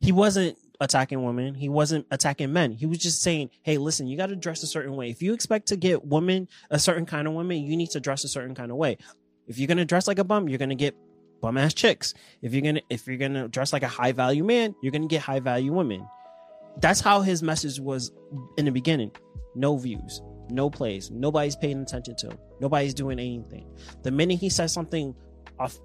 he 0.00 0.12
wasn't 0.12 0.58
attacking 0.82 1.24
women 1.24 1.54
he 1.54 1.68
wasn't 1.68 2.04
attacking 2.10 2.52
men 2.52 2.72
he 2.72 2.84
was 2.84 2.98
just 2.98 3.22
saying 3.22 3.48
hey 3.62 3.78
listen 3.78 4.06
you 4.06 4.16
got 4.16 4.26
to 4.26 4.36
dress 4.36 4.62
a 4.62 4.66
certain 4.66 4.96
way 4.96 5.08
if 5.08 5.22
you 5.22 5.32
expect 5.32 5.68
to 5.68 5.76
get 5.76 6.04
women 6.04 6.48
a 6.70 6.78
certain 6.78 7.06
kind 7.06 7.26
of 7.26 7.34
women 7.34 7.56
you 7.58 7.76
need 7.76 7.90
to 7.90 8.00
dress 8.00 8.24
a 8.24 8.28
certain 8.28 8.54
kind 8.54 8.70
of 8.70 8.76
way 8.76 8.98
if 9.46 9.58
you're 9.58 9.68
gonna 9.68 9.84
dress 9.84 10.06
like 10.06 10.18
a 10.18 10.24
bum 10.24 10.48
you're 10.48 10.58
gonna 10.58 10.74
get 10.74 10.94
bum 11.42 11.58
ass 11.58 11.74
chicks. 11.74 12.14
If 12.40 12.54
you're 12.54 12.62
gonna 12.62 12.80
if 12.88 13.06
you're 13.06 13.18
gonna 13.18 13.48
dress 13.48 13.74
like 13.74 13.82
a 13.82 13.88
high 13.88 14.12
value 14.12 14.44
man, 14.44 14.74
you're 14.80 14.92
gonna 14.92 15.08
get 15.08 15.20
high 15.20 15.40
value 15.40 15.74
women. 15.74 16.08
That's 16.78 17.00
how 17.00 17.20
his 17.20 17.42
message 17.42 17.78
was 17.78 18.12
in 18.56 18.64
the 18.64 18.70
beginning. 18.70 19.10
No 19.54 19.76
views, 19.76 20.22
no 20.48 20.70
plays, 20.70 21.10
nobody's 21.10 21.56
paying 21.56 21.82
attention 21.82 22.16
to 22.16 22.30
him. 22.30 22.38
Nobody's 22.60 22.94
doing 22.94 23.18
anything. 23.18 23.66
The 24.02 24.10
minute 24.10 24.38
he 24.38 24.48
says 24.48 24.72
something 24.72 25.14
off- 25.58 25.80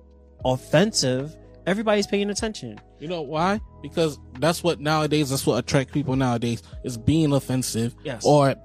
offensive, 0.45 1.35
everybody's 1.67 2.07
paying 2.07 2.29
attention. 2.31 2.79
You 2.99 3.07
know 3.09 3.21
why? 3.21 3.59
Because 3.83 4.17
that's 4.39 4.63
what 4.63 4.79
nowadays. 4.79 5.29
That's 5.29 5.45
what 5.45 5.57
attract 5.59 5.91
people 5.93 6.15
nowadays 6.15 6.63
is 6.83 6.97
being 6.97 7.31
offensive 7.33 7.93
Yes. 8.03 8.23
or 8.25 8.55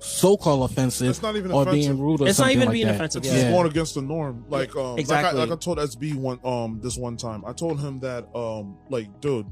so-called 0.00 0.70
offensive 0.70 1.08
It's 1.10 1.20
not 1.22 1.34
even 1.34 1.50
or 1.50 1.62
offensive. 1.62 1.90
being 1.96 2.00
rude 2.00 2.20
or 2.20 2.28
It's 2.28 2.38
not 2.38 2.52
even 2.52 2.66
like 2.66 2.72
being 2.72 2.86
that. 2.86 2.94
offensive. 2.94 3.24
It's 3.24 3.32
Yeah. 3.34 3.40
just 3.42 3.50
going 3.52 3.66
against 3.66 3.94
the 3.96 4.02
norm. 4.02 4.44
Like, 4.48 4.74
um, 4.76 4.96
Exactly. 4.96 5.36
like, 5.40 5.48
I, 5.48 5.50
like 5.50 5.58
I 5.58 5.60
told 5.60 5.78
SB 5.80 6.14
one, 6.14 6.38
um, 6.44 6.78
this 6.80 6.96
one 6.96 7.16
time, 7.16 7.42
I 7.44 7.52
told 7.52 7.80
him 7.80 7.98
that, 7.98 8.24
um, 8.34 8.76
like, 8.90 9.20
dude, 9.20 9.46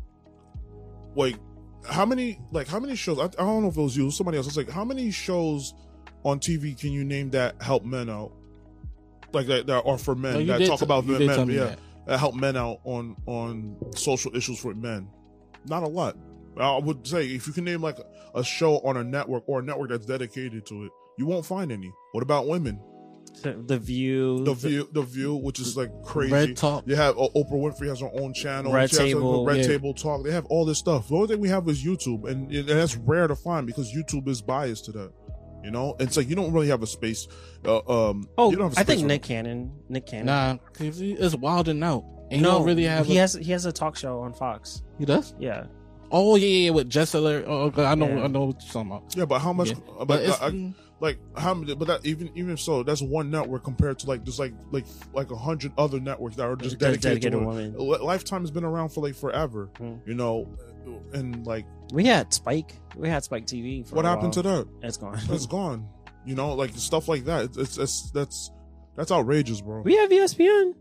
like, 1.17 1.37
how 1.85 2.07
many, 2.07 2.39
like, 2.53 2.69
how 2.69 2.79
many 2.79 2.95
shows? 2.95 3.19
I, 3.19 3.25
I 3.25 3.29
don't 3.45 3.63
know 3.63 3.69
if 3.69 3.77
it 3.77 3.81
was 3.83 3.97
you, 3.97 4.05
it 4.05 4.07
was 4.07 4.17
somebody 4.17 4.39
else. 4.39 4.47
It's 4.47 4.57
like, 4.57 4.71
how 4.71 4.85
many 4.85 5.11
shows 5.11 5.75
on 6.25 6.39
TV 6.39 6.79
can 6.79 6.93
you 6.93 7.05
name 7.05 7.31
that 7.31 7.61
help 7.61 7.85
men 7.85 8.09
out? 8.09 8.33
Like 9.33 9.49
that, 9.49 9.67
that 9.67 9.83
are 9.85 9.99
for 9.99 10.15
men 10.15 10.47
No, 10.47 10.59
that 10.59 10.67
talk 10.67 10.79
t- 10.79 10.85
about 10.85 11.05
you 11.07 11.13
men, 11.13 11.21
did 11.23 11.35
tell 11.35 11.47
me 11.47 11.55
yeah, 11.57 11.65
that. 11.65 11.79
That 12.07 12.19
help 12.19 12.35
men 12.35 12.57
out 12.57 12.79
on 12.85 13.17
on 13.27 13.77
social 13.95 14.35
issues 14.37 14.59
for 14.59 14.75
men. 14.75 15.09
Not 15.67 15.83
a 15.83 15.89
lot. 15.89 16.17
I 16.59 16.79
would 16.79 17.07
say 17.07 17.27
if 17.27 17.47
you 17.47 17.53
can 17.53 17.65
name 17.65 17.83
like 17.83 17.99
a 18.35 18.43
show 18.43 18.79
on 18.79 18.97
a 18.97 19.05
network 19.05 19.45
or 19.47 19.61
a 19.61 19.63
network 19.63 19.91
that's 19.91 20.07
dedicated 20.07 20.65
to 20.67 20.85
it, 20.85 20.93
you 21.19 21.27
won't 21.27 21.45
find 21.45 21.71
any. 21.71 21.93
What 22.13 22.23
about 22.23 22.47
women? 22.47 22.81
The, 23.43 23.79
view, 23.79 24.45
The 24.45 24.55
View, 24.55 24.89
the 24.93 25.03
View, 25.03 25.35
which 25.35 25.61
is 25.61 25.77
like 25.77 25.91
crazy. 26.03 26.33
Red 26.33 26.57
Talk. 26.57 26.85
You 26.87 26.97
have 26.97 27.19
uh, 27.19 27.29
Oprah 27.37 27.53
Winfrey 27.53 27.87
has 27.89 28.01
her 28.01 28.11
own 28.15 28.33
channel. 28.33 28.73
Red 28.73 28.91
She 28.91 28.97
Table, 28.97 29.45
Red 29.45 29.59
yeah. 29.59 29.67
Table 29.67 29.93
Talk. 29.93 30.25
They 30.25 30.33
have 30.33 30.47
all 30.47 30.65
this 30.65 30.79
stuff. 30.79 31.09
The 31.09 31.15
only 31.15 31.29
thing 31.29 31.41
we 31.41 31.51
have 31.51 31.69
is 31.69 31.85
YouTube, 31.85 32.29
and, 32.29 32.51
and 32.51 32.67
that's 32.67 32.97
rare 32.97 33.27
to 33.27 33.37
find 33.37 33.67
because 33.67 33.93
YouTube 33.93 34.27
is 34.29 34.41
biased 34.41 34.87
to 34.87 34.93
that. 34.93 35.13
You 35.67 35.73
know, 35.73 35.97
it's 35.99 36.17
like 36.17 36.29
you 36.29 36.37
don't 36.37 36.53
really 36.53 36.69
have 36.69 36.83
a 36.85 36.87
space. 36.87 37.27
Uh, 37.65 37.79
um, 38.11 38.29
Oh, 38.39 38.51
you 38.53 38.57
don't 38.57 38.69
have 38.69 38.77
a 38.77 38.81
I 38.81 38.83
space 38.85 38.97
think 38.99 39.09
Nick 39.09 39.23
Cannon. 39.25 39.73
Nick 39.89 40.07
Cannon. 40.07 40.27
Nah, 40.27 40.57
'cause 40.73 40.99
he 40.99 41.13
is 41.13 41.35
wilding 41.37 41.83
out. 41.83 42.05
And 42.31 42.41
no, 42.41 42.51
he 42.51 42.55
don't 42.59 42.67
really 42.67 42.85
have. 42.85 43.05
He 43.07 43.17
a- 43.19 43.23
has 43.23 43.35
he 43.35 43.51
has 43.51 43.67
a 43.67 43.73
talk 43.73 43.97
show 43.97 44.21
on 44.21 44.33
Fox. 44.33 44.83
He 44.99 45.05
does. 45.05 45.35
Yeah. 45.41 45.65
Oh 46.13 46.37
yeah, 46.37 46.47
yeah, 46.47 46.65
yeah, 46.67 46.71
with 46.71 46.89
Jessler. 46.89 47.43
Oh, 47.49 47.63
okay, 47.63 47.85
I 47.85 47.97
know. 47.97 48.07
Yeah. 48.09 48.23
I 48.23 48.27
know 48.29 48.45
what 48.45 48.63
you're 48.63 48.73
talking 48.73 48.93
about. 48.93 49.17
Yeah, 49.17 49.25
but 49.25 49.41
how 49.41 49.53
much? 49.53 49.71
Yeah. 49.71 49.75
But, 49.99 50.07
But 50.07 50.21
it's- 50.23 50.39
I- 50.41 50.73
like 51.01 51.19
how 51.37 51.53
many? 51.53 51.75
But 51.75 51.89
that 51.89 52.07
even 52.07 52.31
even 52.37 52.57
so, 52.57 52.83
that's 52.85 53.03
one 53.03 53.29
network 53.31 53.65
compared 53.65 53.99
to 53.99 54.07
like 54.07 54.25
there's 54.25 54.39
like 54.39 54.55
like 54.71 54.87
like 55.13 55.31
a 55.33 55.37
hundred 55.37 55.73
other 55.77 55.99
networks 56.01 56.37
that 56.37 56.45
are 56.47 56.55
just 56.57 56.79
That's 56.79 56.97
dedicated, 56.99 57.33
dedicated 57.33 57.41
to 57.41 57.47
women. 57.47 57.75
it. 57.75 58.03
Lifetime 58.03 58.43
has 58.43 58.51
been 58.53 58.65
around 58.65 58.91
for 58.91 59.03
like 59.03 59.15
forever. 59.17 59.69
Mm. 59.81 59.99
You 60.07 60.15
know, 60.15 60.49
and 61.13 61.47
like 61.47 61.67
We 61.93 62.05
had 62.05 62.33
Spike. 62.33 62.75
We 62.97 63.09
had 63.09 63.25
Spike 63.25 63.47
TV. 63.47 63.87
For 63.87 63.95
what 63.97 64.05
a 64.05 64.09
happened 64.09 64.35
while. 64.37 64.43
to 64.65 64.65
that? 64.65 64.69
It's 64.83 64.97
gone. 64.97 65.19
It's 65.31 65.47
gone. 65.59 65.89
You 66.25 66.35
know, 66.35 66.55
like 66.55 66.71
stuff 66.75 67.09
like 67.09 67.25
that. 67.27 67.45
It's 67.45 67.57
it's, 67.59 67.79
it's 67.79 68.11
that's 68.11 68.51
that's 68.97 69.13
outrageous, 69.13 69.61
bro. 69.61 69.83
We 69.83 69.97
have 69.97 70.11
ESPN. 70.11 70.75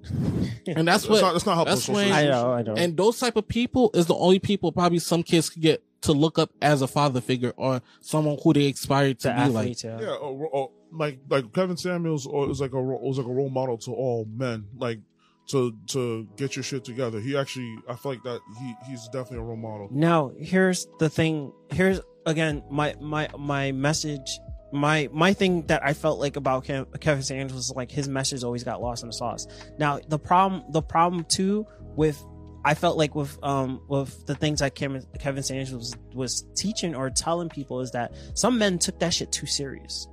And 0.67 0.87
that's 0.87 1.03
That's 1.03 1.09
what. 1.09 1.21
not- 1.21 1.33
that's 1.33 1.45
not 1.45 1.55
how 1.55 1.63
that's 1.65 1.81
social 1.83 1.95
when- 1.95 2.11
I 2.11 2.25
know. 2.25 2.51
I 2.53 2.61
know. 2.63 2.73
And 2.75 2.95
those 2.97 3.19
type 3.19 3.35
of 3.35 3.47
people 3.47 3.91
is 3.93 4.05
the 4.07 4.15
only 4.15 4.39
people 4.39 4.71
probably 4.71 4.99
some 4.99 5.21
kids 5.21 5.49
could 5.49 5.61
get 5.61 5.83
to 6.01 6.13
look 6.13 6.39
up 6.39 6.51
as 6.61 6.81
a 6.81 6.87
father 6.87 7.19
figure 7.21 7.53
or 7.57 7.81
someone 7.99 8.37
who 8.43 8.53
they 8.53 8.69
aspire 8.69 9.13
to 9.13 9.27
the 9.27 9.33
be 9.45 9.49
like. 9.49 9.83
yeah. 9.83 9.99
Yeah, 9.99 10.07
or, 10.13 10.47
or, 10.47 10.71
like 10.91 11.19
like 11.29 11.51
Kevin 11.53 11.77
Samuels 11.77 12.25
or- 12.25 12.49
is 12.49 12.61
like 12.61 12.73
a 12.73 12.81
ro- 12.81 12.99
was 13.01 13.17
like 13.17 13.27
a 13.27 13.31
role 13.31 13.49
model 13.49 13.77
to 13.79 13.91
all 13.91 14.25
men. 14.33 14.65
Like 14.77 14.99
to 15.47 15.75
to 15.87 16.27
get 16.37 16.55
your 16.55 16.63
shit 16.63 16.83
together. 16.83 17.19
He 17.19 17.37
actually, 17.37 17.77
I 17.87 17.95
feel 17.95 18.13
like 18.13 18.23
that 18.23 18.39
he 18.59 18.75
he's 18.87 19.05
definitely 19.05 19.39
a 19.39 19.41
role 19.41 19.57
model. 19.57 19.87
Now, 19.91 20.31
here's 20.39 20.87
the 20.99 21.09
thing. 21.09 21.51
Here's 21.71 21.99
again 22.25 22.63
my 22.69 22.95
my 22.99 23.29
my 23.37 23.71
message. 23.71 24.39
My 24.71 25.09
my 25.13 25.33
thing 25.33 25.67
that 25.67 25.85
I 25.85 25.93
felt 25.93 26.19
like 26.19 26.35
about 26.35 26.65
Kev, 26.65 26.99
Kevin 26.99 27.23
Samuels 27.23 27.53
was 27.53 27.71
like 27.75 27.91
his 27.91 28.09
message 28.09 28.43
always 28.43 28.63
got 28.63 28.81
lost 28.81 29.03
in 29.03 29.09
the 29.09 29.13
sauce. 29.13 29.47
Now 29.77 29.99
the 30.07 30.19
problem 30.19 30.63
the 30.71 30.81
problem 30.81 31.23
too 31.25 31.65
with 31.95 32.21
I 32.65 32.73
felt 32.73 32.97
like 32.97 33.13
with 33.13 33.37
um 33.43 33.81
with 33.87 34.25
the 34.25 34.35
things 34.35 34.59
that 34.59 34.73
Kevin 34.75 35.05
Kevin 35.19 35.43
Samuels 35.43 35.71
was 35.71 35.95
was 36.13 36.45
teaching 36.55 36.95
or 36.95 37.09
telling 37.11 37.47
people 37.47 37.79
is 37.79 37.91
that 37.91 38.15
some 38.33 38.57
men 38.57 38.79
took 38.79 38.99
that 38.99 39.13
shit 39.13 39.31
too 39.31 39.45
serious. 39.45 40.07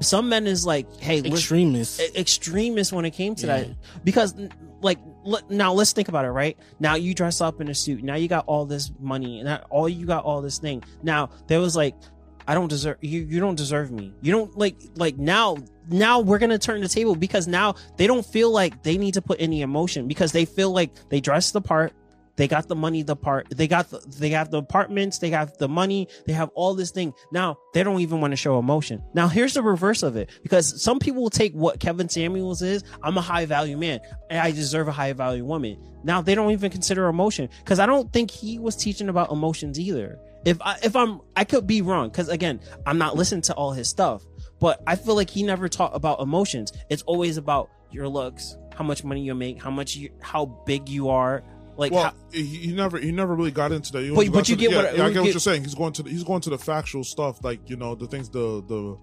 Some 0.00 0.28
men 0.28 0.46
is 0.46 0.66
like, 0.66 0.86
hey, 1.00 1.18
Extremists. 1.20 2.00
extremists 2.14 2.92
when 2.92 3.04
it 3.04 3.10
came 3.12 3.34
to 3.36 3.46
Yeah. 3.46 3.56
that 3.60 3.68
because 4.04 4.34
like 4.80 4.98
now 5.50 5.72
let's 5.72 5.92
think 5.92 6.08
about 6.08 6.24
it, 6.24 6.30
right? 6.30 6.56
Now 6.78 6.94
you 6.94 7.14
dress 7.14 7.40
up 7.40 7.60
in 7.60 7.68
a 7.68 7.74
suit. 7.74 8.02
Now 8.02 8.14
you 8.16 8.28
got 8.28 8.44
all 8.46 8.66
this 8.66 8.92
money, 9.00 9.40
and 9.40 9.60
all 9.70 9.88
you 9.88 10.06
got 10.06 10.24
all 10.24 10.40
this 10.42 10.58
thing. 10.58 10.82
Now 11.02 11.30
there 11.48 11.60
was 11.60 11.74
like, 11.74 11.94
I 12.46 12.54
don't 12.54 12.68
deserve 12.68 12.98
you. 13.00 13.22
You 13.22 13.40
don't 13.40 13.56
deserve 13.56 13.90
me. 13.90 14.12
You 14.22 14.32
don't 14.32 14.56
like 14.56 14.76
like 14.94 15.16
now. 15.18 15.56
Now 15.88 16.20
we're 16.20 16.38
gonna 16.38 16.58
turn 16.58 16.80
the 16.80 16.88
table 16.88 17.16
because 17.16 17.48
now 17.48 17.74
they 17.96 18.06
don't 18.06 18.24
feel 18.24 18.50
like 18.52 18.82
they 18.84 18.98
need 18.98 19.14
to 19.14 19.22
put 19.22 19.40
any 19.40 19.62
emotion 19.62 20.06
because 20.06 20.30
they 20.32 20.44
feel 20.44 20.70
like 20.72 20.92
they 21.08 21.20
dress 21.20 21.50
the 21.50 21.60
part. 21.60 21.92
They 22.36 22.48
got 22.48 22.68
the 22.68 22.76
money, 22.76 23.02
the 23.02 23.16
part. 23.16 23.48
They 23.50 23.66
got 23.66 23.90
the, 23.90 23.98
they 24.18 24.30
have 24.30 24.50
the 24.50 24.58
apartments. 24.58 25.18
They 25.18 25.30
have 25.30 25.56
the 25.58 25.68
money. 25.68 26.08
They 26.26 26.32
have 26.32 26.50
all 26.54 26.74
this 26.74 26.90
thing. 26.90 27.14
Now 27.32 27.58
they 27.72 27.82
don't 27.82 28.00
even 28.00 28.20
want 28.20 28.32
to 28.32 28.36
show 28.36 28.58
emotion. 28.58 29.02
Now 29.14 29.28
here's 29.28 29.54
the 29.54 29.62
reverse 29.62 30.02
of 30.02 30.16
it 30.16 30.30
because 30.42 30.82
some 30.82 30.98
people 30.98 31.22
will 31.22 31.30
take 31.30 31.52
what 31.54 31.80
Kevin 31.80 32.08
Samuels 32.08 32.62
is. 32.62 32.84
I'm 33.02 33.16
a 33.16 33.22
high 33.22 33.46
value 33.46 33.76
man 33.76 34.00
and 34.30 34.38
I 34.40 34.50
deserve 34.50 34.88
a 34.88 34.92
high 34.92 35.12
value 35.12 35.44
woman. 35.44 35.78
Now 36.04 36.20
they 36.20 36.34
don't 36.34 36.52
even 36.52 36.70
consider 36.70 37.08
emotion 37.08 37.48
because 37.58 37.78
I 37.78 37.86
don't 37.86 38.12
think 38.12 38.30
he 38.30 38.58
was 38.58 38.76
teaching 38.76 39.08
about 39.08 39.32
emotions 39.32 39.78
either. 39.80 40.18
If 40.44 40.58
I, 40.60 40.78
if 40.82 40.94
I'm, 40.94 41.20
I 41.34 41.44
could 41.44 41.66
be 41.66 41.82
wrong 41.82 42.08
because 42.08 42.28
again, 42.28 42.60
I'm 42.86 42.98
not 42.98 43.16
listening 43.16 43.42
to 43.42 43.54
all 43.54 43.72
his 43.72 43.88
stuff, 43.88 44.24
but 44.60 44.82
I 44.86 44.94
feel 44.94 45.16
like 45.16 45.30
he 45.30 45.42
never 45.42 45.68
taught 45.68 45.94
about 45.94 46.20
emotions. 46.20 46.72
It's 46.88 47.02
always 47.02 47.36
about 47.36 47.68
your 47.90 48.08
looks, 48.08 48.56
how 48.74 48.84
much 48.84 49.02
money 49.04 49.22
you 49.22 49.34
make, 49.34 49.60
how 49.60 49.70
much 49.70 49.96
you, 49.96 50.10
how 50.20 50.46
big 50.66 50.88
you 50.88 51.08
are. 51.08 51.42
Like, 51.76 51.92
well, 51.92 52.04
how, 52.04 52.12
he, 52.32 52.42
he 52.44 52.72
never 52.72 52.98
he 52.98 53.12
never 53.12 53.34
really 53.34 53.50
got 53.50 53.72
into 53.72 53.92
that. 53.92 54.02
He 54.02 54.10
But- 54.14 54.32
but 54.32 54.48
you 54.48 54.56
get 54.56 54.70
the, 54.70 54.76
what- 54.76 54.84
yeah, 54.92 54.98
yeah, 54.98 55.04
I 55.04 55.08
we 55.08 55.12
get 55.14 55.22
what 55.22 55.30
you're 55.30 55.40
saying. 55.40 55.64
He's 55.64 55.74
going 55.74 55.92
to 55.94 56.02
the, 56.02 56.10
he's 56.10 56.24
going 56.24 56.40
to 56.42 56.50
the 56.50 56.58
factual 56.58 57.04
stuff, 57.04 57.42
like 57.44 57.68
you 57.68 57.76
know 57.76 57.94
the 57.94 58.06
things 58.06 58.28
the 58.30 58.62
the 58.66 58.98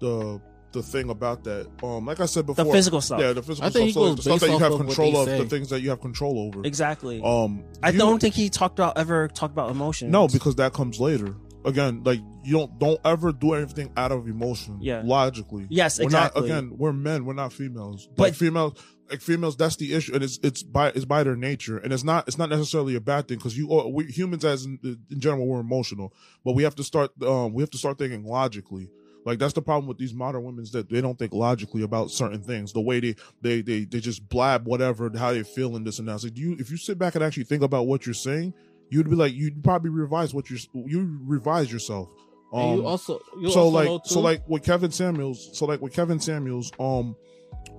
the 0.00 0.40
the 0.72 0.82
thing 0.82 1.10
about 1.10 1.42
that. 1.44 1.66
Um, 1.82 2.06
like 2.06 2.20
I 2.20 2.26
said 2.26 2.46
before, 2.46 2.64
the 2.64 2.70
physical 2.72 3.00
stuff. 3.00 3.20
Yeah, 3.20 3.32
the 3.32 3.42
physical 3.42 3.66
I 3.66 3.70
think 3.70 3.72
stuff. 3.72 3.86
he 3.86 3.92
So 3.92 4.00
goes 4.00 4.16
the 4.16 4.22
stuff 4.22 4.40
that 4.40 4.50
you 4.50 4.58
have 4.58 4.72
of 4.72 4.78
control 4.86 5.16
of, 5.18 5.28
say. 5.28 5.38
the 5.38 5.46
things 5.48 5.70
that 5.70 5.80
you 5.80 5.90
have 5.90 6.00
control 6.00 6.38
over. 6.38 6.64
exactly. 6.66 7.20
Um, 7.24 7.64
I 7.82 7.90
you- 7.90 7.98
don't 7.98 8.20
think 8.20 8.34
he 8.34 8.48
talked 8.50 8.78
about 8.78 8.96
ever 8.98 9.28
talked 9.28 9.52
about 9.52 9.70
emotions. 9.70 10.12
No, 10.12 10.28
because 10.28 10.56
that 10.56 10.72
comes 10.72 11.00
later. 11.00 11.34
Again, 11.64 12.02
like 12.04 12.20
you 12.44 12.52
don't 12.56 12.78
don't 12.78 13.00
ever 13.04 13.32
do 13.32 13.52
anything 13.54 13.92
out 13.96 14.12
of 14.12 14.26
emotion. 14.28 14.78
Yeah. 14.80 15.02
logically. 15.04 15.66
Yes, 15.68 15.98
we're 15.98 16.04
exactly. 16.06 16.48
Not, 16.48 16.58
again, 16.58 16.72
we're 16.78 16.92
men. 16.92 17.24
We're 17.26 17.34
not 17.34 17.52
females. 17.52 18.08
But- 18.16 18.22
like 18.22 18.34
females, 18.34 18.74
like 19.10 19.20
females, 19.20 19.56
that's 19.56 19.76
the 19.76 19.92
issue, 19.94 20.14
and 20.14 20.22
it's 20.22 20.38
it's 20.42 20.62
by 20.62 20.88
it's 20.90 21.04
by 21.04 21.22
their 21.24 21.36
nature, 21.36 21.78
and 21.78 21.92
it's 21.92 22.04
not 22.04 22.26
it's 22.28 22.38
not 22.38 22.48
necessarily 22.50 22.94
a 22.94 23.00
bad 23.00 23.28
thing 23.28 23.38
because 23.38 23.56
you 23.58 23.70
are- 23.72 23.88
we 23.88 24.04
humans 24.04 24.44
as 24.44 24.64
in, 24.64 24.78
in 25.10 25.20
general 25.20 25.46
we're 25.46 25.60
emotional, 25.60 26.12
but 26.44 26.52
we 26.54 26.62
have 26.62 26.74
to 26.76 26.84
start 26.84 27.10
um 27.22 27.52
we 27.52 27.62
have 27.62 27.70
to 27.70 27.78
start 27.78 27.98
thinking 27.98 28.24
logically. 28.24 28.88
Like 29.26 29.38
that's 29.38 29.52
the 29.52 29.60
problem 29.62 29.86
with 29.86 29.98
these 29.98 30.14
modern 30.14 30.44
women 30.44 30.62
is 30.62 30.70
that 30.72 30.88
they 30.88 31.00
don't 31.02 31.18
think 31.18 31.34
logically 31.34 31.82
about 31.82 32.10
certain 32.10 32.42
things. 32.42 32.72
The 32.72 32.80
way 32.80 33.00
they 33.00 33.14
they 33.42 33.60
they 33.60 33.84
they 33.84 34.00
just 34.00 34.28
blab 34.28 34.66
whatever 34.66 35.10
how 35.16 35.32
they 35.32 35.42
feel 35.42 35.76
and 35.76 35.86
this 35.86 35.98
and 35.98 36.08
that. 36.08 36.22
Like 36.24 36.34
do 36.34 36.40
you 36.40 36.56
if 36.58 36.70
you 36.70 36.76
sit 36.78 36.98
back 36.98 37.14
and 37.16 37.22
actually 37.24 37.44
think 37.44 37.62
about 37.62 37.86
what 37.86 38.06
you're 38.06 38.14
saying, 38.14 38.54
you'd 38.88 39.10
be 39.10 39.16
like 39.16 39.34
you'd 39.34 39.62
probably 39.62 39.90
revise 39.90 40.32
what 40.32 40.48
you're 40.48 40.60
you 40.72 41.18
revise 41.24 41.70
yourself. 41.70 42.08
And 42.52 42.62
Um, 42.62 42.76
you 42.78 42.86
also, 42.86 43.20
you 43.40 43.50
so 43.50 43.60
also 43.60 43.76
like 43.94 44.06
so 44.06 44.20
like 44.20 44.48
with 44.48 44.62
Kevin 44.64 44.90
Samuels, 44.90 45.50
so 45.56 45.66
like 45.66 45.80
with 45.82 45.92
Kevin 45.92 46.18
Samuels, 46.18 46.72
um, 46.80 47.14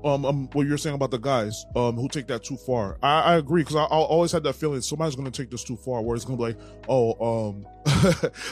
um, 0.03 0.25
um 0.25 0.49
what 0.53 0.65
you're 0.65 0.77
saying 0.77 0.95
about 0.95 1.11
the 1.11 1.19
guys, 1.19 1.65
um, 1.75 1.95
who 1.95 2.07
take 2.07 2.27
that 2.27 2.43
too 2.43 2.57
far. 2.57 2.97
I, 3.03 3.21
I 3.21 3.35
agree 3.35 3.61
because 3.61 3.75
I, 3.75 3.83
I 3.83 3.97
always 3.97 4.31
had 4.31 4.43
that 4.43 4.53
feeling 4.53 4.81
somebody's 4.81 5.15
gonna 5.15 5.29
take 5.31 5.51
this 5.51 5.63
too 5.63 5.75
far, 5.77 6.01
where 6.01 6.15
it's 6.15 6.25
gonna 6.25 6.37
be 6.37 6.43
like, 6.43 6.57
oh, 6.89 7.49
um, 7.49 7.65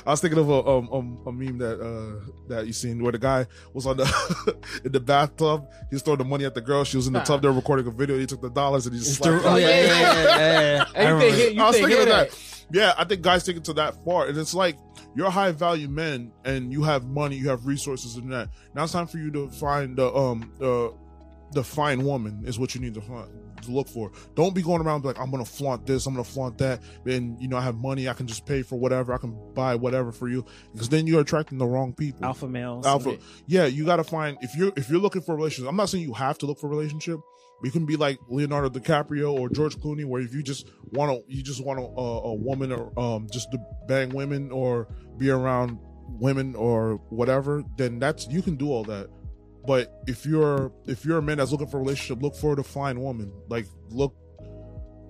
I 0.05 0.11
was 0.11 0.21
thinking 0.21 0.39
of 0.39 0.49
a 0.49 0.67
um, 0.69 0.89
um 0.91 1.19
a 1.25 1.31
meme 1.31 1.57
that 1.57 1.79
uh 1.81 2.29
that 2.49 2.67
you 2.67 2.73
seen 2.73 3.01
where 3.01 3.11
the 3.11 3.17
guy 3.19 3.47
was 3.73 3.85
on 3.87 3.97
the 3.97 4.57
in 4.85 4.91
the 4.91 4.99
bathtub, 4.99 5.67
he's 5.89 6.01
throwing 6.03 6.19
the 6.19 6.23
money 6.25 6.45
at 6.45 6.53
the 6.53 6.61
girl, 6.61 6.83
she 6.83 6.97
was 6.97 7.07
in 7.07 7.13
the 7.13 7.19
tub, 7.21 7.41
they 7.41 7.47
were 7.47 7.53
recording 7.55 7.87
a 7.87 7.91
video, 7.91 8.17
he 8.17 8.25
took 8.27 8.41
the 8.41 8.49
dollars 8.49 8.85
and 8.85 8.95
he 8.95 9.01
just 9.01 9.15
slapped 9.17 9.43
oh 9.45 9.55
yeah, 9.55 9.67
yeah, 9.67 9.85
yeah, 9.85 10.23
yeah, 10.23 10.61
yeah. 10.61 10.85
And 10.95 11.15
I 11.15 11.19
think 11.19 11.35
he- 11.35 11.49
you 11.55 11.61
I 11.63 11.67
was 11.67 11.75
thinking 11.77 11.93
of 11.99 12.05
hear 12.07 12.15
that. 12.15 12.55
Yeah, 12.71 12.93
I 12.97 13.03
think 13.03 13.23
guys 13.23 13.43
take 13.43 13.57
it 13.57 13.63
to 13.63 13.73
that 13.73 13.95
far, 14.05 14.27
and 14.27 14.37
it's 14.37 14.53
like 14.53 14.77
you're 15.15 15.31
high 15.31 15.51
value 15.51 15.87
men, 15.89 16.31
and 16.45 16.71
you 16.71 16.83
have 16.83 17.05
money, 17.05 17.35
you 17.35 17.49
have 17.49 17.65
resources, 17.65 18.15
and 18.17 18.31
that. 18.31 18.49
Now 18.75 18.83
it's 18.83 18.93
time 18.93 19.07
for 19.07 19.17
you 19.17 19.31
to 19.31 19.49
find 19.49 19.97
the 19.97 20.13
um 20.13 20.51
uh 20.61 20.65
the 20.67 20.93
fine 21.63 22.03
woman 22.03 22.43
is 22.45 22.59
what 22.59 22.75
you 22.75 22.81
need 22.81 22.93
to 22.93 23.01
find, 23.01 23.29
to 23.63 23.71
look 23.71 23.87
for. 23.87 24.11
Don't 24.35 24.53
be 24.53 24.61
going 24.61 24.81
around 24.81 25.01
be 25.01 25.07
like 25.07 25.19
I'm 25.19 25.31
gonna 25.31 25.45
flaunt 25.45 25.85
this, 25.85 26.05
I'm 26.05 26.13
gonna 26.13 26.23
flaunt 26.23 26.57
that, 26.59 26.81
and 27.05 27.39
you 27.41 27.47
know 27.47 27.57
I 27.57 27.61
have 27.61 27.75
money, 27.75 28.07
I 28.07 28.13
can 28.13 28.27
just 28.27 28.45
pay 28.45 28.61
for 28.61 28.77
whatever, 28.77 29.13
I 29.13 29.17
can 29.17 29.37
buy 29.53 29.75
whatever 29.75 30.11
for 30.11 30.27
you, 30.27 30.45
because 30.73 30.89
then 30.89 31.07
you're 31.07 31.21
attracting 31.21 31.57
the 31.57 31.65
wrong 31.65 31.93
people. 31.93 32.25
alpha 32.25 32.47
males. 32.47 32.85
Alpha. 32.85 33.17
Yeah, 33.47 33.65
you 33.65 33.85
got 33.85 33.97
to 33.97 34.03
find 34.03 34.37
if 34.41 34.55
you're 34.55 34.71
if 34.75 34.89
you're 34.89 34.99
looking 34.99 35.21
for 35.21 35.33
a 35.33 35.35
relationship. 35.35 35.69
I'm 35.69 35.75
not 35.75 35.89
saying 35.89 36.03
you 36.03 36.13
have 36.13 36.37
to 36.39 36.45
look 36.45 36.59
for 36.59 36.67
a 36.67 36.69
relationship. 36.69 37.19
You 37.61 37.71
can 37.71 37.85
be 37.85 37.97
like 37.97 38.19
Leonardo 38.29 38.69
DiCaprio 38.69 39.37
or 39.37 39.49
George 39.49 39.75
Clooney, 39.77 40.05
where 40.05 40.21
if 40.21 40.33
you 40.33 40.41
just 40.41 40.65
want 40.93 41.11
to, 41.11 41.33
you 41.33 41.43
just 41.43 41.63
want 41.63 41.79
a, 41.79 41.83
a, 41.83 42.21
a 42.29 42.33
woman 42.35 42.71
or 42.71 42.97
um 42.97 43.27
just 43.31 43.51
to 43.51 43.59
bang 43.87 44.09
women 44.09 44.51
or 44.51 44.87
be 45.17 45.29
around 45.29 45.77
women 46.07 46.55
or 46.55 46.95
whatever, 47.09 47.63
then 47.77 47.99
that's 47.99 48.27
you 48.27 48.41
can 48.41 48.55
do 48.55 48.71
all 48.71 48.83
that. 48.85 49.09
But 49.65 50.01
if 50.07 50.25
you're 50.25 50.71
if 50.85 51.05
you're 51.05 51.17
a 51.17 51.21
man 51.21 51.37
that's 51.37 51.51
looking 51.51 51.67
for 51.67 51.77
a 51.77 51.81
relationship, 51.81 52.21
look 52.23 52.35
for 52.35 52.55
the 52.55 52.63
fine 52.63 52.99
woman. 53.01 53.31
Like 53.49 53.65
look 53.89 54.15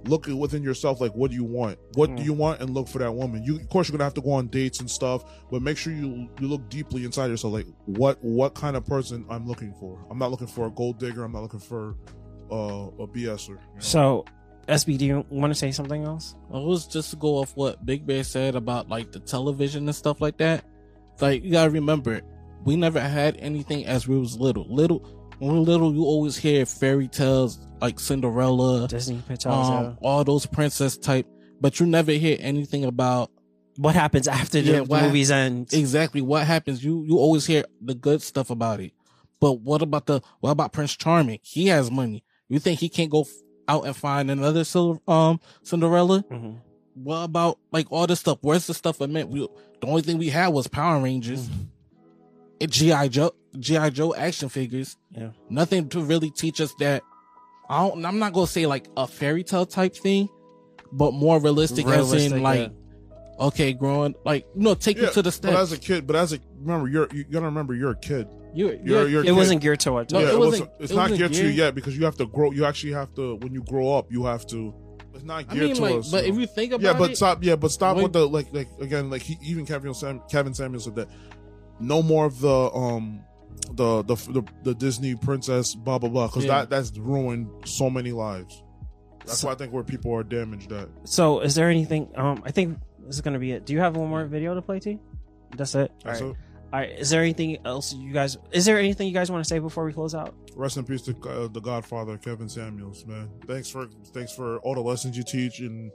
look 0.05 0.27
within 0.27 0.63
yourself 0.63 1.01
like 1.01 1.11
what 1.13 1.29
do 1.29 1.35
you 1.35 1.43
want 1.43 1.77
what 1.95 2.07
do 2.15 2.21
Mm. 2.21 2.25
you 2.25 2.31
want 2.33 2.61
and 2.61 2.69
look 2.69 2.87
for 2.87 2.99
that 2.99 3.11
woman 3.13 3.43
you 3.43 3.57
of 3.57 3.67
course 3.67 3.89
you're 3.89 3.97
gonna 3.97 4.05
have 4.05 4.13
to 4.13 4.21
go 4.21 4.31
on 4.31 4.47
dates 4.47 4.79
and 4.79 4.89
stuff 4.89 5.25
but 5.51 5.61
make 5.61 5.77
sure 5.77 5.91
you 5.91 6.29
you 6.39 6.47
look 6.47 6.67
deeply 6.69 7.03
inside 7.03 7.27
yourself 7.27 7.53
like 7.53 7.65
what 7.85 8.17
what 8.23 8.55
kind 8.55 8.77
of 8.77 8.85
person 8.85 9.25
i'm 9.29 9.45
looking 9.45 9.73
for 9.77 9.99
i'm 10.09 10.17
not 10.17 10.31
looking 10.31 10.47
for 10.47 10.67
a 10.67 10.71
gold 10.71 10.99
digger 10.99 11.25
i'm 11.25 11.33
not 11.33 11.41
looking 11.41 11.59
for 11.59 11.97
uh, 12.49 12.87
a 12.97 13.07
bser 13.07 13.57
So, 13.79 14.23
SB, 14.69 14.97
do 14.97 15.05
you 15.05 15.25
want 15.29 15.51
to 15.51 15.55
say 15.59 15.71
something 15.71 16.05
else? 16.05 16.33
It 16.53 16.63
was 16.63 16.87
just 16.87 17.09
to 17.09 17.17
go 17.17 17.35
off 17.39 17.51
what 17.57 17.85
Big 17.85 18.07
Bear 18.07 18.23
said 18.23 18.55
about 18.55 18.87
like 18.87 19.11
the 19.11 19.19
television 19.19 19.85
and 19.87 19.95
stuff 19.95 20.21
like 20.21 20.37
that. 20.37 20.63
Like 21.19 21.43
you 21.43 21.51
gotta 21.51 21.71
remember, 21.71 22.21
we 22.66 22.76
never 22.76 22.99
had 22.99 23.38
anything 23.38 23.86
as 23.86 24.07
we 24.07 24.18
was 24.18 24.39
little. 24.39 24.66
Little 24.70 24.99
when 25.39 25.51
we 25.53 25.60
were 25.60 25.66
little, 25.66 25.93
you 25.93 26.03
always 26.03 26.36
hear 26.38 26.66
fairy 26.66 27.07
tales 27.07 27.60
like 27.82 27.99
Cinderella, 27.99 28.88
Disney 28.89 29.22
pictures. 29.28 29.51
um, 29.53 29.97
all 30.01 30.24
those 30.26 30.45
princess 30.45 30.97
type, 30.97 31.26
but 31.62 31.80
you 31.80 31.86
never 31.86 32.12
hear 32.12 32.38
anything 32.41 32.84
about 32.84 33.32
what 33.78 33.95
happens 33.95 34.28
after 34.28 34.62
the 34.62 34.72
Yeah, 34.72 34.80
what- 34.82 35.03
movies 35.03 35.32
end? 35.32 35.72
exactly 35.74 36.22
what 36.22 36.45
happens. 36.45 36.84
You 36.84 37.05
you 37.07 37.18
always 37.18 37.45
hear 37.45 37.64
the 37.82 37.95
good 37.95 38.22
stuff 38.22 38.49
about 38.49 38.82
it, 38.82 38.91
but 39.39 39.62
what 39.62 39.82
about 39.82 40.07
the 40.07 40.20
what 40.41 40.51
about 40.51 40.74
Prince 40.74 40.97
Charming? 40.97 41.39
He 41.41 41.68
has 41.68 41.89
money. 41.89 42.24
You 42.49 42.60
think 42.60 42.80
he 42.82 42.89
can't 42.89 43.10
go 43.10 43.22
f- 43.22 43.28
out 43.70 43.86
and 43.86 43.95
find 43.95 44.30
another 44.30 44.66
um 45.07 45.39
Cinderella? 45.64 46.24
Mhm. 46.30 46.57
What 46.95 47.24
about 47.24 47.60
like 47.72 47.88
all 47.91 48.07
this 48.07 48.20
stuff? 48.20 48.39
Where's 48.41 48.68
the 48.68 48.74
stuff 48.74 49.01
I 49.01 49.05
meant? 49.05 49.30
We, 49.30 49.47
the 49.80 49.88
only 49.88 50.01
thing 50.01 50.18
we 50.18 50.28
had 50.30 50.49
was 50.49 50.68
Power 50.68 51.01
Rangers, 51.01 51.47
and 51.47 51.70
GI 52.68 53.10
Joe, 53.10 53.32
GI 53.60 53.91
Joe 53.91 54.14
action 54.16 54.49
figures. 54.49 54.97
Yeah. 55.12 55.30
Nothing 55.49 55.89
to 55.89 56.01
really 56.01 56.30
teach 56.32 56.60
us 56.62 56.74
that. 56.80 57.03
I 57.70 57.88
don't. 57.88 58.05
I'm 58.05 58.20
not 58.20 58.34
gonna 58.34 58.47
say 58.47 58.66
like 58.66 58.88
a 58.97 59.07
fairy 59.07 59.43
tale 59.43 59.66
type 59.66 59.95
thing, 59.95 60.28
but 60.91 61.14
more 61.14 61.39
realistic, 61.39 61.86
as 61.88 62.12
in 62.14 62.41
like, 62.41 62.72
okay, 63.39 63.74
growing 63.74 64.16
like 64.26 64.45
no, 64.55 64.74
take 64.76 64.97
you 64.97 65.10
to 65.12 65.22
the 65.22 65.39
but 65.41 65.53
as 65.53 65.72
a 65.72 65.78
kid 65.78 66.05
but 66.07 66.16
as 66.16 66.34
a 66.34 66.39
remember 66.60 66.88
you're 66.89 67.07
you 67.14 67.24
gotta 67.26 67.45
remember 67.45 67.74
you're 67.76 67.91
a 67.91 67.95
kid 67.99 68.28
You're, 68.53 68.74
you're, 68.74 68.82
you're, 68.84 69.07
you're 69.10 69.22
It 69.22 69.26
kid. 69.28 69.32
wasn't 69.34 69.62
geared 69.62 69.80
toward. 69.80 70.12
No, 70.12 70.20
yeah, 70.20 70.30
it 70.30 70.34
it 70.34 70.38
wasn't- 70.39 70.51
wasn't, 70.70 70.70
it's 70.82 70.91
it 70.91 70.95
not 70.95 71.01
wasn't 71.03 71.20
geared 71.20 71.34
to 71.34 71.43
you 71.43 71.49
yet 71.49 71.76
because 71.76 71.97
you 71.97 72.03
have 72.05 72.18
to 72.18 72.26
grow 72.26 72.51
you 72.51 72.66
actually 72.66 72.93
have 72.93 73.14
to 73.16 73.36
when 73.38 73.53
you 73.53 73.64
grow 73.64 73.93
up 73.95 74.12
you 74.12 74.26
have 74.26 74.45
to 74.47 74.74
it's 75.14 75.24
not 75.24 75.45
I 75.49 75.53
geared 75.53 75.64
mean, 75.68 75.76
to 75.76 75.82
like, 75.84 75.95
us 75.95 76.12
but 76.12 76.26
you 76.26 76.34
if 76.34 76.39
you 76.39 76.47
think 76.47 76.74
about 76.74 76.82
it, 76.84 76.91
yeah 76.93 76.99
but 76.99 77.12
it, 77.12 77.18
stop 77.18 77.43
yeah 77.43 77.55
but 77.55 77.72
stop 77.72 77.95
when- 77.95 78.03
with 78.03 78.14
the 78.14 78.28
like 78.28 78.51
like 78.51 78.68
again 78.82 79.10
like 79.12 79.22
he, 79.22 79.38
even 79.43 79.66
kevin 79.66 79.93
Sam, 79.93 80.22
kevin 80.30 80.53
samuel 80.53 80.82
said 80.82 80.95
that 80.95 81.07
no 81.80 82.01
more 82.01 82.25
of 82.25 82.39
the 82.39 82.71
um 82.73 83.21
the 83.73 84.01
the 84.03 84.15
the, 84.15 84.43
the 84.63 84.73
disney 84.75 85.15
princess 85.15 85.75
blah 85.75 85.97
blah 85.99 86.09
blah 86.09 86.27
because 86.27 86.45
Yeah. 86.45 86.59
that 86.59 86.69
that's 86.69 86.97
ruined 86.97 87.49
so 87.65 87.89
many 87.89 88.11
lives 88.11 88.63
that's 89.25 89.43
why 89.43 89.51
i 89.51 89.55
think 89.55 89.71
where 89.73 89.84
people 89.84 90.13
are 90.15 90.23
damaged 90.23 90.71
at 90.71 90.89
So, 91.03 91.39
is 91.41 91.53
there 91.55 91.69
anything? 91.69 92.09
Um, 92.15 92.41
I 92.45 92.51
think 92.51 92.80
this 93.05 93.15
is 93.15 93.21
gonna 93.21 93.38
be 93.39 93.51
it. 93.51 93.65
Do 93.65 93.73
you 93.73 93.80
have 93.80 93.95
one 93.95 94.09
more 94.09 94.25
video 94.25 94.55
to 94.55 94.61
play, 94.61 94.80
T? 94.80 94.99
That's 95.55 95.75
it. 95.75 95.91
All 95.91 95.97
That's 96.05 96.21
right. 96.21 96.32
it. 96.32 96.38
All 96.73 96.80
right. 96.80 96.89
Is 96.99 97.09
there 97.09 97.21
anything 97.21 97.57
else 97.65 97.93
you 97.93 98.11
guys? 98.13 98.38
Is 98.51 98.65
there 98.65 98.77
anything 98.80 99.07
you 99.07 99.13
guys 99.13 99.30
want 99.32 99.43
to 99.43 99.47
say 99.47 99.59
before 99.59 99.84
we 99.86 99.93
close 99.93 100.15
out? 100.15 100.34
rest 100.55 100.77
in 100.77 100.84
peace 100.86 101.01
to 101.03 101.15
uh, 101.30 101.47
the 101.47 101.59
godfather 101.61 102.17
kevin 102.17 102.49
samuels 102.49 103.05
man 103.05 103.30
thanks 103.47 103.69
for 103.69 103.88
thanks 104.13 104.34
for 104.34 104.57
all 104.59 104.73
the 104.75 104.82
lessons 104.82 105.15
you 105.15 105.23
teach 105.23 105.59
and 105.61 105.89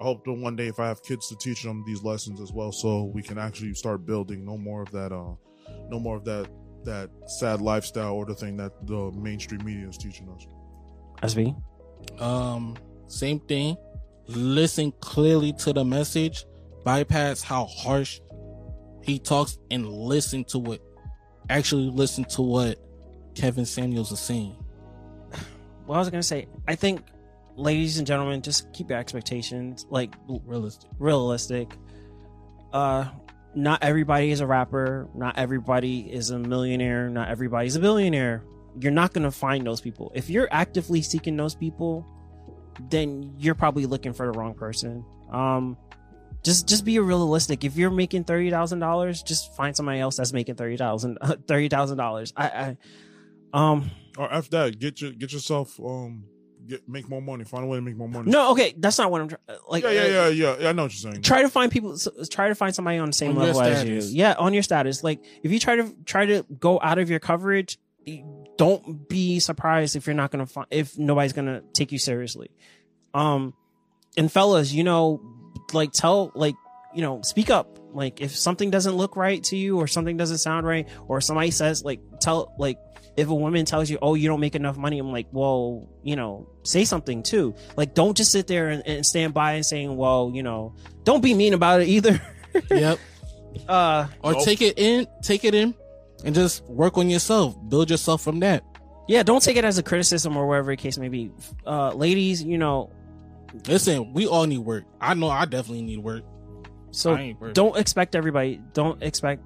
i 0.00 0.02
hope 0.02 0.24
that 0.24 0.32
one 0.32 0.56
day 0.56 0.66
if 0.66 0.80
i 0.80 0.86
have 0.86 1.02
kids 1.02 1.28
to 1.28 1.36
teach 1.36 1.62
them 1.62 1.82
these 1.86 2.02
lessons 2.02 2.40
as 2.40 2.52
well 2.52 2.72
so 2.72 3.04
we 3.14 3.22
can 3.22 3.38
actually 3.38 3.72
start 3.74 4.04
building 4.04 4.44
no 4.44 4.56
more 4.56 4.82
of 4.82 4.90
that 4.90 5.12
uh 5.12 5.34
no 5.88 5.98
more 5.98 6.16
of 6.16 6.24
that 6.24 6.48
that 6.84 7.10
sad 7.26 7.60
lifestyle 7.60 8.12
or 8.12 8.26
the 8.26 8.34
thing 8.34 8.56
that 8.56 8.72
the 8.86 9.10
mainstream 9.12 9.64
media 9.64 9.88
is 9.88 9.96
teaching 9.96 10.28
us 10.30 10.46
SB. 11.22 11.56
um, 12.20 12.76
same 13.06 13.40
thing. 13.40 13.76
Listen 14.26 14.92
clearly 15.00 15.52
to 15.54 15.72
the 15.72 15.84
message. 15.84 16.44
Bypass 16.84 17.42
how 17.42 17.64
harsh 17.66 18.20
he 19.02 19.18
talks 19.18 19.58
and 19.70 19.88
listen 19.88 20.44
to 20.44 20.58
what. 20.58 20.80
Actually, 21.50 21.90
listen 21.90 22.24
to 22.24 22.42
what 22.42 22.78
Kevin 23.34 23.66
Samuels 23.66 24.12
is 24.12 24.20
saying. 24.20 24.56
What 25.86 25.96
I 25.96 25.98
was 25.98 26.10
gonna 26.10 26.22
say, 26.22 26.46
I 26.66 26.74
think 26.74 27.02
ladies 27.56 27.98
and 27.98 28.06
gentlemen, 28.06 28.42
just 28.42 28.72
keep 28.72 28.90
your 28.90 28.98
expectations 28.98 29.86
like 29.90 30.14
Realistic. 30.26 30.90
realistic. 30.98 31.76
Uh, 32.72 33.06
not 33.54 33.82
everybody 33.82 34.30
is 34.30 34.40
a 34.40 34.46
rapper. 34.46 35.08
Not 35.14 35.38
everybody 35.38 36.00
is 36.00 36.30
a 36.30 36.38
millionaire. 36.38 37.08
Not 37.08 37.28
everybody's 37.28 37.76
a 37.76 37.80
billionaire. 37.80 38.42
You're 38.80 38.92
not 38.92 39.12
gonna 39.12 39.30
find 39.30 39.64
those 39.66 39.80
people. 39.80 40.10
If 40.14 40.28
you're 40.28 40.48
actively 40.50 41.02
seeking 41.02 41.36
those 41.36 41.54
people, 41.54 42.04
then 42.90 43.34
you're 43.38 43.54
probably 43.54 43.86
looking 43.86 44.12
for 44.12 44.26
the 44.30 44.36
wrong 44.36 44.54
person. 44.54 45.04
Um, 45.30 45.76
just 46.42 46.66
just 46.68 46.84
be 46.84 46.98
realistic. 46.98 47.62
If 47.64 47.76
you're 47.76 47.90
making 47.92 48.24
thirty 48.24 48.50
thousand 48.50 48.80
dollars, 48.80 49.22
just 49.22 49.54
find 49.54 49.76
somebody 49.76 50.00
else 50.00 50.16
that's 50.16 50.32
making 50.32 50.56
thirty 50.56 50.76
thousand 50.76 51.18
thirty 51.46 51.68
thousand 51.68 51.98
dollars. 51.98 52.32
I, 52.36 52.48
I 52.48 52.76
um 53.52 53.90
Or 54.18 54.30
after 54.32 54.50
that, 54.50 54.78
get 54.80 55.00
your 55.00 55.12
get 55.12 55.32
yourself 55.32 55.78
um 55.78 56.24
get 56.66 56.88
make 56.88 57.08
more 57.08 57.20
money. 57.22 57.44
Find 57.44 57.64
a 57.64 57.66
way 57.66 57.78
to 57.78 57.82
make 57.82 57.96
more 57.96 58.08
money. 58.08 58.30
no 58.30 58.52
okay. 58.52 58.74
That's 58.76 58.98
not 58.98 59.10
what 59.10 59.20
I'm 59.20 59.28
trying. 59.28 59.58
Like 59.68 59.84
yeah, 59.84 59.90
yeah, 59.90 60.00
uh, 60.00 60.04
yeah, 60.04 60.28
yeah, 60.28 60.56
yeah. 60.60 60.68
I 60.68 60.72
know 60.72 60.84
what 60.84 60.92
you're 61.02 61.12
saying. 61.12 61.22
try 61.22 61.42
to 61.42 61.48
find 61.48 61.70
people 61.72 61.92
s- 61.94 62.08
try 62.30 62.48
to 62.48 62.54
find 62.54 62.74
somebody 62.74 62.98
on 62.98 63.06
the 63.08 63.12
same 63.12 63.30
On 63.30 63.36
your 63.36 63.46
level 63.54 63.62
as 63.62 63.84
you 63.84 64.00
status. 64.00 64.12
yeah 64.12 64.34
on 64.38 64.54
your 64.54 64.62
status 64.62 65.02
like 65.04 65.24
if 65.42 65.50
you 65.52 65.58
try 65.58 65.76
to 65.76 65.94
try 66.04 66.26
to 66.26 66.44
go 66.58 66.80
out 66.82 66.98
of 66.98 67.10
your 67.10 67.20
coverage 67.20 67.78
don't 68.56 69.08
be 69.08 69.40
surprised 69.40 69.96
if 69.96 70.06
you're 70.06 70.14
not 70.14 70.30
gonna 70.30 70.46
find 70.46 70.66
if 70.70 70.98
nobody's 70.98 71.32
gonna 71.32 71.62
take 71.72 71.90
you 71.92 71.98
seriously 71.98 72.50
um 73.14 73.54
and 74.16 74.30
fellas 74.30 74.72
you 74.72 74.84
know 74.84 75.20
like 75.72 75.90
tell 75.92 76.30
like 76.34 76.54
you 76.94 77.02
know 77.02 77.22
speak 77.22 77.50
up 77.50 77.78
like 77.92 78.20
if 78.20 78.36
something 78.36 78.70
doesn't 78.70 78.94
look 78.94 79.16
right 79.16 79.42
to 79.44 79.56
you 79.56 79.78
or 79.78 79.86
something 79.86 80.16
doesn't 80.16 80.38
sound 80.38 80.66
right 80.66 80.88
or 81.08 81.20
somebody 81.20 81.50
says 81.50 81.82
like 81.84 82.00
tell 82.20 82.54
like 82.58 82.78
if 83.16 83.28
a 83.28 83.34
woman 83.34 83.64
tells 83.64 83.88
you 83.90 83.98
oh 84.02 84.14
you 84.14 84.28
don't 84.28 84.40
make 84.40 84.54
enough 84.54 84.76
money 84.76 84.98
i'm 84.98 85.12
like 85.12 85.26
well 85.32 85.88
you 86.02 86.16
know 86.16 86.48
say 86.64 86.84
something 86.84 87.22
too 87.22 87.54
like 87.76 87.94
don't 87.94 88.16
just 88.16 88.32
sit 88.32 88.46
there 88.46 88.68
and, 88.68 88.82
and 88.86 89.06
stand 89.06 89.32
by 89.34 89.52
and 89.52 89.64
saying 89.66 89.96
well 89.96 90.30
you 90.34 90.42
know 90.42 90.74
don't 91.04 91.22
be 91.22 91.32
mean 91.34 91.54
about 91.54 91.80
it 91.80 91.88
either 91.88 92.20
Yep. 92.70 92.98
uh 93.68 94.06
Or 94.22 94.34
take 94.34 94.62
it 94.62 94.78
in, 94.78 95.06
take 95.22 95.44
it 95.44 95.54
in, 95.54 95.74
and 96.24 96.34
just 96.34 96.64
work 96.66 96.96
on 96.98 97.10
yourself. 97.10 97.56
Build 97.68 97.90
yourself 97.90 98.22
from 98.22 98.40
that. 98.40 98.62
yeah 99.08 99.22
don't 99.22 99.42
take 99.42 99.56
it 99.56 99.64
as 99.64 99.76
a 99.78 99.82
criticism 99.82 100.36
or 100.36 100.46
whatever 100.46 100.70
the 100.72 100.76
case 100.76 100.96
may 100.98 101.08
be 101.08 101.30
uh 101.66 101.90
ladies 101.92 102.42
you 102.42 102.58
know 102.58 102.90
Listen, 103.68 104.12
we 104.12 104.26
all 104.26 104.46
need 104.46 104.58
work. 104.58 104.82
I 105.00 105.14
know 105.14 105.28
I 105.28 105.44
definitely 105.44 105.82
need 105.82 105.98
work. 105.98 106.24
so 106.90 107.14
I 107.14 107.20
ain't 107.20 107.40
worried. 107.40 107.54
don't 107.54 107.76
expect 107.76 108.16
everybody 108.16 108.60
don't 108.72 109.00
expect 109.02 109.42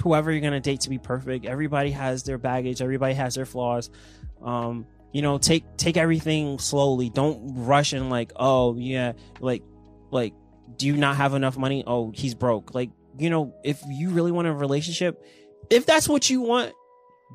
whoever 0.00 0.30
you're 0.30 0.40
gonna 0.40 0.60
date 0.60 0.80
to 0.82 0.90
be 0.90 0.98
perfect. 0.98 1.46
Everybody 1.46 1.90
has 1.90 2.22
their 2.22 2.38
baggage. 2.38 2.82
Everybody 2.82 3.14
has 3.14 3.34
their 3.34 3.46
flaws. 3.46 3.90
Um 4.42 4.86
you 5.12 5.22
know 5.22 5.38
take 5.38 5.76
take 5.76 5.96
everything 5.96 6.58
slowly. 6.58 7.10
Don't 7.10 7.66
rush 7.66 7.92
and 7.92 8.10
like 8.10 8.32
oh 8.36 8.76
yeah 8.76 9.12
like 9.40 9.62
like 10.10 10.34
do 10.76 10.86
you 10.86 10.96
not 10.96 11.16
have 11.16 11.34
enough 11.34 11.56
money? 11.56 11.84
Oh 11.86 12.12
he's 12.14 12.34
broke. 12.34 12.74
Like 12.74 12.90
you 13.18 13.30
know 13.30 13.54
if 13.62 13.82
you 13.88 14.10
really 14.10 14.32
want 14.32 14.48
a 14.48 14.52
relationship 14.52 15.24
if 15.70 15.86
that's 15.86 16.08
what 16.08 16.28
you 16.28 16.40
want 16.40 16.72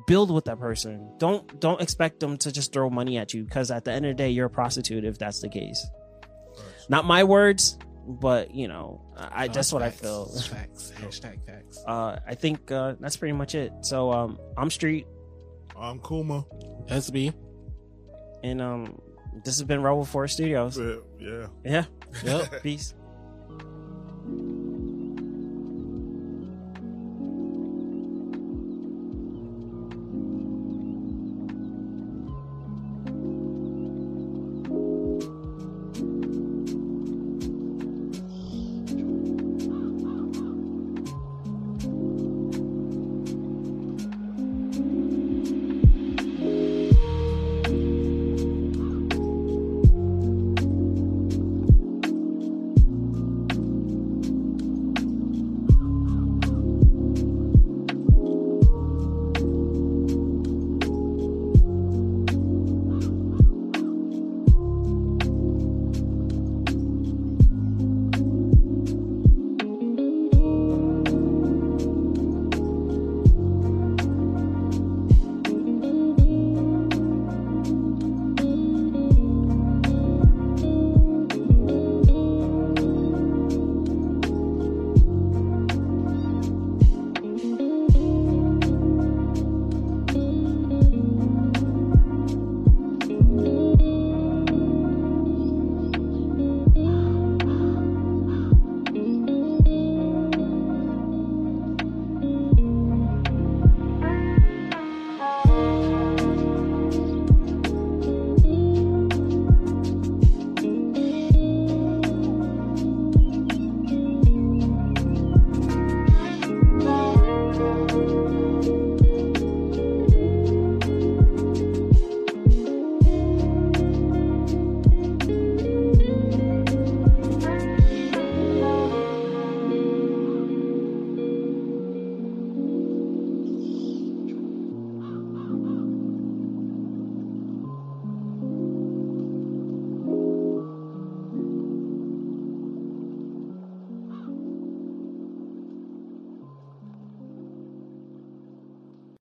build 0.06 0.30
with 0.30 0.44
that 0.44 0.58
person. 0.58 1.12
Don't 1.18 1.60
don't 1.60 1.80
expect 1.80 2.20
them 2.20 2.36
to 2.38 2.52
just 2.52 2.72
throw 2.72 2.90
money 2.90 3.18
at 3.18 3.34
you 3.34 3.44
because 3.44 3.70
at 3.70 3.84
the 3.84 3.92
end 3.92 4.06
of 4.06 4.10
the 4.10 4.22
day 4.22 4.30
you're 4.30 4.46
a 4.46 4.50
prostitute 4.50 5.04
if 5.04 5.18
that's 5.18 5.40
the 5.40 5.48
case. 5.48 5.86
Not 6.88 7.04
my 7.04 7.24
words 7.24 7.78
but 8.08 8.54
you 8.54 8.68
know, 8.68 9.02
I, 9.16 9.46
oh, 9.46 9.52
that's 9.52 9.72
what. 9.72 9.82
I 9.82 9.90
feel. 9.90 10.26
Facts. 10.26 10.92
Hashtag 10.96 11.44
facts. 11.46 11.82
Uh, 11.86 12.18
I 12.26 12.34
think 12.34 12.70
uh, 12.70 12.94
that's 13.00 13.16
pretty 13.16 13.32
much 13.32 13.54
it. 13.54 13.72
So 13.82 14.12
um, 14.12 14.38
I'm 14.56 14.70
Street. 14.70 15.06
I'm 15.78 16.00
Kuma. 16.00 16.44
SB. 16.88 17.32
And 18.42 18.60
um, 18.60 19.00
this 19.44 19.58
has 19.58 19.62
been 19.64 19.82
Rebel 19.82 20.04
Four 20.04 20.28
Studios. 20.28 20.78
Yeah. 20.78 20.96
Yeah. 21.18 21.46
yeah. 21.64 21.84
Yep. 22.24 22.62
Peace. 22.62 22.94